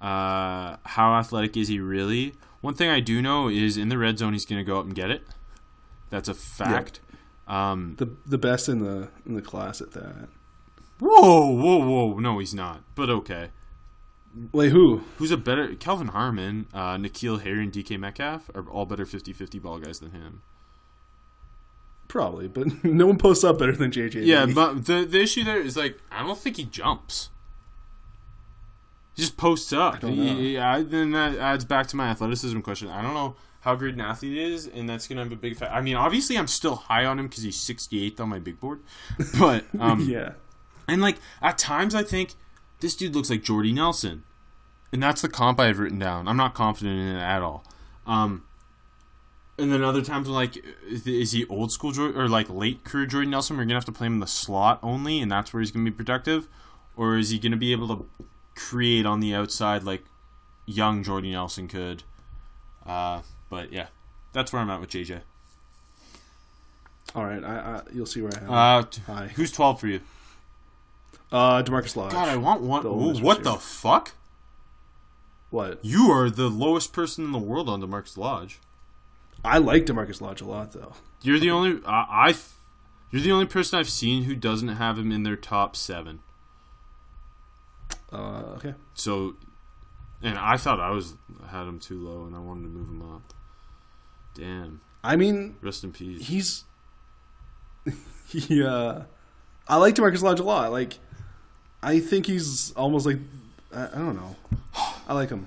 Uh, 0.00 0.76
how 0.84 1.14
athletic 1.14 1.56
is 1.56 1.68
he 1.68 1.80
really? 1.80 2.34
One 2.62 2.74
thing 2.74 2.88
I 2.88 3.00
do 3.00 3.20
know 3.20 3.48
is 3.48 3.76
in 3.76 3.90
the 3.90 3.98
red 3.98 4.18
zone 4.18 4.32
he's 4.32 4.46
going 4.46 4.60
to 4.60 4.64
go 4.64 4.78
up 4.78 4.86
and 4.86 4.94
get 4.94 5.10
it. 5.10 5.26
That's 6.08 6.28
a 6.28 6.34
fact. 6.34 7.00
Um, 7.46 7.96
the 7.98 8.08
the 8.24 8.38
best 8.38 8.68
in 8.68 8.78
the 8.78 9.08
in 9.26 9.34
the 9.34 9.42
class 9.42 9.80
at 9.80 9.90
that. 9.92 10.28
whoa, 11.00 11.46
whoa, 11.46 11.78
whoa! 11.78 12.18
No, 12.18 12.38
he's 12.38 12.54
not. 12.54 12.82
But 12.94 13.10
okay. 13.10 13.50
Wait, 14.52 14.70
who? 14.70 15.02
Who's 15.18 15.30
a 15.30 15.36
better 15.36 15.74
Kelvin 15.74 16.08
Harmon, 16.08 16.66
uh, 16.72 16.96
N'Keal 16.96 17.42
Harry, 17.42 17.64
and 17.64 17.72
DK 17.72 17.98
Metcalf 17.98 18.48
are 18.54 18.66
all 18.70 18.86
better 18.86 19.04
50-50 19.04 19.60
ball 19.60 19.78
guys 19.78 20.00
than 20.00 20.12
him. 20.12 20.40
Probably, 22.08 22.48
but 22.48 22.84
no 22.84 23.06
one 23.06 23.18
posts 23.18 23.44
up 23.44 23.58
better 23.58 23.76
than 23.76 23.90
JJ. 23.90 24.24
Yeah, 24.24 24.46
but 24.46 24.86
the 24.86 25.04
the 25.04 25.20
issue 25.20 25.44
there 25.44 25.60
is 25.60 25.76
like 25.76 25.98
I 26.10 26.22
don't 26.22 26.38
think 26.38 26.56
he 26.56 26.64
jumps. 26.64 27.30
He 29.14 29.22
just 29.22 29.36
posts 29.36 29.72
up. 29.72 30.00
don't 30.00 30.12
He- 30.12 30.58
I- 30.58 30.82
then 30.82 31.12
that 31.12 31.36
adds 31.38 31.64
back 31.64 31.86
to 31.88 31.96
my 31.96 32.06
athleticism 32.08 32.60
question. 32.60 32.88
I 32.88 33.02
don't 33.02 33.14
know 33.14 33.36
how 33.60 33.74
great 33.76 33.94
an 33.94 34.00
athlete 34.00 34.36
is, 34.36 34.66
and 34.66 34.88
that's 34.88 35.06
gonna 35.06 35.22
have 35.22 35.32
a 35.32 35.36
big. 35.36 35.56
Fa- 35.56 35.72
I 35.72 35.80
mean, 35.80 35.96
obviously, 35.96 36.36
I'm 36.38 36.46
still 36.48 36.76
high 36.76 37.04
on 37.04 37.18
him 37.18 37.26
because 37.28 37.42
he's 37.44 37.56
68th 37.58 38.20
on 38.20 38.28
my 38.28 38.38
big 38.38 38.58
board, 38.58 38.80
but 39.38 39.64
um, 39.78 40.00
yeah. 40.08 40.32
and 40.88 41.00
like 41.02 41.18
at 41.42 41.58
times 41.58 41.94
I 41.94 42.02
think 42.02 42.34
this 42.80 42.96
dude 42.96 43.14
looks 43.14 43.30
like 43.30 43.42
Jordy 43.44 43.72
Nelson, 43.72 44.24
and 44.92 45.02
that's 45.02 45.22
the 45.22 45.28
comp 45.28 45.60
I 45.60 45.66
have 45.66 45.78
written 45.78 45.98
down. 45.98 46.26
I'm 46.26 46.36
not 46.36 46.54
confident 46.54 46.98
in 46.98 47.16
it 47.16 47.20
at 47.20 47.42
all. 47.42 47.64
Um, 48.06 48.44
and 49.58 49.70
then 49.70 49.84
other 49.84 50.02
times 50.02 50.26
I'm 50.26 50.34
like, 50.34 50.56
is, 50.88 51.32
he 51.32 51.44
old 51.46 51.70
school 51.70 51.92
Jordy, 51.92 52.18
or 52.18 52.28
like 52.28 52.48
late 52.50 52.82
career 52.84 53.06
Jordy 53.06 53.28
Nelson? 53.28 53.56
We're 53.56 53.64
gonna 53.64 53.74
have 53.74 53.84
to 53.84 53.92
play 53.92 54.06
him 54.06 54.14
in 54.14 54.20
the 54.20 54.26
slot 54.26 54.80
only, 54.82 55.20
and 55.20 55.30
that's 55.30 55.52
where 55.52 55.60
he's 55.60 55.70
gonna 55.70 55.84
be 55.84 55.90
productive, 55.92 56.48
or 56.96 57.16
is 57.18 57.28
he 57.30 57.38
gonna 57.38 57.56
be 57.58 57.70
able 57.70 57.86
to 57.88 58.06
create 58.54 59.06
on 59.06 59.20
the 59.20 59.34
outside 59.34 59.84
like 59.84 60.04
young 60.66 61.02
Jordy 61.02 61.30
Nelson 61.30 61.68
could? 61.68 62.02
Uh, 62.86 63.22
but 63.50 63.72
yeah, 63.72 63.88
that's 64.32 64.52
where 64.52 64.62
I'm 64.62 64.70
at 64.70 64.80
with 64.80 64.90
JJ. 64.90 65.20
All 67.14 67.24
right, 67.24 67.44
I, 67.44 67.56
I, 67.56 67.80
you'll 67.92 68.06
see 68.06 68.22
where 68.22 68.32
I 68.34 68.44
am. 68.44 68.50
Uh, 68.50 68.84
Hi. 69.06 69.26
who's 69.34 69.52
12 69.52 69.80
for 69.80 69.86
you? 69.86 70.00
Uh, 71.30 71.62
Demarcus 71.62 71.96
Lodge. 71.96 72.12
God, 72.12 72.28
I 72.28 72.36
want 72.36 72.62
one. 72.62 72.86
Ooh, 72.86 73.18
what 73.20 73.42
the 73.42 73.54
fuck? 73.54 74.12
what? 75.50 75.78
You 75.82 76.10
are 76.10 76.30
the 76.30 76.48
lowest 76.48 76.92
person 76.92 77.24
in 77.24 77.32
the 77.32 77.38
world 77.38 77.68
on 77.68 77.82
Demarcus 77.82 78.16
Lodge. 78.16 78.58
I 79.44 79.58
like 79.58 79.86
Demarcus 79.86 80.20
Lodge 80.20 80.40
a 80.40 80.46
lot, 80.46 80.72
though. 80.72 80.94
You're 81.20 81.38
the 81.38 81.50
only 81.50 81.80
I. 81.86 82.34
you're 83.10 83.22
the 83.22 83.32
only 83.32 83.46
person 83.46 83.78
I've 83.78 83.90
seen 83.90 84.24
who 84.24 84.34
doesn't 84.34 84.68
have 84.68 84.98
him 84.98 85.12
in 85.12 85.22
their 85.22 85.36
top 85.36 85.76
seven. 85.76 86.20
Uh, 88.12 88.42
okay. 88.56 88.74
So, 88.94 89.34
and 90.22 90.38
I 90.38 90.56
thought 90.56 90.80
I 90.80 90.90
was 90.90 91.14
had 91.48 91.62
him 91.66 91.78
too 91.80 91.98
low, 91.98 92.24
and 92.26 92.34
I 92.36 92.38
wanted 92.38 92.62
to 92.62 92.68
move 92.68 92.88
him 92.88 93.02
up. 93.14 93.32
Damn. 94.34 94.80
I 95.04 95.16
mean, 95.16 95.56
Rest 95.62 95.82
in 95.84 95.92
peace. 95.92 96.26
he's 96.28 96.64
he. 98.28 98.62
Uh, 98.62 99.02
I 99.68 99.76
like 99.76 99.94
Demarcus 99.94 100.22
Lodge 100.22 100.40
a 100.40 100.44
lot. 100.44 100.70
Like, 100.72 100.98
I 101.82 102.00
think 102.00 102.26
he's 102.26 102.72
almost 102.72 103.06
like 103.06 103.18
I, 103.74 103.86
I 103.86 103.94
don't 103.98 104.16
know. 104.16 104.36
I 105.08 105.14
like 105.14 105.30
him. 105.30 105.46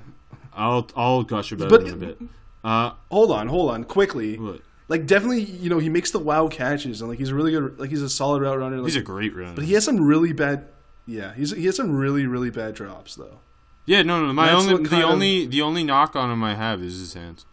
I'll 0.54 0.88
I'll 0.96 1.24
gush 1.24 1.52
about 1.52 1.70
But- 1.70 1.82
him 1.82 1.88
in 1.88 1.94
a 1.94 1.98
bit. 1.98 2.18
Uh, 2.64 2.94
Hold 3.12 3.30
on, 3.30 3.48
hold 3.48 3.70
on, 3.70 3.84
quickly. 3.84 4.40
what? 4.40 4.60
Like, 4.88 5.06
definitely, 5.06 5.42
you 5.44 5.70
know, 5.70 5.78
he 5.78 5.88
makes 5.90 6.10
the 6.12 6.18
wow 6.20 6.48
catches, 6.48 7.00
and 7.02 7.10
like 7.10 7.20
he's 7.20 7.30
a 7.30 7.36
really 7.36 7.52
good, 7.52 7.80
like 7.80 7.92
he's 7.92 8.02
a 8.02 8.10
solid 8.10 8.42
route 8.42 8.58
runner. 8.58 8.78
Like, 8.78 8.86
He's 8.86 8.96
a 8.96 9.02
great 9.02 9.36
runner. 9.36 9.54
but 9.54 9.64
he 9.66 9.74
has 9.74 9.84
some 9.86 10.02
really 10.02 10.34
bad. 10.34 10.68
Yeah, 11.08 11.34
he's 11.34 11.52
he 11.52 11.66
has 11.66 11.76
some 11.76 11.96
really 11.96 12.26
really 12.26 12.50
bad 12.50 12.74
drops 12.76 13.16
though. 13.16 13.40
yeah, 13.86 14.02
no, 14.02 14.26
no. 14.26 14.34
My 14.34 14.52
only 14.52 14.84
the 14.88 15.04
of- 15.04 15.12
only 15.12 15.46
the 15.46 15.62
only 15.62 15.84
knock 15.84 16.16
on 16.16 16.32
him 16.32 16.44
I 16.44 16.56
have 16.56 16.82
is 16.82 17.00
his 17.00 17.14
hands. 17.14 17.46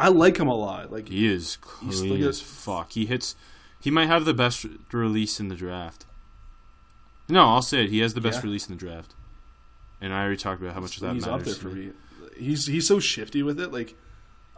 I 0.00 0.08
like 0.08 0.38
him 0.38 0.48
a 0.48 0.54
lot. 0.54 0.90
Like 0.92 1.08
He 1.08 1.26
is 1.32 1.56
clean 1.60 2.10
like 2.10 2.20
as 2.28 2.40
fuck. 2.40 2.92
He 2.92 3.06
hits. 3.06 3.36
He 3.80 3.90
might 3.90 4.06
have 4.06 4.24
the 4.24 4.34
best 4.34 4.66
release 4.92 5.38
in 5.40 5.48
the 5.48 5.54
draft. 5.54 6.06
No, 7.28 7.48
I'll 7.48 7.62
say 7.62 7.84
it. 7.84 7.90
He 7.90 8.00
has 8.00 8.14
the 8.14 8.20
best 8.20 8.38
Yeah. 8.40 8.46
release 8.48 8.68
in 8.68 8.74
the 8.74 8.78
draft. 8.78 9.14
And 10.00 10.12
I 10.12 10.20
already 10.22 10.36
talked 10.36 10.60
about 10.60 10.74
how 10.74 10.80
much 10.80 10.98
that 11.00 11.14
he's 11.14 11.26
matters. 11.26 11.40
up 11.40 11.44
there 11.46 11.54
for 11.54 11.68
me. 11.76 11.90
He's 12.36 12.66
he's 12.66 12.86
so 12.88 12.98
shifty 12.98 13.42
with 13.42 13.60
it. 13.60 13.72
Like 13.72 13.94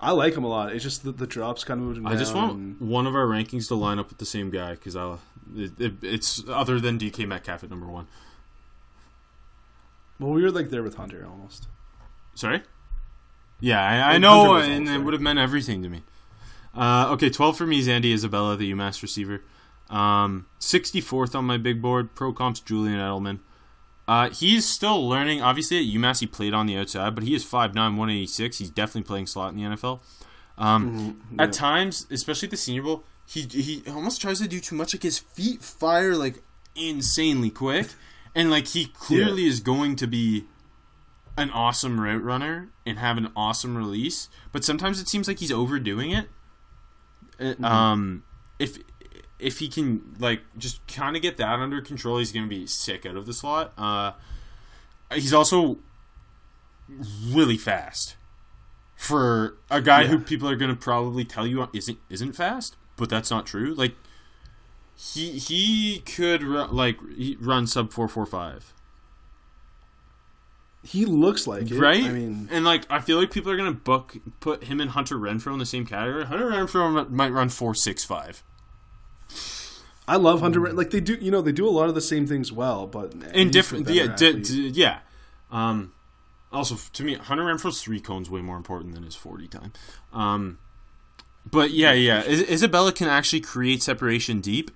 I 0.01 0.11
like 0.13 0.35
him 0.35 0.45
a 0.45 0.49
lot. 0.49 0.73
It's 0.73 0.83
just 0.83 1.05
that 1.05 1.19
the 1.19 1.27
drops 1.27 1.63
kind 1.65 1.79
of 1.81 1.87
moved 1.87 1.99
him 1.99 2.07
I 2.07 2.11
down. 2.11 2.19
just 2.19 2.35
want 2.35 2.81
one 2.81 3.07
of 3.07 3.15
our 3.15 3.27
rankings 3.27 3.69
to 3.69 3.75
line 3.75 3.99
up 3.99 4.09
with 4.09 4.19
the 4.19 4.27
same 4.27 4.51
guy 4.51 4.73
because 4.73 4.97
I'll. 4.97 5.21
It, 5.57 5.73
it, 5.79 5.93
it's 6.03 6.43
other 6.49 6.81
than 6.81 6.99
DK 6.99 7.27
Metcalf 7.27 7.65
at 7.65 7.71
number 7.71 7.87
one. 7.87 8.07
well, 10.19 10.31
we 10.33 10.43
were 10.43 10.51
like 10.51 10.71
there 10.71 10.83
with 10.83 10.97
Hunter 10.97 11.27
almost. 11.29 11.69
Sorry. 12.35 12.63
Yeah, 13.61 13.81
I, 13.83 14.15
I 14.15 14.19
know, 14.19 14.57
and 14.57 14.89
it 14.89 14.99
would 14.99 15.13
have 15.15 15.23
meant 15.23 15.39
everything 15.39 15.83
to 15.83 15.89
me. 15.89 16.03
Uh, 16.75 17.09
okay, 17.13 17.31
twelve 17.31 17.57
for 17.57 17.67
me 17.67 17.79
is 17.79 17.89
Andy 17.89 18.13
Isabella, 18.13 18.57
the 18.57 18.73
UMass 18.73 19.01
receiver. 19.01 19.43
Um, 19.91 20.47
64th 20.61 21.35
on 21.35 21.45
my 21.45 21.57
big 21.57 21.81
board. 21.81 22.15
Pro 22.15 22.33
comps 22.33 22.59
Julian 22.61 22.99
Edelman. 22.99 23.41
Uh, 24.09 24.31
he's 24.31 24.67
still 24.67 25.09
learning. 25.09 25.41
Obviously, 25.41 25.79
at 25.79 25.85
UMass 25.85 26.21
he 26.21 26.27
played 26.27 26.53
on 26.53 26.67
the 26.67 26.77
outside, 26.77 27.15
but 27.15 27.25
he 27.25 27.35
is 27.35 27.45
5'9", 27.45 27.75
186. 27.75 28.59
He's 28.59 28.71
definitely 28.71 29.03
playing 29.07 29.27
slot 29.27 29.53
in 29.53 29.57
the 29.57 29.77
NFL. 29.77 30.01
Um, 30.59 31.23
At 31.39 31.53
times, 31.53 32.07
especially 32.11 32.47
at 32.47 32.51
the 32.51 32.57
Senior 32.57 32.83
Bowl, 32.83 33.05
he 33.27 33.43
he 33.43 33.83
almost 33.89 34.21
tries 34.21 34.41
to 34.41 34.49
do 34.49 34.61
too 34.61 34.75
much. 34.75 34.95
Like 34.95 35.03
his 35.03 35.19
feet 35.19 35.63
fire 35.63 36.15
like 36.17 36.43
insanely 36.75 37.51
quick, 37.51 37.89
and 38.35 38.51
like 38.51 38.69
he 38.69 38.87
clearly 38.87 39.47
is 39.47 39.61
going 39.61 39.97
to 39.97 40.07
be 40.07 40.45
an 41.37 41.51
awesome 41.51 42.01
route 42.01 42.23
runner 42.23 42.69
and 42.87 42.99
have 42.99 43.17
an 43.17 43.31
awesome 43.35 43.77
release, 43.77 44.29
but 44.53 44.65
sometimes 44.65 45.01
it 45.01 45.09
seems 45.09 45.27
like 45.27 45.41
he's 45.41 45.51
overdoing 45.51 46.11
it. 46.13 46.29
Uh, 47.41 47.55
Um, 47.67 48.23
if 48.59 48.79
if 49.41 49.59
he 49.59 49.69
can 49.69 50.15
like 50.21 50.43
just 50.57 50.87
kind 50.87 51.17
of 51.17 51.23
get 51.23 51.37
that 51.39 51.59
under 51.59 51.81
control, 51.81 52.19
he's 52.19 52.31
going 52.31 52.45
to 52.45 52.49
be 52.49 52.67
sick 52.67 53.05
out 53.05 53.17
of 53.17 53.27
the 53.27 53.33
slot. 53.33 53.73
Uh, 53.77 54.13
he's 55.13 55.35
also 55.35 55.79
really 57.29 57.57
fast 57.57 58.17
for 58.97 59.57
a 59.71 59.81
guy 59.81 60.07
who 60.07 60.19
people 60.21 60.49
are 60.49 60.57
going 60.57 60.71
to 60.71 60.77
probably 60.81 61.25
tell 61.25 61.47
you 61.47 61.69
isn't 61.73 61.99
isn't 62.09 62.35
fast, 62.35 62.77
but 62.97 63.09
that's 63.09 63.31
not 63.31 63.47
true. 63.47 63.75
Like 63.75 63.95
he 64.97 65.33
he 65.39 66.01
could 66.01 66.43
ru- 66.43 66.67
like 66.67 66.99
run 67.41 67.67
sub 67.67 67.93
four 67.93 68.09
four 68.09 68.27
five. 68.27 68.73
He 70.83 71.07
looks 71.07 71.47
like 71.47 71.71
it. 71.71 71.79
right? 71.79 72.05
I 72.05 72.09
mean, 72.11 72.49
and 72.53 72.65
like 72.65 72.85
I 72.91 73.01
feel 73.01 73.19
like 73.19 73.31
people 73.31 73.51
are 73.51 73.57
gonna 73.57 73.73
book 73.73 74.17
put 74.41 74.65
him 74.65 74.81
and 74.81 74.91
Hunter 74.91 75.17
Renfrow 75.17 75.55
in 75.55 75.59
the 75.59 75.67
same 75.67 75.87
category. 75.87 76.27
Hunter 76.27 76.51
Renfrow 76.51 77.09
might 77.11 77.31
run 77.31 77.49
four 77.49 77.75
six 77.75 78.05
five, 78.05 78.43
I 80.07 80.17
love 80.17 80.41
Hunter. 80.41 80.73
Like 80.73 80.91
they 80.91 81.01
do, 81.01 81.15
you 81.15 81.31
know, 81.31 81.41
they 81.41 81.53
do 81.53 81.67
a 81.67 81.71
lot 81.71 81.89
of 81.89 81.95
the 81.95 82.03
same 82.03 82.27
things 82.27 82.53
well, 82.53 82.87
but 82.87 83.15
in 83.33 83.51
different 83.51 83.89
yeah 83.89 84.15
d- 84.15 84.41
d- 84.41 84.69
yeah. 84.69 84.99
Um, 85.51 85.93
also 86.53 86.77
to 86.93 87.03
me, 87.03 87.15
Hunter 87.15 87.45
Renfrow's 87.45 87.83
three 87.83 88.01
cones 88.01 88.29
way 88.29 88.43
more 88.43 88.57
important 88.59 88.95
than 88.95 89.05
his 89.05 89.15
forty 89.17 89.49
time. 89.49 89.73
Um, 90.13 90.59
but 91.51 91.71
yeah, 91.71 91.93
yeah, 91.93 92.23
Is- 92.23 92.49
Isabella 92.49 92.93
can 92.93 93.09
actually 93.09 93.41
create 93.41 93.83
separation 93.83 94.41
deep 94.41 94.71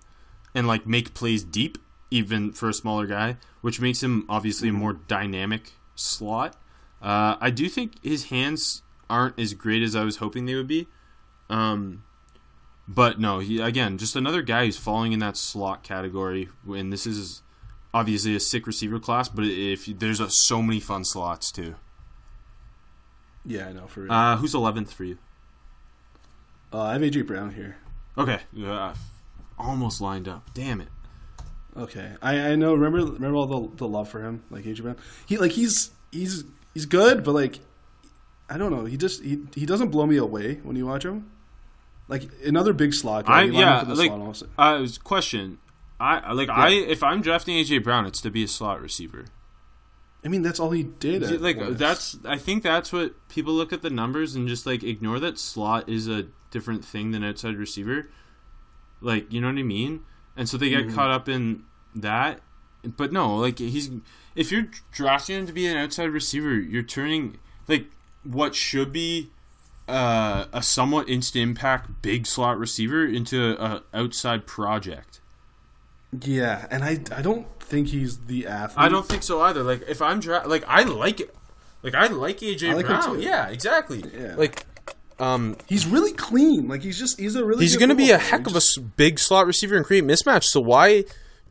and 0.55 0.67
like 0.67 0.87
make 0.87 1.15
plays 1.15 1.45
deep 1.45 1.79
even 2.11 2.53
for 2.53 2.69
a 2.69 2.75
smaller 2.75 3.07
guy, 3.07 3.37
which 3.61 3.81
makes 3.81 4.03
him 4.03 4.25
obviously 4.29 4.69
a 4.69 4.73
more 4.73 4.95
dynamic 4.95 5.73
slot. 5.95 6.57
Uh, 7.03 7.37
I 7.41 7.51
do 7.51 7.69
think 7.69 8.03
his 8.03 8.27
hands 8.27 8.83
aren't 9.11 9.39
as 9.39 9.55
great 9.55 9.83
as 9.83 9.95
I 9.95 10.05
was 10.05 10.17
hoping 10.17 10.47
they 10.47 10.55
would 10.55 10.67
be. 10.69 10.89
Um, 11.51 12.05
but 12.87 13.21
no, 13.21 13.39
he 13.39 13.61
again 13.61 13.99
just 13.99 14.17
another 14.17 14.43
guy 14.43 14.65
who's 14.65 14.79
falling 14.79 15.13
in 15.13 15.19
that 15.21 15.37
slot 15.37 15.83
category. 15.83 16.49
And 16.67 16.93
this 16.93 17.07
is 17.07 17.43
obviously 17.93 18.35
a 18.35 18.41
sick 18.41 18.67
receiver 18.67 18.99
class, 18.99 19.29
but 19.29 19.45
if 19.45 19.87
there's 19.87 20.21
a, 20.21 20.29
so 20.31 20.63
many 20.63 20.81
fun 20.81 21.05
slots 21.05 21.51
too. 21.53 21.75
yeah, 23.45 23.69
I 23.69 23.73
know 23.73 23.87
for 23.87 24.03
real. 24.03 24.13
Uh, 24.13 24.37
who's 24.37 24.55
eleventh 24.55 24.93
for 24.93 25.05
you? 25.05 25.19
Uh, 26.73 26.83
I 26.83 26.93
have 26.95 27.03
AJ 27.03 27.27
Brown 27.27 27.51
here. 27.53 27.77
Okay, 28.17 28.41
uh, 28.65 28.95
almost 29.59 30.01
lined 30.01 30.29
up. 30.29 30.51
Damn 30.55 30.81
it. 30.81 30.89
Okay, 31.77 32.13
I, 32.21 32.39
I 32.51 32.57
know. 32.57 32.75
Remember, 32.75 33.13
remember 33.13 33.37
all 33.37 33.47
the 33.47 33.77
the 33.77 33.89
love 33.89 34.09
for 34.09 34.21
him, 34.23 34.43
like 34.51 34.65
AJ 34.65 34.83
Brown. 34.83 34.97
He 35.27 35.37
like 35.39 35.53
he's 35.53 35.91
he's 36.11 36.45
he's 36.75 36.87
good, 36.87 37.23
but 37.25 37.33
like 37.33 37.61
I 38.51 38.59
don't 38.59 38.71
know. 38.73 38.85
He 38.85 38.97
just 38.97 39.23
he 39.23 39.41
he 39.55 39.65
doesn't 39.67 39.91
blow 39.91 40.07
me 40.07 40.17
away 40.17 40.57
when 40.63 40.77
you 40.77 40.87
watch 40.87 41.05
him. 41.05 41.31
Like 42.09 42.29
another 42.45 42.73
big 42.73 42.95
slot 42.95 43.27
guy. 43.27 43.41
I 43.41 43.43
yeah 43.45 43.77
up 43.77 43.83
in 43.85 43.89
the 43.91 43.95
like 43.95 44.09
slot 44.09 44.21
almost. 44.21 44.45
uh, 44.59 44.87
question. 45.05 45.59
I 46.01 46.33
like 46.33 46.49
I 46.49 46.71
if 46.71 47.03
I'm 47.03 47.23
drafting 47.23 47.57
AJ 47.57 47.83
Brown, 47.85 48.07
it's 48.07 48.21
to 48.23 48.31
be 48.31 48.45
a 48.45 48.49
slot 48.49 48.81
receiver. 48.81 49.27
I 50.25 50.29
mean, 50.29 50.43
that's 50.43 50.59
all 50.59 50.71
he 50.71 50.83
did. 50.83 51.41
like 51.41 51.59
that's 51.77 52.19
I 52.25 52.39
think 52.39 52.63
that's 52.63 52.93
what 52.93 53.29
people 53.29 53.53
look 53.53 53.73
at 53.73 53.83
the 53.83 53.91
numbers 53.91 54.35
and 54.35 54.49
just 54.49 54.67
like 54.67 54.83
ignore 54.83 55.21
that 55.21 55.39
slot 55.39 55.89
is 55.89 56.09
a 56.09 56.27
different 56.51 56.85
thing 56.85 57.11
than 57.11 57.25
outside 57.25 57.57
receiver. 57.57 58.11
Like 59.01 59.33
you 59.33 59.41
know 59.41 59.49
what 59.49 59.59
I 59.59 59.63
mean? 59.63 60.01
And 60.37 60.49
so 60.49 60.57
they 60.57 60.71
get 60.71 60.93
caught 60.93 61.11
up 61.11 61.29
in 61.29 61.65
that. 61.95 62.41
But 62.85 63.13
no, 63.13 63.37
like 63.37 63.59
he's 63.59 63.91
if 64.35 64.53
you're 64.53 64.69
drafting 64.93 65.39
him 65.39 65.47
to 65.47 65.53
be 65.53 65.67
an 65.67 65.77
outside 65.77 66.11
receiver, 66.11 66.55
you're 66.55 66.83
turning 66.83 67.39
like 67.67 67.87
what 68.23 68.55
should 68.55 68.93
be 68.93 69.31
uh, 69.89 70.47
a 70.53 70.63
somewhat 70.63 71.09
instant 71.09 71.43
impact 71.43 72.03
big 72.03 72.27
slot 72.27 72.59
receiver 72.59 73.07
into 73.07 73.57
a 73.61 73.83
outside 73.95 74.47
project. 74.47 75.21
Yeah, 76.21 76.67
and 76.71 76.85
I 76.85 77.01
I 77.15 77.23
don't 77.23 77.47
think 77.61 77.89
he's 77.89 78.19
the 78.27 78.47
athlete. 78.47 78.79
I 78.79 78.89
don't 78.89 79.07
think 79.07 79.23
so 79.23 79.41
either. 79.43 79.63
Like 79.63 79.83
if 79.89 80.01
I'm 80.01 80.21
dra- 80.21 80.47
like 80.47 80.65
I 80.67 80.83
like 80.85 81.21
it. 81.21 81.35
Like 81.83 81.95
I 81.95 82.07
like 82.09 82.39
AJ 82.39 82.71
I 82.71 82.75
like 82.75 82.87
Brown. 82.87 83.21
Yeah, 83.21 83.49
exactly. 83.49 84.03
Yeah. 84.13 84.35
Like 84.37 84.65
um 85.21 85.57
He's 85.67 85.87
really 85.87 86.13
clean. 86.13 86.69
Like 86.69 86.83
he's 86.83 86.99
just 86.99 87.19
he's 87.19 87.35
a 87.35 87.45
really. 87.45 87.65
He's 87.65 87.77
going 87.77 87.89
to 87.89 87.95
be 87.95 88.11
a 88.11 88.19
heck 88.19 88.45
player. 88.45 88.57
of 88.57 88.63
a 88.77 88.81
big 88.81 89.19
slot 89.19 89.47
receiver 89.47 89.77
and 89.77 89.85
create 89.85 90.05
mismatch. 90.05 90.45
So 90.45 90.61
why 90.61 91.05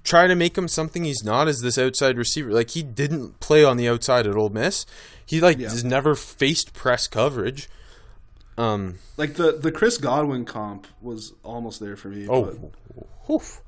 try 0.03 0.25
to 0.27 0.35
make 0.35 0.57
him 0.57 0.67
something 0.67 1.03
he's 1.03 1.23
not 1.23 1.47
as 1.47 1.59
this 1.61 1.77
outside 1.77 2.17
receiver? 2.17 2.51
Like 2.51 2.69
he 2.71 2.83
didn't 2.83 3.39
play 3.39 3.63
on 3.63 3.77
the 3.77 3.89
outside 3.89 4.25
at 4.27 4.35
Ole 4.35 4.49
Miss. 4.49 4.85
He 5.25 5.41
like 5.41 5.57
Yeah. 5.57 5.69
has 5.69 5.83
never 5.83 6.15
faced 6.15 6.73
press 6.73 7.07
coverage. 7.07 7.67
Um. 8.57 8.95
like 9.17 9.35
the 9.35 9.51
the 9.51 9.71
Chris 9.71 9.97
Godwin 9.97 10.43
comp 10.45 10.87
was 11.01 11.33
almost 11.43 11.79
there 11.79 11.95
for 11.95 12.07
me. 12.07 12.25
Oh. 12.27 12.45
but, 12.95 13.31
oof. 13.33 13.61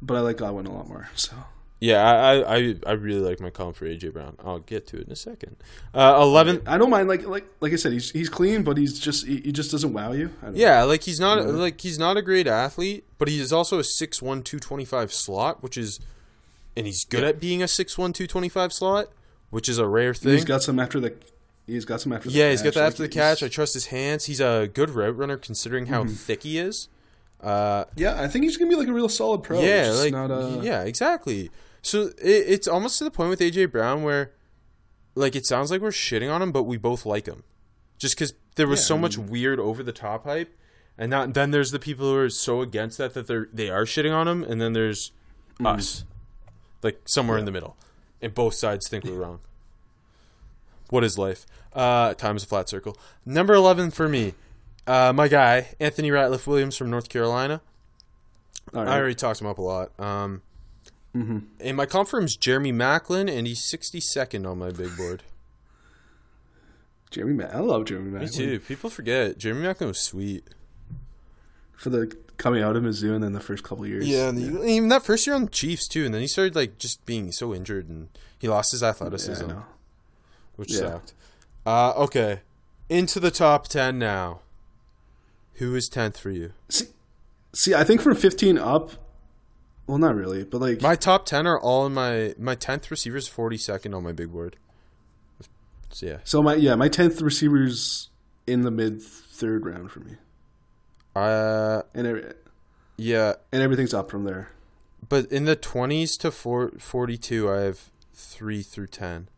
but 0.00 0.16
I 0.16 0.20
like 0.20 0.38
Godwin 0.38 0.66
a 0.66 0.72
lot 0.72 0.88
more. 0.88 1.08
So 1.16 1.34
Yeah, 1.78 2.02
I, 2.02 2.56
I 2.56 2.74
I- 2.86 2.92
really 2.92 3.20
like 3.20 3.38
my 3.38 3.50
comp 3.50 3.76
for 3.76 3.84
AJ 3.86 4.12
Brown. 4.14 4.36
I'll 4.42 4.60
get 4.60 4.86
to 4.88 4.96
it 4.98 5.06
in 5.06 5.12
a 5.12 5.16
second. 5.16 5.56
Uh, 5.92 6.18
Eleven. 6.22 6.62
I 6.66 6.78
don't 6.78 6.88
mind. 6.88 7.06
Like 7.06 7.26
like 7.26 7.44
like 7.60 7.72
I 7.74 7.76
said, 7.76 7.92
he's 7.92 8.10
he's 8.12 8.30
clean, 8.30 8.62
but 8.62 8.78
he's 8.78 8.98
just 8.98 9.26
he, 9.26 9.40
he 9.42 9.52
just 9.52 9.70
doesn't 9.72 9.92
wow 9.92 10.12
you. 10.12 10.30
Yeah, 10.54 10.84
like 10.84 11.02
he's 11.02 11.20
not 11.20 11.44
like 11.46 11.80
he's 11.82 11.98
not 11.98 12.16
a 12.16 12.22
great 12.22 12.46
athlete, 12.46 13.04
but 13.18 13.28
he 13.28 13.38
is 13.40 13.52
also 13.52 13.78
a 13.78 13.82
6'1", 13.82 14.20
225 14.20 15.12
slot, 15.12 15.62
which 15.62 15.76
is, 15.76 16.00
and 16.76 16.86
he's 16.86 17.04
good 17.04 17.24
at 17.24 17.38
being 17.40 17.60
a 17.62 17.66
6'1", 17.66 17.94
225 17.94 18.72
slot, 18.72 19.08
which 19.50 19.68
is 19.68 19.76
a 19.78 19.86
rare 19.86 20.14
thing. 20.14 20.32
he's 20.32 20.44
got 20.46 20.62
some 20.62 20.78
after 20.80 20.98
the. 20.98 21.14
He's 21.66 21.84
got 21.84 22.00
some 22.00 22.12
after. 22.14 22.30
the 22.30 22.38
yeah, 22.38 22.50
he's 22.50 22.62
got 22.62 22.68
catch. 22.68 22.74
that 22.74 22.80
Like, 22.80 22.92
after 22.92 23.02
the 23.02 23.08
catch. 23.10 23.42
I 23.42 23.48
trust 23.48 23.74
his 23.74 23.86
hands. 23.86 24.24
He's 24.26 24.40
a 24.40 24.70
good 24.72 24.88
route 24.88 25.16
runner 25.16 25.36
considering 25.36 25.86
how 25.86 26.04
thick 26.06 26.44
he 26.44 26.58
is. 26.58 26.88
Uh, 27.40 27.84
Yeah, 27.96 28.18
I 28.22 28.28
think 28.28 28.44
he's 28.44 28.56
gonna 28.56 28.70
be 28.70 28.76
like 28.76 28.88
a 28.88 28.92
real 28.94 29.08
solid 29.10 29.42
pro. 29.42 29.60
yeah, 29.60 29.90
like 29.90 30.12
not 30.12 30.30
a, 30.30 30.60
yeah, 30.62 30.84
exactly. 30.84 31.50
So 31.86 32.08
it, 32.18 32.44
it's 32.48 32.66
almost 32.66 32.98
to 32.98 33.04
the 33.04 33.10
point 33.12 33.30
with 33.30 33.38
AJ 33.40 33.70
Brown 33.70 34.02
where, 34.02 34.32
like, 35.14 35.36
it 35.36 35.46
sounds 35.46 35.70
like 35.70 35.80
we're 35.80 35.90
shitting 35.90 36.32
on 36.32 36.42
him, 36.42 36.50
but 36.50 36.64
we 36.64 36.76
both 36.76 37.06
like 37.06 37.26
him, 37.26 37.44
just 37.96 38.16
because 38.16 38.34
there 38.56 38.66
was 38.66 38.80
Yeah, 38.80 38.86
so 38.86 38.96
I 38.96 38.98
much 38.98 39.16
weird 39.18 39.60
over 39.60 39.82
the 39.84 39.92
top 39.92 40.24
hype, 40.24 40.52
and 40.98 41.12
then 41.12 41.52
there's 41.52 41.70
the 41.70 41.78
people 41.78 42.06
who 42.10 42.16
are 42.16 42.28
so 42.30 42.60
against 42.60 42.98
that 42.98 43.14
that 43.14 43.28
they're 43.28 43.48
they 43.52 43.70
are 43.70 43.84
shitting 43.84 44.12
on 44.12 44.26
him, 44.26 44.42
and 44.42 44.60
then 44.60 44.72
there's 44.72 45.12
Mm. 45.60 45.78
us, 45.78 46.04
like 46.82 47.00
somewhere 47.06 47.38
in 47.38 47.44
the 47.46 47.52
middle, 47.52 47.76
and 48.20 48.34
both 48.34 48.54
sides 48.54 48.88
think 48.88 49.04
we're 49.04 49.12
wrong. 49.14 49.38
What 50.90 51.02
is 51.04 51.16
life? 51.16 51.46
Uh, 51.72 52.14
time 52.14 52.36
is 52.36 52.42
a 52.42 52.46
flat 52.46 52.68
circle. 52.68 52.96
Number 53.24 53.54
eleven 53.54 53.90
for 53.90 54.08
me, 54.08 54.34
uh, 54.86 55.12
my 55.14 55.28
guy 55.28 55.68
Anthony 55.80 56.10
Ratliff 56.10 56.46
Williams 56.46 56.76
from 56.76 56.90
North 56.90 57.08
Carolina. 57.08 57.60
All 58.74 58.86
I 58.88 58.98
already 58.98 59.14
talked 59.14 59.40
him 59.40 59.46
up 59.46 59.58
a 59.58 59.62
lot. 59.62 59.98
Um, 60.00 60.42
And 61.60 61.76
my 61.76 61.86
comp 61.86 62.08
firm's 62.08 62.36
Jeremy 62.36 62.72
Maclin, 62.72 63.30
and 63.30 63.46
he's 63.46 63.60
62nd 63.62 64.46
on 64.50 64.58
my 64.58 64.70
big 64.70 64.96
board. 64.96 65.22
Jeremy 67.10 67.34
Mack. 67.34 67.54
I 67.54 67.60
love 67.60 67.84
Jeremy 67.86 68.10
Mack. 68.10 68.22
Me 68.22 68.28
too. 68.28 68.60
People 68.60 68.90
forget 68.90 69.38
Jeremy 69.38 69.66
Maclin 69.66 69.88
was 69.88 70.00
sweet. 70.00 70.44
For 71.76 71.90
the 71.90 72.14
coming 72.36 72.62
out 72.62 72.76
of 72.76 72.82
Mizzou 72.82 73.14
and 73.14 73.22
then 73.22 73.32
the 73.32 73.40
first 73.40 73.62
couple 73.64 73.86
years. 73.86 74.06
Yeah, 74.06 74.28
and 74.28 74.38
the- 74.38 74.64
even 74.66 74.88
that 74.88 75.04
first 75.04 75.26
year 75.26 75.34
on 75.36 75.44
the 75.44 75.50
Chiefs 75.50 75.88
too, 75.88 76.04
and 76.04 76.12
then 76.12 76.20
he 76.20 76.26
started 76.26 76.54
like 76.54 76.78
just 76.78 77.04
being 77.06 77.32
so 77.32 77.54
injured, 77.54 77.88
and 77.88 78.08
he 78.38 78.48
lost 78.48 78.72
his 78.72 78.82
Yeah, 78.82 78.88
I 78.88 78.90
athleticism, 78.90 79.46
know. 79.46 79.64
which 80.56 80.72
Yeah. 80.72 80.78
sucked. 80.80 81.14
Uh, 81.64 81.92
okay, 81.96 82.40
into 82.88 83.20
the 83.20 83.30
top 83.30 83.68
ten 83.68 83.98
now. 83.98 84.40
Who 85.54 85.74
is 85.74 85.88
tenth 85.88 86.18
for 86.18 86.30
you? 86.30 86.52
See, 86.68 86.86
see, 87.54 87.74
I 87.74 87.82
think 87.84 88.02
from 88.02 88.14
15 88.14 88.58
up, 88.58 88.90
well, 89.86 89.98
not 89.98 90.14
really, 90.14 90.44
but 90.44 90.60
like, 90.60 90.80
My 90.82 90.96
top 90.96 91.26
ten 91.26 91.46
are 91.46 91.58
all 91.60 91.86
in 91.86 91.94
my 91.94 92.34
my 92.38 92.54
tenth 92.54 92.90
receiver's 92.90 93.28
forty 93.28 93.56
second 93.56 93.94
on 93.94 94.02
my 94.02 94.12
big 94.12 94.32
board. 94.32 94.56
So 95.90 96.06
yeah, 96.06 96.18
so 96.24 96.42
my 96.42 96.54
yeah, 96.56 96.74
my 96.74 96.88
10th 96.88 97.22
receivers 97.22 98.10
in 98.46 98.62
the 98.62 98.70
mid 98.70 99.00
third 99.00 99.64
round 99.64 99.90
for 99.90 100.00
me, 100.00 100.16
uh, 101.14 101.82
and 101.94 102.06
every, 102.06 102.32
yeah, 102.98 103.34
and 103.52 103.62
everything's 103.62 103.94
up 103.94 104.10
from 104.10 104.24
there. 104.24 104.50
but 105.08 105.26
in 105.32 105.44
the 105.44 105.56
twenties 105.56 106.16
to 106.18 106.30
four, 106.30 106.72
42, 106.78 107.48
I 107.50 107.60
have 107.60 107.88
three 108.12 108.62
through 108.62 108.88
ten. 108.88 109.28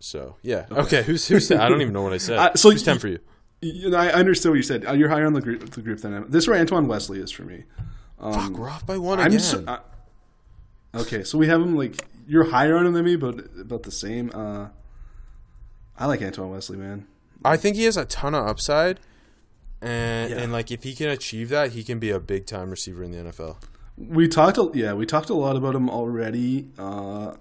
So 0.00 0.36
yeah, 0.42 0.66
okay. 0.70 1.04
Who's 1.04 1.28
who's? 1.28 1.50
I 1.52 1.68
don't 1.68 1.80
even 1.80 1.92
know 1.94 2.02
what 2.02 2.12
I 2.12 2.18
said. 2.18 2.38
Uh, 2.38 2.54
so 2.54 2.70
who's 2.70 2.82
ten 2.82 2.98
for 2.98 3.08
you? 3.08 3.20
You 3.62 3.90
know, 3.90 3.96
I 3.98 4.08
understood 4.08 4.50
what 4.50 4.56
you 4.56 4.62
said. 4.62 4.84
Uh, 4.86 4.92
You're 4.92 5.08
higher 5.08 5.24
on 5.26 5.32
the 5.34 5.40
group, 5.40 5.70
the 5.70 5.80
group 5.82 6.00
than 6.00 6.12
I 6.12 6.16
am. 6.18 6.30
This 6.30 6.44
is 6.44 6.48
where 6.48 6.58
Antoine 6.58 6.88
Wesley 6.88 7.20
is 7.20 7.30
for 7.30 7.44
me. 7.44 7.62
Fuck, 8.20 8.52
we're 8.52 8.68
off 8.68 8.84
by 8.84 8.98
one 8.98 9.18
I'm 9.20 9.28
again. 9.28 9.40
so, 9.40 9.64
uh, 9.66 9.78
okay, 10.94 11.22
so 11.24 11.38
we 11.38 11.46
have 11.48 11.60
him 11.60 11.76
like 11.76 12.04
you're 12.26 12.44
higher 12.50 12.76
on 12.76 12.86
him 12.86 12.92
than 12.92 13.04
me, 13.04 13.16
but 13.16 13.38
about 13.60 13.82
the 13.84 13.90
same. 13.90 14.30
Uh, 14.34 14.68
I 15.98 16.06
like 16.06 16.22
Antoine 16.22 16.50
Wesley, 16.50 16.76
man. 16.76 17.06
I 17.44 17.56
think 17.56 17.76
he 17.76 17.84
has 17.84 17.96
a 17.96 18.04
ton 18.04 18.34
of 18.34 18.46
upside, 18.46 19.00
and 19.80 20.30
Yeah. 20.30 20.38
and 20.38 20.52
like 20.52 20.70
if 20.70 20.82
he 20.84 20.94
can 20.94 21.08
achieve 21.08 21.48
that, 21.48 21.72
he 21.72 21.82
can 21.84 21.98
be 21.98 22.10
a 22.10 22.20
big 22.20 22.46
time 22.46 22.70
receiver 22.70 23.02
in 23.02 23.10
the 23.12 23.18
NFL. 23.30 23.56
We 23.96 24.26
talked, 24.28 24.56
a, 24.58 24.70
yeah, 24.74 24.92
we 24.94 25.04
talked 25.06 25.28
a 25.30 25.34
lot 25.34 25.54
about 25.56 25.74
him 25.74 25.90
already. 25.90 26.68
Uh, 26.78 27.34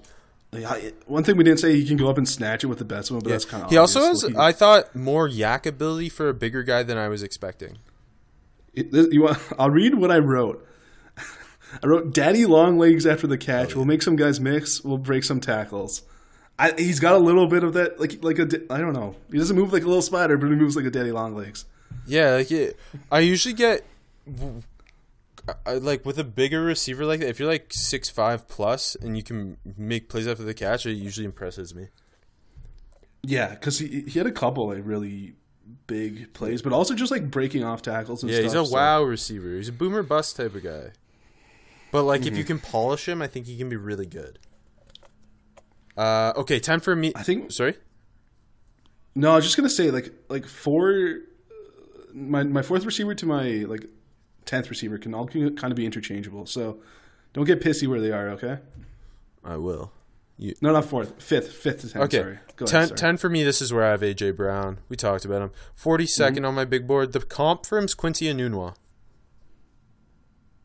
I- 0.54 0.94
one 1.06 1.24
thing 1.24 1.38
we 1.38 1.44
didn't 1.44 1.60
say, 1.60 1.74
he 1.76 1.88
can 1.88 1.98
go 1.98 2.10
up 2.10 2.18
and 2.18 2.28
snatch 2.28 2.64
it 2.64 2.68
with 2.68 2.78
the 2.80 2.86
best 2.86 3.10
one, 3.12 3.22
but 3.22 3.30
that's 3.30 3.46
kind 3.46 3.64
of. 3.64 3.70
He 3.70 3.78
also 3.78 4.02
has, 4.02 4.26
I 4.36 4.52
thought, 4.52 4.94
more 4.96 5.28
YAC 5.30 5.66
ability 5.66 6.10
for 6.10 6.28
a 6.28 6.34
bigger 6.34 6.62
guy 6.64 6.84
than 6.84 6.98
I 6.98 7.08
was 7.08 7.24
expecting. 7.24 7.78
you 8.74 9.22
want, 9.24 9.40
I'll 9.60 9.70
read 9.70 9.96
what 9.96 10.12
I 10.12 10.18
wrote. 10.18 10.68
I 11.84 11.88
wrote, 11.88 12.14
"Daddy 12.14 12.46
long 12.46 12.78
legs 12.78 13.06
after 13.06 13.28
the 13.28 13.38
catch. 13.38 13.74
Oh, 13.74 13.78
we'll 13.78 13.86
make 13.86 14.02
some 14.02 14.16
guys 14.18 14.40
mix. 14.40 14.84
We'll 14.84 14.98
break 14.98 15.24
some 15.24 15.40
tackles." 15.40 16.04
I, 16.60 16.74
he's 16.78 17.00
got 17.00 17.16
a 17.16 17.18
little 17.18 17.48
bit 17.48 17.64
of 17.64 17.74
that, 17.74 18.00
like 18.00 18.24
like 18.24 18.38
a 18.38 18.44
I 18.70 18.80
don't 18.80 18.94
know. 18.94 19.16
He 19.32 19.38
doesn't 19.38 19.56
move 19.56 19.72
like 19.74 19.84
a 19.84 19.88
little 19.88 20.02
spider, 20.02 20.38
but 20.38 20.48
he 20.50 20.56
moves 20.56 20.76
like 20.76 20.86
a 20.86 20.92
daddy 20.92 21.12
long 21.12 21.34
legs. 21.36 21.66
Yeah, 22.06 22.32
like 22.36 22.52
it, 22.52 22.78
I 23.12 23.20
usually 23.22 23.54
get, 23.54 23.84
I, 25.66 25.74
like 25.74 26.06
with 26.06 26.18
a 26.20 26.24
bigger 26.24 26.62
receiver 26.62 27.06
like 27.06 27.20
that. 27.22 27.30
If 27.30 27.40
you're 27.40 27.48
like 27.50 27.68
six 27.74 28.10
five 28.10 28.48
plus 28.48 28.96
and 28.96 29.16
you 29.18 29.24
can 29.24 29.58
make 29.78 30.10
plays 30.10 30.28
after 30.28 30.44
the 30.44 30.54
catch, 30.54 30.86
it 30.86 30.94
usually 30.94 31.26
impresses 31.26 31.74
me. 31.76 31.88
Yeah, 33.24 33.50
because 33.50 33.80
he 33.80 34.02
he 34.02 34.20
had 34.20 34.28
a 34.28 34.32
couple 34.32 34.68
like 34.70 34.82
really 34.86 35.36
big 35.88 36.34
plays, 36.34 36.62
but 36.62 36.74
also 36.74 36.94
just 36.96 37.12
like 37.12 37.30
breaking 37.32 37.64
off 37.64 37.82
tackles 37.82 38.24
and 38.24 38.32
Yeah, 38.32 38.38
stuff. 38.40 38.44
he's 38.52 38.54
a 38.62 38.66
so- 38.66 38.74
wow 38.76 39.04
receiver. 39.04 39.56
He's 39.58 39.70
a 39.70 39.74
boomer 39.74 40.04
bust 40.04 40.36
type 40.36 40.56
of 40.56 40.64
guy. 40.64 40.92
But 41.92 42.04
like, 42.04 42.22
Mm-hmm. 42.22 42.32
if 42.32 42.38
you 42.38 42.44
can 42.46 42.60
polish 42.60 43.08
him, 43.10 43.22
I 43.22 43.28
think 43.28 43.48
he 43.48 43.58
can 43.58 43.68
be 43.68 43.76
really 43.76 44.06
good. 44.06 44.40
Uh, 45.98 46.32
okay, 46.38 46.60
ten 46.60 46.80
for 46.80 46.96
me. 46.96 47.12
I 47.16 47.24
think 47.24 47.52
Sorry. 47.52 47.76
no. 49.14 49.32
I 49.34 49.36
was 49.36 49.46
just 49.46 49.58
gonna 49.58 49.70
say 49.70 49.92
like 49.92 50.12
like 50.30 50.46
four. 50.48 51.18
My 52.14 52.44
my 52.44 52.62
fourth 52.62 52.86
receiver 52.86 53.14
to 53.16 53.26
my 53.26 53.66
like 53.68 53.86
tenth 54.46 54.70
receiver 54.70 54.98
can 54.98 55.14
all 55.14 55.28
kind 55.28 55.64
of 55.64 55.76
be 55.76 55.86
interchangeable. 55.86 56.46
So 56.46 56.80
don't 57.34 57.46
get 57.46 57.62
pissy 57.62 57.88
where 57.88 58.02
they 58.02 58.12
are. 58.12 58.30
Okay. 58.30 58.60
I 59.44 59.58
will. 59.58 59.92
You... 60.38 60.56
No, 60.62 60.72
not 60.72 60.86
fourth. 60.86 61.22
Fifth. 61.22 61.54
Fifth 61.54 61.82
to 61.82 61.90
tenth. 61.90 62.06
Okay. 62.06 62.18
Sorry. 62.22 62.40
Go 62.56 62.66
10, 62.66 62.84
ahead. 62.84 62.98
10 62.98 63.18
for 63.18 63.30
me, 63.30 63.44
this 63.44 63.62
is 63.62 63.72
where 63.72 63.84
I 63.84 63.92
have 63.92 64.02
AJ 64.02 64.36
Brown. 64.36 64.80
We 64.90 64.96
talked 64.96 65.26
about 65.26 65.42
him. 65.42 65.52
42nd 65.80 66.08
Mm-hmm. 66.08 66.46
on 66.46 66.56
my 66.56 66.66
big 66.66 66.88
board. 66.88 67.14
The 67.14 67.22
comp 67.22 67.66
for 67.66 67.78
him's 67.78 67.94
Quincy 67.94 68.26
Enunwa. 68.26 68.76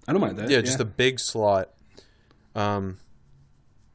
I 0.08 0.12
don't 0.12 0.20
mind 0.20 0.38
that. 0.38 0.48
Yeah, 0.48 0.60
just 0.60 0.80
a 0.80 0.84
big 0.84 1.18
slot. 1.18 1.70
Um, 2.54 2.98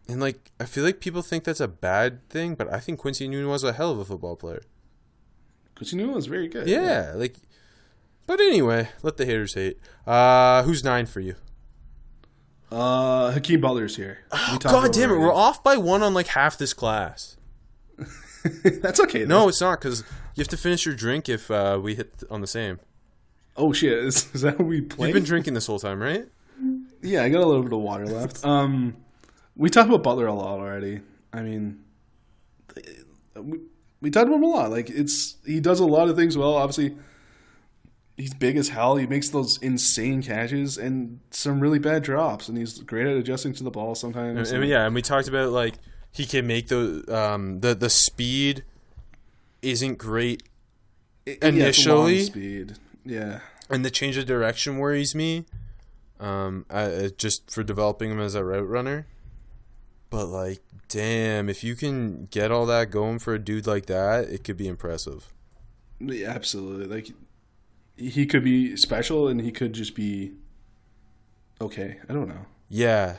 and 0.07 0.19
like, 0.19 0.51
I 0.59 0.65
feel 0.65 0.83
like 0.83 0.99
people 0.99 1.21
think 1.21 1.45
that's 1.45 1.59
a 1.59 1.67
bad 1.67 2.27
thing, 2.29 2.55
but 2.55 2.71
I 2.71 2.79
think 2.79 2.99
Quincy 2.99 3.27
Enunwa's 3.27 3.63
a 3.63 3.73
hell 3.73 3.91
of 3.91 3.99
a 3.99 4.05
football 4.05 4.35
player. 4.35 4.61
knew 5.93 6.11
it 6.11 6.15
was 6.15 6.27
very 6.27 6.47
good. 6.47 6.67
Yeah, 6.67 7.13
like, 7.15 7.37
but 8.31 8.39
anyway, 8.39 8.87
let 9.03 9.17
the 9.17 9.25
haters 9.25 9.55
hate. 9.55 9.77
Uh, 10.07 10.63
who's 10.63 10.85
nine 10.85 11.05
for 11.05 11.19
you? 11.19 11.35
Uh, 12.71 13.31
Hakeem 13.31 13.59
Butler's 13.59 13.97
here. 13.97 14.19
Talked 14.31 14.63
God 14.63 14.93
damn 14.93 15.11
it, 15.11 15.17
we're 15.17 15.33
off 15.33 15.61
by 15.61 15.75
one 15.75 16.01
on 16.01 16.13
like 16.13 16.27
half 16.27 16.57
this 16.57 16.73
class. 16.73 17.35
That's 18.63 19.01
okay. 19.01 19.25
No, 19.25 19.49
it's 19.49 19.59
not 19.59 19.81
because 19.81 20.05
you 20.35 20.41
have 20.41 20.47
to 20.47 20.55
finish 20.55 20.85
your 20.85 20.95
drink 20.95 21.27
if 21.27 21.51
uh, 21.51 21.77
we 21.83 21.95
hit 21.95 22.23
on 22.31 22.39
the 22.39 22.47
same. 22.47 22.79
Oh 23.57 23.73
shit! 23.73 23.97
Is, 24.05 24.33
is 24.33 24.43
that 24.43 24.57
what 24.57 24.65
we 24.69 24.79
play? 24.79 25.09
You've 25.09 25.15
been 25.15 25.23
drinking 25.25 25.53
this 25.53 25.67
whole 25.67 25.79
time, 25.79 26.01
right? 26.01 26.25
Yeah, 27.01 27.23
I 27.23 27.29
got 27.29 27.41
a 27.41 27.45
little 27.45 27.63
bit 27.63 27.73
of 27.73 27.79
water 27.79 28.07
left. 28.07 28.45
Um, 28.45 28.95
we 29.57 29.69
talked 29.69 29.89
about 29.89 30.03
Butler 30.03 30.27
a 30.27 30.33
lot 30.33 30.61
already. 30.61 31.01
I 31.33 31.41
mean, 31.41 31.83
we, 33.35 33.59
we 33.99 34.09
talked 34.09 34.27
about 34.27 34.37
him 34.37 34.43
a 34.43 34.47
lot. 34.47 34.71
Like 34.71 34.89
it's 34.89 35.35
he 35.45 35.59
does 35.59 35.81
a 35.81 35.85
lot 35.85 36.07
of 36.07 36.15
things 36.15 36.37
well. 36.37 36.53
Obviously, 36.53 36.95
he's 38.21 38.33
big 38.33 38.55
as 38.57 38.69
hell. 38.69 38.95
He 38.97 39.07
makes 39.07 39.29
those 39.29 39.57
insane 39.61 40.21
catches 40.21 40.77
and 40.77 41.19
some 41.31 41.59
really 41.59 41.79
bad 41.79 42.03
drops, 42.03 42.47
and 42.47 42.57
he's 42.57 42.79
great 42.79 43.07
at 43.07 43.17
adjusting 43.17 43.53
to 43.53 43.63
the 43.63 43.71
ball 43.71 43.95
sometimes. 43.95 44.53
I 44.53 44.57
mean, 44.59 44.69
yeah, 44.69 44.85
and 44.85 44.93
we 44.95 45.01
talked 45.01 45.27
about 45.27 45.51
like 45.51 45.75
he 46.11 46.25
can 46.25 46.45
make 46.47 46.67
the 46.67 47.03
um 47.13 47.59
the 47.59 47.73
the 47.73 47.89
speed 47.89 48.63
isn't 49.61 49.97
great, 49.97 50.43
It- 51.25 51.43
initially- 51.43 52.23
speed. 52.23 52.73
Yeah, 53.05 53.39
and 53.69 53.83
the 53.83 53.89
change 53.91 54.17
of 54.17 54.25
direction 54.25 54.77
worries 54.77 55.15
me. 55.15 55.45
um, 56.19 56.65
I, 56.69 57.09
just 57.17 57.49
for 57.49 57.63
developing 57.63 58.11
him 58.11 58.19
as 58.19 58.35
a 58.35 58.43
route 58.43 58.67
runner. 58.69 59.07
But 60.11 60.27
like, 60.27 60.59
damn, 60.87 61.49
if 61.49 61.63
you 61.63 61.75
can 61.75 62.27
get 62.29 62.51
all 62.51 62.67
that 62.67 62.91
going 62.91 63.17
for 63.17 63.33
a 63.33 63.39
dude 63.39 63.65
like 63.65 63.87
that, 63.87 64.25
it 64.29 64.43
could 64.43 64.57
be 64.57 64.67
impressive. 64.67 65.29
Yeah, 65.99 66.29
absolutely. 66.29 66.85
Like 66.85 67.11
he 68.09 68.25
could 68.25 68.43
be 68.43 68.75
special, 68.75 69.27
and 69.27 69.41
he 69.41 69.51
could 69.51 69.73
just 69.73 69.95
be 69.95 70.33
okay. 71.59 71.97
I 72.09 72.13
don't 72.13 72.27
know. 72.27 72.45
Yeah, 72.69 73.17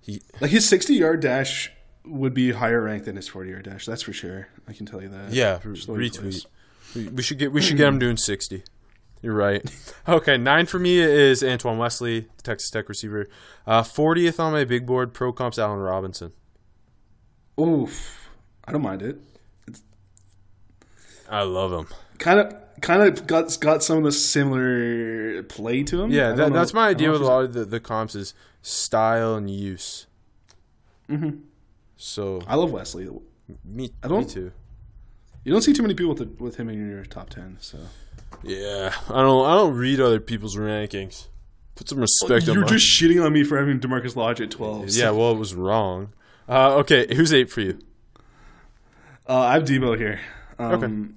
he 0.00 0.20
Like 0.40 0.50
his 0.50 0.68
sixty-yard 0.68 1.20
dash 1.20 1.70
would 2.04 2.34
be 2.34 2.52
higher 2.52 2.82
ranked 2.82 3.06
than 3.06 3.16
his 3.16 3.28
forty-yard 3.28 3.64
dash. 3.64 3.86
That's 3.86 4.02
for 4.02 4.12
sure. 4.12 4.48
I 4.68 4.72
can 4.72 4.86
tell 4.86 5.00
you 5.02 5.08
that. 5.08 5.32
yeah 5.32 5.58
Just 5.62 5.86
the 5.86 5.92
way 5.94 6.02
he 6.02 6.10
retweet. 6.10 6.46
We, 7.12 7.22
should 7.22 7.38
get 7.38 7.52
we 7.52 7.60
should 7.60 7.76
get 7.76 7.88
him 7.88 7.98
doing 7.98 8.16
sixty. 8.16 8.62
You're 9.22 9.34
right. 9.34 9.64
Okay, 10.06 10.36
nine 10.36 10.66
for 10.66 10.78
me 10.78 10.98
is 10.98 11.42
Antoine 11.42 11.78
Wesley, 11.78 12.28
Texas 12.42 12.68
Tech 12.68 12.90
receiver. 12.90 13.26
Uh, 13.66 13.80
40th 13.82 14.38
on 14.38 14.52
my 14.52 14.64
big 14.64 14.84
board, 14.84 15.14
pro 15.14 15.32
comps 15.32 15.58
Allen 15.58 15.78
Robinson. 15.78 16.32
Oof, 17.58 18.28
I 18.66 18.72
don't 18.72 18.82
mind 18.82 19.00
it. 19.00 19.18
I 21.26 21.40
love 21.44 21.72
him. 21.72 21.86
Kind 22.18 22.40
of, 22.40 22.54
kind 22.80 23.02
of 23.02 23.26
got 23.26 23.56
got 23.60 23.82
some 23.82 23.98
of 23.98 24.04
the 24.04 24.12
similar 24.12 25.42
play 25.44 25.82
to 25.84 26.02
him. 26.02 26.10
Yeah, 26.10 26.32
that, 26.32 26.52
that's 26.52 26.72
my 26.74 26.88
idea 26.88 27.10
with 27.10 27.20
a 27.22 27.24
lot 27.24 27.44
of 27.44 27.52
the, 27.54 27.64
the 27.64 27.80
comps 27.80 28.14
is 28.14 28.34
style 28.62 29.34
and 29.36 29.50
use. 29.50 30.06
Mm-hmm. 31.08 31.38
So 31.96 32.42
I 32.46 32.56
love 32.56 32.72
Wesley. 32.72 33.08
me, 33.64 33.90
I 34.02 34.08
don't- 34.08 34.20
me 34.20 34.26
too. 34.26 34.52
You 35.44 35.52
don't 35.52 35.60
see 35.60 35.74
too 35.74 35.82
many 35.82 35.92
people 35.94 36.14
with, 36.14 36.40
with 36.40 36.56
him 36.56 36.70
in 36.70 36.88
your 36.88 37.04
top 37.04 37.28
ten. 37.28 37.58
So 37.60 37.78
Yeah, 38.42 38.94
I 39.10 39.20
don't. 39.20 39.46
I 39.46 39.54
don't 39.54 39.74
read 39.76 40.00
other 40.00 40.18
people's 40.20 40.56
rankings. 40.56 41.26
Put 41.74 41.88
some 41.88 41.98
respect 41.98 42.48
on 42.48 42.54
you're 42.54 42.64
just 42.64 42.86
shitting 42.86 43.22
on 43.22 43.32
me 43.32 43.44
for 43.44 43.58
having 43.58 43.78
Demarcus 43.80 44.16
Lodge 44.16 44.40
at 44.40 44.50
twelve. 44.50 44.90
so- 44.90 44.98
yeah, 44.98 45.10
well, 45.10 45.32
it 45.32 45.38
was 45.38 45.54
wrong. 45.54 46.12
Uh, 46.48 46.76
okay, 46.76 47.14
who's 47.14 47.32
eight 47.32 47.50
for 47.50 47.60
you? 47.60 47.78
Uh, 49.28 49.38
I 49.40 49.52
have 49.54 49.64
Deebo 49.64 49.96
here. 49.98 50.20
Um, 50.58 51.16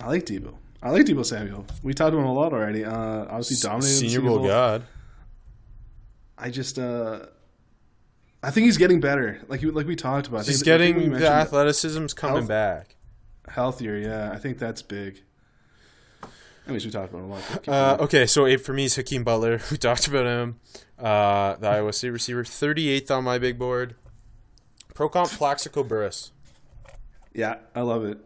I 0.00 0.08
like 0.08 0.26
Deebo. 0.26 0.54
I 0.82 0.90
like 0.90 1.06
Deebo 1.06 1.24
Samuel. 1.24 1.64
We 1.82 1.94
talked 1.94 2.12
about 2.12 2.22
him 2.22 2.28
a 2.28 2.32
lot 2.34 2.52
already. 2.52 2.84
Uh, 2.84 2.92
obviously 3.24 3.56
dominated 3.68 3.94
Senior 3.94 4.16
Senior 4.18 4.28
Bowl 4.30 4.46
God. 4.46 4.84
I 6.36 6.50
just, 6.50 6.78
uh, 6.78 7.20
I 8.42 8.50
think 8.50 8.64
he's 8.66 8.76
getting 8.76 9.00
better. 9.00 9.40
Like 9.48 9.62
you, 9.62 9.70
like 9.70 9.86
we 9.86 9.96
talked 9.96 10.26
about. 10.26 10.40
I 10.40 10.44
He's 10.44 10.62
think- 10.62 10.74
I 10.74 10.78
think 10.78 10.96
we 10.96 11.02
getting 11.04 11.18
the 11.20 11.28
athleticism's 11.28 12.12
coming 12.12 12.36
health. 12.38 12.48
back. 12.48 12.96
healthier. 13.48 13.96
Yeah, 13.96 14.30
I 14.32 14.38
think 14.38 14.58
that's 14.58 14.82
big. 14.82 15.22
Anyways, 16.66 16.84
we 16.86 16.90
talked 16.90 17.12
about 17.12 17.22
it 17.22 17.24
a 17.24 17.68
lot. 17.68 17.68
Uh, 18.00 18.02
okay, 18.04 18.26
so 18.26 18.46
eight 18.46 18.60
for 18.62 18.72
me 18.72 18.86
is 18.86 18.96
Hakeem 18.96 19.22
Butler. 19.22 19.60
We 19.70 19.76
talked 19.76 20.06
about 20.08 20.26
him. 20.26 20.60
Uh, 20.98 21.56
the 21.56 21.68
Iowa 21.68 21.92
State 21.92 22.10
receiver, 22.10 22.42
38th 22.42 23.10
on 23.10 23.24
my 23.24 23.38
big 23.38 23.58
board. 23.58 23.94
Pro 24.94 25.08
comp 25.08 25.30
Plaxico 25.30 25.82
Burress. 25.82 26.32
yeah, 27.34 27.56
I 27.74 27.82
love 27.82 28.04
it. 28.04 28.18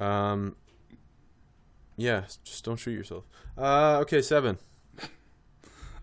Um, 0.00 0.56
yeah, 1.96 2.22
just 2.44 2.64
don't 2.64 2.76
shoot 2.76 2.92
yourself. 2.92 3.24
Uh, 3.56 3.98
okay, 4.00 4.22
seven. 4.22 4.58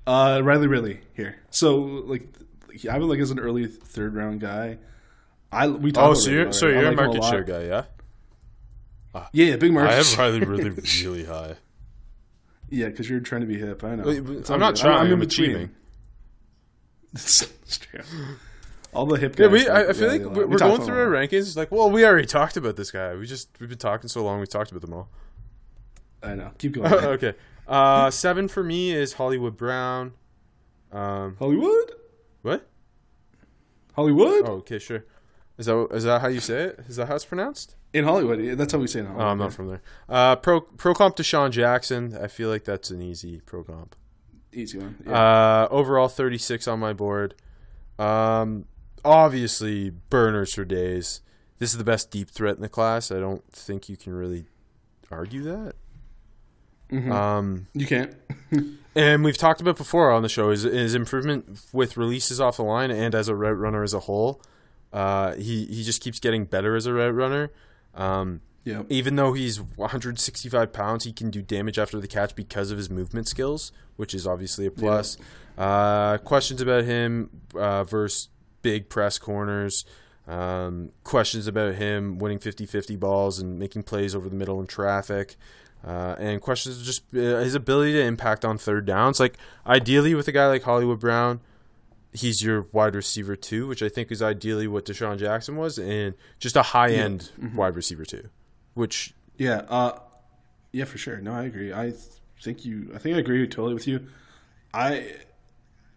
Uh, 0.06 0.41
Riley 0.44 0.68
Ridley 0.68 0.99
here. 1.14 1.38
So 1.49 1.76
like, 1.78 2.28
I 2.91 2.98
would 2.98 3.07
like 3.07 3.20
as 3.20 3.32
an 3.32 3.40
early 3.40 3.68
third 3.68 4.15
round 4.15 4.41
guy. 4.41 4.78
I 5.52 5.68
we 5.68 5.91
talked 5.91 6.11
Oh, 6.11 6.14
so 6.15 6.30
you're 6.30 6.52
so 6.52 6.68
you're 6.68 6.80
a 6.80 6.82
like 6.82 6.90
him 6.91 6.95
market 6.98 7.22
lot. 7.22 7.30
share 7.30 7.44
guy, 7.44 7.64
yeah? 7.65 7.84
Yeah, 9.32 9.45
yeah, 9.45 9.56
big 9.57 9.72
market. 9.72 9.91
I 9.91 9.95
have. 9.95 10.18
Riley 10.18 10.40
really 10.41 10.70
really 11.03 11.24
high. 11.26 11.56
Yeah, 12.70 12.88
because 12.88 13.10
you're 13.10 13.20
trying 13.20 13.41
to 13.41 13.48
be 13.48 13.60
hip. 13.60 13.84
I 13.84 13.95
know. 13.95 14.03
Wait, 14.03 14.49
I'm 14.49 14.60
not 14.60 14.74
good. 14.74 14.82
trying, 14.82 15.07
in 15.07 15.14
I'm 15.14 15.20
between. 15.20 15.52
achieving. 15.52 15.70
True. 17.70 18.02
All 18.91 19.06
the 19.06 19.20
hip 19.20 19.36
guys. 19.36 19.45
Yeah, 19.45 19.52
we. 19.52 19.70
I, 19.70 19.90
I 19.90 19.94
feel 19.94 20.14
yeah, 20.14 20.26
like 20.26 20.36
we're. 20.36 20.45
We 20.48 20.52
we're 20.53 20.57
going 20.57 20.82
through 20.82 20.99
our 20.99 21.07
rankings. 21.07 21.41
It's 21.41 21.56
like, 21.56 21.72
well, 21.72 21.90
we 21.91 22.03
already 22.06 22.28
talked 22.28 22.57
about 22.57 22.76
this 22.76 22.91
guy. 22.91 23.15
We 23.15 23.26
just 23.28 23.49
we've 23.60 23.70
been 23.70 23.78
talking 23.78 24.07
so 24.07 24.24
long. 24.24 24.40
We 24.40 24.48
talked 24.48 24.72
about 24.72 24.82
them 24.82 24.94
all. 24.94 25.10
I 26.24 26.36
know. 26.36 26.52
Keep 26.58 26.74
going. 26.74 26.94
okay. 26.94 27.34
Uh, 27.68 28.10
seven 28.10 28.48
for 28.48 28.64
me 28.64 28.91
is 28.94 29.14
Hollywood 29.14 29.58
Brown. 29.58 30.14
Um, 30.91 31.36
Hollywood. 31.40 31.91
what? 32.41 32.68
Hollywood. 33.94 34.44
Oh, 34.48 34.54
okay, 34.58 34.80
sure. 34.80 35.06
Is 35.58 35.68
that 35.68 35.88
is 35.91 36.04
that 36.04 36.22
how 36.22 36.28
you 36.28 36.40
say 36.40 36.64
it? 36.64 36.80
Is 36.88 36.95
that 36.95 37.08
how 37.08 37.16
it's 37.16 37.26
pronounced? 37.26 37.76
In 37.94 38.06
Hollywood, 38.06 38.41
yeah, 38.41 38.56
that's 38.56 38.74
how 38.74 38.80
we 38.80 38.88
say 38.88 39.00
it. 39.00 39.06
In 39.06 39.12
Oh, 39.16 39.20
I'm 39.20 39.38
not 39.38 39.54
from 39.54 39.68
there. 39.68 39.82
Uh, 40.10 40.36
pro 40.36 40.62
pro 40.62 40.95
comp 40.95 41.16
DeSean 41.16 41.52
Jackson. 41.52 42.18
I 42.20 42.28
feel 42.28 42.50
like 42.50 42.64
that's 42.64 42.90
an 42.90 43.02
easy 43.02 43.40
pro 43.45 43.64
comp. 43.64 43.95
Easy 44.52 44.80
one. 44.80 44.98
Yeah. 45.06 45.14
Uh, 45.14 45.68
overall 45.70 46.08
36 46.08 46.68
on 46.68 46.80
my 46.80 46.94
board. 46.94 47.36
Um, 48.00 48.66
obviously 49.06 49.90
burners 49.90 50.54
for 50.54 50.66
days. 50.66 51.22
This 51.60 51.72
is 51.72 51.78
the 51.78 51.84
best 51.84 52.12
deep 52.12 52.30
threat 52.30 52.56
in 52.56 52.62
the 52.62 52.70
class. 52.70 53.12
I 53.12 53.20
don't 53.20 53.44
think 53.52 53.90
you 53.90 53.98
can 53.98 54.14
really 54.14 54.45
argue 55.12 55.44
that. 55.44 55.76
Um, 56.91 57.68
you 57.73 57.88
can't. 57.88 58.14
and 58.95 59.23
we've 59.23 59.38
talked 59.38 59.61
about 59.61 59.77
before 59.77 60.11
on 60.11 60.22
the 60.22 60.30
show 60.30 60.49
is 60.49 60.64
his 60.64 60.95
improvement 60.95 61.60
with 61.72 61.97
releases 61.97 62.39
off 62.39 62.57
the 62.57 62.64
line 62.64 62.91
and 62.91 63.15
as 63.15 63.27
a 63.27 63.35
route 63.35 63.57
runner 63.57 63.84
as 63.84 63.93
a 63.93 64.01
whole. 64.01 64.41
Uh, 64.91 65.34
he 65.35 65.65
he 65.65 65.84
just 65.84 66.01
keeps 66.01 66.19
getting 66.19 66.45
better 66.45 66.76
as 66.76 66.85
a 66.85 66.93
route 66.93 67.15
runner. 67.15 67.51
Um, 67.95 68.41
yeah. 68.64 68.84
even 68.89 69.15
though 69.18 69.34
he's 69.34 69.60
165 69.61 70.72
pounds, 70.72 71.03
he 71.03 71.11
can 71.11 71.30
do 71.30 71.41
damage 71.41 71.77
after 71.77 71.99
the 71.99 72.07
catch 72.07 72.35
because 72.35 72.72
of 72.72 72.77
his 72.77 72.89
movement 72.89 73.27
skills, 73.27 73.72
which 73.97 74.14
is 74.14 74.26
obviously 74.26 74.65
a 74.65 74.72
plus. 74.72 75.18
Uh, 75.57 76.18
questions 76.19 76.61
about 76.61 76.85
him 76.85 77.30
uh, 77.55 77.84
versus 77.84 78.30
big 78.61 78.89
press 78.89 79.18
corners. 79.18 79.85
Um, 80.27 80.91
questions 81.03 81.47
about 81.47 81.76
him 81.76 82.18
winning 82.18 82.39
50 82.39 82.65
50 82.65 82.95
balls 82.95 83.39
and 83.39 83.60
making 83.60 83.84
plays 83.84 84.15
over 84.15 84.30
the 84.30 84.35
middle 84.35 84.60
in 84.61 84.68
traffic. 84.68 85.35
Uh, 85.84 86.15
and 86.18 86.41
questions 86.41 86.81
just 86.81 87.03
uh, 87.14 87.18
his 87.18 87.55
ability 87.55 87.91
to 87.93 88.01
impact 88.01 88.45
on 88.45 88.57
third 88.57 88.85
downs. 88.85 89.19
Like, 89.19 89.38
ideally, 89.68 90.15
with 90.15 90.27
a 90.30 90.31
guy 90.31 90.47
like 90.47 90.64
Hollywood 90.64 90.99
Brown, 90.99 91.41
he's 92.14 92.41
your 92.41 92.68
wide 92.72 92.95
receiver 92.95 93.35
too, 93.35 93.68
which 93.68 93.84
I 93.84 93.89
think 93.89 94.11
is 94.11 94.22
ideally 94.22 94.68
what 94.68 94.85
DeSean 94.85 95.18
Jackson 95.18 95.57
was, 95.57 95.77
and 95.77 96.15
just 96.39 96.55
a 96.55 96.61
high 96.61 96.91
end 96.91 97.31
wide 97.55 97.76
receiver 97.76 98.05
too, 98.05 98.30
which 98.76 99.14
Yeah. 99.38 99.64
Uh, 99.68 99.99
yeah, 100.72 100.85
for 100.85 100.97
sure. 100.97 101.18
No, 101.18 101.34
I 101.34 101.43
agree. 101.43 101.72
I 101.72 101.93
think 102.41 102.65
you. 102.65 102.91
I 102.95 102.97
think 102.97 103.15
I 103.15 103.19
agree 103.19 103.47
totally 103.47 103.73
with 103.73 103.88
you. 103.88 104.07
I 104.73 105.15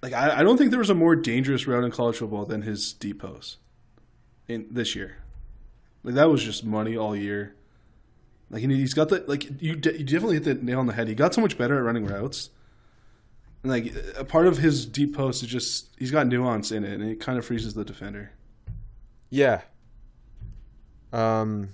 like. 0.03 0.13
I, 0.13 0.41
I 0.41 0.43
don't 0.43 0.59
think 0.59 0.71
there 0.71 0.79
was 0.79 0.91
a 0.91 0.95
more 0.95 1.17
dangerous 1.17 1.67
route 1.67 1.85
in 1.85 1.91
college 1.91 2.17
football 2.17 2.45
than 2.45 2.63
his 2.63 2.93
deep 2.93 3.21
post 3.21 3.57
in 4.47 4.67
this 4.71 4.95
year. 4.95 5.19
Like 6.05 6.15
that 6.15 6.31
was 6.31 6.45
just 6.45 6.65
money 6.65 6.97
all 6.97 7.17
year. 7.17 7.56
Like 8.51 8.63
and 8.63 8.73
he's 8.73 8.95
got 8.95 9.09
the 9.09 9.25
like 9.27 9.61
you. 9.61 9.75
De- 9.75 9.99
you 9.99 10.05
definitely 10.05 10.35
hit 10.37 10.45
the 10.45 10.55
nail 10.55 10.79
on 10.79 10.87
the 10.87 10.93
head. 10.93 11.09
He 11.09 11.15
got 11.15 11.35
so 11.35 11.41
much 11.41 11.59
better 11.59 11.77
at 11.77 11.83
running 11.83 12.07
routes. 12.07 12.51
And 13.63 13.73
like 13.73 13.93
a 14.17 14.25
part 14.25 14.47
of 14.47 14.59
his 14.59 14.87
deep 14.87 15.17
post 15.17 15.43
is 15.43 15.49
just 15.49 15.91
he's 15.99 16.13
got 16.13 16.29
nuance 16.29 16.71
in 16.71 16.85
it, 16.85 16.93
and 16.93 17.03
it 17.03 17.21
kind 17.21 17.39
of 17.39 17.45
freezes 17.45 17.75
the 17.75 17.85
defender. 17.85 18.31
yeah. 19.31 19.63
Um, 21.13 21.71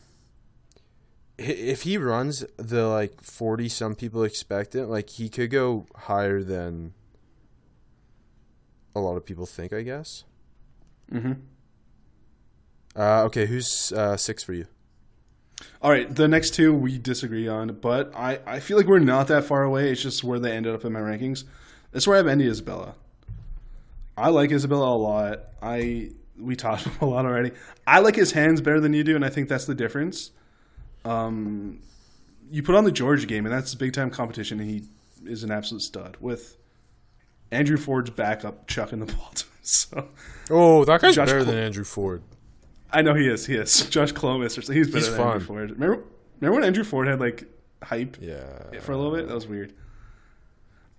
if 1.39 1.83
he 1.83 1.99
runs 1.99 2.45
the 2.57 2.87
like 2.87 3.23
forty, 3.23 3.69
some 3.69 3.95
people 3.95 4.23
expect 4.23 4.75
it. 4.75 4.87
Like 4.87 5.11
he 5.11 5.29
could 5.29 5.51
go 5.51 5.87
higher 5.97 6.43
than 6.43 6.95
a 8.95 9.01
lot 9.01 9.17
of 9.17 9.27
people 9.27 9.45
think. 9.47 9.73
I 9.73 9.83
guess. 9.83 10.25
Mm-hmm. 11.13 11.33
Uh, 12.95 13.25
okay, 13.25 13.47
who's 13.47 13.93
uh, 13.93 14.17
six 14.17 14.43
for 14.43 14.53
you? 14.53 14.67
All 15.81 15.91
right, 15.91 16.13
the 16.15 16.29
next 16.29 16.55
two 16.55 16.73
we 16.75 16.99
disagree 16.99 17.49
on, 17.49 17.69
but 17.81 18.13
I, 18.15 18.41
I 18.47 18.61
feel 18.61 18.77
like 18.77 18.87
we're 18.87 18.99
not 19.01 19.29
that 19.29 19.45
far 19.45 19.63
away. 19.63 19.91
It's 19.91 20.03
just 20.03 20.23
where 20.23 20.39
they 20.39 20.53
ended 20.53 20.75
up 20.75 20.85
in 20.85 20.93
my 20.93 21.01
rankings. 21.01 21.45
That's 21.91 22.07
where 22.07 22.17
I 22.17 22.19
have 22.19 22.27
Andy 22.29 22.47
Isabella. 22.47 22.95
I 24.17 24.29
like 24.29 24.53
Isabella 24.53 24.95
a 24.95 24.99
lot. 24.99 25.41
I 25.61 26.11
we 26.39 26.57
talked 26.57 26.87
a 27.01 27.05
lot 27.05 27.25
already. 27.27 27.53
I 27.87 27.99
like 28.01 28.17
his 28.17 28.33
hands 28.33 28.61
better 28.61 28.81
than 28.81 28.93
you 28.93 29.05
do, 29.05 29.17
and 29.17 29.25
I 29.25 29.29
think 29.29 29.49
that's 29.49 29.65
the 29.65 29.75
difference. 29.75 30.31
Um, 31.05 31.81
you 32.51 32.63
put 32.63 32.75
on 32.75 32.85
the 32.85 32.93
Georgia 32.93 33.27
game, 33.27 33.47
and 33.47 33.53
that's 33.55 33.75
big 33.75 33.93
time 33.93 34.11
competition, 34.11 34.61
and 34.61 34.69
he 34.69 34.85
is 35.25 35.43
an 35.43 35.51
absolute 35.51 35.83
stud 35.83 36.17
with 36.21 36.57
Andrew 37.51 37.77
Ford's 37.77 38.11
backup 38.11 38.67
chucking 38.67 39.01
the 39.01 39.07
ball 39.13 39.31
to 39.35 39.45
him. 39.45 39.49
So 39.65 40.09
Oh, 40.51 40.85
that 40.85 41.01
guy's 41.01 41.15
Josh 41.15 41.29
better 41.29 41.45
Clo- 41.45 41.53
than 41.53 41.63
Andrew 41.63 41.85
Ford. 41.85 42.23
I 42.93 43.03
know 43.03 43.15
he 43.15 43.27
is. 43.29 43.47
He 43.47 43.55
is 43.55 43.89
Josh 43.91 44.13
Clomis. 44.13 44.57
Or 44.59 44.63
so 44.63 44.73
he's 44.73 44.87
better 44.89 44.99
He's 44.99 45.09
than 45.09 45.17
fun. 45.17 45.33
Andrew 45.35 45.47
Ford. 45.47 45.71
Remember, 45.73 46.05
remember 46.41 46.61
when 46.61 46.65
Andrew 46.65 46.85
Ford 46.85 47.09
had 47.09 47.21
like 47.21 47.45
hype 47.83 48.17
Yeah. 48.21 48.81
for 48.81 48.93
a 48.93 48.97
little 48.97 49.13
bit? 49.15 49.29
That 49.29 49.35
was 49.35 49.47
weird. 49.47 49.73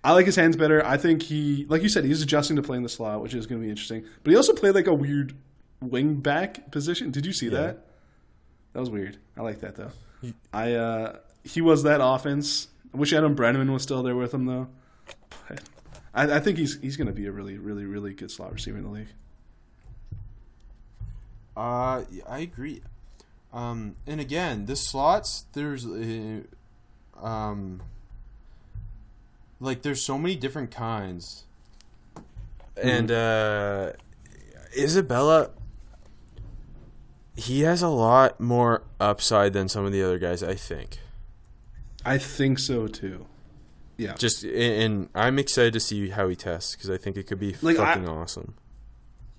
I 0.02 0.12
like 0.12 0.26
his 0.26 0.36
hands 0.36 0.56
better. 0.56 0.84
I 0.84 0.96
think 0.98 1.22
he, 1.22 1.64
like 1.70 1.82
you 1.82 1.88
said, 1.88 2.04
he's 2.04 2.20
adjusting 2.20 2.56
to 2.56 2.62
playing 2.62 2.82
the 2.82 2.88
slot, 2.90 3.22
which 3.22 3.32
is 3.32 3.46
going 3.46 3.60
to 3.60 3.64
be 3.64 3.70
interesting. 3.70 4.04
But 4.22 4.32
he 4.32 4.36
also 4.36 4.52
played 4.52 4.74
like 4.74 4.86
a 4.86 4.92
weird 4.92 5.34
wing 5.80 6.16
back 6.16 6.70
position. 6.70 7.10
Did 7.10 7.24
you 7.24 7.32
see 7.32 7.48
that? 7.48 7.86
That 8.74 8.80
was 8.80 8.90
weird. 8.90 9.16
I 9.36 9.42
like 9.42 9.60
that 9.60 9.76
though. 9.76 9.92
I 10.52 10.72
uh 10.74 11.16
he 11.42 11.60
was 11.60 11.82
that 11.84 12.00
offense. 12.02 12.68
I 12.92 12.96
wish 12.96 13.12
Adam 13.12 13.36
Breneman 13.36 13.72
was 13.72 13.82
still 13.82 14.02
there 14.02 14.16
with 14.16 14.32
him 14.34 14.46
though. 14.46 14.68
But 15.48 15.60
I, 16.14 16.36
I 16.36 16.40
think 16.40 16.58
he's 16.58 16.80
he's 16.80 16.96
going 16.96 17.06
to 17.06 17.12
be 17.12 17.26
a 17.26 17.32
really, 17.32 17.58
really, 17.58 17.84
really 17.84 18.14
good 18.14 18.30
slot 18.30 18.52
receiver 18.52 18.78
in 18.78 18.84
the 18.84 18.90
league. 18.90 19.08
Uh, 21.56 22.02
I 22.28 22.38
agree. 22.40 22.82
Um, 23.52 23.96
and 24.06 24.20
again, 24.20 24.66
the 24.66 24.74
slots 24.76 25.46
there's, 25.52 25.86
uh, 25.86 26.40
um, 27.24 27.80
like 29.60 29.82
there's 29.82 30.02
so 30.02 30.18
many 30.18 30.34
different 30.34 30.72
kinds, 30.72 31.44
and 32.82 33.10
uh, 33.12 33.92
Isabella, 34.76 35.50
he 37.36 37.60
has 37.60 37.80
a 37.82 37.88
lot 37.88 38.40
more 38.40 38.82
upside 38.98 39.52
than 39.52 39.68
some 39.68 39.84
of 39.84 39.92
the 39.92 40.02
other 40.02 40.18
guys. 40.18 40.42
I 40.42 40.54
think. 40.54 40.98
I 42.04 42.18
think 42.18 42.58
so 42.58 42.88
too. 42.88 43.26
Yeah. 43.96 44.14
Just 44.14 44.42
and 44.42 45.08
I'm 45.14 45.38
excited 45.38 45.72
to 45.74 45.80
see 45.80 46.08
how 46.08 46.28
he 46.28 46.34
tests 46.34 46.74
because 46.74 46.90
I 46.90 46.96
think 46.96 47.16
it 47.16 47.28
could 47.28 47.38
be 47.38 47.54
Like, 47.62 47.78
I- 47.78 47.94
fucking 47.94 48.08
awesome. 48.08 48.54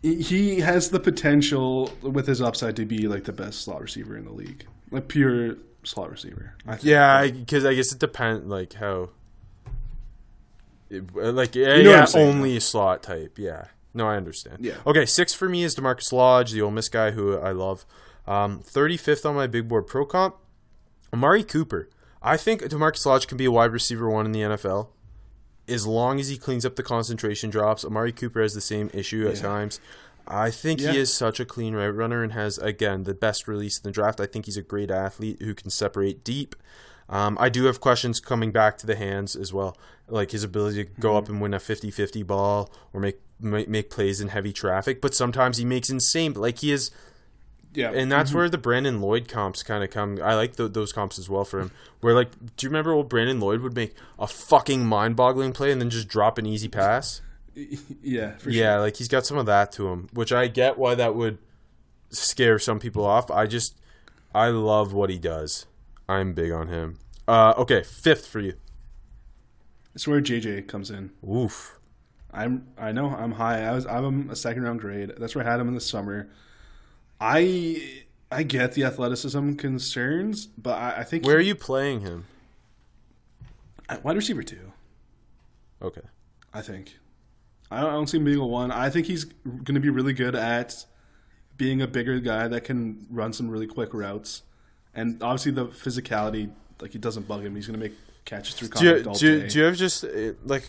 He- 0.01 0.21
he 0.21 0.59
has 0.59 0.89
the 0.89 0.99
potential 0.99 1.91
with 2.01 2.27
his 2.27 2.41
upside 2.41 2.75
to 2.75 2.85
be 2.85 3.07
like 3.07 3.23
the 3.23 3.33
best 3.33 3.61
slot 3.61 3.81
receiver 3.81 4.15
in 4.17 4.25
the 4.25 4.31
league, 4.31 4.65
like 4.91 5.07
pure 5.07 5.55
slot 5.83 6.11
receiver. 6.11 6.53
I 6.67 6.73
think. 6.73 6.83
Yeah, 6.83 7.27
because 7.27 7.65
I, 7.65 7.73
guess 7.73 7.91
it 7.91 7.99
depends, 7.99 8.45
like 8.45 8.73
how, 8.73 9.09
it, 10.89 11.13
like 11.15 11.55
yeah, 11.55 11.75
You 11.77 11.83
know 11.83 11.89
yeah 11.91 12.05
saying, 12.05 12.35
only 12.35 12.59
slot 12.59 13.03
type. 13.03 13.37
Yeah, 13.39 13.65
no, 13.93 14.07
I 14.07 14.17
understand. 14.17 14.57
Yeah. 14.63 14.75
Okay, 14.85 15.05
six 15.05 15.33
for 15.33 15.49
me 15.49 15.63
is 15.63 15.75
Demarcus 15.75 16.11
Lodge, 16.13 16.51
the 16.51 16.61
Ole 16.61 16.71
Miss 16.71 16.89
guy 16.89 17.11
who 17.11 17.37
I 17.37 17.51
love. 17.51 17.85
Um, 18.27 18.59
Thirty 18.59 18.97
fifth 18.97 19.25
on 19.25 19.35
my 19.35 19.47
big 19.47 19.67
board 19.67 19.87
pro 19.87 20.05
comp, 20.05 20.35
Amari 21.13 21.43
Cooper. 21.43 21.89
I 22.21 22.37
think 22.37 22.61
Demarcus 22.63 23.05
Lodge 23.05 23.27
can 23.27 23.37
be 23.37 23.45
a 23.45 23.51
wide 23.51 23.71
receiver 23.71 24.09
one 24.09 24.25
in 24.25 24.31
the 24.31 24.41
NFL. 24.41 24.87
As 25.67 25.85
long 25.87 26.19
as 26.19 26.27
he 26.29 26.37
cleans 26.37 26.65
up 26.65 26.75
the 26.75 26.83
concentration 26.83 27.49
drops, 27.49 27.83
Amari 27.83 28.11
Cooper 28.11 28.41
has 28.41 28.53
the 28.53 28.61
same 28.61 28.89
issue 28.93 29.27
at 29.27 29.37
times. 29.37 29.79
I 30.27 30.49
think 30.51 30.81
Yeah. 30.81 30.91
he 30.93 30.99
is 30.99 31.13
such 31.13 31.39
a 31.39 31.45
clean 31.45 31.73
route 31.75 31.95
runner 31.95 32.23
and 32.23 32.33
has 32.33 32.57
again 32.57 33.03
the 33.03 33.13
best 33.13 33.47
release 33.47 33.77
in 33.77 33.83
the 33.83 33.91
draft. 33.91 34.19
I 34.19 34.25
think 34.25 34.45
he's 34.45 34.57
a 34.57 34.61
great 34.63 34.89
athlete 34.91 35.41
who 35.41 35.53
can 35.53 35.69
separate 35.69 36.23
deep. 36.23 36.55
Um, 37.07 37.37
I 37.39 37.49
do 37.49 37.65
have 37.65 37.79
questions 37.79 38.19
coming 38.19 38.51
back 38.51 38.77
to 38.79 38.87
the 38.87 38.95
hands 38.95 39.35
as 39.35 39.53
well, 39.53 39.77
like 40.07 40.31
his 40.31 40.43
ability 40.43 40.85
to 40.85 40.89
go 40.99 41.15
up 41.17 41.29
and 41.29 41.39
win 41.39 41.53
a 41.53 41.59
50-50 41.59 42.25
ball 42.25 42.71
or 42.93 42.99
make, 42.99 43.19
make 43.39 43.67
make 43.69 43.91
plays 43.91 44.19
in 44.19 44.29
heavy 44.29 44.51
traffic. 44.51 45.01
But 45.01 45.13
sometimes 45.13 45.57
he 45.57 45.65
makes 45.65 45.91
insane, 45.91 46.33
like 46.33 46.59
he 46.59 46.71
is 46.71 46.89
yeah, 47.75 47.91
and 47.91 48.11
that's 48.11 48.33
where 48.33 48.49
the 48.49 48.57
Brandon 48.57 49.01
Lloyd 49.01 49.27
comps 49.27 49.63
kind 49.63 49.83
of 49.83 49.89
come. 49.89 50.19
I 50.23 50.35
like 50.35 50.55
th- 50.55 50.73
those 50.73 50.91
comps 50.91 51.19
as 51.19 51.29
well 51.29 51.45
for 51.45 51.59
him. 51.59 51.71
Where 52.01 52.13
like, 52.13 52.31
do 52.55 52.65
you 52.65 52.69
remember 52.69 52.91
old 52.91 53.09
Brandon 53.09 53.39
Lloyd 53.39 53.61
would 53.61 53.75
make 53.75 53.95
a 54.19 54.27
fucking 54.27 54.85
mind-boggling 54.85 55.53
play 55.53 55.71
and 55.71 55.81
then 55.81 55.89
just 55.89 56.07
drop 56.07 56.37
an 56.37 56.45
easy 56.45 56.67
pass? 56.67 57.21
yeah, 58.01 58.37
for 58.37 58.49
yeah, 58.49 58.77
like 58.79 58.97
he's 58.97 59.07
got 59.07 59.25
some 59.25 59.37
of 59.37 59.45
that 59.45 59.71
to 59.73 59.87
him, 59.89 60.09
which 60.13 60.31
I 60.31 60.47
get 60.47 60.77
why 60.77 60.95
that 60.95 61.15
would 61.15 61.37
scare 62.09 62.59
some 62.59 62.79
people 62.79 63.05
off. 63.05 63.31
I 63.31 63.45
just, 63.45 63.77
I 64.33 64.47
love 64.47 64.93
what 64.93 65.09
he 65.09 65.17
does. 65.17 65.65
I'm 66.07 66.33
big 66.33 66.51
on 66.51 66.67
him. 66.67 66.99
Uh, 67.27 67.53
okay, 67.57 67.83
fifth 67.83 68.27
for 68.27 68.39
you. 68.39 68.53
It's 69.95 70.07
where 70.07 70.21
JJ 70.21 70.67
comes 70.67 70.91
in. 70.91 71.11
Oof. 71.27 71.79
I'm 72.31 72.67
I 72.77 72.91
know 72.91 73.07
I'm 73.07 73.31
high. 73.31 73.63
I 73.63 73.71
was 73.71 73.85
I'm 73.85 74.29
a 74.29 74.35
second 74.35 74.63
round 74.63 74.81
grade. 74.81 75.13
That's 75.17 75.35
where 75.35 75.47
I 75.47 75.49
had 75.49 75.59
him 75.59 75.69
in 75.69 75.73
the 75.73 75.81
summer. 75.81 76.29
I 77.19 78.01
I 78.31 78.43
get 78.43 78.73
the 78.73 78.83
athleticism 78.83 79.53
concerns, 79.55 80.47
but 80.47 80.77
I, 80.77 80.99
I 80.99 81.03
think 81.03 81.25
Where 81.25 81.37
are 81.37 81.41
you 81.41 81.55
playing 81.55 82.01
him? 82.01 82.25
wide 84.03 84.15
receiver 84.15 84.43
two. 84.43 84.71
Okay. 85.81 86.01
I 86.53 86.61
think 86.61 86.97
I 87.71 87.81
don't, 87.81 87.89
I 87.89 87.93
don't 87.93 88.07
see 88.07 88.17
him 88.17 88.25
being 88.25 88.39
a 88.39 88.45
one. 88.45 88.71
I 88.71 88.89
think 88.89 89.07
he's 89.07 89.25
going 89.25 89.75
to 89.75 89.79
be 89.79 89.89
really 89.89 90.13
good 90.13 90.35
at 90.35 90.85
being 91.57 91.81
a 91.81 91.87
bigger 91.87 92.19
guy 92.19 92.47
that 92.47 92.63
can 92.63 93.05
run 93.09 93.33
some 93.33 93.49
really 93.49 93.67
quick 93.67 93.93
routes, 93.93 94.43
and 94.93 95.21
obviously 95.21 95.51
the 95.51 95.67
physicality 95.67 96.51
like 96.81 96.91
he 96.91 96.97
doesn't 96.99 97.27
bug 97.27 97.41
him. 97.43 97.55
He's 97.55 97.67
going 97.67 97.79
to 97.79 97.83
make 97.85 97.93
catches 98.25 98.55
through 98.55 98.69
Do 98.69 98.83
you, 98.85 98.89
contact 98.91 99.07
all 99.07 99.13
do, 99.15 99.27
you, 99.33 99.39
day. 99.41 99.47
do 99.47 99.59
you 99.59 99.65
have 99.65 99.77
just 99.77 100.03
uh, 100.03 100.33
like 100.43 100.67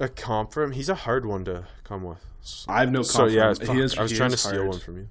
a 0.00 0.08
comp 0.08 0.52
for 0.52 0.62
him? 0.62 0.72
He's 0.72 0.88
a 0.88 0.94
hard 0.94 1.24
one 1.26 1.44
to 1.46 1.64
come 1.84 2.02
with. 2.02 2.18
I 2.66 2.80
have 2.80 2.90
no 2.90 3.02
So 3.02 3.20
confidence. 3.26 3.60
yeah, 3.60 3.72
He 3.74 3.80
is- 3.80 3.96
I 3.98 4.02
was 4.02 4.10
he 4.10 4.16
trying 4.16 4.30
to 4.30 4.36
steal 4.36 4.56
hard. 4.58 4.68
one 4.68 4.78
from 4.80 4.96
you. 4.98 5.08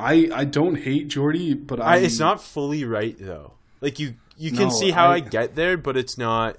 I 0.00 0.28
I 0.32 0.44
don't 0.44 0.76
hate 0.76 1.08
Jordy, 1.08 1.54
but 1.54 1.80
I, 1.80 1.94
I, 1.94 1.96
it's 1.98 2.18
not 2.18 2.42
fully 2.42 2.84
right 2.84 3.16
though. 3.18 3.52
Like 3.80 3.98
you, 3.98 4.14
you 4.36 4.50
can 4.50 4.68
No, 4.68 4.70
see 4.70 4.90
how 4.90 5.08
I, 5.08 5.14
I- 5.14 5.20
get 5.20 5.54
there, 5.56 5.76
but 5.76 5.96
it's 5.96 6.16
not. 6.18 6.56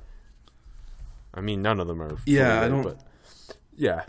I 1.33 1.41
mean, 1.41 1.61
none 1.61 1.79
of 1.79 1.87
them 1.87 2.01
are. 2.01 2.09
fully 2.09 2.19
Yeah, 2.25 2.59
I 2.59 2.61
right, 2.63 2.67
don't- 2.69 2.83
But 2.83 2.97
yeah, 3.75 4.03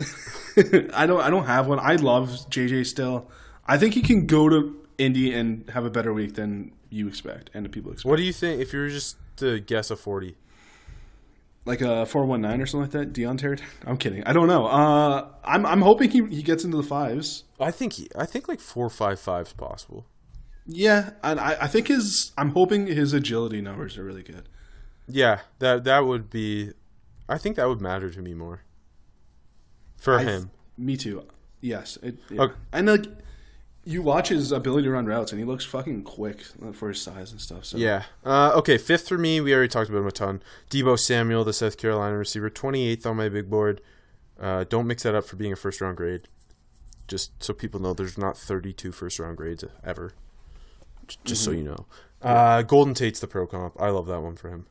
I 0.93 1.05
don't 1.05 1.21
I 1.21 1.29
don't 1.29 1.45
have 1.45 1.67
one. 1.67 1.79
I 1.79 1.95
love 1.95 2.29
JJ 2.49 2.85
still. 2.85 3.29
I 3.67 3.77
think 3.77 3.93
he 3.93 4.01
can 4.01 4.25
go 4.27 4.49
to 4.49 4.75
Indy 4.97 5.33
and 5.33 5.69
have 5.69 5.85
a 5.85 5.89
better 5.89 6.13
week 6.13 6.35
than 6.35 6.71
you 6.89 7.07
expect 7.07 7.49
and 7.53 7.65
the 7.65 7.69
people 7.69 7.91
expect. 7.91 8.09
what 8.09 8.17
do 8.17 8.23
you 8.23 8.33
think 8.33 8.61
if 8.61 8.71
you 8.73 8.79
were 8.79 8.89
just 8.89 9.17
to 9.37 9.59
guess 9.59 9.89
a 9.89 9.95
forty? 9.95 10.35
Like 11.65 11.81
a 11.81 12.05
four 12.05 12.25
one 12.25 12.41
nine 12.41 12.61
or 12.61 12.65
something 12.65 12.83
like 12.83 12.91
that? 12.91 13.13
Dion 13.13 13.37
Terry? 13.37 13.57
I'm 13.85 13.97
kidding. 13.97 14.23
I 14.25 14.33
don't 14.33 14.47
know. 14.47 14.65
Uh, 14.67 15.27
I'm 15.43 15.65
I'm 15.65 15.81
hoping 15.81 16.09
he 16.11 16.25
he 16.27 16.43
gets 16.43 16.63
into 16.63 16.77
the 16.77 16.83
fives. 16.83 17.43
I 17.59 17.71
think 17.71 17.93
he, 17.93 18.09
I 18.15 18.25
think 18.25 18.47
like 18.47 18.59
four 18.59 18.89
five 18.89 19.19
five 19.19 19.47
is 19.47 19.53
possible. 19.53 20.05
Yeah, 20.65 21.11
and 21.23 21.39
I 21.39 21.57
I 21.61 21.67
think 21.67 21.87
his 21.87 22.31
I'm 22.37 22.49
hoping 22.51 22.87
his 22.87 23.13
agility 23.13 23.61
numbers 23.61 23.97
are 23.97 24.03
really 24.03 24.23
good. 24.23 24.47
Yeah, 25.07 25.41
that 25.59 25.83
that 25.83 26.05
would 26.05 26.29
be. 26.29 26.71
I 27.29 27.37
think 27.37 27.55
that 27.55 27.67
would 27.67 27.81
matter 27.81 28.09
to 28.11 28.21
me 28.21 28.33
more. 28.33 28.61
For 29.97 30.19
I- 30.19 30.23
him, 30.23 30.51
Me 30.77 30.97
too. 30.97 31.23
Yes. 31.61 31.97
It, 32.03 32.17
yeah. 32.29 32.41
Okay. 32.41 32.53
And 32.73 32.87
like 32.87 33.05
you 33.85 34.01
watch 34.01 34.29
his 34.29 34.51
ability 34.51 34.85
to 34.85 34.91
run 34.91 35.05
routes 35.05 35.31
and 35.31 35.39
he 35.39 35.45
looks 35.45 35.65
fucking 35.65 36.03
quick 36.03 36.43
for 36.73 36.89
his 36.89 37.01
size 37.01 37.31
and 37.31 37.41
stuff. 37.41 37.65
So 37.65 37.77
yeah. 37.77 38.03
Uh, 38.23 38.51
okay, 38.55 38.77
fifth 38.77 39.07
for 39.07 39.17
me. 39.17 39.41
We 39.41 39.53
already 39.53 39.67
talked 39.67 39.89
about 39.89 39.99
him 39.99 40.07
a 40.07 40.11
ton. 40.11 40.43
Deebo 40.69 40.97
Samuel, 40.97 41.43
the 41.43 41.53
South 41.53 41.77
Carolina 41.77 42.17
receiver, 42.17 42.49
twenty 42.49 42.87
eighth 42.87 43.05
on 43.05 43.17
my 43.17 43.29
big 43.29 43.49
board. 43.49 43.81
Uh, 44.39 44.65
don't 44.67 44.87
mix 44.87 45.03
that 45.03 45.15
up 45.15 45.25
for 45.25 45.35
being 45.35 45.53
a 45.53 45.55
first 45.55 45.81
round 45.81 45.97
grade. 45.97 46.27
Just 47.07 47.43
so 47.43 47.53
people 47.53 47.79
know, 47.81 47.93
there's 47.93 48.17
not 48.17 48.37
32 48.37 48.91
first 48.91 49.19
round 49.19 49.37
grades 49.37 49.63
ever. 49.83 50.13
Just 51.25 51.43
so 51.43 51.51
you 51.51 51.63
know. 51.63 51.85
Uh, 52.21 52.61
Golden 52.61 52.93
Tate's 52.93 53.19
the 53.19 53.27
pro 53.27 53.45
comp. 53.45 53.75
I 53.79 53.89
love 53.89 54.07
that 54.07 54.21
one 54.21 54.37
for 54.37 54.49
him. 54.49 54.67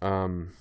Um, 0.00 0.52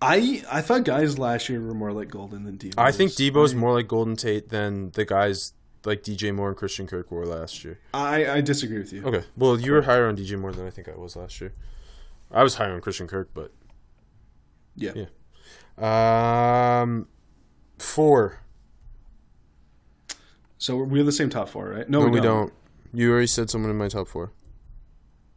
I 0.00 0.42
I 0.50 0.60
thought 0.60 0.84
guys 0.84 1.18
last 1.18 1.48
year 1.48 1.60
were 1.60 1.74
more 1.74 1.92
like 1.92 2.10
Golden 2.10 2.44
than 2.44 2.58
Deebo. 2.58 2.74
I 2.76 2.92
think. 2.92 3.12
Deebo's 3.12 3.54
more 3.54 3.72
like 3.72 3.88
Golden 3.88 4.16
Tate 4.16 4.50
than 4.50 4.90
the 4.90 5.06
guys 5.06 5.54
like 5.84 6.02
DJ 6.02 6.34
Moore 6.34 6.48
and 6.48 6.56
Christian 6.56 6.86
Kirk 6.86 7.10
were 7.10 7.26
last 7.26 7.64
year. 7.64 7.78
I 7.94 8.26
I 8.30 8.40
disagree 8.40 8.78
with 8.78 8.92
you. 8.92 9.04
Okay, 9.04 9.24
well 9.36 9.58
you 9.60 9.72
were 9.72 9.82
higher 9.82 10.06
on 10.08 10.16
DJ 10.16 10.38
Moore 10.38 10.52
than 10.52 10.66
I 10.66 10.70
think 10.70 10.88
I 10.88 10.94
was 10.96 11.16
last 11.16 11.40
year. 11.40 11.54
I 12.30 12.42
was 12.42 12.54
higher 12.54 12.72
on 12.74 12.80
Christian 12.80 13.06
Kirk, 13.06 13.30
but 13.34 13.52
Yeah. 14.74 14.92
Yeah. 15.78 16.80
um, 16.82 17.08
four. 17.78 18.38
So 20.58 20.76
we 20.76 20.98
have 20.98 21.06
the 21.06 21.12
same 21.12 21.28
top 21.28 21.48
four, 21.48 21.68
right? 21.70 21.88
No, 21.90 22.06
we, 22.06 22.20
don't. 22.20 22.52
You 22.94 23.10
already 23.10 23.26
said 23.26 23.50
someone 23.50 23.70
in 23.70 23.76
my 23.76 23.88
top 23.88 24.06
four, 24.06 24.32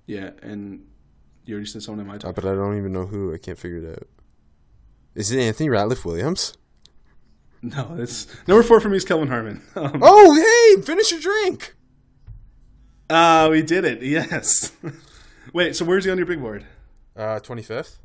Yeah, 0.05 0.31
and 0.43 0.85
you 1.45 1.55
already 1.55 1.67
said 1.67 1.81
someone 1.81 2.01
in 2.01 2.07
my 2.07 2.15
uh, 2.15 2.19
top. 2.19 2.35
but 2.35 2.45
I 2.45 2.53
don't 2.53 2.77
even 2.77 2.93
know 2.93 3.07
who. 3.07 3.34
I 3.34 3.38
can't 3.39 3.57
figure 3.57 3.77
it 3.80 3.89
out. 3.89 4.07
Is 5.15 5.31
it 5.31 5.39
Anthony 5.39 5.69
Ratliff 5.69 6.05
Williams? 6.05 6.53
No, 7.65 7.95
it's 7.97 8.27
number 8.47 8.61
four 8.63 8.79
for 8.79 8.89
me 8.89 8.97
is 8.97 9.05
Kelvin 9.05 9.27
Harmon. 9.27 9.61
Um, 9.75 9.99
Oh, 10.03 10.33
hey! 10.75 10.81
Finish 10.81 11.11
your 11.11 11.19
drink. 11.21 11.73
Ah, 13.09 13.47
we 13.49 13.61
did 13.61 13.85
it. 13.85 14.01
Yes. 14.03 14.71
Wait, 15.53 15.75
so 15.75 15.85
where's 15.85 16.05
he 16.05 16.11
on 16.11 16.17
your 16.17 16.25
big 16.27 16.41
board? 16.41 16.65
Uh, 17.15 17.39
twenty 17.39 17.61
fifth. 17.63 17.99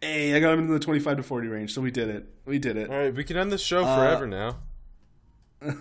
Hey, 0.00 0.34
I 0.34 0.40
got 0.40 0.52
him 0.54 0.60
in 0.60 0.68
the 0.68 0.78
twenty-five 0.80 1.16
to 1.18 1.22
forty 1.22 1.48
range, 1.48 1.72
so 1.74 1.80
we 1.80 1.90
did 1.90 2.08
it. 2.08 2.26
We 2.44 2.58
did 2.58 2.76
it. 2.76 2.90
All 2.90 2.96
right, 2.96 3.14
we 3.14 3.24
can 3.24 3.36
end 3.36 3.52
this 3.52 3.62
show 3.62 3.84
Uh, 3.84 3.96
forever 3.96 4.26
now. 4.26 4.56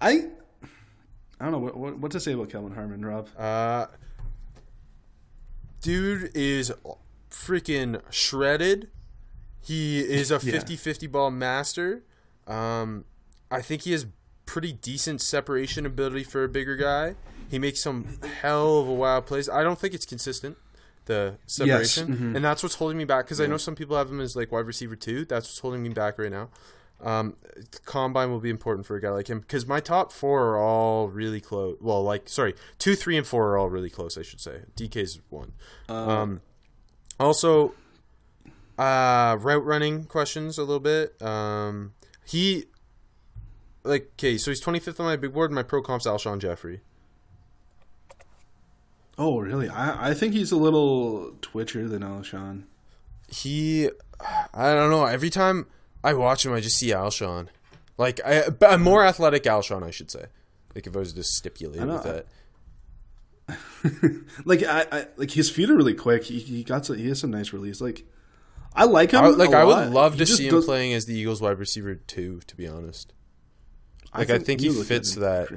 I 0.00 0.28
I 1.40 1.44
don't 1.44 1.52
know 1.52 1.58
what, 1.58 1.76
what 1.76 1.98
what 1.98 2.12
to 2.12 2.20
say 2.20 2.32
about 2.32 2.50
Kelvin 2.50 2.74
Harmon, 2.74 3.04
Rob. 3.04 3.28
Uh, 3.36 3.86
dude 5.80 6.30
is 6.34 6.72
freaking 7.30 8.00
shredded. 8.10 8.90
He 9.64 10.00
is 10.00 10.30
a 10.30 10.38
50-50 10.38 11.10
ball 11.10 11.30
master. 11.30 12.02
Um, 12.46 13.04
I 13.50 13.62
think 13.62 13.82
he 13.82 13.92
has 13.92 14.06
pretty 14.46 14.72
decent 14.72 15.20
separation 15.20 15.86
ability 15.86 16.24
for 16.24 16.44
a 16.44 16.48
bigger 16.48 16.76
guy. 16.76 17.14
He 17.50 17.58
makes 17.58 17.82
some 17.82 18.18
hell 18.40 18.78
of 18.78 18.88
a 18.88 18.92
wild 18.92 19.26
plays. 19.26 19.48
I 19.48 19.62
don't 19.62 19.78
think 19.78 19.94
it's 19.94 20.06
consistent 20.06 20.56
the 21.06 21.36
separation, 21.46 22.34
and 22.34 22.44
that's 22.44 22.62
what's 22.62 22.76
holding 22.76 22.96
me 22.96 23.04
back 23.04 23.26
because 23.26 23.40
I 23.40 23.46
know 23.46 23.56
some 23.56 23.74
people 23.74 23.96
have 23.96 24.10
him 24.10 24.20
as 24.20 24.34
like 24.36 24.50
wide 24.50 24.66
receiver 24.66 24.96
too. 24.96 25.24
That's 25.24 25.46
what's 25.46 25.58
holding 25.58 25.82
me 25.82 25.90
back 25.90 26.18
right 26.18 26.30
now. 26.30 26.48
Um, 27.00 27.36
combine 27.84 28.30
will 28.30 28.40
be 28.40 28.48
important 28.50 28.86
for 28.86 28.96
a 28.96 29.00
guy 29.00 29.10
like 29.10 29.28
him 29.28 29.40
because 29.40 29.66
my 29.66 29.80
top 29.80 30.12
four 30.12 30.42
are 30.50 30.58
all 30.58 31.08
really 31.08 31.40
close. 31.40 31.76
Well, 31.80 32.02
like 32.02 32.28
sorry, 32.28 32.54
two, 32.78 32.94
three, 32.94 33.16
and 33.16 33.26
four 33.26 33.50
are 33.50 33.58
all 33.58 33.68
really 33.68 33.90
close. 33.90 34.16
I 34.16 34.22
should 34.22 34.40
say. 34.40 34.62
DK's 34.76 35.20
one. 35.28 35.52
Um, 35.88 36.40
also, 37.20 37.74
uh, 38.78 39.36
route 39.40 39.64
running 39.64 40.04
questions 40.04 40.58
a 40.58 40.62
little 40.62 40.80
bit. 40.80 41.20
Um, 41.22 41.94
he 42.24 42.64
like 43.82 44.10
okay, 44.14 44.38
so 44.38 44.50
he's 44.50 44.62
25th 44.62 45.00
on 45.00 45.06
my 45.06 45.16
big 45.16 45.32
board. 45.32 45.52
My 45.52 45.62
pro 45.62 45.82
comp's 45.82 46.06
Alshon 46.06 46.40
Jeffery. 46.40 46.80
Oh, 49.16 49.38
really? 49.38 49.68
I, 49.68 50.10
I 50.10 50.14
think 50.14 50.34
he's 50.34 50.50
a 50.50 50.56
little 50.56 51.36
twitcher 51.40 51.88
than 51.88 52.02
Alshon. 52.02 52.64
He, 53.28 53.88
I 54.52 54.74
don't 54.74 54.90
know. 54.90 55.04
Every 55.04 55.30
time 55.30 55.66
I 56.02 56.14
watch 56.14 56.44
him, 56.44 56.52
I 56.52 56.60
just 56.60 56.78
see 56.78 56.88
Alshon. 56.88 57.48
Like 57.96 58.20
I, 58.26 58.44
a 58.68 58.78
more 58.78 59.04
athletic 59.04 59.44
Alshon, 59.44 59.84
I 59.84 59.90
should 59.90 60.10
say. 60.10 60.26
Like 60.74 60.86
if 60.86 60.96
I 60.96 60.98
was 60.98 61.12
to 61.12 61.22
stipulate 61.22 61.86
with 61.86 62.02
that. 62.02 62.26
like 64.44 64.64
I, 64.64 64.86
I 64.90 65.06
like 65.16 65.30
his 65.30 65.50
feet 65.50 65.70
are 65.70 65.76
really 65.76 65.94
quick. 65.94 66.24
He, 66.24 66.40
he 66.40 66.64
got 66.64 66.86
some, 66.86 66.96
he 66.96 67.08
has 67.08 67.20
some 67.20 67.30
nice 67.30 67.52
release. 67.52 67.80
Like 67.80 68.04
I 68.74 68.84
like 68.84 69.12
him. 69.12 69.24
I, 69.24 69.28
like 69.28 69.52
I 69.52 69.60
I 69.60 69.64
would 69.64 69.90
love 69.92 70.14
He 70.14 70.18
to 70.20 70.26
see 70.26 70.46
him 70.48 70.54
does- 70.54 70.64
playing 70.64 70.92
as 70.94 71.06
the 71.06 71.14
Eagles 71.14 71.40
wide 71.40 71.58
receiver 71.58 71.94
too. 71.94 72.40
To 72.46 72.56
be 72.56 72.66
honest, 72.66 73.12
Like, 74.14 74.30
I 74.30 74.38
think 74.38 74.60
he 74.60 74.66
you 74.66 74.72
look 74.72 74.86
fits 74.86 75.14
that. 75.14 75.48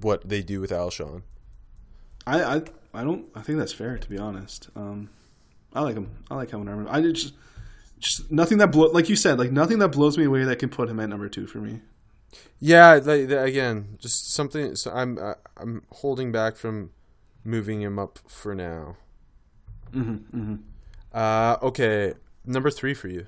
what 0.00 0.28
they 0.28 0.42
do 0.42 0.60
with 0.60 0.70
Alshon. 0.70 1.22
I, 2.26 2.42
I 2.42 2.62
I 2.94 3.04
don't. 3.04 3.26
I 3.34 3.42
think 3.42 3.58
that's 3.58 3.72
fair. 3.72 3.98
To 3.98 4.08
be 4.08 4.18
honest, 4.18 4.68
um, 4.76 5.10
I 5.72 5.80
like 5.80 5.96
him. 5.96 6.10
I 6.30 6.34
like 6.36 6.50
Kelvin 6.50 6.66
Harmon. 6.68 6.86
I 6.88 7.00
just 7.02 7.34
just 7.98 8.30
nothing 8.30 8.58
that 8.58 8.70
blow 8.72 8.88
like 8.88 9.08
you 9.08 9.16
said 9.16 9.38
like 9.38 9.50
nothing 9.52 9.78
that 9.80 9.88
blows 9.88 10.16
me 10.18 10.24
away 10.24 10.44
that 10.44 10.58
can 10.58 10.68
put 10.68 10.88
him 10.88 11.00
at 11.00 11.08
number 11.08 11.28
two 11.28 11.46
for 11.46 11.58
me. 11.58 11.80
Yeah, 12.60 12.94
like, 13.02 13.30
again, 13.30 13.96
just 13.98 14.32
something. 14.32 14.76
So 14.76 14.90
I'm 14.92 15.18
I'm 15.56 15.82
holding 15.90 16.30
back 16.32 16.56
from 16.56 16.90
moving 17.44 17.80
him 17.82 17.98
up 17.98 18.18
for 18.28 18.54
now. 18.54 18.96
Mm-hmm, 19.94 20.56
Uh, 21.16 21.56
okay, 21.62 22.12
number 22.44 22.70
three 22.70 22.92
for 22.94 23.08
you. 23.08 23.26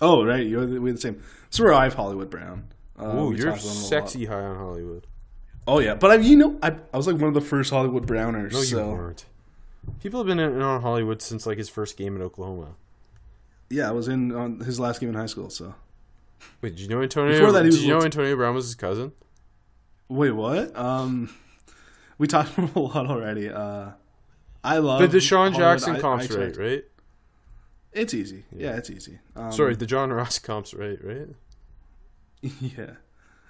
Oh 0.00 0.24
right, 0.24 0.46
you're 0.46 0.66
the, 0.66 0.80
we're 0.80 0.92
the 0.92 1.00
same. 1.00 1.22
So 1.50 1.64
we're 1.64 1.72
I 1.72 1.84
have 1.84 1.94
Hollywood 1.94 2.28
Brown. 2.30 2.64
Uh, 2.98 3.04
Oh, 3.04 3.30
you're 3.32 3.50
talked 3.50 3.62
about 3.62 3.70
him 3.72 3.78
a 3.78 3.80
lot. 3.80 3.88
sexy 3.88 4.24
high 4.26 4.42
on 4.42 4.56
Hollywood. 4.56 5.06
Oh 5.68 5.78
yeah, 5.78 5.94
but 5.94 6.10
I 6.10 6.14
you 6.16 6.36
know 6.36 6.58
I, 6.62 6.74
I 6.92 6.96
was 6.96 7.06
like 7.06 7.16
one 7.16 7.28
of 7.28 7.34
the 7.34 7.40
first 7.40 7.70
Hollywood 7.70 8.06
Browners. 8.06 8.52
No, 8.52 8.58
you 8.58 8.64
so 8.64 8.88
weren't. 8.90 9.24
People 10.02 10.20
have 10.20 10.26
been 10.26 10.38
in 10.40 10.60
on 10.60 10.82
Hollywood 10.82 11.22
since 11.22 11.46
like 11.46 11.58
his 11.58 11.68
first 11.68 11.96
game 11.96 12.16
in 12.16 12.22
Oklahoma. 12.22 12.74
yeah, 13.70 13.88
I 13.88 13.92
was 13.92 14.08
in 14.08 14.34
on 14.34 14.60
his 14.60 14.78
last 14.80 15.00
game 15.00 15.08
in 15.10 15.14
high 15.14 15.26
school. 15.26 15.48
So 15.50 15.74
Wait, 16.60 16.70
did 16.76 16.80
you 16.80 16.88
know 16.88 17.02
Antonio? 17.02 17.32
Before 17.38 17.52
that, 17.52 17.64
he 17.64 17.70
did 17.70 17.80
you 17.80 17.88
know 17.88 18.02
Antonio 18.02 18.34
Brown 18.36 18.54
was 18.54 18.66
his 18.66 18.74
cousin? 18.74 19.12
wait, 20.08 20.30
what? 20.32 20.76
Um, 20.76 21.34
we 22.18 22.26
talked 22.26 22.56
about 22.58 22.74
a 22.76 22.80
lot 22.80 23.06
already. 23.06 23.48
Uh, 23.48 23.90
I 24.66 24.78
love 24.78 25.00
The 25.00 25.08
DeSean 25.18 25.36
Hollywood. 25.36 25.58
Jackson 25.58 25.96
I- 25.96 26.00
comp's 26.00 26.30
I 26.30 26.34
right, 26.34 26.46
checked- 26.46 26.58
right? 26.58 26.84
It's 27.92 28.12
easy. 28.12 28.44
Yeah, 28.54 28.76
it's 28.76 28.90
easy. 28.90 29.20
Um, 29.34 29.50
Sorry, 29.52 29.74
the 29.74 29.86
John 29.86 30.12
Ross 30.12 30.38
comp's 30.38 30.74
right, 30.74 30.98
right? 31.02 31.28
Yeah. 32.60 32.90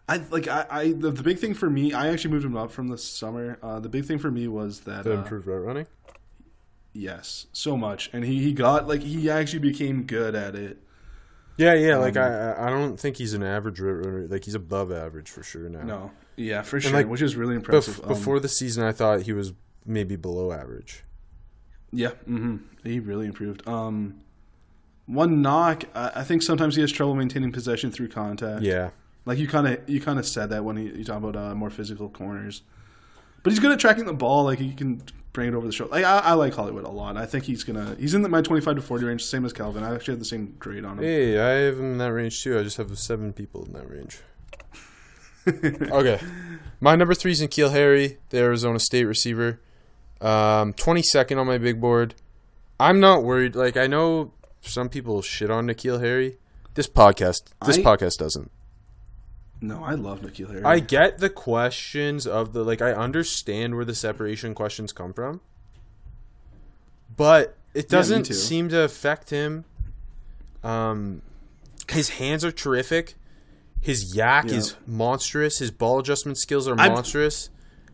I 0.09 0.18
like 0.30 0.47
I, 0.47 0.66
I 0.70 0.93
the, 0.93 1.10
the 1.10 1.22
big 1.24 1.40
thing 1.40 1.52
for 1.55 1.68
me 1.68 1.93
I 1.93 2.09
actually 2.09 2.30
moved 2.30 2.44
him 2.47 2.56
up 2.56 2.70
from 2.70 2.86
the 2.88 2.97
summer. 2.98 3.59
Uh, 3.60 3.80
the 3.80 3.88
big 3.88 4.05
thing 4.05 4.18
for 4.20 4.30
me 4.30 4.47
was 4.47 4.80
that 4.80 5.02
The 5.02 5.14
uh, 5.14 5.18
improved 5.22 5.48
route 5.48 5.64
running. 5.66 5.86
yes, 6.93 7.47
so 7.52 7.76
much, 7.76 8.09
and 8.12 8.24
he, 8.24 8.40
he 8.43 8.52
got 8.52 8.86
like 8.86 9.02
he 9.02 9.28
actually 9.28 9.59
became 9.59 10.05
good 10.05 10.34
at 10.36 10.55
it. 10.55 10.78
Yeah, 11.56 11.74
yeah. 11.74 11.97
Like 11.97 12.16
Um, 12.16 12.22
I, 12.22 12.52
I- 12.52 12.66
I 12.66 12.70
don't 12.70 13.01
think 13.01 13.16
he's 13.16 13.34
an 13.34 13.43
average 13.43 13.80
route 13.80 14.05
runner. 14.06 14.26
Like 14.28 14.44
he's 14.44 14.55
above 14.55 14.93
average 14.93 15.28
for 15.28 15.43
sure 15.43 15.68
now. 15.68 15.82
No, 15.82 16.10
yeah, 16.36 16.62
for 16.62 16.80
sure, 16.80 16.93
like, 16.93 17.09
which 17.09 17.22
is 17.22 17.34
really 17.34 17.55
Bef- 17.55 17.56
impressive. 17.56 18.01
Um, 18.02 18.09
before 18.09 18.38
the 18.38 18.48
season, 18.48 18.84
I 18.84 18.93
thought 18.93 19.22
he 19.22 19.32
was 19.32 19.52
maybe 19.84 20.14
below 20.14 20.52
average. 20.52 21.02
Yeah, 21.92 22.10
hmm 22.10 22.56
he 22.84 23.00
really 23.00 23.26
improved. 23.26 23.66
Um, 23.66 24.20
one 25.06 25.42
knock, 25.42 25.84
I, 25.94 26.12
I 26.16 26.24
think 26.24 26.42
sometimes 26.42 26.74
he 26.76 26.80
has 26.82 26.92
trouble 26.92 27.14
maintaining 27.14 27.52
possession 27.52 27.90
through 27.90 28.08
contact. 28.08 28.62
Yeah, 28.62 28.90
Like 29.24 29.38
you 29.38 29.48
kind 29.48 29.66
of 29.66 29.88
you 29.88 30.00
kind 30.00 30.18
of 30.18 30.26
said 30.26 30.50
that 30.50 30.64
when 30.64 30.76
you, 30.76 30.92
you 30.94 31.04
talk 31.04 31.18
about 31.18 31.36
uh, 31.36 31.54
more 31.54 31.70
physical 31.70 32.08
corners, 32.08 32.62
but 33.42 33.52
he's 33.52 33.60
good 33.60 33.72
at 33.72 33.78
tracking 33.80 34.04
the 34.06 34.12
ball. 34.12 34.44
Like 34.44 34.58
he 34.58 34.72
can 34.74 35.02
bring 35.32 35.48
it 35.48 35.54
over 35.54 35.66
the 35.66 35.72
shoulder. 35.72 35.92
Like 35.94 36.04
I, 36.04 36.18
I 36.18 36.32
like 36.32 36.54
Hollywood 36.54 36.84
a 36.84 36.90
lot. 36.90 37.16
I 37.16 37.26
think 37.26 37.44
he's 37.44 37.62
gonna 37.64 37.96
he's 37.98 38.14
in 38.14 38.22
the, 38.22 38.28
my 38.28 38.42
twenty 38.42 38.62
five 38.62 38.76
to 38.76 38.82
forty 38.82 39.04
range, 39.04 39.24
same 39.24 39.44
as 39.44 39.52
Kelvin. 39.52 39.84
I 39.84 39.94
actually 39.94 40.12
have 40.12 40.18
the 40.20 40.24
same 40.24 40.54
grade 40.58 40.84
on 40.84 40.98
him. 40.98 41.04
Hey, 41.04 41.38
I 41.38 41.48
have 41.66 41.78
him 41.78 41.92
in 41.92 41.98
that 41.98 42.12
range 42.12 42.42
too. 42.42 42.58
I 42.58 42.62
just 42.62 42.76
have 42.76 42.96
seven 42.98 43.32
people 43.32 43.64
in 43.64 43.72
that 43.72 43.88
range. 43.90 44.18
okay. 45.92 46.20
My 46.80 46.96
number 46.96 47.14
three 47.14 47.32
is 47.32 47.40
N'Keal 47.40 47.70
Harry, 47.70 48.18
the 48.30 48.38
Arizona 48.38 48.78
State 48.80 49.04
receiver. 49.04 49.60
Um, 50.20 50.72
22nd 50.74 51.38
on 51.38 51.47
my 51.47 51.59
big 51.59 51.80
board. 51.80 52.14
I'm 52.80 53.01
not 53.01 53.22
worried. 53.22 53.55
Like, 53.55 53.76
I 53.76 53.86
know 53.86 54.32
some 54.60 54.88
people 54.88 55.22
shit 55.22 55.51
on 55.51 55.66
N'Keal 55.66 56.01
Harry. 56.01 56.38
This 56.74 56.86
podcast, 56.88 57.43
this 57.66 57.78
I- 57.78 57.82
podcast 57.82 58.16
doesn't. 58.18 58.51
No, 59.60 59.82
I 59.82 59.93
love 59.94 60.20
N'Keal 60.20 60.51
Harry. 60.51 60.64
I 60.64 60.80
get 60.80 61.18
the 61.18 61.30
questions 61.30 62.26
of 62.26 62.52
the 62.52 62.62
like 62.62 62.82
I 62.82 62.93
understand 62.93 63.74
where 63.74 63.86
the 63.86 63.94
separation 63.94 64.55
questions 64.55 64.93
come 64.93 65.14
from. 65.14 65.40
But 67.16 67.56
it 67.74 67.88
doesn't 67.88 68.24
too. 68.24 68.34
seem 68.34 68.68
to 68.70 68.80
affect 68.82 69.30
him. 69.30 69.64
Um 70.62 71.22
his 71.90 72.10
hands 72.10 72.44
are 72.44 72.52
terrific. 72.52 73.14
His 73.80 74.14
YAC 74.14 74.51
Yeah. 74.51 74.56
is 74.56 74.76
monstrous. 74.86 75.59
His 75.59 75.70
ball 75.70 76.01
adjustment 76.01 76.36
skills 76.38 76.68
are 76.68 76.78
I'm- 76.78 76.93
monstrous. 76.93 77.48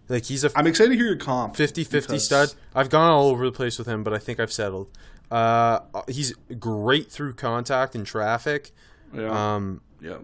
Like 0.08 0.24
he's 0.26 0.44
a 0.44 0.50
I'm 0.56 0.66
excited 0.66 0.90
to 0.90 0.96
hear 0.96 1.06
your 1.06 1.16
comp. 1.16 1.54
50-50 1.56 1.90
because- 1.90 2.24
stud. 2.24 2.54
I've 2.74 2.90
gone 2.90 3.10
all 3.10 3.28
over 3.28 3.44
the 3.44 3.52
place 3.52 3.78
with 3.78 3.86
him, 3.86 4.02
but 4.04 4.12
I 4.12 4.18
think 4.18 4.40
I've 4.40 4.52
settled. 4.52 4.88
Uh 5.30 5.80
he's 6.08 6.34
great 6.58 7.10
through 7.10 7.34
contact 7.34 7.94
and 7.94 8.06
traffic. 8.06 8.72
Yeah. 9.14 9.54
Um 9.56 9.80
yeah. 10.00 10.18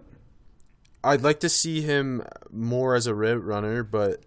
I'd 1.03 1.21
like 1.21 1.39
to 1.39 1.49
see 1.49 1.81
him 1.81 2.23
more 2.51 2.93
as 2.93 3.07
a 3.07 3.15
route 3.15 3.43
runner, 3.43 3.83
but 3.83 4.21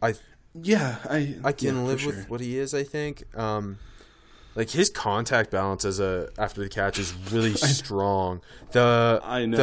I 0.00 0.14
Yeah, 0.54 0.98
I 1.10 1.36
I 1.44 1.52
can 1.52 1.74
yeah, 1.76 1.80
for 1.82 1.86
live 1.88 2.00
sure. 2.00 2.12
with 2.12 2.30
what 2.30 2.40
he 2.40 2.56
is. 2.58 2.72
I 2.72 2.84
think, 2.84 3.24
um, 3.36 3.78
like 4.54 4.70
his 4.70 4.88
contact 4.88 5.50
balance 5.50 5.84
as 5.84 5.98
a 6.00 6.30
after 6.38 6.62
the 6.62 6.68
catch 6.68 6.98
is 6.98 7.12
really 7.32 7.54
strong. 7.54 8.40
The 8.72 9.20
I 9.24 9.44
know. 9.44 9.56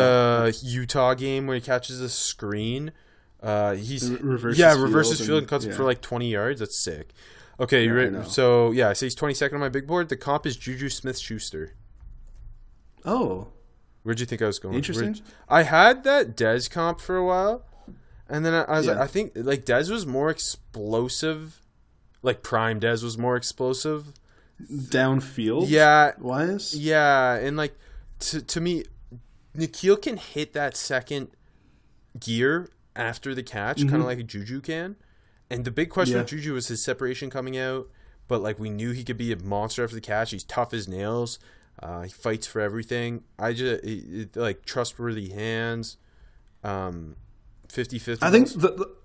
the 0.51 0.59
Utah 0.61 1.13
game 1.15 1.47
where 1.47 1.55
he 1.55 1.61
catches 1.61 2.01
a 2.01 2.09
screen, 2.09 2.91
uh, 3.43 3.73
he's 3.75 4.09
Re- 4.09 4.17
reverses 4.21 4.59
yeah 4.59 4.71
field 4.73 4.83
reverses 4.83 5.19
and- 5.19 5.27
field 5.27 5.39
and 5.39 5.47
cuts 5.47 5.65
yeah. 5.65 5.73
for 5.73 5.83
like 5.83 6.01
twenty 6.01 6.31
yards. 6.31 6.59
That's 6.61 6.77
sick. 6.77 7.09
Okay, 7.59 7.85
Yeah, 7.85 7.91
I 7.91 7.95
right? 8.07 8.27
So 8.27 8.71
yeah, 8.71 8.93
so 8.93 9.05
he's 9.05 9.13
twenty 9.15 9.33
second 9.35 9.55
on 9.57 9.61
my 9.61 9.69
big 9.69 9.85
board. 9.85 10.09
The 10.09 10.17
comp 10.17 10.45
is 10.47 10.57
Juju 10.57 10.89
Smith 10.89 11.17
Schuster. 11.19 11.73
Oh, 13.05 13.49
Where'd 14.03 14.19
you 14.19 14.25
think 14.25 14.41
I 14.41 14.47
was 14.47 14.59
going? 14.59 14.75
Interesting. 14.75 15.13
Where'd- 15.13 15.21
I 15.47 15.63
had 15.63 16.03
that 16.03 16.35
Dez 16.35 16.69
comp 16.69 16.99
for 16.99 17.15
a 17.15 17.23
while, 17.25 17.63
and 18.27 18.45
then 18.45 18.53
I, 18.53 18.63
I 18.63 18.77
was 18.79 18.87
like, 18.87 18.97
I 18.97 19.07
think 19.07 19.31
like 19.35 19.65
Dez 19.65 19.89
was 19.91 20.05
more 20.05 20.29
explosive, 20.29 21.61
like 22.21 22.43
Prime 22.43 22.79
Dez 22.79 23.03
was 23.03 23.17
more 23.17 23.35
explosive. 23.35 24.13
downfield. 24.61 25.65
Yeah, 25.69 26.11
Wise. 26.19 26.75
yeah, 26.77 27.35
and 27.35 27.55
like 27.57 27.75
to 28.19 28.41
to 28.41 28.59
me, 28.61 28.85
N'Keal 29.55 30.01
can 30.01 30.17
hit 30.17 30.53
that 30.53 30.75
second 30.75 31.29
gear 32.19 32.69
after 32.95 33.33
the 33.35 33.43
catch, 33.43 33.79
kind 33.81 33.95
of 34.01 34.05
like 34.05 34.19
a 34.19 34.23
Juju 34.23 34.61
can. 34.61 34.95
And 35.49 35.65
the 35.65 35.71
big 35.71 35.89
question 35.89 36.17
with 36.17 36.27
Mm-hmm. 36.27 36.35
Juju 36.37 36.53
was 36.53 36.67
his 36.67 36.83
separation 36.83 37.29
coming 37.29 37.57
out, 37.57 37.87
but 38.27 38.41
like 38.41 38.59
we 38.59 38.69
knew 38.69 38.91
he 38.91 39.03
could 39.03 39.17
be 39.17 39.31
a 39.31 39.37
monster 39.37 39.83
after 39.83 39.95
the 39.95 40.01
catch. 40.01 40.31
He's 40.31 40.43
tough 40.43 40.73
as 40.73 40.87
nails. 40.87 41.37
Uh, 41.81 42.03
he 42.03 42.09
fights 42.09 42.47
for 42.47 42.61
everything. 42.61 43.23
I 43.39 43.53
just 43.53 43.83
he- 43.83 44.27
he- 44.33 44.39
like 44.39 44.63
trustworthy 44.65 45.29
hands. 45.29 45.97
Um, 46.63 47.15
50-50. 47.67 48.19
I 48.21 48.31
think 48.31 48.49
the, 48.49 48.57
the 48.57 48.95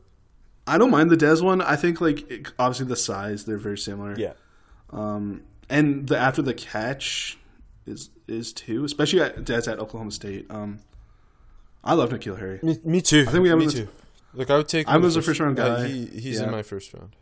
I 0.66 0.77
don't 0.78 0.90
mind 0.90 1.10
the 1.10 1.16
Dez 1.16 1.43
one. 1.43 1.60
I 1.62 1.77
think 1.77 2.01
like 2.01 2.31
it, 2.31 2.52
obviously 2.59 2.86
the 2.86 2.97
size 2.97 3.44
they're 3.47 3.56
very 3.59 3.78
similar. 3.78 4.15
yeah. 4.19 4.35
Um, 4.90 5.43
and 5.70 6.06
the 6.09 6.16
after 6.19 6.40
the 6.43 6.55
catch 6.55 7.39
is 7.86 8.10
is 8.27 8.52
too, 8.52 8.85
especially 8.85 9.20
at 9.23 9.36
Dez 9.44 9.70
at 9.70 9.78
Oklahoma 9.78 10.10
State. 10.12 10.47
Um, 10.51 10.81
I 11.89 11.94
love 11.94 12.10
N'Keal 12.10 12.39
Harry. 12.39 12.60
Me, 12.62 12.78
me 12.85 13.01
too. 13.01 13.24
I 13.27 13.31
think 13.32 13.43
we 13.43 13.48
have 13.48 13.59
me 13.59 13.65
him 13.65 13.70
too. 13.70 13.89
Look, 14.35 14.51
I 14.51 14.56
would 14.59 14.69
take. 14.69 14.86
I 14.89 14.98
was 14.98 15.16
a 15.16 15.23
first- 15.23 15.40
uh, 15.40 15.51
guy. 15.52 15.89
he, 15.89 16.06
he's 16.06 16.39
Yeah. 16.39 16.44
in 16.47 16.51
my 16.52 16.62
first 16.62 16.93
round. 16.94 17.16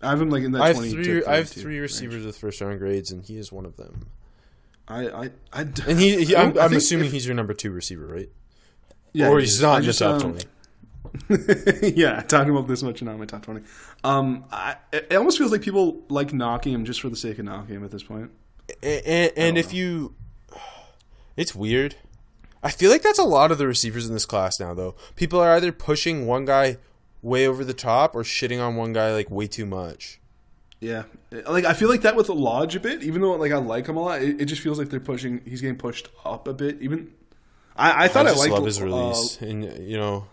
I 0.00 0.10
have 0.10 0.20
him 0.20 0.30
like 0.30 0.42
in 0.42 0.52
that 0.52 0.62
I 0.62 0.68
have 0.68 0.76
20 0.76 0.90
to 0.94 1.04
three. 1.04 1.24
I 1.24 1.36
have 1.36 1.48
32 1.48 1.60
three 1.60 1.72
range. 1.78 1.82
receivers 1.82 2.24
with 2.26 2.36
first 2.36 2.60
round 2.60 2.78
grades, 2.80 3.12
and 3.12 3.22
he 3.22 3.36
is 3.36 3.52
one 3.52 3.64
of 3.66 3.76
them. 3.76 4.06
I 4.88 5.08
I, 5.08 5.30
I 5.52 5.60
And 5.60 6.00
he, 6.00 6.24
he 6.24 6.34
I'm, 6.42 6.58
I'm 6.58 6.72
assuming 6.72 7.06
if- 7.06 7.12
he's 7.12 7.26
your 7.26 7.34
number 7.36 7.54
two 7.54 7.70
receiver, 7.70 8.06
right? 8.06 8.28
yeah, 9.12 9.28
or 9.28 9.38
he's 9.38 9.60
not 9.60 9.80
in 9.82 9.86
the 9.86 9.92
top 9.92 10.22
um, 10.24 10.32
twenty. 10.32 11.92
yeah, 11.94 12.22
talking 12.22 12.50
about 12.50 12.66
this 12.68 12.82
much 12.82 13.00
and 13.02 13.06
not 13.06 13.12
in 13.14 13.18
my 13.20 13.26
top 13.26 13.42
twenty. 13.44 13.60
Um, 14.02 14.44
I, 14.50 14.76
it 14.92 15.14
almost 15.14 15.36
feels 15.38 15.52
like 15.52 15.60
people 15.62 16.02
like 16.08 16.32
knocking 16.32 16.72
him 16.72 16.84
just 16.86 17.00
for 17.02 17.10
the 17.10 17.16
sake 17.16 17.38
of 17.38 17.44
knocking 17.44 17.76
him 17.76 17.84
at 17.84 17.90
this 17.90 18.02
point. 18.02 18.30
And, 18.82 19.02
and, 19.06 19.32
and 19.36 19.58
if 19.58 19.74
you, 19.74 20.14
it's 21.36 21.54
weird. 21.54 21.96
I 22.62 22.70
feel 22.70 22.90
like 22.90 23.02
that's 23.02 23.18
a 23.18 23.24
lot 23.24 23.50
of 23.50 23.58
the 23.58 23.66
receivers 23.66 24.06
in 24.06 24.14
this 24.14 24.26
class 24.26 24.60
now, 24.60 24.72
though. 24.72 24.94
People 25.16 25.40
are 25.40 25.54
either 25.56 25.72
pushing 25.72 26.26
one 26.26 26.44
guy 26.44 26.78
way 27.20 27.46
over 27.46 27.64
the 27.64 27.74
top 27.74 28.14
or 28.14 28.22
shitting 28.22 28.62
on 28.62 28.76
one 28.76 28.92
guy 28.92 29.12
like 29.12 29.30
way 29.30 29.46
too 29.46 29.66
much. 29.66 30.20
Yeah, 30.80 31.04
like 31.30 31.64
I 31.64 31.74
feel 31.74 31.88
like 31.88 32.02
that 32.02 32.16
with 32.16 32.28
Lodge 32.28 32.74
a 32.74 32.80
bit. 32.80 33.02
Even 33.02 33.22
though 33.22 33.34
like 33.36 33.52
I 33.52 33.58
like 33.58 33.86
him 33.86 33.96
a 33.96 34.02
lot, 34.02 34.20
it, 34.20 34.40
it 34.40 34.44
just 34.46 34.62
feels 34.62 34.78
like 34.78 34.90
they're 34.90 34.98
pushing. 34.98 35.40
He's 35.44 35.60
getting 35.60 35.78
pushed 35.78 36.08
up 36.24 36.48
a 36.48 36.52
bit. 36.52 36.82
Even 36.82 37.12
I, 37.76 38.04
I 38.04 38.08
thought 38.08 38.26
I, 38.26 38.30
I 38.30 38.34
liked 38.34 38.52
love 38.52 38.64
his 38.64 38.80
uh, 38.80 38.86
release, 38.86 39.40
and 39.40 39.88
you 39.88 39.96
know 39.96 40.26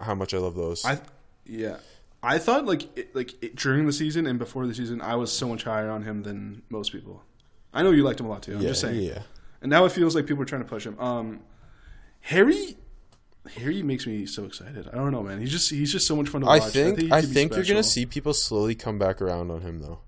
how 0.00 0.14
much 0.14 0.32
I 0.32 0.38
love 0.38 0.54
those. 0.54 0.86
I 0.86 0.98
yeah, 1.44 1.76
I 2.22 2.38
thought 2.38 2.64
like 2.64 2.96
it, 2.96 3.14
like 3.14 3.42
it, 3.42 3.56
during 3.56 3.84
the 3.84 3.92
season 3.92 4.26
and 4.26 4.38
before 4.38 4.66
the 4.66 4.74
season, 4.74 5.02
I 5.02 5.16
was 5.16 5.30
so 5.30 5.48
much 5.48 5.64
higher 5.64 5.90
on 5.90 6.02
him 6.02 6.22
than 6.22 6.62
most 6.70 6.90
people. 6.90 7.22
I 7.74 7.82
know 7.82 7.90
you 7.90 8.04
liked 8.04 8.20
him 8.20 8.26
a 8.26 8.30
lot 8.30 8.42
too. 8.42 8.54
I'm 8.54 8.62
yeah, 8.62 8.68
just 8.68 8.80
saying. 8.80 9.02
yeah. 9.02 9.22
And 9.62 9.70
now 9.70 9.84
it 9.84 9.92
feels 9.92 10.14
like 10.14 10.26
people 10.26 10.42
are 10.42 10.46
trying 10.46 10.62
to 10.62 10.68
push 10.68 10.86
him. 10.86 10.98
Um, 11.00 11.40
Harry, 12.20 12.76
Harry 13.56 13.82
makes 13.82 14.06
me 14.06 14.24
so 14.26 14.44
excited. 14.44 14.88
I 14.92 14.96
don't 14.96 15.10
know, 15.12 15.22
man. 15.22 15.40
He's 15.40 15.50
just 15.50 15.70
he's 15.70 15.90
just 15.92 16.06
so 16.06 16.14
much 16.16 16.28
fun 16.28 16.42
to 16.42 16.46
watch. 16.46 16.60
I 16.60 16.64
watch. 16.64 16.72
think 16.72 17.12
I 17.12 17.20
could 17.20 17.28
be 17.30 17.34
think 17.34 17.54
you're 17.54 17.64
gonna 17.64 17.82
see 17.82 18.06
people 18.06 18.34
slowly 18.34 18.74
come 18.74 18.98
back 18.98 19.20
around 19.22 19.50
on 19.50 19.62
him 19.62 19.80
though, 19.80 19.98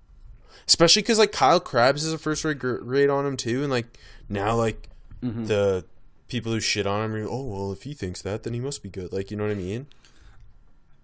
especially 0.67 1.01
because 1.01 1.17
like 1.19 1.31
Kyle 1.31 1.59
Crabbs 1.59 2.03
is 2.03 2.13
a 2.13 2.17
first 2.17 2.45
rate 2.45 2.59
grade 2.59 3.09
on 3.09 3.25
him 3.25 3.35
too, 3.37 3.61
and 3.63 3.71
like 3.71 3.97
now 4.29 4.55
like 4.55 4.87
Mm-hmm. 5.21 5.45
the 5.45 5.85
people 6.29 6.51
who 6.51 6.59
shit 6.59 6.87
on 6.87 7.05
him 7.05 7.13
are 7.13 7.27
oh 7.29 7.43
well 7.43 7.71
if 7.71 7.83
he 7.83 7.93
thinks 7.93 8.23
that 8.23 8.41
then 8.41 8.53
he 8.53 8.59
must 8.59 8.81
be 8.81 8.89
good 8.89 9.13
like 9.13 9.29
you 9.29 9.37
know 9.37 9.43
what 9.43 9.51
I 9.51 9.55
mean? 9.55 9.85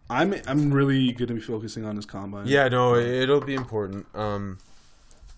I'm 0.10 0.34
I'm 0.48 0.74
really 0.74 1.12
going 1.12 1.28
to 1.28 1.34
be 1.36 1.40
focusing 1.42 1.86
on 1.86 1.98
his 1.98 2.06
combine. 2.08 2.48
Yeah, 2.48 2.68
no, 2.70 2.96
it'll 2.96 3.42
be 3.42 3.54
important. 3.54 4.08
Um, 4.16 4.58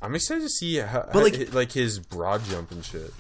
I'm 0.02 0.16
excited 0.16 0.44
to 0.44 0.50
see 0.50 0.78
how, 0.78 1.10
But, 1.12 1.24
like- 1.24 1.38
like 1.38 1.54
like 1.54 1.72
his 1.74 2.00
broad 2.00 2.44
jump 2.46 2.72
and 2.72 2.84
shit. 2.86 3.14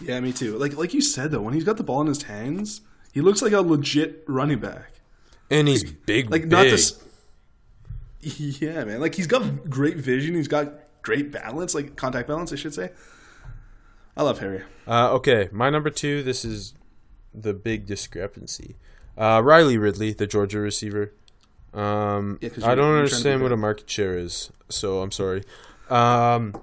yeah, 0.00 0.18
me 0.20 0.32
too. 0.32 0.58
Like 0.58 0.76
like 0.76 0.92
you 0.94 1.00
said 1.00 1.30
though, 1.30 1.42
when 1.42 1.54
he's 1.54 1.64
got 1.64 1.76
the 1.76 1.84
ball 1.84 2.00
in 2.00 2.06
his 2.08 2.24
hands, 2.24 2.80
he 3.12 3.20
looks 3.20 3.42
like 3.42 3.52
a 3.52 3.60
legit 3.60 4.24
running 4.26 4.58
back. 4.58 4.90
And 5.50 5.68
he's 5.68 5.84
big, 5.84 6.30
Like 6.30 6.42
big. 6.42 6.50
not 6.50 6.62
this. 6.64 6.98
Yeah, 8.20 8.84
man. 8.84 9.00
Like 9.00 9.14
he's 9.14 9.26
got 9.26 9.68
great 9.68 9.96
vision. 9.96 10.34
He's 10.34 10.48
got 10.48 10.72
great 11.02 11.32
balance, 11.32 11.74
like 11.74 11.96
contact 11.96 12.28
balance, 12.28 12.52
I 12.52 12.56
should 12.56 12.72
say. 12.74 12.90
I 14.16 14.22
love 14.22 14.38
Harry. 14.40 14.62
Uh, 14.86 15.12
okay, 15.14 15.48
my 15.52 15.70
number 15.70 15.90
two. 15.90 16.22
This 16.22 16.44
is 16.44 16.74
the 17.34 17.52
big 17.54 17.86
discrepancy. 17.86 18.76
Uh, 19.18 19.40
Riley 19.42 19.76
Ridley, 19.78 20.12
the 20.12 20.26
Georgia 20.26 20.58
receiver. 20.60 21.12
Um, 21.74 22.38
Yeah, 22.40 22.48
I 22.48 22.50
don't 22.50 22.60
you're 22.60 22.74
trying 22.74 22.76
to 22.76 22.98
understand 22.98 23.42
what 23.42 23.52
a 23.52 23.56
market 23.56 23.88
share 23.88 24.16
is, 24.16 24.50
so 24.68 25.00
I'm 25.00 25.10
sorry. 25.12 25.42
Um, 25.90 26.54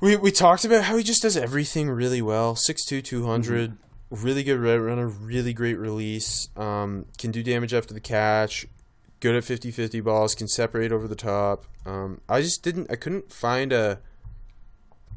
we 0.00 0.16
we 0.16 0.30
talked 0.30 0.64
about 0.64 0.84
how 0.84 0.96
he 0.96 1.02
just 1.02 1.22
does 1.22 1.36
everything 1.36 1.90
really 1.90 2.22
well. 2.22 2.54
6'2", 2.54 3.02
200, 3.04 3.70
Mm-hmm. 3.72 4.24
really 4.24 4.42
good 4.42 4.58
red 4.58 4.80
runner, 4.80 5.06
really 5.06 5.52
great 5.52 5.78
release. 5.78 6.48
Um, 6.56 7.06
can 7.18 7.30
do 7.30 7.42
damage 7.42 7.74
after 7.74 7.92
the 7.94 8.00
catch. 8.00 8.66
Good 9.20 9.34
at 9.34 9.42
50-50 9.42 10.02
balls. 10.04 10.34
Can 10.36 10.46
separate 10.46 10.92
over 10.92 11.08
the 11.08 11.16
top. 11.16 11.64
Um, 11.84 12.20
I 12.28 12.40
just 12.40 12.62
didn't. 12.62 12.90
I 12.90 12.94
couldn't 12.96 13.32
find 13.32 13.72
a 13.72 13.98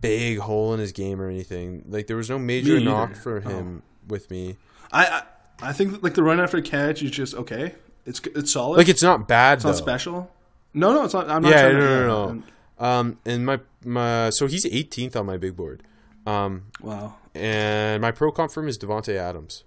big 0.01 0.39
hole 0.39 0.73
in 0.73 0.79
his 0.79 0.91
game 0.91 1.21
or 1.21 1.29
anything. 1.29 1.85
Like 1.87 2.07
there 2.07 2.17
was 2.17 2.27
no 2.29 2.39
major 2.39 2.79
knock. 2.79 3.11
Oh. 3.13 3.19
for 3.19 3.39
him 3.41 3.83
with 4.07 4.31
me. 4.31 4.57
I, 4.91 5.05
I 5.05 5.23
I 5.69 5.73
think 5.73 6.01
like 6.01 6.15
the 6.15 6.23
run 6.23 6.39
after 6.39 6.59
catch 6.61 7.03
is 7.03 7.11
just 7.11 7.35
okay. 7.35 7.75
It's 8.05 8.19
it's 8.35 8.53
solid. 8.53 8.77
Like 8.77 8.89
it's 8.89 9.03
not 9.03 9.27
bad 9.27 9.55
it's 9.57 9.63
though. 9.63 9.69
not 9.69 9.77
special. 9.77 10.31
No, 10.73 10.93
no, 10.93 11.05
it's 11.05 11.13
not. 11.13 11.29
I'm 11.29 11.41
not. 11.41 11.51
Yeah, 11.51 11.61
trying 11.63 11.77
no, 11.77 11.85
no, 11.85 12.07
no, 12.07 12.33
no. 12.33 12.43
Um, 12.85 13.17
and 13.25 13.45
my 13.45 13.59
my 13.85 14.29
so 14.31 14.47
he's 14.47 14.65
18th 14.65 15.15
on 15.15 15.25
my 15.25 15.37
big 15.37 15.55
board. 15.55 15.83
Um, 16.25 16.63
Wow. 16.81 17.15
and 17.35 18.01
my 18.01 18.11
pro 18.11 18.31
comp 18.31 18.51
is 18.67 18.77
Davante 18.77 19.15
Adams. 19.15 19.63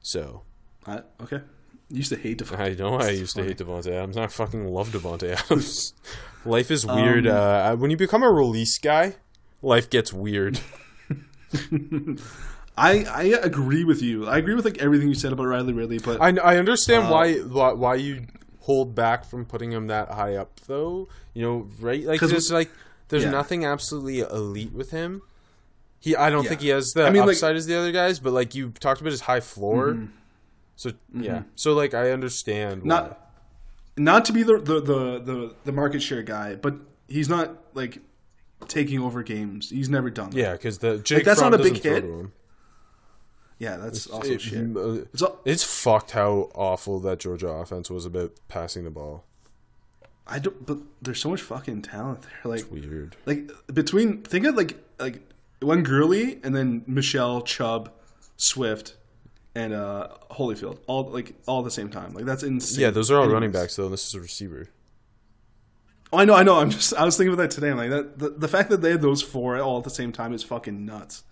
So 0.00 0.42
I, 0.86 1.02
okay. 1.22 1.40
used 1.88 2.10
to 2.10 2.16
hate 2.16 2.38
to. 2.38 2.56
I 2.60 2.74
know 2.74 2.96
I 2.96 3.10
used 3.10 3.36
to 3.36 3.44
hate 3.44 3.58
Davante 3.58 3.90
Adams. 3.90 4.16
I 4.16 4.26
fucking 4.26 4.66
love 4.66 4.90
Davante 4.90 5.32
Adams. 5.34 5.94
life 6.44 6.70
is 6.70 6.84
weird. 6.86 7.26
Um, 7.26 7.36
uh, 7.36 7.76
when 7.76 7.90
you 7.90 7.96
become 7.96 8.22
a 8.22 8.30
release 8.30 8.78
guy, 8.78 9.16
life 9.62 9.88
gets 9.88 10.12
weird. 10.12 10.60
I 12.76 13.04
I 13.04 13.22
agree 13.42 13.84
with 13.84 14.02
you. 14.02 14.26
I 14.26 14.38
agree 14.38 14.54
with 14.54 14.64
like 14.64 14.78
everything 14.78 15.08
you 15.08 15.14
said 15.14 15.32
about 15.32 15.44
Riley 15.46 15.72
Ridley, 15.72 15.98
but 15.98 16.20
I, 16.20 16.30
I 16.38 16.56
understand 16.56 17.06
Uh, 17.06 17.10
why, 17.10 17.34
why 17.36 17.72
why 17.72 17.94
you 17.96 18.26
hold 18.60 18.94
back 18.94 19.24
from 19.24 19.44
putting 19.44 19.70
him 19.72 19.86
that 19.88 20.10
high 20.10 20.34
up, 20.36 20.58
though. 20.66 21.08
You 21.34 21.42
know, 21.42 21.68
right? 21.80 22.02
Like 22.04 22.20
there's 22.20 22.50
like 22.50 22.70
there's 23.08 23.24
yeah. 23.24 23.30
nothing 23.30 23.64
absolutely 23.64 24.20
elite 24.20 24.72
with 24.72 24.90
him. 24.90 25.22
He 26.00 26.16
I 26.16 26.30
don't 26.30 26.42
Yeah. 26.44 26.48
think 26.50 26.60
he 26.62 26.68
has 26.68 26.92
the 26.92 27.04
I 27.06 27.10
mean, 27.10 27.22
like- 27.22 27.30
upside 27.36 27.56
as 27.56 27.66
the 27.66 27.76
other 27.76 27.92
guys, 27.92 28.18
but 28.18 28.32
like 28.32 28.54
you 28.54 28.70
talked 28.70 29.00
about 29.00 29.10
his 29.12 29.22
high 29.22 29.40
floor. 29.40 30.08
So 30.76 30.90
yeah, 31.12 31.42
so 31.54 31.74
like 31.74 31.94
I 31.94 32.10
understand. 32.10 32.82
why. 32.82 32.88
not 32.88 33.30
not 33.96 34.24
to 34.24 34.32
be 34.32 34.42
the 34.42 34.58
the, 34.58 34.80
the 34.80 35.18
the 35.20 35.54
the 35.66 35.72
market 35.72 36.02
share 36.02 36.22
guy, 36.22 36.56
but 36.56 36.74
he's 37.06 37.28
not 37.28 37.56
like 37.74 38.00
taking 38.66 38.98
over 39.00 39.22
games. 39.22 39.70
He's 39.70 39.88
never 39.88 40.10
done 40.10 40.30
that. 40.30 40.36
yeah, 40.36 40.52
because 40.52 40.78
the 40.78 40.98
Jake 40.98 41.24
that's 41.24 41.38
Fromm 41.38 41.52
not 41.52 41.60
a 41.60 41.62
big 41.62 41.80
hit. 41.80 42.04
To 43.64 43.72
him. 43.72 43.78
yeah, 43.80 43.84
that's 43.84 44.06
also 44.06 44.32
It- 44.32 44.40
shit. 44.40 44.76
uh, 44.76 45.04
It's 45.12 45.22
all, 45.22 45.40
It's 45.44 45.64
fucked 45.64 46.12
how 46.12 46.50
awful 46.54 47.00
that 47.00 47.18
Georgia 47.20 47.48
offense 47.48 47.90
was 47.90 48.04
about 48.06 48.32
passing 48.48 48.84
the 48.84 48.90
ball. 48.90 49.24
I 50.26 50.38
don't, 50.38 50.64
but 50.64 50.78
there's 51.02 51.20
so 51.20 51.28
much 51.30 51.42
fucking 51.42 51.82
talent 51.82 52.22
there. 52.22 52.50
Like 52.52 52.70
Weird. 52.70 53.16
like 53.26 53.50
between 53.72 54.22
think 54.22 54.46
of 54.46 54.54
like 54.56 54.78
like 54.98 55.20
one 55.60 55.82
Gurley 55.82 56.40
and 56.42 56.56
then 56.56 56.82
Michel 56.86 57.42
Chubb, 57.42 57.92
Swift, 58.38 58.96
and 59.54 59.74
uh 59.74 60.08
Holyfield 60.30 60.78
all 60.86 61.04
like 61.10 61.34
all 61.46 61.58
at 61.60 61.64
the 61.66 61.70
same 61.70 61.90
time. 61.90 62.14
Like 62.14 62.24
that's 62.24 62.42
insane. 62.42 62.80
Yeah, 62.80 62.90
those 62.90 63.10
are 63.10 63.16
all 63.16 63.24
Anyways. 63.24 63.34
running 63.34 63.52
backs 63.52 63.76
though. 63.76 63.84
And 63.84 63.92
this 63.92 64.06
is 64.08 64.14
a 64.14 64.20
receiver. 64.20 64.68
Oh, 66.12 66.18
I 66.18 66.24
know, 66.24 66.34
I 66.34 66.42
know. 66.42 66.58
I'm 66.58 66.70
just 66.70 66.94
I 66.94 67.04
was 67.04 67.16
thinking 67.18 67.34
about 67.34 67.42
that 67.42 67.50
today. 67.50 67.70
I'm 67.70 67.76
like 67.76 67.90
that 67.90 68.18
the, 68.18 68.30
the 68.30 68.48
fact 68.48 68.70
that 68.70 68.80
they 68.80 68.92
had 68.92 69.02
those 69.02 69.20
four 69.20 69.58
all 69.58 69.76
at 69.78 69.84
the 69.84 69.90
same 69.90 70.10
time 70.10 70.32
is 70.32 70.42
fucking 70.42 70.86
nuts. 70.86 71.22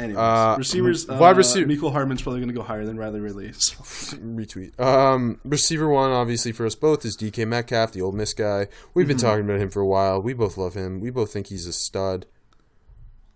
Anyways, 0.00 0.18
Uh, 0.18 0.54
receivers. 0.58 1.08
Uh, 1.08 1.16
wide 1.20 1.36
receiver- 1.36 1.68
Mecole 1.68 1.92
Hardman's 1.92 2.20
probably 2.22 2.40
going 2.40 2.48
to 2.48 2.54
go 2.54 2.62
higher 2.62 2.84
than 2.84 2.96
Riley 2.96 3.20
Ridley. 3.20 3.52
So. 3.52 3.76
retweet. 4.16 4.78
Um, 4.80 5.38
receiver 5.44 5.88
one, 5.88 6.10
obviously 6.10 6.50
for 6.52 6.66
us 6.66 6.74
both, 6.74 7.04
is 7.04 7.16
DK 7.16 7.46
Metcalf, 7.46 7.92
the 7.92 8.02
Ole 8.02 8.10
Miss 8.12 8.34
guy. 8.34 8.66
We've 8.92 9.06
been 9.06 9.16
talking 9.18 9.44
about 9.44 9.60
him 9.60 9.70
for 9.70 9.80
a 9.80 9.86
while. 9.86 10.20
We 10.20 10.32
both 10.34 10.56
love 10.56 10.74
him. 10.74 11.00
We 11.00 11.10
both 11.10 11.32
think 11.32 11.46
he's 11.46 11.66
a 11.66 11.72
stud. 11.72 12.26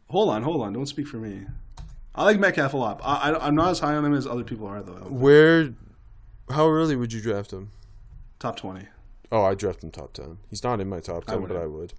Hold 0.08 0.30
on, 0.30 0.42
hold 0.42 0.62
on. 0.62 0.72
Don't 0.72 0.86
speak 0.86 1.06
for 1.06 1.18
me. 1.18 1.42
I 2.14 2.24
like 2.24 2.40
Metcalf 2.40 2.74
a 2.74 2.76
lot. 2.76 3.00
I, 3.04 3.30
I, 3.30 3.46
I'm 3.46 3.54
not 3.54 3.70
as 3.70 3.78
high 3.78 3.94
on 3.94 4.04
him 4.04 4.14
as 4.14 4.26
other 4.26 4.42
people 4.42 4.66
are, 4.66 4.82
though. 4.82 4.94
Where, 5.08 5.74
how 6.50 6.68
early 6.68 6.96
would 6.96 7.12
you 7.12 7.20
draft 7.20 7.52
him? 7.52 7.70
Top 8.40 8.56
twenty. 8.56 8.86
Oh, 9.30 9.44
I 9.44 9.54
draft 9.54 9.84
him 9.84 9.90
top 9.92 10.12
ten. 10.14 10.38
He's 10.50 10.64
not 10.64 10.80
in 10.80 10.88
my 10.88 10.98
top 11.00 11.26
ten, 11.26 11.42
but. 11.46 11.56
I 11.56 11.66
would. 11.66 11.92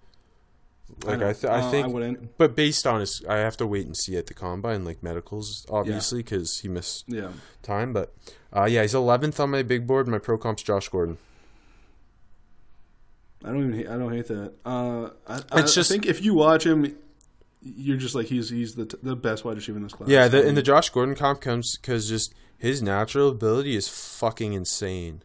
Like 1.05 1.19
know. 1.19 1.29
I, 1.29 1.33
th- 1.33 1.45
I 1.45 1.59
Uh, 1.61 1.71
think, 1.71 1.85
I 1.85 1.89
wouldn't. 1.89 2.37
but 2.37 2.55
based 2.55 2.85
on 2.85 2.99
his, 2.99 3.23
I 3.27 3.37
have 3.37 3.55
to 3.57 3.67
wait 3.67 3.85
and 3.85 3.95
see 3.95 4.17
at 4.17 4.27
the 4.27 4.33
combine, 4.33 4.83
like 4.83 5.01
medicals, 5.01 5.65
obviously, 5.69 6.19
because 6.19 6.59
he 6.59 6.67
missed 6.67 7.05
Yeah. 7.07 7.29
time. 7.63 7.93
But 7.93 8.13
uh, 8.53 8.65
yeah, 8.65 8.81
he's 8.81 8.93
eleventh 8.95 9.39
on 9.39 9.51
my 9.51 9.63
big 9.63 9.87
board. 9.87 10.07
My 10.07 10.19
pro 10.19 10.37
comp's 10.37 10.61
Josh 10.63 10.89
Gordon. 10.89 11.17
I 13.43 13.47
don't 13.49 13.59
even. 13.59 13.73
Hate, 13.73 13.87
I 13.87 13.97
don't 13.97 14.11
hate 14.11 14.27
that. 14.27 14.53
Uh, 14.65 15.09
I, 15.27 15.41
I, 15.51 15.59
It's 15.61 15.73
just- 15.73 15.89
I 15.89 15.93
think 15.93 16.05
if 16.05 16.21
you 16.21 16.33
watch 16.33 16.65
him, 16.65 16.95
you're 17.61 17.97
just 17.97 18.15
like 18.15 18.27
he's 18.27 18.49
he's 18.49 18.75
the 18.75 18.85
the 19.03 19.15
best 19.15 19.45
wide 19.45 19.55
receiver 19.55 19.77
in 19.77 19.83
this 19.83 19.93
class. 19.93 20.09
Yeah, 20.09 20.27
the, 20.27 20.45
and 20.47 20.57
the 20.57 20.61
Josh 20.61 20.89
Gordon 20.89 21.15
comp 21.15 21.39
comes 21.41 21.77
because 21.77 22.09
just 22.09 22.33
his 22.57 22.81
natural 22.81 23.29
ability 23.29 23.75
is 23.75 23.87
fucking 23.87 24.51
insane. 24.53 25.23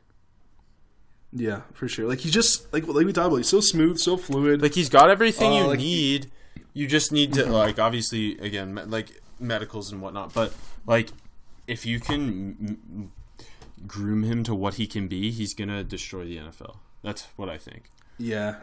Yeah, 1.34 1.62
for 1.72 1.88
sure. 1.88 2.06
Like 2.08 2.20
he's 2.20 2.32
just 2.32 2.72
like 2.72 2.86
like 2.86 3.04
we 3.06 3.12
talked 3.12 3.26
about. 3.28 3.36
He's 3.36 3.48
so 3.48 3.60
smooth, 3.60 3.98
so 3.98 4.16
fluid. 4.16 4.62
Like 4.62 4.74
he's 4.74 4.88
got 4.88 5.10
everything 5.10 5.52
Uh, 5.52 5.56
you 5.56 5.66
like- 5.66 5.78
need. 5.78 6.30
You 6.72 6.86
just 6.88 7.12
need 7.12 7.32
to 7.34 7.46
like 7.52 7.78
obviously 7.78 8.38
again 8.38 8.80
like 8.86 9.20
medicals 9.40 9.92
and 9.92 10.00
whatnot, 10.00 10.32
but 10.32 10.52
like 10.86 11.10
if 11.66 11.84
you 11.86 11.98
can 12.00 12.20
m- 12.20 12.78
m- 12.92 13.12
groom 13.86 14.22
him 14.24 14.44
to 14.44 14.54
what 14.54 14.74
he 14.74 14.86
can 14.86 15.08
be, 15.08 15.30
he's 15.30 15.54
gonna 15.54 15.84
destroy 15.84 16.24
the 16.24 16.36
NFL. 16.38 16.76
That's 17.02 17.26
what 17.36 17.48
I 17.48 17.58
think. 17.58 17.90
yeah, 18.18 18.56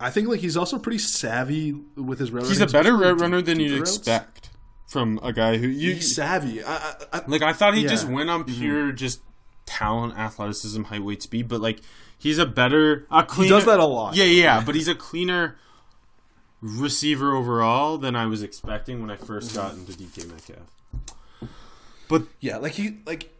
I 0.00 0.10
think 0.10 0.28
like 0.28 0.40
he's 0.40 0.56
also 0.56 0.78
pretty 0.78 0.98
savvy 0.98 1.72
with 1.96 2.18
his 2.18 2.30
route. 2.30 2.46
He's 2.46 2.60
a 2.60 2.66
better 2.66 2.96
route 2.96 3.20
runner 3.20 3.42
than 3.42 3.60
you'd 3.60 3.78
routes. 3.78 3.96
expect 3.96 4.50
from 4.88 5.18
a 5.22 5.32
guy 5.32 5.56
who 5.56 5.66
you 5.68 5.94
He's 5.94 6.14
savvy. 6.14 6.62
I, 6.62 6.74
I, 6.76 6.94
I, 7.14 7.22
Like 7.26 7.42
I 7.42 7.52
thought 7.52 7.74
he 7.74 7.82
Yeah. 7.82 7.88
just 7.88 8.06
went 8.08 8.28
on 8.30 8.44
pure 8.44 8.92
just 8.92 9.20
talent, 9.66 10.16
athleticism, 10.18 10.82
height, 10.84 11.02
weight, 11.04 11.22
speed, 11.22 11.48
but 11.48 11.60
like 11.60 11.80
he's 12.18 12.38
a 12.38 12.46
better 12.46 13.06
a 13.10 13.22
cleaner, 13.24 13.50
does 13.56 13.64
that 13.66 13.80
a 13.80 13.84
lot. 13.84 14.14
Yeah, 14.16 14.24
yeah, 14.24 14.62
but 14.64 14.74
he's 14.74 14.88
a 14.88 14.94
cleaner 14.94 15.56
receiver 16.60 17.34
overall 17.34 17.98
than 17.98 18.14
I 18.14 18.26
was 18.26 18.42
expecting 18.42 19.00
when 19.00 19.10
I 19.10 19.16
1st 19.16 19.54
got 19.54 19.74
into 19.74 19.92
DK 19.92 20.28
Metcalf. 20.30 21.50
But 22.08 22.24
Yeah, 22.40 22.58
like 22.58 22.72
he 22.72 22.98
like 23.06 23.30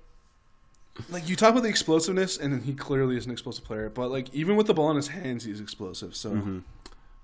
like 1.08 1.28
you 1.28 1.36
talk 1.36 1.50
about 1.50 1.62
the 1.62 1.68
explosiveness, 1.68 2.36
and 2.36 2.62
he 2.64 2.74
clearly 2.74 3.16
is 3.16 3.24
an 3.26 3.32
explosive 3.32 3.64
player. 3.64 3.88
But 3.88 4.10
like 4.10 4.32
even 4.34 4.56
with 4.56 4.66
the 4.66 4.74
ball 4.74 4.90
in 4.90 4.96
his 4.96 5.08
hands, 5.08 5.44
he's 5.44 5.60
explosive. 5.60 6.14
So 6.16 6.30
Mm-hmm. 6.30 6.58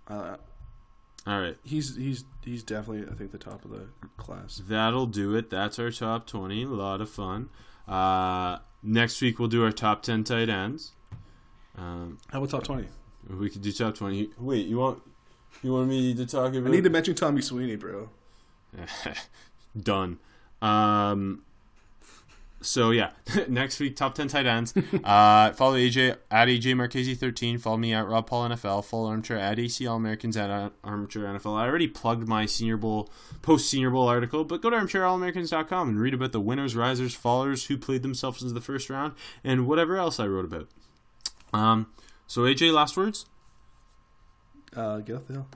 uh, 0.09 0.37
All 1.27 1.41
right. 1.41 1.57
he's 1.65 1.97
he's 1.97 2.25
he's 2.45 2.63
definitely 2.63 3.11
I 3.11 3.15
think 3.17 3.33
the 3.33 3.39
top 3.39 3.65
of 3.65 3.71
the 3.71 3.89
class. 4.17 4.63
That'll 4.69 5.07
do 5.07 5.35
it. 5.35 5.51
That's 5.51 5.79
our 5.79 5.91
top 5.91 6.27
20. 6.27 6.63
A 6.65 6.67
lot 6.69 7.01
of 7.01 7.11
fun. 7.11 7.49
Uh, 7.87 8.59
next 8.83 9.21
week 9.21 9.39
we'll 9.39 9.49
do 9.49 9.65
our 9.65 9.73
top 9.73 10.03
ten 10.03 10.25
tight 10.25 10.49
ends. 10.49 10.93
Um, 11.77 12.19
How 12.31 12.39
about 12.39 12.51
top 12.51 12.65
twenty? 12.65 12.89
we 13.29 13.51
could 13.51 13.63
do 13.63 13.73
top 13.73 13.95
twenty. 13.95 14.31
Wait, 14.39 14.67
you 14.67 14.79
want 14.79 15.03
you 15.63 15.73
want 15.73 15.89
me 15.89 16.15
to 16.15 16.27
talk 16.27 16.55
about? 16.55 16.69
I 16.69 16.71
need 16.71 16.85
to 16.85 16.91
mention 16.91 17.15
Tommy 17.15 17.43
Sweeney, 17.43 17.77
bro. 17.77 18.11
Done. 19.83 20.19
Um, 20.61 21.43
so 22.69 22.91
yeah, 22.91 23.13
next 23.49 23.81
week 23.81 23.97
top 23.97 24.15
ten 24.15 24.29
tight 24.29 24.47
ends. 24.47 24.75
Uh, 24.77 25.53
follow 25.53 25.77
AJ 25.77 26.19
at 26.31 26.49
AJ 26.49 26.77
Marchese 26.77 27.15
thirteen. 27.15 27.57
Follow 27.57 27.79
me 27.79 27.95
at 27.95 28.07
Rob 28.07 28.27
Paul 28.27 28.51
NFL. 28.51 28.85
Follow 28.85 29.09
Armchair 29.09 29.39
at 29.39 29.57
ACL 29.57 29.97
Americans 29.97 30.37
at 30.37 30.51
Armchair 30.85 31.23
NFL. 31.23 31.59
I 31.59 31.67
already 31.67 31.89
plugged 31.89 32.29
my 32.29 32.45
Senior 32.45 32.77
Bowl 32.77 33.11
post 33.41 33.71
Senior 33.71 33.91
Bowl 33.91 34.07
article, 34.07 34.45
but 34.45 34.61
go 34.61 34.69
to 34.69 34.77
ArmchairAllAmericans.com 34.77 35.89
and 35.89 35.99
read 36.01 36.13
about 36.13 36.33
the 36.33 36.41
winners, 36.41 36.77
risers, 36.77 37.17
fallers 37.17 37.69
who 37.69 37.79
played 37.79 38.03
themselves 38.03 38.43
into 38.43 38.53
the 38.53 38.61
first 38.61 38.91
round 38.91 39.15
and 39.43 39.67
whatever 39.67 39.97
else 39.97 40.21
I 40.21 40.27
wrote 40.27 40.45
about. 40.45 40.69
Um, 41.55 41.87
so 42.27 42.43
AJ, 42.43 42.73
last 42.75 42.97
words. 42.97 43.25
Uh, 44.77 44.99
get 44.99 45.17
off 45.17 45.27
the 45.27 45.33
hill. 45.33 45.47